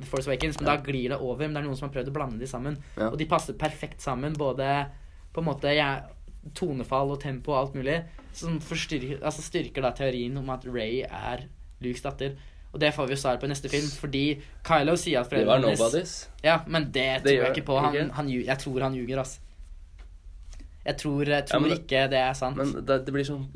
The 0.00 0.06
Force 0.10 0.26
Awakens, 0.30 0.58
men 0.60 0.66
Ja. 0.68 0.76
da 0.76 0.82
glir 0.82 1.08
det 1.08 1.18
over. 1.20 1.38
Men 1.46 1.54
det 1.54 1.62
er 1.62 1.66
noen 1.68 1.76
som 1.76 1.88
har 1.88 1.94
prøvd 1.94 2.08
å 2.10 2.14
blande 2.16 2.38
de 2.38 2.46
sammen. 2.46 2.76
Og 2.96 3.18
de 3.18 3.24
passer 3.26 3.54
perfekt 3.54 4.00
sammen, 4.02 4.34
både 4.36 4.86
på 5.32 5.40
en 5.40 5.44
måte 5.46 5.74
ja, 5.76 6.00
tonefall 6.54 7.10
og 7.14 7.20
tempo 7.22 7.52
og 7.52 7.58
alt 7.60 7.74
mulig. 7.78 8.02
Som 8.36 8.60
forstyrker, 8.60 9.22
altså 9.24 9.42
styrker 9.42 9.82
da 9.82 9.90
teorien 9.96 10.36
om 10.36 10.50
at 10.50 10.66
Ray 10.68 11.02
er 11.06 11.46
Lukes 11.80 12.02
datter. 12.04 12.36
Og 12.72 12.80
det 12.80 12.92
får 12.94 13.06
vi 13.08 13.14
jo 13.16 13.20
svar 13.22 13.38
på 13.40 13.48
i 13.48 13.48
neste 13.48 13.70
film, 13.72 13.86
fordi 13.88 14.24
Kylo 14.66 14.96
sier 15.00 15.22
at 15.22 15.30
var 15.30 15.38
foreldrene 15.38 15.70
hennes 15.70 15.80
nobodies. 15.80 16.14
Ja, 16.44 16.58
men 16.66 16.90
det 16.92 17.22
tror 17.22 17.32
gjør 17.32 17.46
jeg 17.46 17.56
ikke 17.56 17.66
på. 17.70 17.78
Han, 17.80 18.10
han, 18.18 18.28
jeg 18.28 18.58
tror 18.60 18.80
han 18.84 18.94
ljuger, 18.98 19.22
altså. 19.22 19.40
Jeg 20.86 20.96
tror, 21.00 21.24
jeg 21.24 21.46
tror 21.48 21.60
men- 21.64 21.72
ikke 21.78 22.04
det 22.12 22.20
er 22.20 22.36
sant. 22.38 22.56
Men 22.56 22.84
det, 22.86 23.00
det 23.06 23.14
blir 23.14 23.24
sånn 23.26 23.46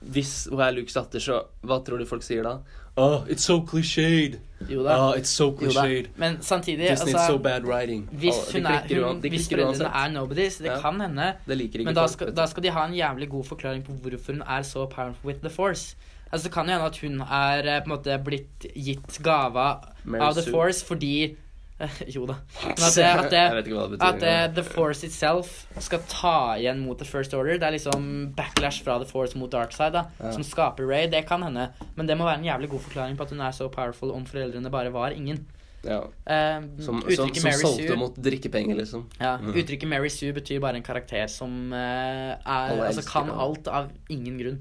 Hvis 0.00 0.48
hun 0.50 0.60
er 0.60 0.72
Lukes 0.72 0.94
datter, 0.94 1.20
så 1.22 1.42
hva 1.66 1.78
tror 1.84 1.98
du 1.98 2.06
folk 2.06 2.22
sier 2.22 2.42
da? 2.46 2.58
Oh, 2.96 3.22
it's 3.28 3.42
so 3.44 3.60
cliched. 3.60 4.38
jo 4.70 4.82
da. 4.84 5.08
Oh, 5.08 5.12
it's 5.18 5.28
so 5.28 5.44
jo 5.50 5.66
da. 5.70 5.80
cliched. 5.82 6.08
Men 6.16 6.38
samtidig, 6.40 6.88
Disney 6.90 7.12
altså 7.14 7.26
so 7.28 7.38
bad 7.38 7.62
writing. 7.64 8.08
Hvis, 8.12 8.34
Oh, 8.34 8.52
hun 8.52 8.66
er, 8.66 9.06
hun, 9.08 9.20
hvis 9.20 9.48
foreldrene 9.48 9.84
er 10.04 10.08
nobodies, 10.12 10.56
det 10.56 10.64
Ja. 10.64 10.80
kan 10.80 11.00
hende. 11.00 11.32
Det 11.48 11.56
liker 11.56 11.78
ikke 11.78 11.84
Men 11.84 11.94
da 11.94 12.06
skal, 12.06 12.36
da 12.36 12.46
skal 12.46 12.62
de 12.62 12.70
ha 12.70 12.86
en 12.86 12.94
jævlig 12.94 13.28
god 13.28 13.44
forklaring 13.44 13.84
på 13.84 13.92
hvorfor 13.92 14.32
hun 14.32 14.42
er 14.42 14.62
så 14.62 14.86
powerful 14.86 15.26
with 15.26 15.40
the 15.40 15.50
force. 15.50 15.96
Altså 16.32 16.48
Det 16.48 16.54
kan 16.54 16.64
jo 16.66 16.72
hende 16.72 16.84
at 16.86 16.98
hun 16.98 17.20
er 17.20 17.76
eh, 17.76 17.82
på 17.84 17.92
en 17.92 17.98
måte 17.98 18.18
blitt 18.24 18.66
gitt 18.76 19.22
gava 19.22 19.74
Mary 20.04 20.20
av 20.22 20.32
the 20.34 20.42
Sue. 20.42 20.50
force 20.52 20.84
fordi 20.84 21.36
Jo 22.14 22.24
da. 22.28 22.38
Men 22.64 22.70
at, 22.86 22.94
det, 22.96 23.04
at, 23.04 23.30
det, 23.30 23.42
betyr. 23.66 24.04
at 24.06 24.20
det. 24.20 24.36
The 24.56 24.62
Force 24.64 25.04
itself 25.06 25.66
skal 25.84 26.00
ta 26.08 26.36
igjen 26.56 26.80
mot 26.80 26.96
The 26.98 27.04
First 27.08 27.34
Order. 27.36 27.58
Det 27.60 27.68
er 27.68 27.74
liksom 27.76 28.06
backlash 28.36 28.80
fra 28.86 28.96
The 29.02 29.08
Force 29.10 29.36
mot 29.38 29.52
Darkside 29.52 29.92
da, 29.92 30.04
Ja. 30.22 30.32
som 30.32 30.44
skaper 30.46 30.88
Ray. 30.88 31.10
Det 31.12 31.26
kan 31.28 31.42
hende. 31.44 31.68
Men 31.96 32.08
det 32.08 32.16
må 32.16 32.24
være 32.24 32.38
en 32.40 32.48
jævlig 32.48 32.70
god 32.72 32.80
forklaring 32.88 33.18
på 33.18 33.26
at 33.28 33.34
hun 33.36 33.40
er 33.44 33.52
så 33.52 33.68
powerful 33.68 34.14
om 34.16 34.24
foreldrene 34.26 34.70
bare 34.72 34.92
var 34.94 35.10
ingen. 35.16 35.44
Ja. 35.86 36.00
Uh, 36.26 36.64
Som, 36.82 37.02
som, 37.04 37.28
som 37.34 37.52
solgte 37.52 37.86
Sue 37.86 37.96
mot 38.00 38.16
drikkepenger, 38.16 38.74
liksom. 38.80 39.04
ja, 39.20 39.36
Mm. 39.36 39.52
Uttrykket 39.54 39.88
Mary 39.88 40.08
Sue 40.10 40.32
betyr 40.32 40.58
bare 40.60 40.80
en 40.80 40.82
karakter 40.82 41.28
som 41.30 41.70
uh, 41.72 41.78
er, 41.78 42.80
altså, 42.88 43.04
kan 43.06 43.28
alt 43.30 43.68
av 43.68 43.92
ingen 44.10 44.38
grunn. 44.40 44.58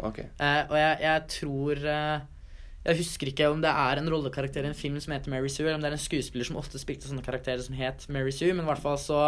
Ok. 0.00 0.18
Uh, 0.40 0.64
og 0.70 0.74
jeg, 0.80 0.96
jeg 1.04 1.22
tror 1.36 1.84
Jeg 2.86 3.00
husker 3.00 3.26
ikke 3.32 3.48
om 3.50 3.62
det 3.64 3.70
er 3.72 3.98
en 3.98 4.08
rollekarakter 4.12 4.62
i 4.62 4.68
en 4.70 4.76
film 4.78 4.98
som 5.02 5.10
heter 5.16 5.32
Mary 5.32 5.48
Sue, 5.50 5.64
eller 5.66 5.74
om 5.80 5.82
det 5.82 5.88
er 5.90 5.96
en 5.96 6.02
skuespiller 6.04 6.46
som 6.46 6.58
ofte 6.60 6.78
spilte 6.78 7.08
sånne 7.10 7.24
karakterer 7.26 7.64
som 7.64 7.74
het 7.74 8.04
Mary 8.14 8.30
Sue, 8.30 8.52
men 8.54 8.62
i 8.62 8.68
hvert 8.68 8.82
fall 8.84 8.98
så, 9.02 9.18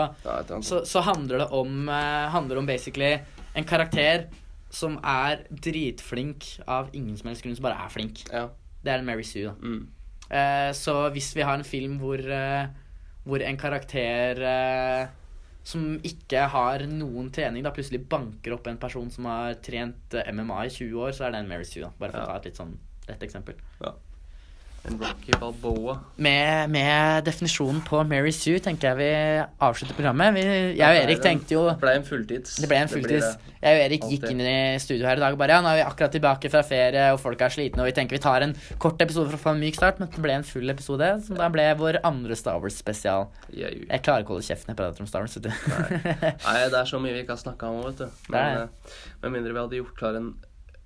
så, 0.62 0.84
så 0.86 1.02
handler 1.02 1.42
det 1.42 1.48
om 1.58 1.88
uh, 1.90 2.28
Handler 2.30 2.60
om 2.60 2.68
basically 2.68 3.16
en 3.58 3.66
karakter 3.66 4.28
som 4.70 4.98
er 5.02 5.42
dritflink 5.50 6.46
av 6.70 6.92
ingen 6.94 7.16
som 7.18 7.32
helst 7.32 7.42
grunn, 7.42 7.56
som 7.58 7.66
bare 7.66 7.80
er 7.82 7.90
flink. 7.90 8.22
Ja. 8.30 8.44
Det 8.84 8.92
er 8.92 9.02
en 9.02 9.08
Mary 9.08 9.26
Sue, 9.26 9.48
da. 9.48 9.56
Mm. 9.58 9.88
Uh, 10.28 10.70
så 10.76 10.94
hvis 11.16 11.32
vi 11.34 11.42
har 11.48 11.58
en 11.58 11.66
film 11.66 11.96
hvor, 11.98 12.20
uh, 12.22 12.68
hvor 13.26 13.42
en 13.42 13.58
karakter 13.58 14.44
som 15.68 15.96
ikke 16.06 16.46
har 16.54 16.84
noen 16.88 17.26
trening, 17.34 17.64
da 17.66 17.72
plutselig 17.74 18.04
banker 18.08 18.54
opp 18.54 18.68
en 18.70 18.78
person 18.80 19.10
som 19.12 19.26
har 19.28 19.58
trent 19.64 20.14
MMA 20.30 20.62
i 20.68 20.70
20 20.72 21.02
år, 21.02 21.10
så 21.16 21.26
er 21.26 21.34
det 21.34 21.42
en 21.42 21.50
Mary 21.50 21.66
Sue. 21.68 21.82
da 21.82 21.90
Bare 21.98 22.14
for 22.14 22.22
Ja. 22.22 22.24
å 22.24 22.30
ta 22.30 22.36
et 22.38 22.46
litt 22.52 22.60
sånn 22.60 22.76
lett 23.10 23.26
eksempel. 23.26 23.58
En 24.88 24.98
Rocky 24.98 25.32
Balboa. 25.40 25.98
Med, 26.16 26.70
med 26.70 27.24
definisjonen 27.26 27.80
på 27.84 27.98
Mary 28.08 28.30
Sue 28.32 28.60
tenker 28.62 28.92
jeg 28.92 28.98
vi 29.00 29.08
avslutter 29.66 29.96
programmet. 29.96 30.32
Vi, 30.36 30.44
jeg 30.78 30.86
og 30.86 31.00
Erik 31.02 31.20
tenkte 31.24 31.56
jo 31.56 31.64
Det 31.72 31.80
ble 31.82 31.96
en 31.98 32.06
fulltids. 32.06 32.54
det 32.62 32.70
ble 32.70 32.78
en 32.84 32.90
fulltids. 32.92 33.34
Jeg 33.58 33.74
og 33.74 33.82
Erik 33.82 34.06
gikk 34.06 34.28
inn 34.30 34.40
i 34.46 34.54
studio 34.80 35.08
her 35.10 35.18
i 35.18 35.22
dag 35.24 35.34
og 35.34 35.40
bare 35.40 35.56
ja, 35.58 35.64
nå 35.64 35.72
er 35.72 35.80
vi 35.80 35.84
akkurat 35.84 36.14
tilbake 36.14 36.50
fra 36.52 36.62
ferie, 36.66 37.08
og 37.12 37.18
folk 37.20 37.42
er 37.42 37.52
slitne, 37.52 37.82
og 37.82 37.90
vi 37.90 37.94
tenker 37.96 38.16
vi 38.16 38.22
tar 38.22 38.46
en 38.46 38.54
kort 38.78 39.02
episode 39.02 39.32
for 39.32 39.40
å 39.40 39.44
få 39.48 39.54
en 39.56 39.62
myk 39.66 39.80
start, 39.80 39.98
men 39.98 40.12
det 40.14 40.22
ble 40.22 40.36
en 40.38 40.46
full 40.46 40.70
episode, 40.70 41.10
som 41.26 41.40
da 41.42 41.50
ble 41.52 41.66
vår 41.80 41.98
andre 42.06 42.38
Star 42.38 42.62
Wars-spesial. 42.62 43.26
Jeg 43.50 44.04
klarer 44.06 44.22
ikke 44.22 44.36
å 44.36 44.38
holde 44.38 44.46
kjeften 44.46 44.70
når 44.70 44.76
jeg 44.76 44.82
prater 44.84 45.04
om 45.04 45.10
Star 45.10 45.26
Wars, 45.26 45.34
vet 45.36 45.50
du. 45.50 46.30
Nei, 46.46 46.58
det 46.72 46.84
er 46.84 46.92
så 46.94 47.02
mye 47.02 47.16
vi 47.16 47.24
ikke 47.26 47.34
har 47.34 47.42
snakka 47.42 47.72
om, 47.74 47.82
vet 47.90 48.04
du. 48.06 48.22
Men 48.30 48.62
eh, 48.62 49.00
med 49.24 49.34
mindre 49.34 49.56
vi 49.56 49.64
hadde 49.64 49.82
gjort 49.82 49.98
klar 49.98 50.20
en 50.22 50.36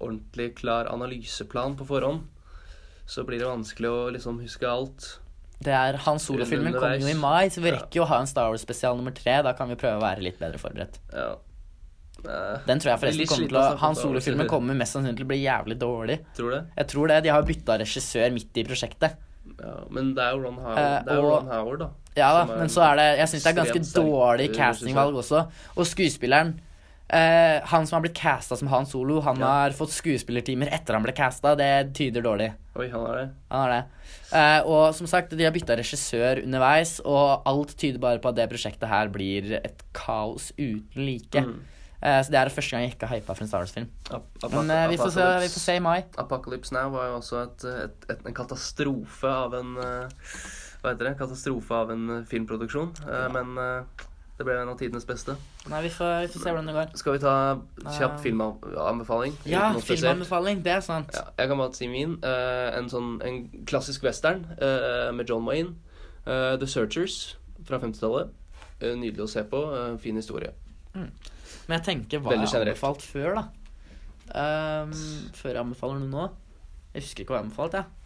ordentlig 0.03 0.51
klar 0.59 0.91
analyseplan 0.93 1.77
på 1.79 1.87
forhånd, 1.89 2.25
så 3.07 3.25
blir 3.29 3.39
det 3.43 3.49
vanskelig 3.51 3.91
å 3.91 4.11
liksom 4.15 4.41
huske 4.43 4.69
alt. 4.69 5.19
Det 5.63 5.73
er 5.73 5.97
Han 6.07 6.19
Solo-filmen 6.19 6.75
kommer 6.75 6.99
jo 6.99 7.07
i 7.07 7.15
mai, 7.19 7.47
så 7.55 7.63
vi 7.63 7.71
rekker 7.71 8.01
jo 8.01 8.05
å 8.07 8.11
ha 8.11 8.19
en 8.23 8.27
Star 8.31 8.51
Wars-spesial 8.51 8.97
nummer 8.99 9.15
tre. 9.15 9.41
Da 9.47 9.53
kan 9.55 9.69
vi 9.71 9.77
prøve 9.79 10.01
å 10.01 10.03
være 10.03 10.25
litt 10.25 10.39
bedre 10.43 10.59
forberedt. 10.59 10.99
Ja. 11.15 11.37
Den 12.23 12.79
tror 12.79 12.93
jeg 12.93 13.01
forresten 13.03 13.27
kommer 13.31 13.49
til 13.51 13.59
å 13.59 13.77
Hans 13.83 14.03
Solo-filmen 14.03 14.49
kommer 14.51 14.77
mest 14.79 14.95
sannsynlig 14.97 15.19
til 15.23 15.27
å 15.27 15.31
bli 15.33 15.41
jævlig 15.43 15.77
dårlig. 15.81 16.19
Tror 16.37 16.51
du 16.51 16.57
det? 16.57 16.63
Jeg 16.79 16.91
tror 16.93 17.11
det. 17.11 17.21
De 17.25 17.33
har 17.35 17.47
bytta 17.47 17.79
regissør 17.83 18.35
midt 18.35 18.61
i 18.63 18.65
prosjektet. 18.69 19.17
Ja, 19.59 19.73
men 19.91 20.13
det 20.15 20.23
er 20.23 20.37
jo 20.37 20.43
Ron 20.45 20.59
Howard, 20.63 21.07
det 21.07 21.13
er 21.13 21.19
og- 21.19 21.31
Ron 21.33 21.49
Howard 21.51 21.79
da. 21.81 21.89
Ja 22.15 22.29
da, 22.37 22.57
men 22.59 22.69
så 22.69 22.83
er 22.93 22.97
det 22.97 23.07
Jeg 23.19 23.29
syns 23.33 23.43
det 23.43 23.51
er 23.53 23.59
ganske 23.65 24.03
dårlig 24.03 24.55
castingvalg 24.55 25.17
også. 25.23 25.41
Og 25.77 25.87
skuespilleren 25.87 26.61
eh, 27.13 27.61
Han 27.69 27.87
som 27.87 27.97
har 27.97 28.03
blitt 28.07 28.17
casta 28.17 28.57
som 28.57 28.69
Han 28.73 28.87
Solo, 28.87 29.21
han 29.21 29.39
Ja. 29.39 29.47
har 29.47 29.71
fått 29.77 29.93
skuespillertimer 29.93 30.73
etter 30.73 30.95
han 30.95 31.03
ble 31.03 31.13
casta. 31.13 31.55
Det 31.55 31.95
tyder 31.95 32.23
dårlig. 32.25 32.53
Oi, 32.77 32.89
han 32.89 33.05
er 33.07 33.17
det. 33.19 33.27
Han 33.51 33.61
har 33.61 33.71
det. 33.71 33.83
Uh, 34.33 34.61
og 34.67 34.95
som 34.95 35.07
sagt, 35.07 35.35
de 35.37 35.45
har 35.45 35.53
bytta 35.53 35.77
regissør 35.77 36.41
underveis, 36.43 37.01
og 37.05 37.43
alt 37.45 37.77
tyder 37.77 38.01
bare 38.01 38.19
på 38.19 38.31
at 38.31 38.39
det 38.39 38.49
prosjektet 38.49 38.89
her 38.89 39.09
blir 39.13 39.59
et 39.59 39.83
kaos 39.93 40.53
uten 40.57 41.05
like. 41.05 41.43
Mm. 41.45 41.59
Uh, 42.03 42.19
så 42.25 42.33
det 42.33 42.39
er 42.41 42.49
første 42.49 42.71
gang 42.71 42.87
jeg 42.87 42.95
ikke 42.97 43.11
har 43.11 43.21
hypa 43.21 43.35
for 43.35 43.45
en 43.45 43.49
Star 43.51 43.61
Wars-film. 43.61 43.91
Men 44.51 44.73
vi, 44.91 44.97
får 44.97 45.13
se, 45.13 45.27
vi 45.45 45.51
får 45.53 45.65
se 45.67 45.77
i 45.77 45.85
mai. 45.85 45.99
Apocalypse 46.19 46.73
Now 46.73 46.91
var 46.97 47.11
jo 47.11 47.19
også 47.21 47.43
et, 47.45 47.67
et, 47.85 48.09
et, 48.09 48.25
en 48.27 48.35
katastrofe 48.35 49.29
av 49.29 49.55
en 49.61 49.77
Hva 49.77 50.95
heter 50.95 51.11
det? 51.11 51.19
Katastrofe 51.21 51.77
av 51.77 51.93
en 51.93 52.25
filmproduksjon. 52.27 52.91
Ja. 53.07 53.29
Men 53.37 53.55
det 54.43 54.49
ble 54.49 54.59
en 54.59 54.73
av 54.73 54.77
tidenes 54.81 55.07
beste. 55.09 55.37
Nei, 55.71 55.81
vi 55.87 55.93
får, 55.95 56.13
vi 56.27 56.33
får 56.35 56.43
se 56.43 56.51
hvordan 56.53 56.69
det 56.69 56.75
går. 56.77 56.93
Skal 56.99 57.17
vi 57.17 57.23
ta 57.23 57.37
kjapp 57.97 58.19
filmanbefaling? 58.25 59.39
Ja, 59.49 59.71
filmanbefaling. 59.79 60.61
Det 60.67 60.75
er 60.75 60.85
sant. 60.85 61.15
Ja, 61.15 61.29
jeg 61.39 61.53
kan 61.53 61.63
bare 61.63 61.79
si 61.79 61.89
min. 61.91 62.19
Uh, 62.27 62.69
en 62.77 62.91
sånn 62.93 63.15
en 63.25 63.41
klassisk 63.71 64.05
western 64.07 64.45
uh, 64.59 65.09
med 65.15 65.31
John 65.31 65.47
Wayne. 65.49 65.79
Eh, 66.23 66.59
The 66.59 66.67
Searchers 66.67 67.37
fra 67.67 67.81
50-tallet. 67.83 68.31
Eh, 68.81 68.95
nydelig 68.99 69.25
å 69.25 69.31
se 69.31 69.43
på. 69.49 69.63
fin 70.03 70.17
historie. 70.19 70.53
Men 70.95 71.79
jeg 71.79 71.85
tenker 71.87 72.23
hva 72.23 72.31
Veldig 72.35 72.47
jeg 72.47 72.55
generelt. 72.55 72.79
anbefalt 72.79 73.03
før, 73.03 73.35
da. 73.41 73.45
Um, 74.33 74.93
før 75.35 75.51
jeg 75.51 75.61
anbefaler 75.61 75.99
noe 76.01 76.11
nå. 76.13 76.29
Jeg 76.95 77.03
husker 77.03 77.25
ikke 77.25 77.35
hva 77.35 77.41
jeg 77.41 77.49
anbefalte, 77.49 77.83
jeg. 77.83 77.87
Eh, 77.87 78.02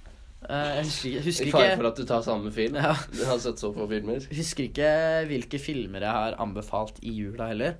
jeg 0.46 0.84
husker, 0.84 1.14
jeg 1.16 1.48
I 1.48 1.52
fare 1.54 1.76
for 1.78 1.88
at 1.88 1.98
du 1.98 2.04
tar 2.06 2.22
samme 2.22 2.52
film. 2.54 2.76
Ja. 2.78 2.92
Du 3.10 3.24
har 3.26 3.38
sett 3.42 3.58
så 3.62 3.72
få 3.74 3.88
filmer. 3.90 4.22
Husker 4.36 4.68
ikke 4.68 4.90
hvilke 5.30 5.58
filmer 5.62 6.04
jeg 6.04 6.12
har 6.18 6.36
anbefalt 6.42 7.00
i 7.02 7.14
jula 7.16 7.48
heller. 7.50 7.78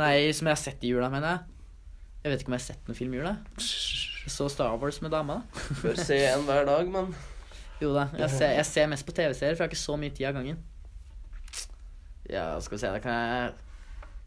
Nei, 0.00 0.32
som 0.32 0.48
jeg 0.48 0.56
har 0.56 0.62
sett 0.62 0.86
i 0.86 0.92
jula, 0.94 1.10
mener 1.12 1.34
jeg. 1.34 1.48
Jeg 2.22 2.32
vet 2.32 2.42
ikke 2.42 2.52
om 2.52 2.56
jeg 2.56 2.62
har 2.62 2.68
sett 2.70 2.88
noen 2.88 2.98
film 2.98 3.14
i 3.14 3.20
jula. 3.20 3.34
Jeg 3.58 4.32
så 4.32 4.48
Star 4.50 4.74
Wars 4.80 5.00
med 5.02 5.12
dama. 5.12 5.40
da. 5.42 5.76
Bør 5.82 6.00
se 6.00 6.18
en 6.30 6.46
hver 6.48 6.64
dag, 6.68 6.90
mann. 6.90 7.14
Jo 7.82 7.90
da, 7.96 8.06
jeg 8.14 8.30
ser, 8.30 8.52
jeg 8.54 8.66
ser 8.68 8.90
mest 8.92 9.06
på 9.06 9.14
TV-serier, 9.16 9.56
for 9.56 9.64
jeg 9.64 9.68
har 9.68 9.72
ikke 9.74 9.82
så 9.82 9.96
mye 9.98 10.14
tid 10.14 10.28
av 10.30 10.36
gangen. 10.38 10.60
Ja, 12.30 12.46
skal 12.62 12.76
vi 12.78 12.80
se, 12.80 12.90
da 12.94 13.00
kan 13.02 13.12
jeg 13.12 13.54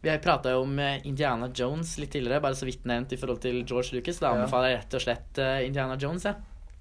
Vi 0.04 0.10
har 0.12 0.18
prata 0.22 0.52
jo 0.52 0.60
om 0.66 0.74
eh, 0.78 1.00
Indiana 1.08 1.48
Jones 1.56 1.94
litt 1.98 2.12
tidligere, 2.12 2.42
bare 2.44 2.54
så 2.54 2.68
vidt 2.68 2.84
nevnt 2.86 3.14
i 3.16 3.18
forhold 3.18 3.40
til 3.42 3.62
George 3.64 3.96
Lucas. 3.96 4.20
Da 4.22 4.34
anbefaler 4.36 4.74
jeg 4.74 4.82
rett 4.82 4.98
og 4.98 5.02
slett 5.02 5.40
eh, 5.42 5.64
Indiana 5.66 5.96
Jones, 5.98 6.28
ja. 6.28 6.36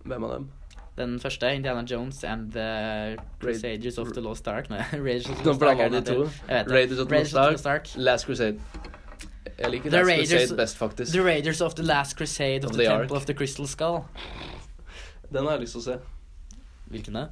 Hvem 0.05 0.23
av 0.23 0.31
dem? 0.35 0.49
Den 0.97 1.17
første, 1.19 1.49
Indiana 1.55 1.81
Jones 1.91 2.23
and 2.23 2.51
the 2.53 3.17
Crusaders 3.41 3.97
of 3.97 4.13
the 4.13 4.21
Lost 4.21 4.47
Ark. 4.47 4.69
Nei, 4.69 4.81
Raiders 4.93 5.29
of 5.29 5.37
the 5.37 5.43
Nå 5.43 5.51
Lost 5.51 5.61
Ark. 5.63 5.77
blander 5.77 5.97
er 5.97 6.03
de 6.03 6.13
to. 6.13 6.73
Raiders 6.73 6.99
of 6.99 7.07
the 7.09 7.17
Lost 7.17 7.33
of 7.35 7.41
the 7.43 7.51
Lost 7.51 7.65
Ark. 7.67 7.87
Last 7.97 8.25
Crusade. 8.25 8.59
Jeg 9.59 9.71
liker 9.71 9.89
The 9.89 9.97
Last 9.97 10.07
Raiders- 10.09 10.31
Crusade 10.39 10.57
best, 10.57 10.77
faktisk. 10.77 11.11
The 11.11 11.23
Raiders 11.25 11.61
of 11.61 11.73
the 11.75 11.83
Last 11.83 12.17
Crusade 12.17 12.63
of, 12.65 12.69
Of 12.69 12.71
the, 12.71 12.77
the 12.83 12.89
Temple 12.89 13.03
Ark. 13.15 13.21
of 13.21 13.25
the 13.25 13.33
Crystal 13.33 13.67
Skull. 13.67 13.99
Den 15.33 15.43
har 15.43 15.51
jeg 15.51 15.59
lyst 15.65 15.71
til 15.71 15.79
å 15.79 15.83
se. 15.83 15.97
Hvilken 16.87 17.13
da? 17.19 17.25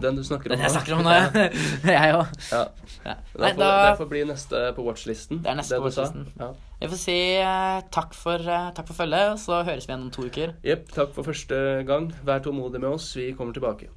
Den 0.00 0.16
du 0.16 0.22
snakker 0.24 0.50
om 0.50 0.56
Den 0.56 0.64
jeg 0.64 0.74
snakker 0.74 0.96
om 0.96 1.02
nå, 1.04 1.14
ja. 1.14 1.46
jeg 1.96 2.16
òg. 2.16 2.34
Ja. 2.50 2.62
Ja. 3.04 3.14
Det 3.32 3.40
får, 3.40 3.60
da 3.60 3.70
det 3.88 3.96
får 4.00 4.10
bli 4.12 4.24
neste 4.28 4.62
på 4.76 4.84
watchlisten. 4.86 5.42
Det 5.44 5.52
er 5.52 5.58
neste 5.60 5.80
på 5.80 5.88
watchlisten. 5.88 6.28
Ja. 6.40 6.52
Jeg 6.80 6.92
får 6.92 7.02
si 7.02 7.18
uh, 7.44 7.80
takk 7.92 8.16
for, 8.16 8.46
uh, 8.46 8.70
takk 8.76 8.88
for 8.88 9.02
følget, 9.02 9.36
så 9.42 9.62
høres 9.66 9.88
vi 9.88 9.94
igjen 9.94 10.06
om 10.08 10.14
to 10.14 10.28
uker. 10.28 10.54
Jepp, 10.66 10.88
takk 10.96 11.12
for 11.16 11.28
første 11.28 11.60
gang. 11.88 12.10
Vær 12.24 12.44
tålmodig 12.44 12.80
med 12.80 12.92
oss. 12.94 13.12
Vi 13.18 13.32
kommer 13.36 13.56
tilbake. 13.56 13.92